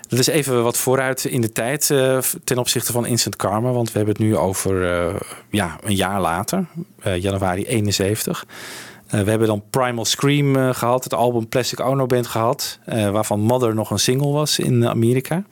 Dat 0.09 0.19
is 0.19 0.27
even 0.27 0.63
wat 0.63 0.77
vooruit 0.77 1.25
in 1.25 1.41
de 1.41 1.53
tijd 1.53 1.87
ten 2.45 2.59
opzichte 2.59 2.93
van 2.93 3.07
Instant 3.07 3.37
Karma. 3.37 3.71
Want 3.71 3.93
we 3.93 3.97
hebben 3.97 4.15
het 4.15 4.25
nu 4.25 4.37
over 4.37 4.85
ja, 5.51 5.79
een 5.83 5.95
jaar 5.95 6.21
later, 6.21 6.67
januari 7.03 7.65
71. 7.65 8.45
Eh, 9.07 9.21
we 9.21 9.31
hebben 9.31 9.49
dan 9.49 9.63
Primal 9.71 10.05
Scream 10.05 10.57
eh, 10.57 10.75
gehad, 10.75 11.05
het 11.05 11.15
album 11.15 11.49
Plastic 11.49 11.81
Ono 11.81 12.07
Band 12.07 12.27
gehad. 12.27 12.79
eh, 12.85 13.11
waarvan 13.11 13.41
Mother 13.41 13.75
nog 13.75 13.91
een 13.91 13.99
single 13.99 14.29
was 14.33 14.59
in 14.59 14.89
Amerika. 14.89 15.45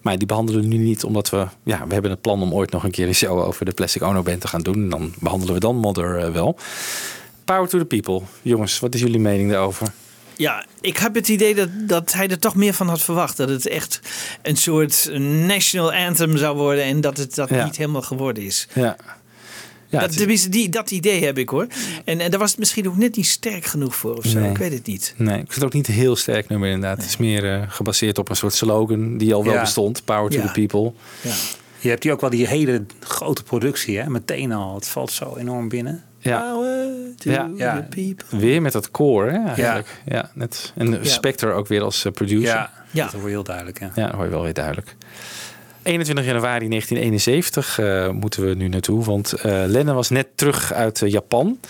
Maar 0.00 0.18
die 0.18 0.26
behandelen 0.26 0.60
we 0.60 0.66
nu 0.66 0.76
niet, 0.76 1.04
omdat 1.04 1.30
we... 1.30 1.46
Ja, 1.62 1.86
we 1.86 1.92
hebben 1.92 2.10
het 2.10 2.20
plan 2.20 2.42
om 2.42 2.54
ooit 2.54 2.70
nog 2.70 2.84
een 2.84 2.90
keer 2.90 3.06
een 3.06 3.14
show 3.14 3.38
over 3.38 3.64
de 3.64 3.72
Plastic 3.72 4.02
Ono 4.02 4.22
Band 4.22 4.40
te 4.40 4.48
gaan 4.48 4.60
doen. 4.62 4.74
En 4.74 4.88
dan 4.88 5.12
behandelen 5.20 5.54
we 5.54 5.60
dan 5.60 5.76
Mother 5.76 6.32
wel. 6.32 6.56
Power 7.44 7.68
to 7.68 7.78
the 7.78 7.84
People. 7.84 8.20
Jongens, 8.42 8.78
wat 8.80 8.94
is 8.94 9.00
jullie 9.00 9.20
mening 9.20 9.50
daarover? 9.50 9.92
Ja, 10.36 10.64
ik 10.80 10.96
heb 10.96 11.14
het 11.14 11.28
idee 11.28 11.54
dat, 11.54 11.68
dat 11.78 12.12
hij 12.12 12.28
er 12.28 12.38
toch 12.38 12.54
meer 12.54 12.74
van 12.74 12.88
had 12.88 13.00
verwacht. 13.02 13.36
Dat 13.36 13.48
het 13.48 13.66
echt 13.68 14.00
een 14.42 14.56
soort 14.56 15.08
national 15.46 15.92
anthem 15.92 16.36
zou 16.36 16.56
worden. 16.56 16.84
En 16.84 17.00
dat 17.00 17.16
het 17.16 17.34
dat 17.34 17.48
Ja. 17.48 17.64
niet 17.64 17.76
helemaal 17.76 18.02
geworden 18.02 18.42
is. 18.44 18.68
Ja. 18.74 18.96
Ja, 19.88 19.98
dat, 19.98 20.00
het 20.00 20.10
is- 20.10 20.16
tenminste, 20.16 20.48
die, 20.48 20.68
dat 20.68 20.90
idee 20.90 21.24
heb 21.24 21.38
ik 21.38 21.48
hoor. 21.48 21.66
En, 22.04 22.20
en 22.20 22.30
daar 22.30 22.40
was 22.40 22.50
het 22.50 22.58
misschien 22.58 22.88
ook 22.88 22.96
net 22.96 23.16
niet 23.16 23.26
sterk 23.26 23.64
genoeg 23.64 23.96
voor 23.96 24.16
of 24.16 24.24
zo. 24.24 24.38
Nee. 24.38 24.50
Ik 24.50 24.58
weet 24.58 24.72
het 24.72 24.86
niet. 24.86 25.14
Nee, 25.16 25.34
ik 25.34 25.40
vind 25.40 25.54
het 25.54 25.64
ook 25.64 25.72
niet 25.72 25.88
een 25.88 25.94
heel 25.94 26.16
sterk 26.16 26.48
nummer 26.48 26.68
inderdaad. 26.68 26.96
Het 26.96 27.06
is 27.06 27.16
meer 27.16 27.52
eh, 27.52 27.62
gebaseerd 27.68 28.18
op 28.18 28.28
een 28.28 28.36
soort 28.36 28.54
slogan 28.54 29.18
die 29.18 29.34
al 29.34 29.44
wel 29.44 29.52
Ja. 29.54 29.60
bestond. 29.60 30.04
Power 30.04 30.30
to 30.30 30.36
Ja. 30.38 30.46
the 30.52 30.66
people. 30.66 30.92
Je 31.78 31.88
hebt 31.88 32.02
hier 32.02 32.12
ook 32.12 32.20
wel 32.20 32.30
die 32.30 32.46
hele 32.46 32.84
grote 33.00 33.42
productie, 33.42 33.98
hè? 33.98 34.08
Meteen 34.10 34.52
al. 34.52 34.74
Het 34.74 34.88
valt 34.88 35.10
zo 35.12 35.36
enorm 35.36 35.68
binnen. 35.68 36.04
Ja. 36.18 36.40
to 37.18 37.30
Ja. 37.30 37.50
Ja. 37.56 37.88
Weer 38.30 38.62
met 38.62 38.72
dat 38.72 38.90
koor, 38.90 39.26
hè, 39.30 39.44
eigenlijk. 39.44 40.00
Ja. 40.06 40.30
net. 40.34 40.72
En 40.76 40.90
Ja. 40.90 40.98
Spectre 41.04 41.52
ook 41.52 41.68
weer 41.68 41.82
als 41.82 42.04
eh, 42.04 42.12
producer. 42.12 42.48
Ja, 42.48 42.72
Ja. 42.90 43.04
dat 43.04 43.12
wordt 43.12 43.26
heel 43.28 43.42
duidelijk. 43.42 43.80
Ja. 43.80 43.90
Ja, 43.94 44.06
dat 44.06 44.14
hoor 44.14 44.24
je 44.24 44.30
wel 44.30 44.42
weer 44.42 44.54
duidelijk. 44.54 44.96
21 45.86 46.24
januari 46.24 46.68
1971 46.68 47.78
eh, 47.78 48.10
moeten 48.10 48.48
we 48.48 48.54
nu 48.54 48.68
naartoe. 48.68 49.04
Want 49.04 49.32
eh 49.32 49.62
Lennon 49.66 49.94
was 49.94 50.10
net 50.10 50.26
terug 50.34 50.72
uit 50.72 51.02
eh, 51.02 51.10
Japan. 51.10 51.60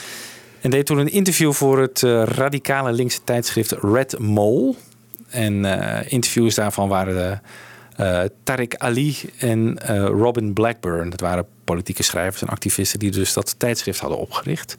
En 0.60 0.70
deed 0.70 0.86
toen 0.86 0.98
een 0.98 1.12
interview 1.12 1.52
voor 1.52 1.80
het 1.80 2.00
radicale 2.24 2.92
linkse 2.92 3.24
tijdschrift 3.24 3.72
Red 3.82 4.18
Mole. 4.18 4.74
En 5.28 5.64
interviews 6.08 6.54
daarvan 6.54 6.88
waren 6.88 7.42
Tariq 8.44 8.76
Ali 8.76 9.16
en 9.38 9.78
Robin 10.06 10.52
Blackburn. 10.52 11.10
Dat 11.10 11.20
waren 11.20 11.46
politieke 11.64 12.02
schrijvers 12.02 12.42
en 12.42 12.48
activisten 12.48 12.98
die 12.98 13.10
dus 13.10 13.32
dat 13.32 13.54
tijdschrift 13.58 14.00
hadden 14.00 14.18
opgericht. 14.18 14.76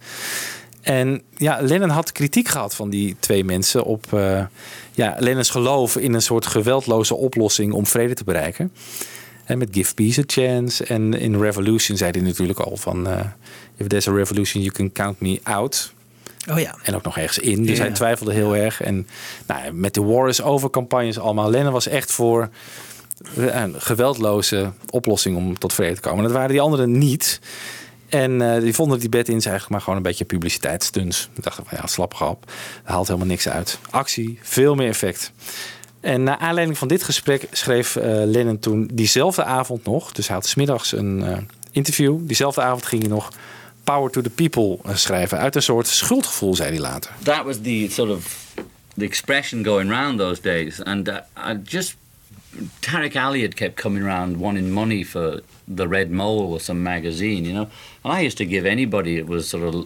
En 0.87 1.21
ja, 1.37 1.57
Lennon 1.61 1.89
had 1.89 2.11
kritiek 2.11 2.47
gehad 2.47 2.75
van 2.75 2.89
die 2.89 3.15
twee 3.19 3.43
mensen 3.43 3.83
op 3.83 4.13
eh, 4.13 4.45
ja, 4.91 5.15
Lennons 5.19 5.49
geloof 5.49 5.97
in 5.97 6.13
een 6.13 6.21
soort 6.21 6.45
geweldloze 6.45 7.15
oplossing 7.15 7.73
om 7.73 7.85
vrede 7.85 8.13
te 8.13 8.23
bereiken. 8.23 8.73
En 9.47 9.57
met 9.57 9.69
Give 9.71 9.93
Peace 9.93 10.19
a 10.19 10.23
Chance. 10.27 10.83
En 10.85 11.13
in 11.13 11.39
Revolution 11.41 11.97
zei 11.97 12.11
hij 12.11 12.21
natuurlijk 12.21 12.59
al 12.59 12.77
van... 12.77 13.07
eh, 13.07 13.19
If 13.77 13.87
there's 13.87 14.07
a 14.07 14.11
revolution, 14.11 14.61
you 14.63 14.73
can 14.75 14.91
count 14.91 15.19
me 15.19 15.39
out. 15.43 15.93
Oh 16.49 16.59
ja. 16.59 16.75
En 16.83 16.95
ook 16.95 17.03
nog 17.03 17.17
ergens 17.17 17.39
in. 17.39 17.65
Dus 17.65 17.77
Ja. 17.77 17.83
hij 17.83 17.93
twijfelde 17.93 18.33
heel 18.33 18.55
erg. 18.55 18.81
En 18.81 19.07
nou, 19.47 19.71
met 19.73 19.93
de 19.93 20.01
War 20.03 20.27
is 20.29 20.41
Over 20.41 20.69
campagnes 20.69 21.19
allemaal. 21.19 21.49
Lennon 21.49 21.71
was 21.71 21.87
echt 21.87 22.11
voor 22.11 22.49
een 23.35 23.81
geweldloze 23.81 24.71
oplossing 24.89 25.37
om 25.37 25.57
tot 25.59 25.73
vrede 25.73 25.95
te 25.95 26.01
komen. 26.01 26.23
Dat 26.23 26.31
waren 26.31 26.49
die 26.49 26.61
anderen 26.61 26.97
niet. 26.97 27.39
En 28.09 28.41
eh, 28.53 28.61
die 28.61 28.73
vonden 28.73 28.99
die 28.99 29.09
bed-ins 29.09 29.43
eigenlijk 29.45 29.69
maar 29.69 29.81
gewoon 29.81 29.95
een 29.97 30.03
beetje 30.03 30.25
publiciteitsstunts. 30.25 31.29
Ik 31.35 31.43
dacht 31.43 31.55
van 31.65 31.77
ja, 31.81 31.87
slap 31.87 32.13
grap. 32.13 32.51
Haalt 32.83 33.07
helemaal 33.07 33.27
niks 33.27 33.49
uit. 33.49 33.79
Actie, 33.89 34.39
veel 34.41 34.75
meer 34.75 34.87
effect. 34.89 35.31
En 35.99 36.23
naar 36.23 36.37
aanleiding 36.37 36.77
van 36.77 36.87
dit 36.87 37.03
gesprek 37.03 37.47
schreef 37.51 37.95
eh, 37.95 38.05
Lennon 38.25 38.59
toen 38.59 38.89
diezelfde 38.93 39.43
avond 39.43 39.85
nog... 39.85 40.11
dus 40.11 40.27
hij 40.27 40.35
had 40.35 40.45
's 40.45 40.55
middags 40.55 40.91
een 40.91 41.23
eh, 41.23 41.37
interview. 41.71 42.17
Diezelfde 42.21 42.61
avond 42.61 42.85
ging 42.85 43.01
hij 43.01 43.11
nog 43.11 43.29
Power 43.83 44.11
to 44.11 44.21
the 44.21 44.29
People 44.29 44.77
eh, 44.83 44.95
schrijven. 44.95 45.37
Uit 45.37 45.55
een 45.55 45.61
soort 45.61 45.87
schuldgevoel, 45.87 46.55
zei 46.55 46.69
hij 46.69 46.79
later. 46.79 47.11
that 47.23 47.43
was 47.43 47.57
the 47.61 47.87
sort 47.89 48.09
of 48.09 48.53
the 48.97 49.05
expression 49.05 49.65
going 49.65 49.89
round 49.89 50.17
those 50.17 50.41
days, 50.41 50.83
and 50.83 51.07
uh, 51.07 51.15
I 51.37 51.59
just 51.63 51.95
Tarek 52.79 53.13
had 53.13 53.53
kept 53.53 53.81
coming 53.81 54.03
around 54.03 54.37
wanting 54.37 54.71
money 54.71 55.05
for 55.05 55.41
the 55.75 55.87
Red 55.87 56.09
Mole 56.09 56.51
or 56.51 56.59
some 56.59 56.81
magazine, 56.81 57.43
you 57.43 57.53
know. 57.53 57.67
And 58.03 58.13
I 58.13 58.25
used 58.25 58.37
to 58.37 58.45
give 58.45 58.65
anybody 58.65 59.17
it 59.17 59.27
was 59.27 59.49
sort 59.49 59.63
of 59.63 59.85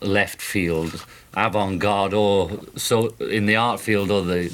left 0.00 0.42
field, 0.42 1.04
avant-garde, 1.32 2.14
or 2.14 2.50
so 2.76 3.14
in 3.18 3.46
the 3.46 3.56
art 3.56 3.80
field 3.80 4.10
or 4.10 4.22
the 4.22 4.50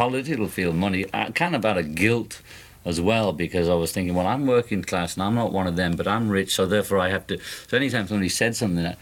political 0.00 0.48
field 0.48 0.76
money, 0.76 1.04
uh, 1.12 1.30
kind 1.32 1.54
of 1.54 1.62
out 1.62 1.76
of 1.76 1.94
guilt 1.94 2.40
as 2.86 2.98
well 2.98 3.34
because 3.34 3.68
I 3.68 3.74
was 3.74 3.92
thinking, 3.92 4.14
well, 4.14 4.26
I'm 4.26 4.46
working 4.46 4.82
class 4.82 5.12
and 5.14 5.22
I'm 5.22 5.34
not 5.34 5.52
one 5.52 5.66
of 5.66 5.76
them, 5.76 5.92
but 5.92 6.08
I'm 6.08 6.30
rich, 6.30 6.54
so 6.54 6.64
therefore 6.64 6.98
I 6.98 7.10
have 7.10 7.26
to. 7.26 7.38
So 7.68 7.76
anytime 7.76 8.06
somebody 8.08 8.30
said 8.30 8.56
something, 8.56 8.96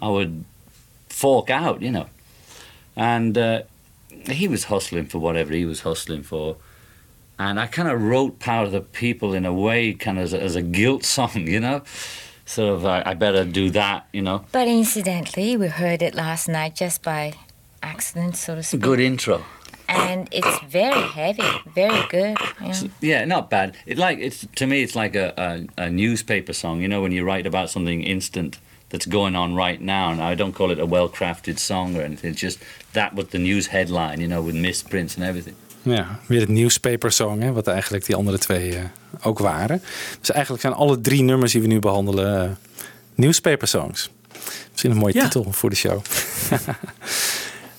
I 0.00 0.08
would 0.08 0.44
fork 1.08 1.50
out, 1.50 1.82
you 1.82 1.90
know. 1.90 2.06
And 2.94 3.36
uh, 3.36 3.62
he 4.30 4.46
was 4.46 4.64
hustling 4.64 5.06
for 5.06 5.18
whatever 5.18 5.52
he 5.52 5.64
was 5.64 5.80
hustling 5.80 6.22
for. 6.22 6.56
And 7.36 7.58
I 7.58 7.66
kind 7.66 7.88
of 7.88 8.00
wrote 8.00 8.38
Power 8.38 8.66
of 8.66 8.70
the 8.70 8.80
People 8.80 9.34
in 9.34 9.44
a 9.44 9.52
way, 9.52 9.92
kind 9.92 10.18
of 10.18 10.24
as 10.24 10.34
a, 10.34 10.40
as 10.40 10.54
a 10.54 10.62
guilt 10.62 11.04
song, 11.16 11.48
you 11.48 11.58
know? 11.58 11.82
Sort 12.46 12.74
of, 12.74 12.86
I, 12.86 13.02
I 13.04 13.14
better 13.14 13.44
do 13.44 13.70
that, 13.70 14.06
you 14.12 14.22
know? 14.22 14.44
But 14.52 14.68
incidentally, 14.68 15.56
we 15.56 15.66
heard 15.66 16.00
it 16.00 16.14
last 16.14 16.48
night 16.48 16.76
just 16.76 17.02
by 17.02 17.34
accident, 17.82 18.36
so 18.36 18.54
to 18.54 18.62
speak. 18.62 18.80
Good 18.80 19.00
intro. 19.00 19.44
And 19.88 20.26
it's 20.30 20.58
very 20.70 21.02
heavy, 21.14 21.62
very 21.74 22.06
good. 22.10 22.36
Yeah. 22.60 22.88
Yeah, 23.00 23.24
not 23.26 23.48
bad. 23.48 23.74
It 23.86 23.96
like 23.98 24.18
it's 24.26 24.46
to 24.54 24.66
me, 24.66 24.76
it's 24.82 24.94
like 24.94 25.14
a, 25.18 25.32
a, 25.36 25.82
a 25.82 25.88
newspaper 25.90 26.52
song. 26.54 26.80
You 26.80 26.88
know, 26.88 27.00
when 27.02 27.12
you 27.12 27.24
write 27.24 27.46
about 27.48 27.70
something 27.70 28.02
instant, 28.04 28.58
that's 28.88 29.06
going 29.08 29.36
on 29.36 29.56
right 29.56 29.80
now. 29.80 30.10
And 30.10 30.20
I 30.32 30.34
don't 30.36 30.54
call 30.54 30.70
it 30.70 30.78
a 30.78 30.86
well-crafted 30.86 31.58
song 31.58 31.96
or 31.96 32.02
anything. 32.02 32.30
It's 32.32 32.40
just 32.40 32.58
that 32.92 33.12
with 33.14 33.30
the 33.30 33.38
news 33.38 33.66
headline, 33.68 34.20
you 34.20 34.26
know, 34.28 34.44
with 34.44 34.54
misprints 34.54 35.16
and 35.16 35.24
everything. 35.26 35.54
Ja, 35.82 36.18
weer 36.26 36.40
het 36.40 36.48
newspaper 36.48 37.12
song, 37.12 37.40
hè, 37.42 37.52
wat 37.52 37.66
eigenlijk 37.66 38.06
die 38.06 38.14
andere 38.16 38.38
twee 38.38 38.76
eh, 38.76 38.82
ook 39.22 39.38
waren. 39.38 39.82
Dus 40.20 40.30
eigenlijk 40.30 40.62
zijn 40.62 40.74
alle 40.74 41.00
drie 41.00 41.22
nummers 41.22 41.52
die 41.52 41.60
we 41.60 41.66
nu 41.66 41.78
behandelen 41.78 42.44
eh, 42.44 42.50
newspaper 43.14 43.68
songs. 43.68 44.10
Misschien 44.70 44.90
een 44.90 44.96
mooie 44.96 45.14
Ja. 45.14 45.22
titel 45.22 45.52
voor 45.52 45.70
de 45.70 45.76
show. 45.76 46.00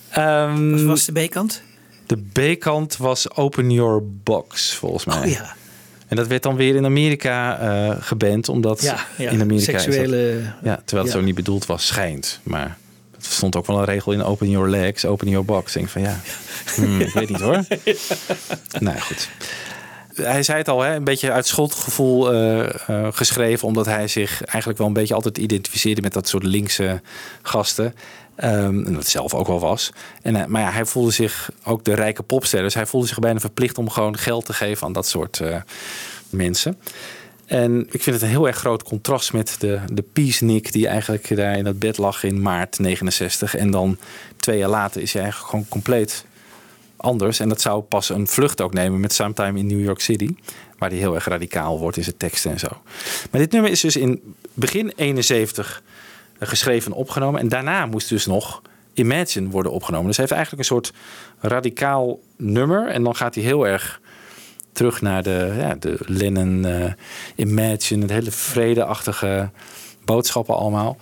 Ehm, 0.10 0.72
Wat 0.72 0.82
was 0.82 1.06
de 1.06 1.12
B-kant? 1.26 1.62
De 2.10 2.18
B-kant 2.56 2.98
was 2.98 3.36
Open 3.36 3.72
Your 3.72 4.02
Box, 4.24 4.74
volgens 4.76 5.06
mij. 5.06 5.18
Oh 5.20 5.26
ja. 5.32 5.56
En 6.08 6.16
dat 6.16 6.28
werd 6.28 6.44
dan 6.44 6.56
weer 6.56 6.76
in 6.76 6.86
Amerika 6.86 7.60
eh 7.60 7.96
geband, 8.00 8.50
omdat 8.50 8.82
Ja, 8.82 9.06
ja, 9.18 9.30
in 9.30 9.42
Amerika 9.42 9.72
dat- 9.72 9.82
seksuele- 9.82 10.54
ja, 10.64 10.82
terwijl 10.86 11.08
het 11.08 11.18
zo 11.18 11.22
niet 11.22 11.36
bedoeld 11.36 11.66
was, 11.66 11.88
schijnt. 11.88 12.40
Maar 12.44 12.78
er 13.16 13.18
stond 13.20 13.56
ook 13.56 13.66
wel 13.66 13.78
een 13.78 13.86
regel 13.86 14.12
in 14.12 14.24
Open 14.24 14.50
Your 14.50 14.70
Legs, 14.70 15.06
Open 15.06 15.30
Your 15.30 15.46
Box. 15.46 15.68
Ik 15.68 15.74
denk 15.74 15.90
van 15.90 16.02
ja, 16.02 16.20
hmm, 16.76 17.00
ik 17.02 17.14
weet 17.14 17.30
niet 17.30 17.40
hoor. 17.40 17.64
nou 18.80 19.00
goed. 19.00 19.30
Hij 20.14 20.44
zei 20.44 20.58
het 20.58 20.68
al, 20.68 20.82
hè, 20.82 20.96
een 20.96 21.04
beetje 21.04 21.32
uit 21.32 21.48
schuldgevoel 21.48 22.34
eh, 22.34 22.60
eh, 22.90 23.08
geschreven, 23.12 23.68
omdat 23.68 23.86
hij 23.86 24.08
zich 24.08 24.44
eigenlijk 24.44 24.78
wel 24.78 24.88
een 24.88 24.94
beetje 24.94 25.14
altijd 25.14 25.38
identificeerde 25.38 26.02
met 26.02 26.14
dat 26.14 26.28
soort 26.28 26.44
linkse 26.44 27.02
gasten. 27.42 27.96
Ehm, 28.40 28.86
en 28.86 28.94
dat 28.94 29.08
zelf 29.08 29.34
ook 29.34 29.48
wel 29.48 29.60
was. 29.60 29.92
En, 30.22 30.36
eh, 30.36 30.46
maar 30.46 30.62
ja, 30.62 30.72
hij 30.72 30.86
voelde 30.86 31.12
zich 31.12 31.52
ook 31.64 31.84
de 31.84 31.94
rijke 31.94 32.24
popster. 32.24 32.62
Dus 32.62 32.74
hij 32.74 32.86
voelde 32.86 33.08
zich 33.08 33.20
bijna 33.20 33.40
verplicht 33.40 33.78
om 33.78 33.90
gewoon 33.90 34.18
geld 34.18 34.46
te 34.46 34.54
geven 34.54 34.88
aan 34.88 34.94
dat 34.94 35.08
soort 35.08 35.40
eh, 35.40 35.62
mensen. 36.30 36.78
En 37.46 37.88
ik 37.92 38.04
vind 38.04 38.16
het 38.16 38.22
een 38.22 38.30
heel 38.30 38.48
erg 38.48 38.58
groot 38.58 38.84
contrast 38.84 39.34
met 39.34 39.56
de, 39.60 39.80
de 39.94 40.02
peacenik 40.02 40.72
die 40.72 40.88
eigenlijk 40.88 41.36
daar 41.36 41.58
in 41.58 41.64
dat 41.64 41.80
bed 41.80 41.98
lag 41.98 42.24
in 42.24 42.42
maart 42.42 42.80
69. 42.80 43.56
En 43.56 43.72
dan 43.72 43.98
twee 44.38 44.58
jaar 44.58 44.70
later 44.70 45.02
is 45.02 45.14
hij 45.14 45.22
eigenlijk 45.22 45.52
gewoon 45.52 45.68
compleet 45.70 46.26
anders. 46.98 47.40
En 47.40 47.50
dat 47.50 47.62
zou 47.62 47.82
pas 47.82 48.10
een 48.10 48.28
vlucht 48.28 48.62
ook 48.62 48.74
nemen 48.74 49.00
met 49.00 49.14
Sometime 49.14 49.60
in 49.60 49.68
New 49.68 49.84
York 49.84 50.00
City. 50.00 50.36
Waar 50.78 50.90
hij 50.90 50.98
heel 50.98 51.16
erg 51.16 51.26
radicaal 51.26 51.80
wordt 51.80 51.98
in 51.98 52.04
zijn 52.04 52.18
teksten 52.18 52.52
en 52.52 52.60
zo. 52.60 52.82
Maar 53.32 53.42
dit 53.42 53.52
nummer 53.52 53.72
is 53.72 53.82
dus 53.82 53.96
in 53.96 54.36
begin 54.54 54.94
71 54.96 55.84
geschreven 56.40 56.92
en 56.92 56.98
opgenomen. 56.98 57.42
En 57.42 57.48
daarna 57.48 57.86
moest 57.86 58.10
dus 58.10 58.26
nog 58.26 58.62
Imagine 58.94 59.50
worden 59.50 59.72
opgenomen. 59.72 60.08
Dus 60.08 60.18
hij 60.18 60.26
heeft 60.26 60.38
eigenlijk 60.38 60.70
een 60.70 60.76
soort 60.76 60.94
radicaal 61.40 62.20
nummer. 62.38 62.88
En 62.88 63.04
dan 63.04 63.16
gaat 63.16 63.36
hij 63.36 63.44
heel 63.44 63.68
erg 63.68 64.02
terug 64.72 65.02
naar 65.02 65.24
de, 65.24 65.54
ja, 65.58 65.76
de 65.76 65.98
Lennon, 66.06 66.66
eh, 66.66 66.94
Imagine, 67.36 68.02
het 68.02 68.12
hele 68.12 68.32
vredeachtige 68.32 69.50
boodschappen 70.06 70.56
allemaal. 70.56 70.98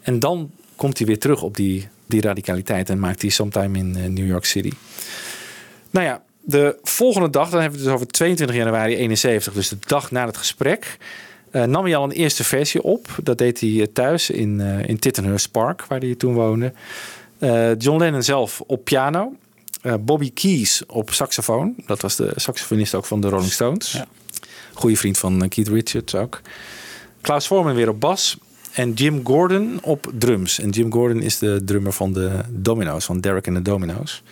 En 0.00 0.18
dan 0.18 0.50
komt 0.76 0.98
hij 0.98 1.06
weer 1.06 1.18
terug 1.18 1.42
op 1.42 1.56
die, 1.56 1.88
die 2.06 2.20
radicaliteit 2.20 2.90
en 2.90 2.98
maakt 2.98 3.22
hij 3.22 3.30
Sometime 3.30 3.78
in 3.78 3.96
eh, 3.96 4.04
New 4.08 4.26
York 4.26 4.44
City. 4.44 4.72
Nou 5.90 6.06
ja, 6.06 6.22
de 6.40 6.78
volgende 6.82 7.30
dag, 7.30 7.50
dan 7.50 7.60
hebben 7.60 7.78
we 7.78 7.84
het 7.84 7.94
dus 7.94 8.02
over 8.02 8.12
22 8.12 8.56
januari 8.56 8.96
71, 8.96 9.52
dus 9.52 9.68
de 9.68 9.76
dag 9.86 10.10
na 10.10 10.26
het 10.26 10.36
gesprek, 10.36 10.98
nam 11.62 11.84
hij 11.84 11.96
al 11.96 12.04
een 12.04 12.10
eerste 12.10 12.44
versie 12.44 12.82
op. 12.82 13.08
Dat 13.22 13.38
deed 13.38 13.60
hij 13.60 13.80
eh, 13.80 13.86
thuis 13.92 14.30
in, 14.30 14.60
eh 14.60 14.88
in 14.88 14.98
Tittenhurst 14.98 15.50
Park, 15.50 15.84
waar 15.84 16.00
hij 16.00 16.14
toen 16.14 16.34
woonde. 16.34 16.72
Eh, 17.38 17.78
John 17.78 17.98
Lennon 17.98 18.22
zelf 18.22 18.62
op 18.66 18.84
piano. 18.84 19.32
Eh, 19.84 19.94
Bobby 20.00 20.32
Keys 20.32 20.82
op 20.86 21.12
saxofoon. 21.12 21.74
Dat 21.86 22.00
was 22.00 22.16
de 22.16 22.32
saxofonist 22.36 22.94
ook 22.94 23.04
van 23.04 23.20
de 23.20 23.28
Rolling 23.28 23.52
Stones. 23.52 24.02
Goeie 24.72 24.98
vriend 24.98 25.18
van 25.18 25.42
eh, 25.42 25.48
Keith 25.48 25.68
Richards 25.68 26.14
ook. 26.14 26.40
Klaus 27.20 27.46
Voorman 27.46 27.74
weer 27.74 27.88
op 27.88 28.00
bas. 28.00 28.38
En 28.72 28.92
Jim 28.92 29.20
Gordon 29.24 29.78
op 29.82 30.12
drums. 30.18 30.58
En 30.58 30.70
Jim 30.70 30.92
Gordon 30.92 31.22
is 31.22 31.38
de 31.38 31.62
drummer 31.64 31.92
van 31.92 32.12
de 32.12 32.30
Domino's, 32.48 33.04
van 33.04 33.20
Derek 33.20 33.46
en 33.46 33.54
de 33.54 33.62
Domino's. 33.62 34.22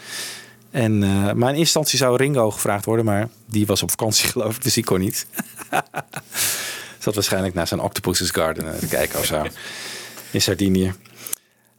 En, 0.70 1.02
eh, 1.02 1.10
maar 1.10 1.32
in 1.32 1.38
eerste 1.38 1.58
instantie 1.58 1.98
zou 1.98 2.16
Ringo 2.16 2.50
gevraagd 2.50 2.84
worden, 2.84 3.04
maar 3.04 3.28
die 3.46 3.66
was 3.66 3.82
op 3.82 3.90
vakantie 3.90 4.28
geloof 4.32 4.56
ik, 4.56 4.62
dus 4.62 4.74
die 4.74 4.84
kon 4.84 5.00
niet. 5.00 5.26
Zat 7.02 7.14
waarschijnlijk 7.14 7.54
naar 7.54 7.66
zijn 7.66 7.80
Octopus's 7.80 8.30
Garden 8.30 8.72
eh, 8.72 8.78
te 8.78 8.86
kijken 8.86 9.18
of 9.18 9.24
zo. 9.24 9.46
In 10.30 10.40
Sardinië. 10.40 10.92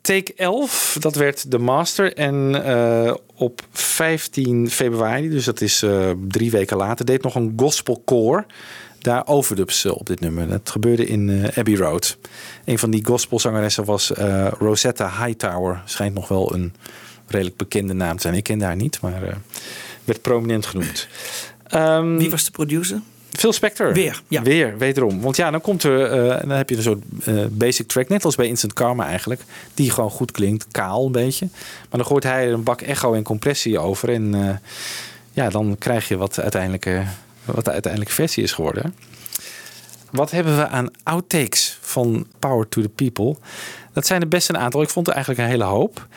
Take 0.02 0.34
11, 0.36 0.98
dat 1.00 1.16
werd 1.16 1.52
de 1.52 1.58
master. 1.58 2.14
En 2.14 2.66
eh, 2.66 3.14
op 3.36 3.62
15 3.72 4.70
februari, 4.70 5.30
dus 5.30 5.46
dat 5.46 5.62
is 5.62 5.84
eh, 5.84 6.12
drie 6.28 6.52
weken 6.52 6.78
later, 6.78 7.06
deed 7.06 7.24
nog 7.24 7.36
een 7.36 7.54
gospelkoor 7.56 8.46
daar 9.00 9.28
overdubs 9.28 9.86
op 9.86 10.06
dit 10.06 10.20
nummer. 10.20 10.48
Dat 10.48 10.70
gebeurde 10.70 11.06
in 11.06 11.52
Abbey 11.56 11.76
Road. 11.76 12.18
Een 12.66 12.80
van 12.80 12.92
die 12.92 13.06
gospelzangeressen 13.06 13.86
was 13.86 14.12
Rosetta 14.60 15.26
Hightower. 15.26 15.82
Schijnt 15.86 16.14
nog 16.14 16.28
wel 16.28 16.54
een 16.54 16.74
redelijk 17.28 17.58
bekende 17.58 17.94
naam 17.94 18.16
te 18.16 18.22
zijn. 18.22 18.34
Ik 18.34 18.44
kende 18.44 18.66
haar 18.66 18.76
niet, 18.76 19.02
maar 19.02 19.38
werd 20.04 20.22
prominent 20.22 20.66
genoemd. 20.66 21.08
Ehm, 21.68 22.18
Wie 22.18 22.30
was 22.30 22.46
de 22.46 22.52
producer? 22.52 23.02
Phil 23.38 23.54
Spector. 23.54 23.94
Weer, 23.94 24.22
ja. 24.28 24.42
Weer, 24.42 24.78
wederom. 24.78 25.22
Want 25.22 25.36
ja, 25.36 25.52
dan 25.52 25.62
komt 25.62 25.84
er, 25.84 26.06
eh, 26.06 26.42
dan 26.42 26.58
heb 26.58 26.70
je 26.70 26.76
een 26.76 26.82
soort 26.82 27.04
eh, 27.26 27.46
basic 27.50 27.88
track, 27.88 28.10
net 28.10 28.26
als 28.26 28.36
bij 28.36 28.48
Instant 28.48 28.74
Karma 28.74 29.06
eigenlijk, 29.06 29.42
die 29.74 29.92
gewoon 29.92 30.10
goed 30.10 30.32
klinkt, 30.32 30.68
kaal 30.72 31.06
een 31.06 31.12
beetje. 31.12 31.48
Maar 31.90 32.00
dan 32.00 32.06
gooit 32.06 32.24
hij 32.24 32.48
er 32.48 32.54
een 32.54 32.64
bak 32.64 32.82
echo 32.82 33.14
en 33.14 33.24
compressie 33.24 33.80
over 33.80 34.10
en 34.10 34.34
eh, 34.34 34.56
ja, 35.34 35.50
dan 35.50 35.76
krijg 35.80 36.08
je 36.08 36.18
wat 36.18 36.40
uiteindelijk, 36.40 36.86
eh, 36.86 37.08
wat 37.46 37.66
de 37.66 37.72
uiteindelijke 37.72 38.16
versie 38.16 38.44
is 38.44 38.52
geworden. 38.52 38.96
Wat 40.12 40.32
hebben 40.32 40.58
we 40.58 40.68
aan 40.68 40.92
outtakes 41.04 41.78
van 41.82 42.28
Power 42.40 42.70
to 42.70 42.82
the 42.82 42.90
People? 42.90 43.36
Dat 43.94 44.06
zijn 44.06 44.22
er 44.22 44.28
best 44.28 44.50
een 44.50 44.58
aantal. 44.58 44.82
Ik 44.82 44.90
vond 44.90 45.08
er 45.08 45.14
eigenlijk 45.14 45.44
een 45.44 45.50
hele 45.50 45.64
hoop. 45.64 46.08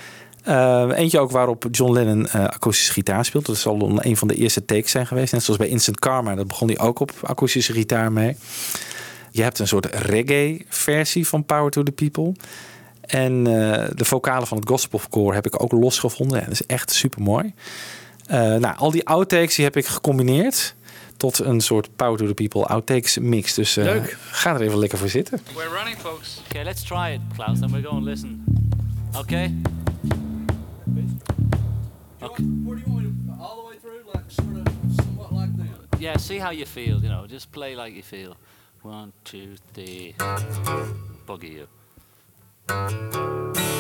Uh, 0.48 0.90
eentje 0.94 1.18
ook 1.18 1.31
waarop 1.31 1.66
John 1.70 1.93
Lennon 1.93 2.27
uh, 2.27 2.44
akoestische 2.44 2.93
gitaar 2.93 3.24
speelt. 3.24 3.47
Dat 3.47 3.56
zal 3.56 3.78
dan 3.78 3.98
een 4.02 4.16
van 4.16 4.28
de 4.28 4.35
eerste 4.35 4.64
takes 4.64 4.90
zijn 4.90 5.06
geweest. 5.06 5.32
Net 5.32 5.43
zoals 5.43 5.59
bij 5.59 5.68
Instant 5.68 5.98
Karma. 5.98 6.35
Dat 6.35 6.47
begon 6.47 6.68
hij 6.68 6.78
ook 6.78 7.01
op 7.01 7.12
akoestische 7.23 7.73
gitaar 7.73 8.12
mee. 8.12 8.36
Je 9.31 9.43
hebt 9.43 9.59
een 9.59 9.68
soort 9.68 9.86
reggae 9.86 10.64
versie 10.68 11.27
van 11.27 11.44
Power 11.44 11.70
to 11.70 11.82
the 11.82 11.93
People. 11.93 12.32
En 13.01 13.32
uh, 13.32 13.44
de 13.94 14.05
vocalen 14.05 14.47
van 14.47 14.59
het 14.59 14.68
gospelkoor 14.68 15.35
heb 15.35 15.47
ik 15.47 15.62
ook 15.62 15.73
losgevonden. 15.73 16.39
En 16.39 16.44
dat 16.44 16.52
is 16.52 16.66
echt 16.66 16.90
super 16.90 17.23
mooi. 17.23 17.55
nou, 18.28 18.77
al 18.77 18.90
die 18.90 19.06
outtakes 19.06 19.55
die 19.55 19.64
heb 19.64 19.77
ik 19.77 19.86
gecombineerd 19.86 20.74
tot 21.16 21.39
een 21.39 21.60
soort 21.60 21.97
Power 21.97 22.18
to 22.18 22.27
the 22.27 22.35
People 22.35 22.64
outtakes 22.64 23.18
mix. 23.18 23.55
Dus 23.55 23.74
Leuk. 23.74 24.16
ga 24.31 24.55
er 24.55 24.60
even 24.60 24.78
lekker 24.78 24.98
voor 24.98 25.09
zitten. 25.09 25.40
We're 25.55 25.68
running, 25.68 25.97
folks. 25.98 26.43
Okay, 26.48 26.64
let's 26.64 26.82
try 26.82 27.12
it, 27.12 27.20
Klaus. 27.36 27.59
Then 27.59 27.70
we're 27.70 27.89
going 27.89 28.05
to 28.05 28.10
listen. 28.10 28.44
Okay. 29.18 29.55
Yeah, 35.98 36.18
see 36.18 36.39
how 36.39 36.51
you 36.51 36.66
feel, 36.66 37.02
you 37.02 37.09
know, 37.09 37.27
just 37.27 37.51
play 37.51 37.74
like 37.74 37.94
you 37.94 38.02
feel. 38.02 38.36
One, 38.82 39.12
two, 39.24 39.56
three. 39.73 40.14
Buggy 41.27 41.66
you. 42.68 43.76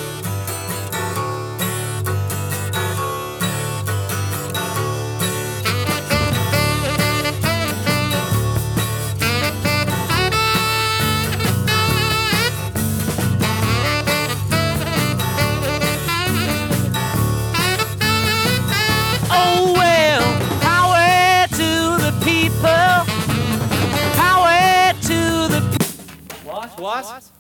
What? 26.86 27.04
What? 27.04 27.30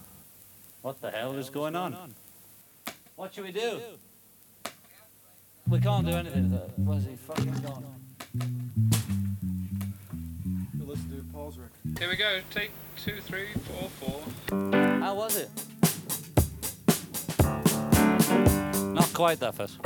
What 0.82 1.00
the 1.00 1.08
hell 1.08 1.36
is 1.36 1.50
going 1.50 1.76
on? 1.76 1.96
What 3.14 3.32
should 3.32 3.44
we 3.44 3.52
do? 3.52 3.78
We 5.68 5.78
can't 5.78 6.04
do 6.04 6.10
anything. 6.14 6.50
with 6.50 6.60
that. 6.60 6.76
Where's 6.80 7.04
he 7.04 7.14
fucking 7.14 7.52
gone? 7.62 7.84
Let's 10.84 11.00
do 11.02 11.20
a 11.20 11.32
pause 11.32 11.58
record. 11.58 11.96
Here 11.96 12.08
we 12.08 12.16
go. 12.16 12.40
Take 12.50 12.72
two, 12.96 13.20
three, 13.20 13.46
four, 13.68 13.88
four. 14.00 14.20
How 15.00 15.14
was 15.14 15.36
it? 15.36 15.48
Not 18.94 19.14
quite 19.14 19.38
that 19.38 19.54
fast. 19.54 19.78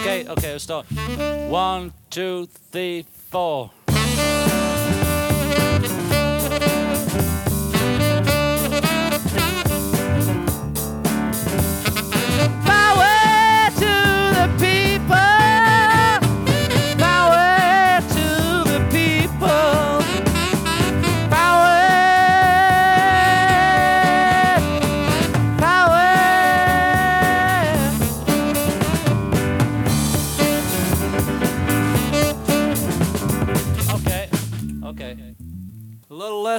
Okay, 0.00 0.28
okay, 0.28 0.52
let's 0.52 0.64
start. 0.64 0.84
One, 1.48 1.94
two, 2.10 2.46
three, 2.70 3.06
four. 3.30 3.70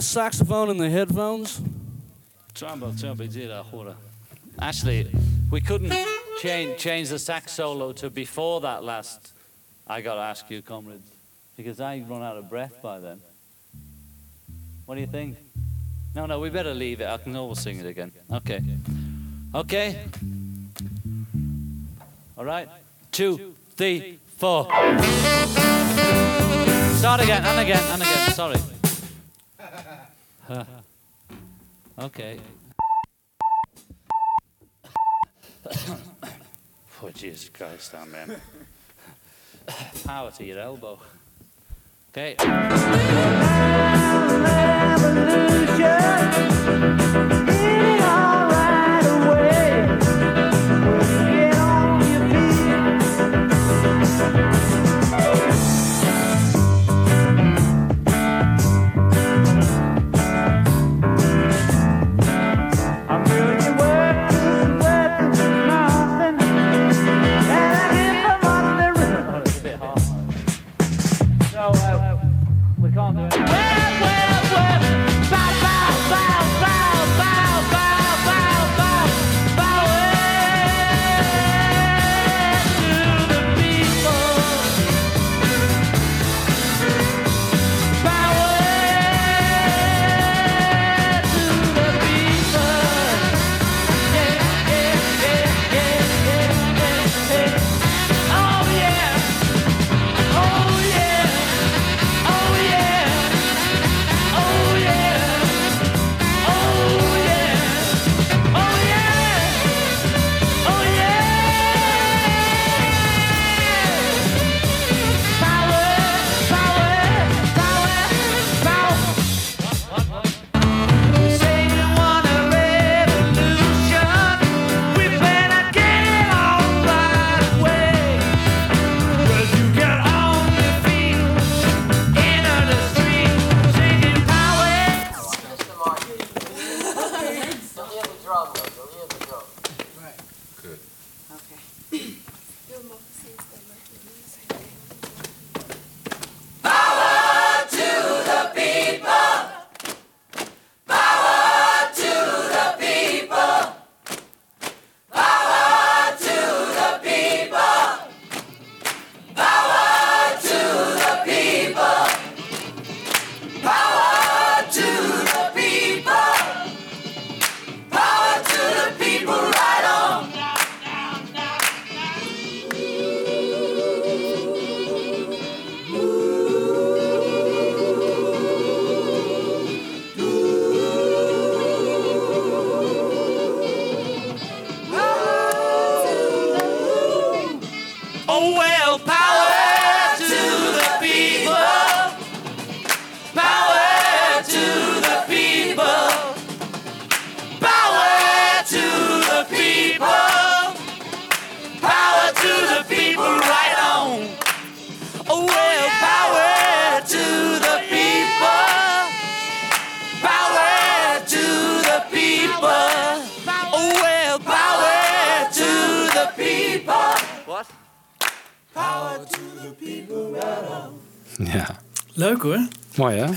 Less 0.01 0.07
saxophone 0.07 0.71
in 0.71 0.77
the 0.77 0.89
headphones. 0.89 1.61
Zero, 2.55 3.61
hora. 3.61 3.95
Actually, 4.59 5.07
we 5.51 5.61
couldn't 5.61 5.93
change 6.41 6.79
change 6.79 7.09
the 7.09 7.19
sax 7.19 7.51
solo 7.51 7.93
to 7.93 8.09
before 8.09 8.61
that 8.61 8.83
last. 8.83 9.31
I 9.85 10.01
got 10.01 10.15
to 10.15 10.21
ask 10.21 10.49
you, 10.49 10.63
comrades, 10.63 11.07
because 11.55 11.79
I 11.79 11.99
run 11.99 12.23
out 12.23 12.35
of 12.35 12.49
breath 12.49 12.81
by 12.81 12.97
then. 12.97 13.21
What 14.87 14.95
do 14.95 15.01
you 15.01 15.07
think? 15.07 15.37
No, 16.15 16.25
no, 16.25 16.39
we 16.39 16.49
better 16.49 16.73
leave 16.73 17.01
it. 17.01 17.07
I 17.07 17.17
can 17.17 17.35
always 17.35 17.59
sing 17.59 17.77
it 17.77 17.85
again. 17.85 18.11
Okay. 18.33 18.59
Okay. 19.53 19.99
All 22.39 22.45
right. 22.45 22.67
Two, 23.11 23.53
three, 23.75 24.17
four. 24.37 24.63
Start 26.95 27.21
again, 27.21 27.45
and 27.45 27.59
again, 27.59 27.83
and 27.91 28.01
again. 28.01 28.31
Sorry. 28.31 28.80
Huh. 30.47 30.65
okay. 31.99 32.39
oh, 37.03 37.09
Jesus 37.13 37.49
Christ, 37.49 37.93
oh, 37.95 38.05
man. 38.05 38.41
Power 40.03 40.31
to 40.31 40.43
your 40.43 40.59
elbow. 40.59 40.99
Okay. 42.09 42.35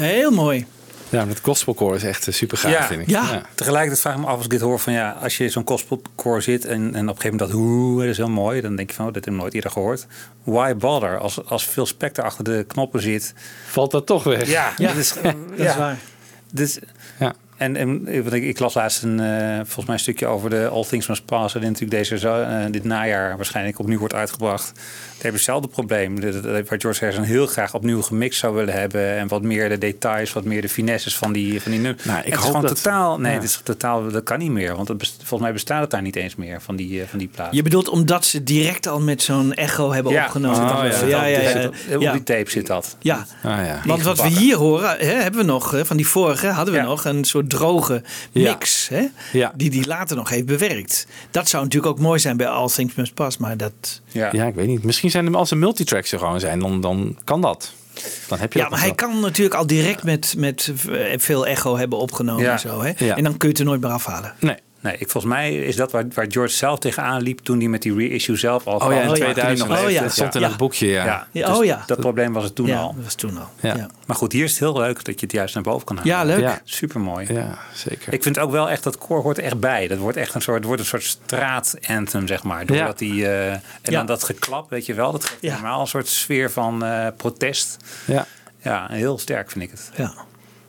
Heel 0.05 0.31
mooi. 0.31 0.67
Ja, 1.09 1.25
met 1.25 1.41
gospelkoor 1.43 1.95
is 1.95 2.03
echt 2.03 2.29
eh, 2.29 2.35
super 2.35 2.59
gaaf, 2.59 2.73
ja, 2.73 2.87
vind 2.87 3.01
ik. 3.01 3.09
Ja. 3.09 3.43
Tegelijkertijd 3.55 4.01
vraag 4.01 4.15
ik 4.15 4.21
me 4.21 4.27
af 4.27 4.35
als 4.37 4.45
ik 4.45 4.51
dit 4.51 4.61
hoor 4.61 4.79
van 4.79 4.93
ja, 4.93 5.11
als 5.11 5.37
je 5.37 5.45
in 5.45 5.51
zo'n 5.51 5.67
gospelkoor 5.67 6.43
zit 6.43 6.65
en, 6.65 6.73
en 6.73 6.89
op 6.89 6.95
een 6.95 7.07
gegeven 7.09 7.31
moment 7.31 7.51
dat 7.51 7.51
hoe, 7.51 8.01
dat 8.01 8.09
is 8.09 8.17
heel 8.17 8.29
mooi, 8.29 8.61
dan 8.61 8.77
denk 8.77 8.91
je 8.91 8.97
van, 8.97 9.07
oh, 9.07 9.13
dit 9.13 9.25
heb 9.25 9.35
ik 9.35 9.41
nooit 9.41 9.55
eerder 9.55 9.71
gehoord. 9.71 10.07
Why 10.43 10.75
bother? 10.75 11.19
Als, 11.19 11.45
als 11.45 11.67
veel 11.67 11.87
specter 11.87 12.25
achter 12.25 12.45
de 12.45 12.65
knoppen 12.69 13.01
zit, 13.01 13.35
valt 13.67 13.91
dat 13.91 14.07
toch 14.07 14.25
weg. 14.25 14.49
Ja, 14.49 14.73
Ja, 14.77 14.89
dat 14.93 14.97
is, 14.97 15.15
dat 15.23 15.35
is 15.57 15.77
waar. 15.77 15.99
Dus, 16.53 16.79
ja. 17.19 17.35
En, 17.57 17.77
en 17.77 18.09
ik, 18.09 18.23
want 18.23 18.35
ik, 18.35 18.43
ik 18.43 18.59
las 18.59 18.75
laatst 18.75 19.03
een, 19.03 19.21
eh, 19.21 19.55
volgens 19.57 19.85
mij 19.87 19.95
een 19.95 20.01
stukje 20.01 20.27
over 20.27 20.51
de 20.51 20.69
All 20.69 20.85
Things 20.85 21.07
Must 21.07 21.25
Pass. 21.25 21.55
En 21.55 21.61
natuurlijk 21.61 21.91
deze, 21.91 22.19
zo- 22.19 22.41
eh, 22.43 22.65
dit 22.71 22.85
najaar 22.85 23.37
waarschijnlijk 23.37 23.79
opnieuw 23.79 23.99
wordt 23.99 24.15
uitgebracht. 24.15 24.73
Daar 24.75 25.33
heb 25.33 25.33
je 25.33 25.37
hetzelfde 25.53 25.69
probleem. 25.69 26.21
Dat- 26.21 26.33
dat- 26.43 26.69
Waar 26.69 26.81
George 26.81 27.01
Harrison 27.05 27.25
heel 27.25 27.47
graag 27.47 27.75
opnieuw 27.75 28.03
gemixt 28.03 28.39
zou 28.41 28.55
willen 28.55 28.75
hebben. 28.75 29.17
En 29.17 29.29
wat 29.29 29.43
meer 29.43 29.69
de 29.69 29.79
details, 29.79 30.33
wat 30.33 30.45
meer 30.45 30.63
de 30.63 30.69
finesses 30.69 31.17
van 31.17 31.33
die, 31.33 31.63
van 31.63 31.71
die 31.71 31.81
nummers. 31.81 32.05
Nou, 32.05 32.19
ik 32.19 32.25
het 32.25 32.35
is 32.35 32.41
gewoon 32.47 32.63
dat- 32.63 32.77
totaal, 32.77 33.19
nee, 33.21 33.31
ja. 33.31 33.37
het 33.39 33.47
is 33.49 33.61
totaal, 33.65 34.11
dat 34.11 34.23
kan 34.23 34.39
niet 34.39 34.51
meer. 34.51 34.77
Want 34.77 34.89
het 34.89 34.99
best- 34.99 35.17
volgens 35.17 35.41
mij 35.41 35.53
bestaat 35.53 35.81
het 35.81 35.91
daar 35.91 36.03
niet 36.03 36.17
eens 36.17 36.37
meer 36.37 36.61
van 36.61 36.77
die, 36.77 37.01
eh, 37.03 37.07
van 37.09 37.19
die 37.19 37.29
plaat. 37.29 37.55
Je 37.55 37.63
bedoelt 37.63 37.89
omdat 37.89 38.25
ze 38.25 38.43
direct 38.45 38.87
al 38.87 39.01
met 39.01 39.23
zo'n 39.23 39.55
echo 39.55 39.93
hebben 39.93 40.13
Ja, 40.13 40.25
opgenomen. 40.25 40.61
Oh, 40.61 40.83
dat- 40.83 41.01
ja, 41.01 41.25
ja, 41.25 41.41
ja, 41.41 41.59
ja. 41.89 41.97
Op 42.09 42.13
die 42.13 42.23
tape 42.23 42.51
zit 42.51 42.67
dat. 42.67 42.97
Ja. 43.01 43.27
Ah, 43.43 43.67
ja. 43.67 43.81
Want 43.85 44.03
wat 44.03 44.23
we 44.23 44.29
hier 44.29 44.57
horen, 44.57 44.97
hè, 44.99 45.13
hebben 45.23 45.41
we 45.41 45.47
nog, 45.47 45.71
hè, 45.71 45.85
van 45.87 45.97
die 45.97 46.07
vorige 46.09 46.47
hadden 46.47 46.75
we 46.75 46.81
nog 46.81 47.05
een 47.05 47.25
soort 47.25 47.44
droge 47.47 48.03
Ja. 48.33 48.51
mix. 48.51 48.89
Hè, 48.89 49.07
Ja. 49.33 49.53
Die 49.57 49.71
die 49.71 49.87
later 49.87 50.17
nog 50.17 50.29
heeft 50.29 50.47
bewerkt. 50.47 51.07
Dat 51.31 51.49
zou 51.49 51.63
natuurlijk 51.65 51.93
ook 51.93 52.01
mooi 52.01 52.19
zijn 52.19 52.37
bij 52.37 52.49
All 52.49 52.69
Things 52.69 52.95
Must 52.95 53.15
Pass. 53.15 53.37
Maar 53.37 53.57
dat... 53.57 54.01
Ja. 54.07 54.33
ik 54.33 54.55
weet 54.55 54.67
niet. 54.67 54.83
Misschien 54.85 55.11
zijn 55.11 55.27
er 55.27 55.37
als 55.37 55.51
er 55.51 55.57
multitracks 55.57 56.13
er 56.13 56.19
gewoon 56.19 56.41
zijn, 56.41 56.59
dan, 56.59 56.81
dan 56.81 57.19
kan 57.25 57.41
dat. 57.41 57.73
Dan 58.29 58.39
heb 58.39 58.53
je 58.53 58.59
Ja, 58.59 58.69
maar 58.69 58.79
hij 58.79 58.87
wel. 58.89 58.97
kan 58.97 59.21
natuurlijk 59.21 59.55
al 59.55 59.67
direct 59.67 60.05
met, 60.05 60.35
met 60.37 60.73
veel 61.17 61.47
echo 61.47 61.77
hebben 61.77 61.99
opgenomen. 61.99 62.43
Ja. 62.45 62.53
En, 62.53 62.59
zo, 62.59 62.83
hè? 62.83 62.93
Ja. 62.97 63.17
en 63.17 63.25
dan 63.25 63.37
kun 63.37 63.49
je 63.49 63.55
het 63.55 63.59
er 63.59 63.65
nooit 63.65 63.81
meer 63.81 63.91
afhalen. 63.91 64.35
Nee. 64.41 64.57
Nee, 64.85 64.97
ik, 64.99 65.11
volgens 65.11 65.33
mij 65.33 65.55
is 65.59 65.77
dat 65.77 65.93
waar, 65.93 66.05
waar 66.15 66.27
George 66.29 66.55
zelf 66.55 66.79
tegenaan 66.79 67.23
liep 67.23 67.39
toen 67.39 67.59
hij 67.59 67.69
met 67.69 67.83
die 67.83 67.95
reissue 68.09 68.37
zelf 68.37 68.67
al 68.67 68.75
Oh 68.79 68.93
ja, 68.93 69.01
in 69.01 69.03
kwam. 69.03 69.15
Toen 69.15 69.23
hij 69.25 69.33
2000. 69.33 69.69
nog 69.69 69.79
Oh 69.79 69.85
leefde. 69.85 70.03
ja, 70.05 70.09
stond 70.11 70.35
in 70.35 70.43
het 70.43 70.57
boekje, 70.57 70.87
ja. 70.87 71.27
Ja, 71.31 71.47
dus 71.47 71.57
oh 71.57 71.65
ja. 71.65 71.83
Dat 71.87 72.01
probleem 72.01 72.33
was 72.33 72.45
het 72.45 72.55
toen 72.55 72.67
Ja, 72.67 72.79
al. 72.81 72.95
dat 72.95 73.05
was 73.05 73.15
toen 73.15 73.39
al. 73.39 73.49
Ja. 73.61 73.77
Ja. 73.77 73.87
Maar 74.07 74.17
goed, 74.17 74.33
hier 74.33 74.45
is 74.45 74.51
het 74.51 74.61
heel 74.61 74.77
leuk 74.79 75.05
dat 75.05 75.21
je 75.21 75.27
het 75.27 75.35
juist 75.35 75.55
naar 75.55 75.63
boven 75.63 75.87
kan 75.87 75.97
halen. 75.97 76.13
Ja, 76.13 76.25
leuk. 76.25 76.41
Ja. 76.41 76.61
Supermooi. 76.65 77.33
Ja, 77.33 77.59
zeker. 77.75 78.13
Ik 78.13 78.23
vind 78.23 78.39
ook 78.39 78.51
wel 78.51 78.71
echt 78.71 78.83
dat 78.83 78.99
koor 78.99 79.23
hoort 79.23 79.39
echt 79.39 79.61
bij. 79.61 79.89
Dat 79.89 79.99
wordt 79.99 80.17
echt 80.17 80.35
een 80.35 80.43
soort, 80.43 80.65
wordt 80.65 80.81
een 80.81 80.87
soort 80.87 81.03
straatanthem, 81.03 82.27
zeg 82.27 82.43
maar. 82.43 82.67
Doordat 82.67 82.99
die, 82.99 83.27
eh, 83.27 83.53
en 83.53 83.61
Ja. 83.83 83.91
dan 83.91 84.07
dat 84.07 84.25
geklap, 84.25 84.71
weet 84.71 84.87
je 84.87 84.95
wel. 84.95 85.13
Dat 85.13 85.25
geeft 85.25 85.43
Ja. 85.43 85.51
helemaal 85.55 85.81
een 85.81 85.87
soort 85.87 86.09
sfeer 86.09 86.51
van 86.51 86.85
eh, 86.85 87.07
protest. 87.17 87.77
Ja. 88.05 88.27
Ja, 88.63 88.87
heel 88.91 89.19
sterk 89.19 89.51
vind 89.51 89.65
ik 89.65 89.71
het. 89.71 89.91
Ja. 89.97 90.13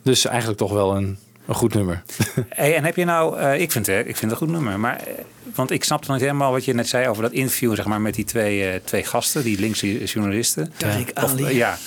Dus 0.03 0.25
eigenlijk 0.25 0.57
toch 0.57 0.71
wel 0.71 0.95
een, 0.95 1.17
een 1.47 1.55
goed 1.55 1.73
nummer. 1.73 2.03
Hey, 2.49 2.75
en 2.75 2.83
heb 2.83 2.95
je 2.95 3.05
nou, 3.05 3.39
eh, 3.39 3.61
ik, 3.61 3.71
vind, 3.71 3.85
het, 3.85 4.07
ik 4.07 4.15
vind 4.15 4.31
het 4.31 4.31
een 4.31 4.47
goed 4.47 4.55
nummer, 4.55 4.79
maar, 4.79 4.97
eh, 4.97 5.13
want 5.55 5.71
ik 5.71 5.83
snapte 5.83 6.07
nog 6.07 6.17
niet 6.17 6.25
helemaal 6.25 6.51
wat 6.51 6.65
je 6.65 6.73
net 6.73 6.87
zei 6.87 7.07
over 7.07 7.23
dat 7.23 7.31
interview 7.31 7.75
zeg 7.75 7.85
maar, 7.85 8.01
met 8.01 8.13
die 8.13 8.25
twee, 8.25 8.69
eh, 8.69 8.79
twee 8.83 9.03
gasten, 9.03 9.43
die 9.43 9.59
linkse 9.59 10.03
journalisten. 10.03 10.71
Tariq 10.71 11.13
Of, 11.13 11.31
Ali. 11.31 11.55
ja, 11.55 11.77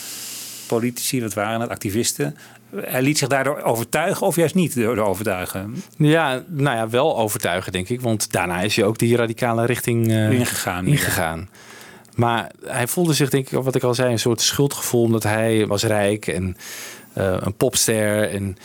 politici, 0.66 1.22
wat 1.22 1.34
waren 1.34 1.60
het, 1.60 1.70
activisten. 1.70 2.36
Hij 2.76 3.02
liet 3.02 3.18
zich 3.18 3.28
daardoor 3.28 3.62
overtuigen 3.62 4.26
of 4.26 4.36
juist 4.36 4.54
niet 4.54 4.74
door 4.74 4.96
overtuigen? 4.96 5.82
Ja, 5.96 6.42
nou 6.46 6.76
ja, 6.76 6.88
wel 6.88 7.18
overtuigen 7.18 7.72
denk 7.72 7.88
ik. 7.88 8.00
Want 8.00 8.32
daarna 8.32 8.60
is 8.60 8.76
hij 8.76 8.84
ook 8.84 8.98
die 8.98 9.16
radicale 9.16 9.66
richting 9.66 10.08
eh, 10.08 10.30
Ingegaan, 10.30 10.84
ja. 10.84 10.90
ingegaan. 10.90 11.48
Maar 12.14 12.50
hij 12.66 12.86
voelde 12.86 13.12
zich, 13.12 13.30
denk 13.30 13.50
ik, 13.50 13.62
wat 13.62 13.74
ik 13.74 13.82
al 13.82 13.94
zei, 13.94 14.12
een 14.12 14.18
soort 14.18 14.40
schuldgevoel. 14.40 15.02
Omdat 15.02 15.22
hij 15.22 15.66
was 15.66 15.82
rijk 15.82 16.26
en 16.26 16.56
eh, 17.12 17.36
een 17.38 17.54
popster. 17.54 18.30
En 18.30 18.56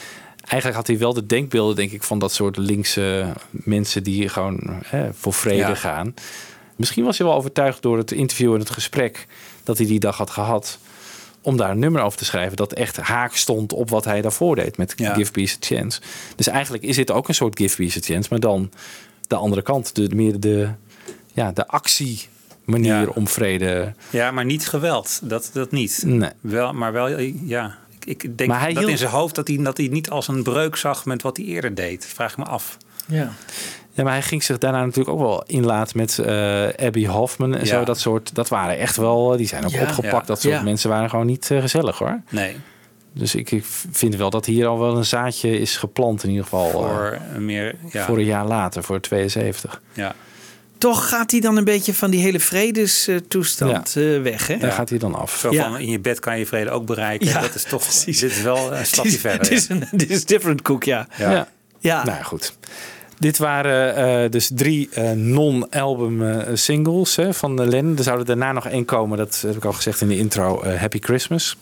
eigenlijk 0.46 0.76
had 0.76 0.88
hij 0.88 0.98
wel 0.98 1.14
de 1.14 1.26
denkbeelden, 1.26 1.76
denk 1.76 1.92
ik, 1.92 2.04
van 2.04 2.20
dat 2.20 2.34
soort 2.34 2.58
linkse 2.58 3.34
mensen 3.50 4.04
die 4.04 4.30
gewoon 4.30 4.84
eh, 4.92 5.02
voor 5.14 5.34
vrede 5.34 5.58
Ja. 5.58 5.76
gaan. 5.76 6.14
Misschien 6.76 7.04
was 7.04 7.18
hij 7.18 7.28
wel 7.28 7.36
overtuigd 7.36 7.82
door 7.82 7.98
het 7.98 8.12
interview 8.12 8.54
en 8.54 8.60
het 8.60 8.70
gesprek 8.70 9.28
dat 9.64 9.78
hij 9.78 9.88
die 9.88 10.00
dag 10.00 10.18
had 10.18 10.30
gehad. 10.30 10.80
Om 11.42 11.58
daar 11.58 11.70
een 11.70 11.80
nummer 11.80 12.02
over 12.02 12.18
te 12.18 12.26
schrijven 12.26 12.56
dat 12.58 12.74
echt 12.74 12.98
haak 12.98 13.36
stond 13.36 13.74
op 13.74 13.90
wat 13.90 14.06
hij 14.06 14.22
daarvoor 14.22 14.56
deed 14.56 14.78
met 14.78 14.94
Ja. 14.96 15.14
Give 15.14 15.32
Peace 15.32 15.56
a 15.56 15.58
Chance. 15.60 16.02
Dus 16.36 16.48
eigenlijk 16.48 16.84
is 16.84 16.96
dit 16.96 17.12
ook 17.12 17.28
een 17.28 17.36
soort 17.36 17.58
Give 17.60 17.76
Peace 17.76 17.98
a 17.98 18.02
Chance, 18.02 18.28
maar 18.30 18.40
dan 18.40 18.72
de 19.28 19.36
andere 19.36 19.62
kant. 19.62 19.96
De, 19.96 20.10
meer 20.16 20.40
de, 20.40 20.70
ja, 21.34 21.52
de 21.52 21.68
actie 21.68 22.28
manier 22.64 22.94
Ja. 23.02 23.06
om 23.16 23.28
vrede. 23.28 23.94
Ja, 24.10 24.32
maar 24.32 24.46
niet 24.46 24.68
geweld. 24.68 25.20
Dat, 25.24 25.50
dat 25.54 25.72
niet. 25.72 26.04
Nee. 26.06 26.30
Wel, 26.42 26.74
maar 26.74 26.94
wel, 26.94 27.20
ja. 27.44 27.78
Ik, 28.06 28.38
denk 28.38 28.50
Maar 28.50 28.60
hij 28.60 28.70
dat 28.70 28.78
hield- 28.78 28.92
in 28.92 28.98
zijn 28.98 29.12
hoofd 29.12 29.36
dat 29.36 29.48
hij, 29.48 29.58
dat 29.58 29.78
hij 29.78 29.88
niet 29.88 30.10
als 30.10 30.28
een 30.28 30.44
breuk 30.44 30.76
zag 30.76 31.06
met 31.06 31.22
wat 31.22 31.38
hij 31.38 31.46
eerder 31.46 31.76
deed. 31.76 32.06
Vraag 32.06 32.32
ik 32.32 32.38
me 32.38 32.44
af. 32.46 32.78
Ja. 33.08 33.32
Ja, 33.96 34.04
maar 34.04 34.12
hij 34.14 34.22
ging 34.22 34.44
zich 34.44 34.58
daarna 34.58 34.80
natuurlijk 34.86 35.10
ook 35.10 35.20
wel 35.20 35.44
inlaten 35.46 35.98
met 35.98 36.20
eh, 36.20 36.68
Abby 36.86 37.06
Hoffman 37.06 37.54
en 37.54 37.60
Ja. 37.60 37.66
zo. 37.66 37.84
Dat 37.84 38.00
soort, 38.00 38.36
dat 38.36 38.48
waren 38.48 38.78
echt 38.78 38.96
wel, 38.96 39.38
die 39.38 39.48
zijn 39.48 39.66
ook 39.66 39.72
Ja. 39.72 39.82
opgepakt. 39.82 40.12
Ja. 40.22 40.22
Dat 40.34 40.42
soort 40.42 40.54
Ja. 40.54 40.62
mensen 40.62 40.90
waren 40.90 41.10
gewoon 41.10 41.26
niet 41.26 41.52
eh, 41.52 41.62
gezellig 41.62 41.98
hoor. 41.98 42.22
Nee, 42.30 42.56
Dus 43.14 43.36
ik, 43.36 43.52
ik 43.52 43.64
vind 43.92 44.16
wel 44.16 44.30
dat 44.30 44.46
hier 44.46 44.68
al 44.68 44.80
wel 44.80 44.98
een 44.98 45.06
zaadje 45.06 45.60
is 45.60 45.78
geplant 45.78 46.24
in 46.24 46.30
ieder 46.30 46.44
geval. 46.44 46.68
eh, 46.70 46.74
voor 46.74 47.18
een 47.34 47.46
meer... 47.46 47.76
Ja, 47.92 48.06
Voor 48.06 48.18
een 48.18 48.26
jaar 48.26 48.46
later, 48.46 48.84
voor 48.84 49.00
72. 49.00 49.82
ja. 49.94 50.16
Toch 50.84 51.10
gaat 51.10 51.32
hij 51.32 51.40
dan 51.40 51.58
een 51.58 51.64
beetje 51.64 51.94
van 51.94 52.12
die 52.12 52.22
hele 52.22 52.40
vredestoestand 52.40 53.96
eh 53.96 54.22
weg, 54.22 54.48
hè? 54.48 54.58
Daar 54.58 54.72
gaat 54.72 54.90
hij 54.90 54.98
dan 54.98 55.16
af. 55.16 55.38
Zo 55.38 55.52
Ja. 55.52 55.64
van 55.64 55.80
in 55.80 55.90
je 55.90 56.00
bed 56.00 56.20
kan 56.20 56.40
je 56.40 56.46
vrede 56.46 56.70
ook 56.70 56.86
bereiken. 56.86 57.28
Ja, 57.28 57.42
dat 57.42 57.56
is 57.56 57.64
toch, 57.64 57.82
precies. 57.82 58.20
dit 58.20 58.32
is 58.32 58.42
wel 58.42 58.74
een 58.74 58.86
stapje 58.86 59.20
verder. 59.20 59.50
Dit 59.50 59.52
is, 59.52 59.70
een, 59.70 59.84
dit 59.92 60.10
is 60.10 60.26
different 60.26 60.62
cook, 60.62 60.84
ja. 60.84 61.08
Ja. 61.18 61.32
Ja. 61.32 61.48
Ja. 61.80 62.04
Nou 62.04 62.18
ja, 62.18 62.24
goed. 62.24 62.54
Dit 63.20 63.38
waren 63.38 63.96
eh, 63.96 64.32
dus 64.32 64.50
drie 64.54 64.90
eh, 64.94 65.12
non-album 65.12 66.24
eh, 66.30 66.48
singles 66.54 67.16
hè, 67.16 67.34
van 67.34 67.56
de 67.56 67.68
Lennon. 67.68 67.98
Er 67.98 68.04
zou 68.04 68.20
er 68.20 68.26
daarna 68.26 68.52
nog 68.52 68.68
één 68.68 68.86
komen, 68.86 69.18
dat 69.18 69.44
heb 69.46 69.56
ik 69.56 69.66
al 69.66 69.74
gezegd 69.74 70.02
in 70.02 70.08
de 70.08 70.18
intro, 70.18 70.66
Happy 70.66 71.00
Christmas. 71.00 71.58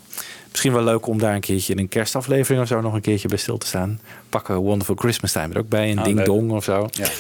Misschien 0.52 0.74
wel 0.74 0.84
leuk 0.84 1.08
om 1.08 1.18
daar 1.20 1.34
een 1.36 1.40
keertje 1.42 1.74
in 1.74 1.80
een 1.80 1.88
kerstaflevering 1.90 2.62
of 2.62 2.68
zo 2.68 2.82
nog 2.82 2.94
een 2.94 3.02
keertje 3.02 3.28
bij 3.28 3.38
stil 3.38 3.58
te 3.58 3.68
staan. 3.68 4.00
Pakken 4.30 4.56
Wonderful 4.56 4.96
Christmas 4.96 5.32
Time 5.32 5.54
er 5.54 5.60
ook 5.60 5.70
bij, 5.70 5.92
een 5.92 5.98
Ah, 5.98 6.04
Ding 6.04 6.18
leuk. 6.18 6.26
Dong 6.26 6.52
of 6.52 6.64
zo. 6.64 6.88
Ja. 6.92 7.08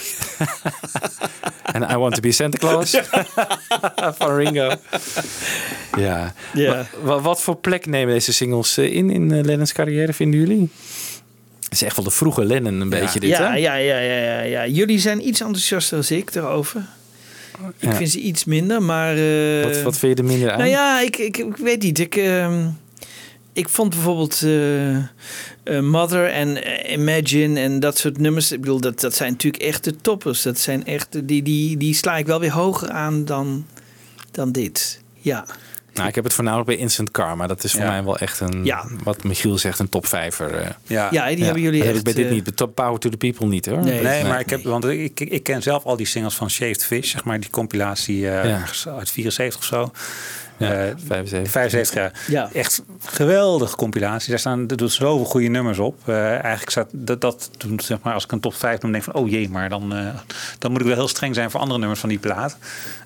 En 1.74 1.82
I 1.92 1.96
Want 1.96 2.14
to 2.16 2.20
Be 2.22 2.32
Santa 2.32 2.58
Claus 2.58 2.90
van 4.20 4.36
Ringo. 4.36 4.72
Ja. 5.98 6.34
Ja. 6.54 6.74
Wa- 6.76 6.86
wa- 7.04 7.20
wat 7.20 7.42
voor 7.42 7.56
plek 7.56 7.86
nemen 7.86 8.14
deze 8.14 8.34
singles 8.34 8.78
eh, 8.78 8.94
in 8.94 9.10
in 9.10 9.32
eh, 9.32 9.44
Lennons 9.44 9.74
carrière, 9.74 10.14
vinden 10.14 10.40
jullie? 10.40 10.70
Het 11.64 11.72
is 11.74 11.82
echt 11.82 11.96
wel 11.96 12.06
de 12.06 12.12
vroege 12.12 12.46
Lennon 12.46 12.80
een 12.82 12.90
beetje 12.90 13.20
dit, 13.20 13.30
ja, 13.30 13.38
hè? 13.52 13.56
ja, 13.56 13.76
ja, 13.76 13.98
ja, 14.00 14.18
ja, 14.18 14.42
ja. 14.42 14.68
Jullie 14.68 15.00
zijn 15.00 15.28
iets 15.28 15.40
enthousiaster 15.42 16.06
dan 16.08 16.18
ik 16.18 16.34
daarover. 16.34 16.82
Ik 17.80 17.90
Ja. 17.90 17.96
vind 17.96 18.10
ze 18.12 18.20
iets 18.20 18.46
minder, 18.46 18.82
maar... 18.84 19.16
eh, 19.18 19.64
Wat, 19.64 19.82
wat 19.82 19.98
vind 19.98 20.18
je 20.18 20.24
er 20.24 20.30
minder 20.30 20.52
aan? 20.52 20.58
Nou 20.58 20.70
ja, 20.70 21.02
ik, 21.02 21.18
ik, 21.18 21.38
ik 21.38 21.58
weet 21.58 21.82
niet. 21.82 22.00
Ik, 22.00 22.16
ehm, 22.16 22.68
ik 23.54 23.70
vond 23.70 23.90
bijvoorbeeld 23.90 24.42
eh, 24.44 24.96
eh, 24.96 25.04
Mother 25.80 26.30
en 26.30 26.64
eh, 26.64 26.94
Imagine 26.94 27.60
en 27.60 27.80
dat 27.80 27.98
soort 27.98 28.18
nummers. 28.18 28.52
Ik 28.52 28.60
bedoel, 28.60 28.80
dat, 28.82 29.00
dat 29.00 29.16
zijn 29.16 29.32
natuurlijk 29.32 29.64
echt 29.64 29.84
de 29.84 29.96
toppers. 29.96 30.42
Dat 30.42 30.60
zijn 30.60 30.86
echt, 30.86 31.28
die, 31.28 31.44
die, 31.44 31.78
die 31.78 31.94
sla 31.94 32.18
ik 32.18 32.26
wel 32.26 32.40
weer 32.40 32.52
hoger 32.52 32.90
aan 32.90 33.26
dan, 33.26 33.66
dan 34.32 34.52
dit. 34.52 35.02
Ja. 35.14 35.46
Nou, 35.94 36.08
ik 36.10 36.16
heb 36.16 36.24
het 36.24 36.34
voornamelijk 36.34 36.68
bij 36.70 36.78
Instant 36.78 37.12
Karma. 37.12 37.48
Dat 37.48 37.64
is 37.64 37.72
voor 37.72 37.82
Ja. 37.82 37.88
mij 37.88 38.04
wel 38.04 38.18
echt 38.18 38.40
een, 38.40 38.66
Ja. 38.66 38.86
wat 39.04 39.24
Michiel 39.24 39.58
zegt, 39.58 39.80
een 39.80 39.90
top 39.90 40.06
vijver. 40.06 40.56
eh. 40.56 40.70
Ja. 40.88 41.08
Ja, 41.12 41.36
die 41.36 41.44
hebben 41.44 41.62
jullie 41.64 41.78
dat 41.84 41.88
heb 41.88 41.98
echt... 41.98 42.08
ik 42.08 42.14
bij 42.16 42.24
dit 42.24 42.32
niet. 42.34 42.46
De 42.46 42.54
top 42.54 42.76
Power 42.76 43.00
to 43.00 43.10
the 43.10 43.18
People 43.18 43.48
niet 43.48 43.66
hoor. 43.66 43.84
Nee. 43.84 44.02
Nee, 44.02 44.24
maar 44.24 44.40
ik, 44.40 44.50
heb, 44.50 44.64
want 44.64 44.86
ik, 44.86 45.20
ik, 45.20 45.44
ken 45.44 45.62
zelf 45.62 45.84
al 45.84 45.96
die 45.98 46.06
singles 46.06 46.36
van 46.36 46.50
Shaved 46.50 46.86
Fish, 46.86 47.12
zeg 47.12 47.24
maar, 47.24 47.40
die 47.40 47.50
compilatie 47.50 48.30
eh, 48.30 48.64
uit 48.98 49.12
74 49.12 49.60
of 49.60 49.66
zo. 49.66 49.92
Ja, 50.62 50.72
Eh, 50.86 50.94
75. 51.08 51.52
75 51.52 51.96
jaar. 51.96 52.12
Ja. 52.28 52.50
Echt 52.54 52.84
geweldige 53.06 53.76
compilatie. 53.76 54.30
Daar 54.30 54.40
staan 54.40 54.70
er 54.70 54.78
doet 54.78 54.92
zoveel 54.92 55.26
goede 55.26 55.48
nummers 55.48 55.80
op. 55.80 55.96
Eh, 56.06 56.30
eigenlijk 56.32 56.70
staat 56.70 56.88
dat, 56.92 57.22
dat 57.22 57.50
toen, 57.58 57.80
zeg 57.80 57.98
maar, 58.02 58.14
als 58.14 58.24
ik 58.24 58.32
een 58.32 58.40
top 58.40 58.54
5 58.56 58.82
noem, 58.82 58.92
denk 58.92 59.04
ik 59.06 59.12
van, 59.12 59.22
oh 59.22 59.30
jee, 59.30 59.50
maar 59.50 59.70
dan, 59.70 59.94
eh, 59.96 60.06
dan 60.60 60.72
moet 60.72 60.80
ik 60.82 60.88
wel 60.88 60.96
heel 60.96 61.08
streng 61.08 61.36
zijn 61.36 61.52
voor 61.52 61.60
andere 61.60 61.80
nummers 61.80 62.00
van 62.00 62.10
die 62.10 62.20
plaat. 62.20 62.58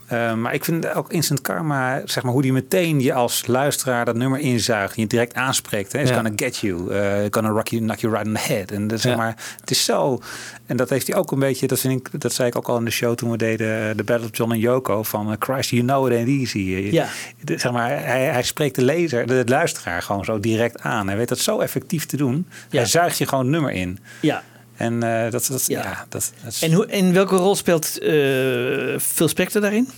Eh, 0.06 0.34
maar 0.34 0.54
ik 0.54 0.64
vind 0.66 0.94
ook 0.94 1.12
Instant 1.12 1.42
Karma, 1.42 2.02
zeg 2.06 2.24
maar, 2.24 2.32
hoe 2.32 2.42
die 2.42 2.54
meteen 2.54 3.02
je 3.02 3.14
als 3.14 3.48
luisteraar 3.48 4.06
dat 4.06 4.16
nummer 4.16 4.40
inzuigt. 4.40 4.96
Je 4.96 5.08
direct 5.08 5.34
aanspreekt. 5.34 5.92
Hè? 5.92 6.00
It's 6.00 6.10
Ja. 6.10 6.16
gonna 6.16 6.32
get 6.36 6.58
you. 6.58 6.92
eh 6.94 7.26
gonna 7.30 7.50
rock 7.50 7.68
you, 7.68 7.82
knock 7.82 7.98
you 8.00 8.14
right 8.14 8.28
on 8.28 8.34
the 8.34 8.54
head. 8.54 8.72
En 8.72 8.88
dat, 8.88 9.02
zeg 9.02 9.12
Ja. 9.12 9.18
maar, 9.18 9.36
het 9.60 9.72
is 9.72 9.84
zo. 9.84 10.20
En 10.66 10.78
dat 10.78 10.90
heeft 10.90 11.08
hij 11.08 11.16
ook 11.18 11.32
een 11.32 11.40
beetje, 11.40 11.68
dat, 11.68 11.80
vind 11.80 12.08
ik, 12.08 12.22
dat 12.22 12.34
zei 12.34 12.48
ik 12.48 12.56
ook 12.58 12.68
al 12.68 12.78
in 12.78 12.86
de 12.86 12.92
show 12.92 13.16
toen 13.16 13.32
we 13.32 13.38
deden 13.38 13.90
eh, 13.90 13.96
The 13.96 14.04
Battle 14.04 14.26
of 14.32 14.38
John 14.38 14.52
en 14.52 14.60
Yoko. 14.60 15.04
Van 15.04 15.36
Christ, 15.40 15.70
you 15.70 15.82
know 15.84 16.08
it 16.12 16.14
ain't 16.18 16.30
easy. 16.30 16.60
Ja. 16.92 17.08
de- 17.42 17.58
zeg 17.58 17.72
maar, 17.72 17.90
hij, 17.90 18.24
hij 18.26 18.44
spreekt 18.44 18.76
de 18.76 18.84
lezer, 18.84 19.28
de 19.28 19.44
luisteraar 19.46 20.02
gewoon 20.02 20.26
zo 20.26 20.40
direct 20.40 20.82
aan. 20.82 21.08
Hij 21.08 21.18
weet 21.18 21.30
dat 21.30 21.40
zo 21.40 21.60
effectief 21.60 22.06
te 22.06 22.18
doen. 22.18 22.48
Ja. 22.70 22.78
Hij 22.80 22.88
zuigt 22.88 23.18
je 23.18 23.28
gewoon 23.28 23.44
het 23.44 23.54
nummer 23.54 23.72
in. 23.72 24.00
Ja. 24.22 24.44
En 24.76 25.04
eh, 25.04 25.32
dat, 25.32 25.48
dat, 25.52 25.66
ja. 25.68 25.82
Ja. 25.84 26.06
dat, 26.10 26.32
dat 26.44 26.52
is- 26.54 26.62
En, 26.62 26.72
hoe, 26.74 26.86
en 26.86 27.14
welke 27.14 27.36
rol 27.36 27.56
speelt 27.56 28.00
eh 28.00 28.98
Phil 29.00 29.28
Spector 29.28 29.62
daarin? 29.62 29.90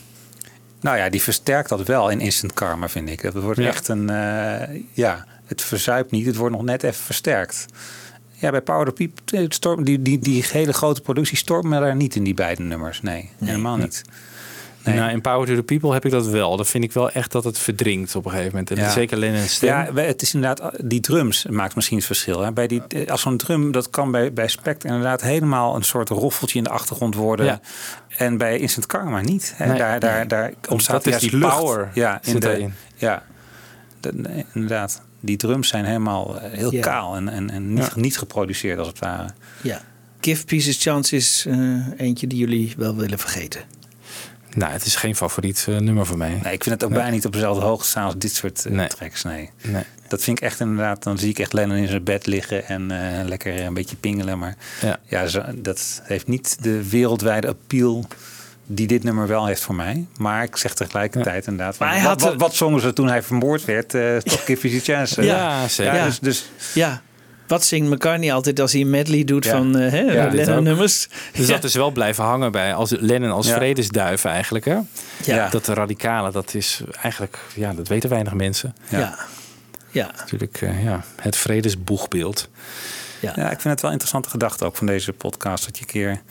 Nou 0.82 0.98
ja, 0.98 1.10
die 1.10 1.22
versterkt 1.22 1.70
dat 1.70 1.88
wel 1.88 2.10
in 2.10 2.20
Instant 2.20 2.54
Karma, 2.54 2.90
vind 2.90 3.10
ik. 3.10 3.22
Het 3.22 3.34
wordt 3.34 3.60
Ja. 3.60 3.68
echt 3.68 3.88
een... 3.88 4.10
eh, 4.10 4.82
ja, 4.94 5.26
het 5.46 5.62
verzuipt 5.62 6.12
niet. 6.12 6.26
Het 6.26 6.36
wordt 6.36 6.56
nog 6.56 6.64
net 6.64 6.84
even 6.84 7.04
versterkt. 7.04 7.66
Ja, 8.40 8.52
bij 8.52 8.62
Power 8.62 8.86
the 8.86 8.92
People, 8.92 9.42
het 9.44 9.54
storm, 9.54 9.84
die, 9.84 10.02
die, 10.02 10.20
die 10.20 10.46
hele 10.52 10.74
grote 10.74 11.02
productie 11.02 11.38
stormen 11.38 11.82
daar 11.82 11.96
niet 11.96 12.16
in 12.16 12.24
die 12.24 12.34
beide 12.34 12.62
nummers. 12.64 13.02
Nee, 13.02 13.30
helemaal 13.44 13.78
niet. 13.78 14.02
Nee. 14.92 15.00
Nou, 15.00 15.12
in 15.12 15.22
Power 15.22 15.48
to 15.48 15.56
the 15.56 15.64
People 15.64 15.94
heb 15.94 16.06
ik 16.06 16.12
dat 16.12 16.28
wel. 16.28 16.58
Dat 16.58 16.68
vind 16.68 16.84
ik 16.84 16.92
wel 16.92 17.12
echt 17.12 17.32
dat 17.32 17.44
het 17.44 17.60
verdrinkt 17.60 18.16
op 18.16 18.26
een 18.26 18.32
gegeven 18.32 18.52
moment. 18.52 18.72
En 18.72 18.78
Ja. 18.78 18.90
Zeker 18.90 19.18
Lennon's 19.18 19.54
stem. 19.54 19.70
Ja, 19.70 19.90
het 19.94 20.22
is 20.22 20.34
inderdaad, 20.34 20.72
die 20.84 21.00
drums 21.00 21.46
maakt 21.46 21.76
misschien 21.76 21.98
het 21.98 22.06
verschil. 22.06 22.42
Hè. 22.42 22.52
Bij 22.52 22.68
die, 22.68 22.82
eh, 22.88 23.08
als 23.12 23.22
zo'n 23.22 23.38
drum, 23.38 23.72
dat 23.72 23.90
kan 23.90 24.12
bij, 24.12 24.34
bij 24.34 24.48
Spectre 24.48 24.88
inderdaad 24.88 25.22
helemaal 25.22 25.76
een 25.76 25.84
soort 25.84 26.10
roffeltje 26.10 26.58
in 26.58 26.64
de 26.64 26.70
achtergrond 26.70 27.16
worden. 27.16 27.46
Ja. 27.46 27.60
En 28.18 28.38
bij 28.38 28.58
Instant 28.60 28.86
Karma 28.86 29.22
niet. 29.22 29.54
Hè. 29.56 29.66
Nee. 29.68 29.78
Daar, 29.78 30.00
daar, 30.00 30.28
daar 30.28 30.54
ontstaat 30.70 31.04
Dat 31.04 31.06
is 31.06 31.12
juist 31.12 31.30
die 31.30 31.40
lucht. 31.40 31.58
power 31.58 31.90
Ja, 31.94 32.20
in 32.24 32.40
de, 32.40 32.68
ja 32.96 33.24
nee, 34.14 34.46
inderdaad. 34.54 35.02
Die 35.20 35.38
drums 35.38 35.68
zijn 35.68 35.86
helemaal 35.86 36.40
eh, 36.40 36.52
heel 36.52 36.74
Ja. 36.74 36.82
kaal 36.82 37.16
en, 37.16 37.30
en, 37.30 37.50
en 37.50 37.74
niet, 37.74 37.96
niet 37.96 38.18
geproduceerd 38.18 38.80
als 38.80 38.88
het 38.88 39.00
ware. 39.00 39.30
Ja. 39.62 39.82
Give 40.22 40.46
Pieces 40.46 40.82
Chance 40.82 41.16
is 41.16 41.46
eh, 41.48 41.58
eentje 41.98 42.28
die 42.28 42.38
jullie 42.40 42.74
wel 42.78 42.96
willen 42.96 43.20
vergeten. 43.20 43.62
Nou, 44.58 44.72
het 44.72 44.86
is 44.86 44.96
geen 44.96 45.16
favoriet 45.16 45.66
eh, 45.70 45.78
nummer 45.78 46.06
voor 46.06 46.18
mij. 46.18 46.40
Nee, 46.44 46.54
ik 46.54 46.64
vind 46.64 46.76
het 46.76 46.84
ook 46.84 46.90
Nee. 46.90 47.00
bijna 47.00 47.14
niet 47.16 47.26
op 47.26 47.34
dezelfde 47.34 47.66
hoogte 47.66 47.88
staan 47.88 48.06
als 48.06 48.18
dit 48.18 48.34
soort 48.36 48.66
eh, 48.66 48.72
Nee. 48.72 48.88
tracks. 48.88 49.24
Nee. 49.24 49.50
Nee. 49.64 49.84
Dat 50.08 50.24
vind 50.24 50.38
ik 50.38 50.44
echt 50.44 50.60
inderdaad. 50.60 51.04
Dan 51.04 51.18
zie 51.18 51.30
ik 51.30 51.40
echt 51.40 51.54
Lennon 51.54 51.78
in 51.78 51.88
zijn 51.88 52.04
bed 52.04 52.26
liggen 52.26 52.68
en 52.68 52.92
eh, 52.92 53.26
lekker 53.26 53.60
een 53.66 53.74
beetje 53.74 53.96
pingelen. 53.96 54.40
Maar 54.40 54.56
Ja. 54.82 54.98
ja, 55.04 55.26
zo, 55.28 55.42
dat 55.56 56.02
heeft 56.04 56.28
niet 56.28 56.58
de 56.64 56.90
wereldwijde 56.90 57.48
appeal 57.48 58.06
die 58.66 58.88
dit 58.88 59.04
nummer 59.04 59.28
wel 59.28 59.46
heeft 59.46 59.62
voor 59.62 59.76
mij. 59.76 60.06
Maar 60.18 60.44
ik 60.44 60.56
zeg 60.58 60.74
tegelijkertijd 60.74 61.48
inderdaad. 61.48 61.78
Maar 61.80 61.90
van, 61.90 61.98
hij 61.98 62.08
wat, 62.08 62.22
had 62.22 62.30
wat, 62.32 62.42
wat 62.42 62.56
zongen 62.56 62.82
ze 62.82 62.94
toen 62.94 63.08
hij 63.08 63.24
vermoord 63.24 63.66
werd? 63.66 63.94
eh 63.94 64.18
toch 64.18 64.46
Give 64.60 64.80
Chance. 64.80 65.22
Ja, 65.24 65.68
zeker. 65.68 65.94
Ja, 65.94 66.00
Ja. 66.00 66.06
Dus, 66.06 66.20
dus 66.20 66.50
Ja. 66.74 67.02
Wat 67.48 67.66
zingt 67.66 67.90
McCartney 67.90 68.34
altijd 68.34 68.60
als 68.60 68.72
hij 68.72 68.82
een 68.82 68.90
medley 68.90 69.24
doet 69.24 69.44
Ja. 69.46 69.52
van 69.52 69.74
hè, 69.74 70.00
Ja, 70.00 70.30
dit 70.30 70.46
Lennon 70.46 70.64
nummers? 70.64 71.08
Dus 71.34 71.48
Ja. 71.48 71.54
dat 71.54 71.64
is 71.64 71.74
wel 71.76 71.92
blijven 71.92 72.24
hangen 72.24 72.52
bij 72.52 72.74
als 72.74 72.94
Lennon 73.00 73.32
als 73.32 73.48
Ja. 73.48 73.56
vredesduif 73.56 74.26
eigenlijk. 74.26 74.66
Hè? 74.66 74.78
Ja. 75.24 75.50
Dat 75.50 75.68
radicale, 75.68 76.32
dat 76.32 76.54
is 76.54 76.82
eigenlijk, 77.02 77.40
ja, 77.56 77.74
dat 77.74 77.88
weten 77.88 78.10
weinig 78.10 78.34
mensen. 78.34 78.76
Ja. 78.90 79.16
Ja. 79.92 80.12
Natuurlijk, 80.18 80.62
eh, 80.62 80.84
ja, 80.84 81.04
het 81.16 81.36
vredesboegbeeld. 81.36 82.50
Ja. 83.20 83.30
ik 83.36 83.62
vind 83.62 83.64
het 83.64 83.82
wel 83.82 83.86
een 83.86 83.92
interessante 83.92 84.30
gedachte 84.30 84.66
ook 84.66 84.76
van 84.76 84.88
deze 84.88 85.14
podcast. 85.14 85.66
Dat 85.66 85.78
je 85.78 85.82
een 85.84 85.90
keer 85.92 86.22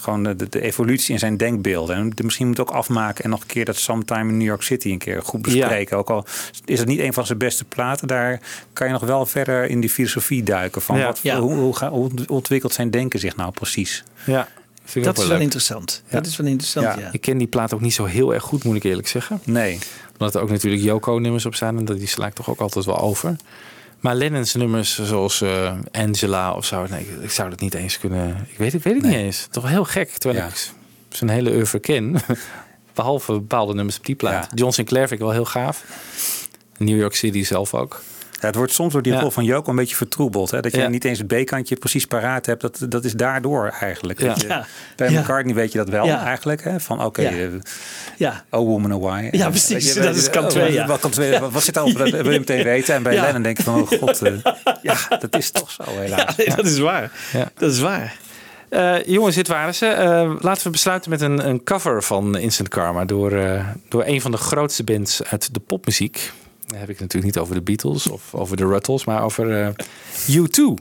gewoon 0.00 0.22
de, 0.22 0.36
de, 0.36 0.48
de 0.48 0.60
evolutie 0.60 1.12
in 1.12 1.18
zijn 1.18 1.36
denkbeelden. 1.36 1.96
En 1.96 2.10
de- 2.10 2.22
misschien 2.24 2.46
moet 2.46 2.60
ook 2.60 2.70
afmaken 2.70 3.24
en 3.24 3.30
nog 3.30 3.40
een 3.40 3.46
keer 3.46 3.64
dat 3.64 3.76
Sometime 3.76 4.28
in 4.30 4.36
New 4.36 4.46
York 4.46 4.62
City 4.62 4.90
een 4.90 4.98
keer 4.98 5.22
goed 5.22 5.42
bespreken. 5.42 5.96
Ook 5.96 6.10
al 6.10 6.24
is 6.64 6.78
het 6.78 6.88
niet 6.88 6.98
een 7.00 7.12
van 7.12 7.26
zijn 7.26 7.38
beste 7.38 7.64
platen, 7.64 8.08
daar 8.08 8.40
kan 8.72 8.86
je 8.86 8.92
nog 8.92 9.02
wel 9.02 9.26
verder 9.26 9.64
in 9.70 9.80
die 9.80 9.90
filosofie 9.90 10.42
duiken. 10.42 10.82
Van 10.82 10.98
Ja. 10.98 11.04
wat, 11.06 11.18
Ja. 11.22 11.38
Hoe, 11.40 11.52
hoe, 11.54 11.74
hoe 11.88 12.10
ontwikkelt 12.26 12.72
zijn 12.72 12.90
denken 12.90 13.18
zich 13.20 13.36
nou 13.36 13.52
precies? 13.52 14.04
Ja, 14.24 14.48
vind 14.84 14.96
ik 14.96 15.02
Dat 15.04 15.16
ook 15.18 15.24
is 15.24 15.30
wel 15.30 15.40
interessant. 15.40 16.02
Dat 16.10 16.26
is 16.26 16.36
wel 16.36 16.46
interessant, 16.46 17.00
ja. 17.00 17.08
Ik 17.12 17.20
ken 17.20 17.38
die 17.38 17.46
plaat 17.46 17.74
ook 17.74 17.80
niet 17.80 17.94
zo 17.94 18.04
heel 18.04 18.34
erg 18.34 18.42
goed, 18.42 18.64
moet 18.64 18.76
ik 18.76 18.82
eerlijk 18.84 19.08
zeggen. 19.08 19.40
Nee. 19.44 19.78
Omdat 20.12 20.34
er 20.34 20.40
ook 20.42 20.50
natuurlijk 20.50 20.82
Yoko-nummers 20.82 21.46
op 21.46 21.54
staan 21.54 21.76
en 21.78 21.84
dat 21.84 21.98
die 21.98 22.06
sla 22.08 22.26
ik 22.26 22.34
toch 22.34 22.50
ook 22.50 22.60
altijd 22.60 22.84
wel 22.84 22.98
over. 23.00 23.36
Maar 24.00 24.14
Lennon's 24.14 24.54
nummers 24.54 24.98
zoals 25.02 25.40
eh, 25.40 25.72
Angela 25.92 26.52
of 26.54 26.64
zo, 26.64 26.86
nee, 26.90 27.00
ik, 27.00 27.22
ik 27.22 27.30
zou 27.30 27.50
dat 27.50 27.60
niet 27.60 27.74
eens 27.74 27.98
kunnen. 27.98 28.46
Ik 28.50 28.58
weet, 28.58 28.74
ik 28.74 28.82
weet 28.82 28.94
het 28.94 29.02
niet 29.02 29.14
eens. 29.14 29.46
Toch 29.50 29.68
heel 29.68 29.84
gek, 29.84 30.10
terwijl 30.10 30.42
Ja. 30.44 30.48
ik 30.48 30.70
zijn 31.16 31.30
hele 31.30 31.50
oeuvre 31.50 31.78
ken. 31.78 32.16
Behalve 32.94 33.32
bepaalde 33.32 33.74
nummers 33.74 33.98
op 33.98 34.06
die 34.06 34.14
plaat. 34.14 34.48
John 34.54 34.72
Sinclair 34.72 35.08
vind 35.08 35.20
ik 35.20 35.26
wel 35.26 35.34
heel 35.34 35.44
gaaf. 35.44 35.84
New 36.76 36.98
York 36.98 37.14
City 37.14 37.44
zelf 37.44 37.74
ook. 37.74 38.02
Ja, 38.40 38.46
het 38.46 38.54
wordt 38.54 38.72
soms 38.72 38.92
door 38.92 39.02
die 39.02 39.18
rol 39.18 39.30
van 39.30 39.44
Joko 39.44 39.70
een 39.70 39.76
beetje 39.76 39.96
vertroebeld. 39.96 40.50
Hè? 40.50 40.60
Dat 40.60 40.74
je 40.74 40.88
niet 40.88 41.04
eens 41.04 41.18
het 41.18 41.26
B-kantje 41.26 41.76
precies 41.76 42.04
paraat 42.06 42.46
hebt. 42.46 42.60
Dat, 42.60 42.86
dat 42.88 43.04
is 43.04 43.12
daardoor 43.12 43.74
eigenlijk. 43.80 44.20
Ja. 44.20 44.34
Je-. 44.38 44.62
Bij. 44.96 45.10
McCartney 45.10 45.54
weet 45.54 45.72
je 45.72 45.78
dat 45.78 45.88
wel 45.88 46.06
eigenlijk. 46.06 46.64
Hè? 46.64 46.80
Van 46.80 47.04
oké, 47.04 47.22
Ja. 47.22 47.30
eh, 47.30 47.46
Ja. 48.16 48.44
oh 48.50 48.66
woman, 48.66 48.92
oh 48.92 49.02
why. 49.02 49.28
Ja, 49.30 49.48
precies. 49.48 49.92
je, 49.94 50.00
Dat 50.00 50.16
is 50.16 50.30
kant 50.30 50.50
twee, 50.50 50.68
oh, 50.68 50.72
ja. 50.72 50.86
Wat, 50.86 51.00
kant 51.00 51.12
twee, 51.12 51.38
wat, 51.38 51.62
zit 51.62 51.76
op? 51.76 51.96
Dat 51.98 52.10
wil 52.10 52.30
je 52.32 52.38
meteen 52.38 52.64
weten. 52.64 52.94
En 52.94 53.02
bij. 53.02 53.14
Lennon 53.20 53.42
denk 53.42 53.56
je 53.56 53.62
van, 53.62 53.80
oh 53.80 53.88
god. 53.88 54.22
eh, 54.22 54.32
ja, 54.82 54.96
dat 55.20 55.36
is 55.36 55.50
toch 55.50 55.70
zo 55.70 55.82
helaas. 55.86 56.36
Ja, 56.36 56.54
dat 56.54 56.66
is 56.66 56.78
waar. 56.78 57.10
Dat 57.54 57.72
is 57.72 57.80
waar. 57.80 58.16
Eh, 58.68 59.04
jongens, 59.06 59.34
dit 59.34 59.48
waren 59.48 59.74
ze. 59.74 59.86
Laten 60.40 60.62
we 60.64 60.70
besluiten 60.70 61.10
met 61.10 61.20
een, 61.20 61.48
een 61.48 61.62
cover 61.64 62.02
van 62.02 62.36
Instant 62.38 62.68
Karma 62.68 63.04
door, 63.04 63.40
door 63.88 64.04
een 64.06 64.20
van 64.20 64.30
de 64.30 64.36
grootste 64.36 64.84
bands 64.84 65.24
uit 65.24 65.54
de 65.54 65.60
popmuziek. 65.60 66.32
Dan 66.70 66.78
heb 66.78 66.88
ik 66.88 66.98
het 66.98 67.00
natuurlijk 67.00 67.34
niet 67.34 67.38
over 67.42 67.54
de 67.54 67.60
Beatles 67.62 68.06
of 68.06 68.34
over 68.34 68.56
de 68.56 68.66
Ruttles, 68.66 69.04
maar 69.04 69.22
over 69.22 69.62
eh, 69.62 69.68
U2. 70.30 70.74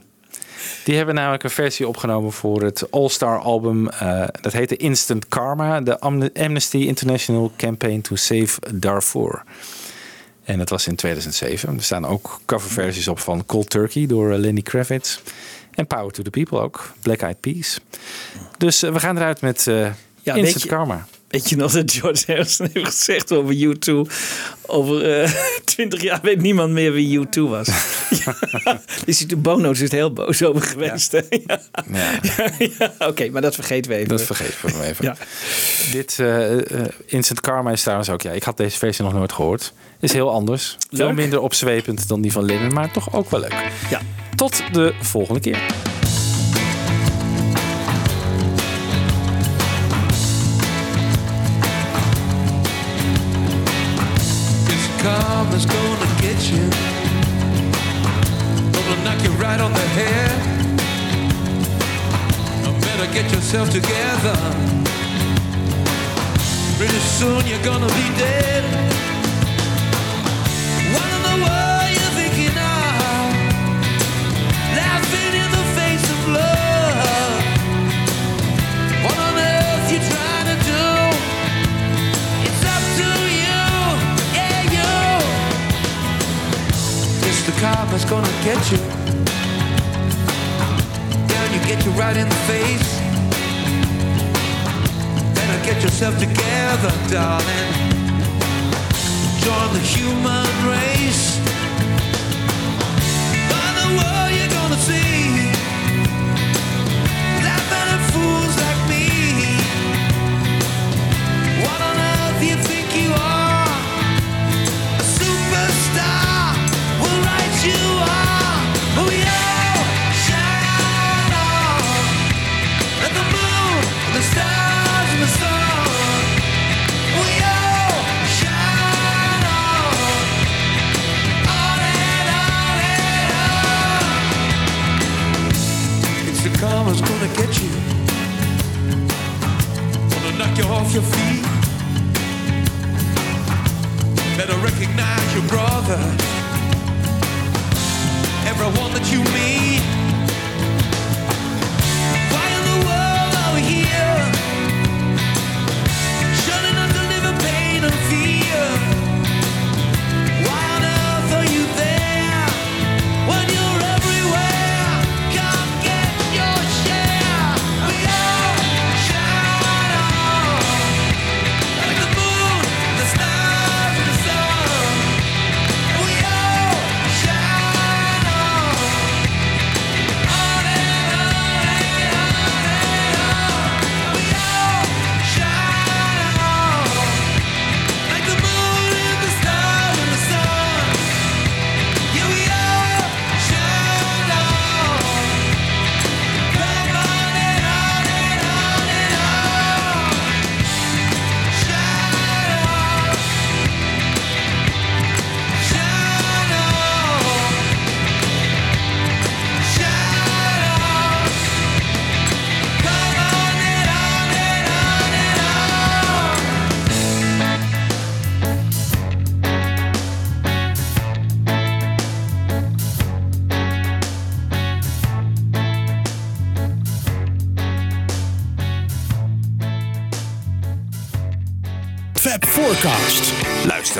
Die 0.83 0.95
hebben 0.95 1.15
namelijk 1.15 1.43
een 1.43 1.49
versie 1.49 1.87
opgenomen 1.87 2.31
voor 2.31 2.61
het 2.63 2.91
All-Star 2.91 3.39
album. 3.39 3.89
eh, 3.89 4.23
dat 4.41 4.53
heette 4.53 4.75
Instant 4.77 5.27
Karma, 5.27 5.81
de 5.81 5.99
Am- 5.99 6.29
Amnesty 6.33 6.77
International 6.77 7.51
Campaign 7.57 8.01
to 8.01 8.15
Save 8.15 8.59
Darfur. 8.73 9.43
En 10.43 10.57
dat 10.57 10.69
was 10.69 10.87
in 10.87 10.95
2007. 10.95 11.75
Er 11.77 11.83
staan 11.83 12.05
ook 12.05 12.39
coverversies 12.45 13.07
op 13.07 13.19
van 13.19 13.45
Cold 13.45 13.69
Turkey 13.69 14.05
door 14.05 14.31
eh, 14.31 14.39
Lenny 14.39 14.61
Kravitz. 14.61 15.19
En 15.71 15.87
Power 15.87 16.11
to 16.11 16.23
the 16.23 16.29
People 16.29 16.59
ook. 16.61 16.93
Black 17.01 17.21
Eyed 17.21 17.39
Peas. 17.39 17.79
Dus 18.57 18.79
we 18.79 18.99
gaan 18.99 19.17
eruit 19.17 19.41
met 19.41 19.63
Ja, 20.21 20.33
Instant 20.33 20.61
je- 20.63 20.69
Karma. 20.69 21.07
Weet 21.29 21.49
je 21.49 21.55
nog 21.55 21.71
dat 21.71 21.91
George 21.91 22.23
Harrison 22.27 22.69
heeft 22.73 22.85
gezegd 22.85 23.31
over 23.31 23.55
U2? 23.55 24.11
Over 24.65 25.21
eh, 25.21 25.31
twintig 25.63 26.01
jaar 26.01 26.19
weet 26.21 26.41
niemand 26.41 26.71
meer 26.71 26.91
wie 26.91 27.19
U2 27.19 27.41
was. 27.41 27.67
ja. 28.25 28.35
Is 29.05 29.19
hij 29.19 29.27
toen 29.27 29.41
Bono 29.41 29.71
is 29.71 29.79
het 29.79 29.91
heel 29.91 30.13
boos 30.13 30.43
over 30.43 30.61
geweest. 30.61 31.11
Ja. 31.11 31.23
Ja. 31.91 32.19
Ja, 32.79 32.93
Oké, 33.07 33.29
maar 33.29 33.41
dat 33.41 33.55
vergeten 33.55 33.91
we 33.91 33.97
even. 33.97 34.09
Dat 34.09 34.21
vergeet 34.21 34.55
ik 34.63 34.81
even. 34.81 35.05
Ja. 35.05 35.15
Dit 35.91 36.19
eh, 36.19 36.57
Instant 37.05 37.41
Karma 37.41 37.71
is 37.71 37.81
trouwens 37.81 38.09
ook... 38.09 38.21
Ja, 38.21 38.31
ik 38.31 38.43
had 38.43 38.57
deze 38.57 38.77
versie 38.77 39.03
nog 39.03 39.13
nooit 39.13 39.31
gehoord. 39.31 39.73
Is 39.99 40.13
heel 40.13 40.31
anders. 40.31 40.77
Veel 40.91 41.13
minder 41.13 41.39
opzwepend 41.39 42.07
dan 42.07 42.21
die 42.21 42.31
van 42.31 42.45
Lennon, 42.45 42.73
maar 42.73 42.91
toch 42.91 43.13
ook 43.13 43.29
wel 43.29 43.39
leuk. 43.39 43.71
Ja. 43.89 44.01
Tot 44.35 44.63
de 44.71 44.93
volgende 45.01 45.39
keer. 45.39 45.88
Karma's 55.39 55.65
gonna 55.65 56.21
get 56.21 56.39
you. 56.51 56.69
Gonna 58.73 59.03
knock 59.05 59.23
you 59.23 59.31
right 59.43 59.61
on 59.61 59.71
the 59.71 59.87
head. 59.97 60.35
You 62.63 62.71
better 62.81 63.07
get 63.13 63.31
yourself 63.31 63.69
together. 63.69 64.37
Pretty 66.77 67.01
soon 67.17 67.45
you're 67.47 67.63
gonna 67.63 67.87
be 67.87 68.07
dead. 68.17 68.63
What 70.93 71.07
in 71.15 71.21
the 71.29 71.45
world 71.45 71.68
face. 92.49 92.99
Better 95.35 95.59
get 95.67 95.83
yourself 95.83 96.17
together, 96.17 96.93
darling. 97.13 97.71
Join 99.45 99.69
the 99.77 99.83
human 99.95 100.49
race. 100.73 101.58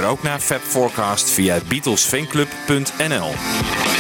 Ook 0.10 0.23
naar 0.23 0.40
Fab 0.40 0.61
Forecast 0.61 1.30
via 1.30 1.60
beatlesfanclub.nl. 1.68 3.98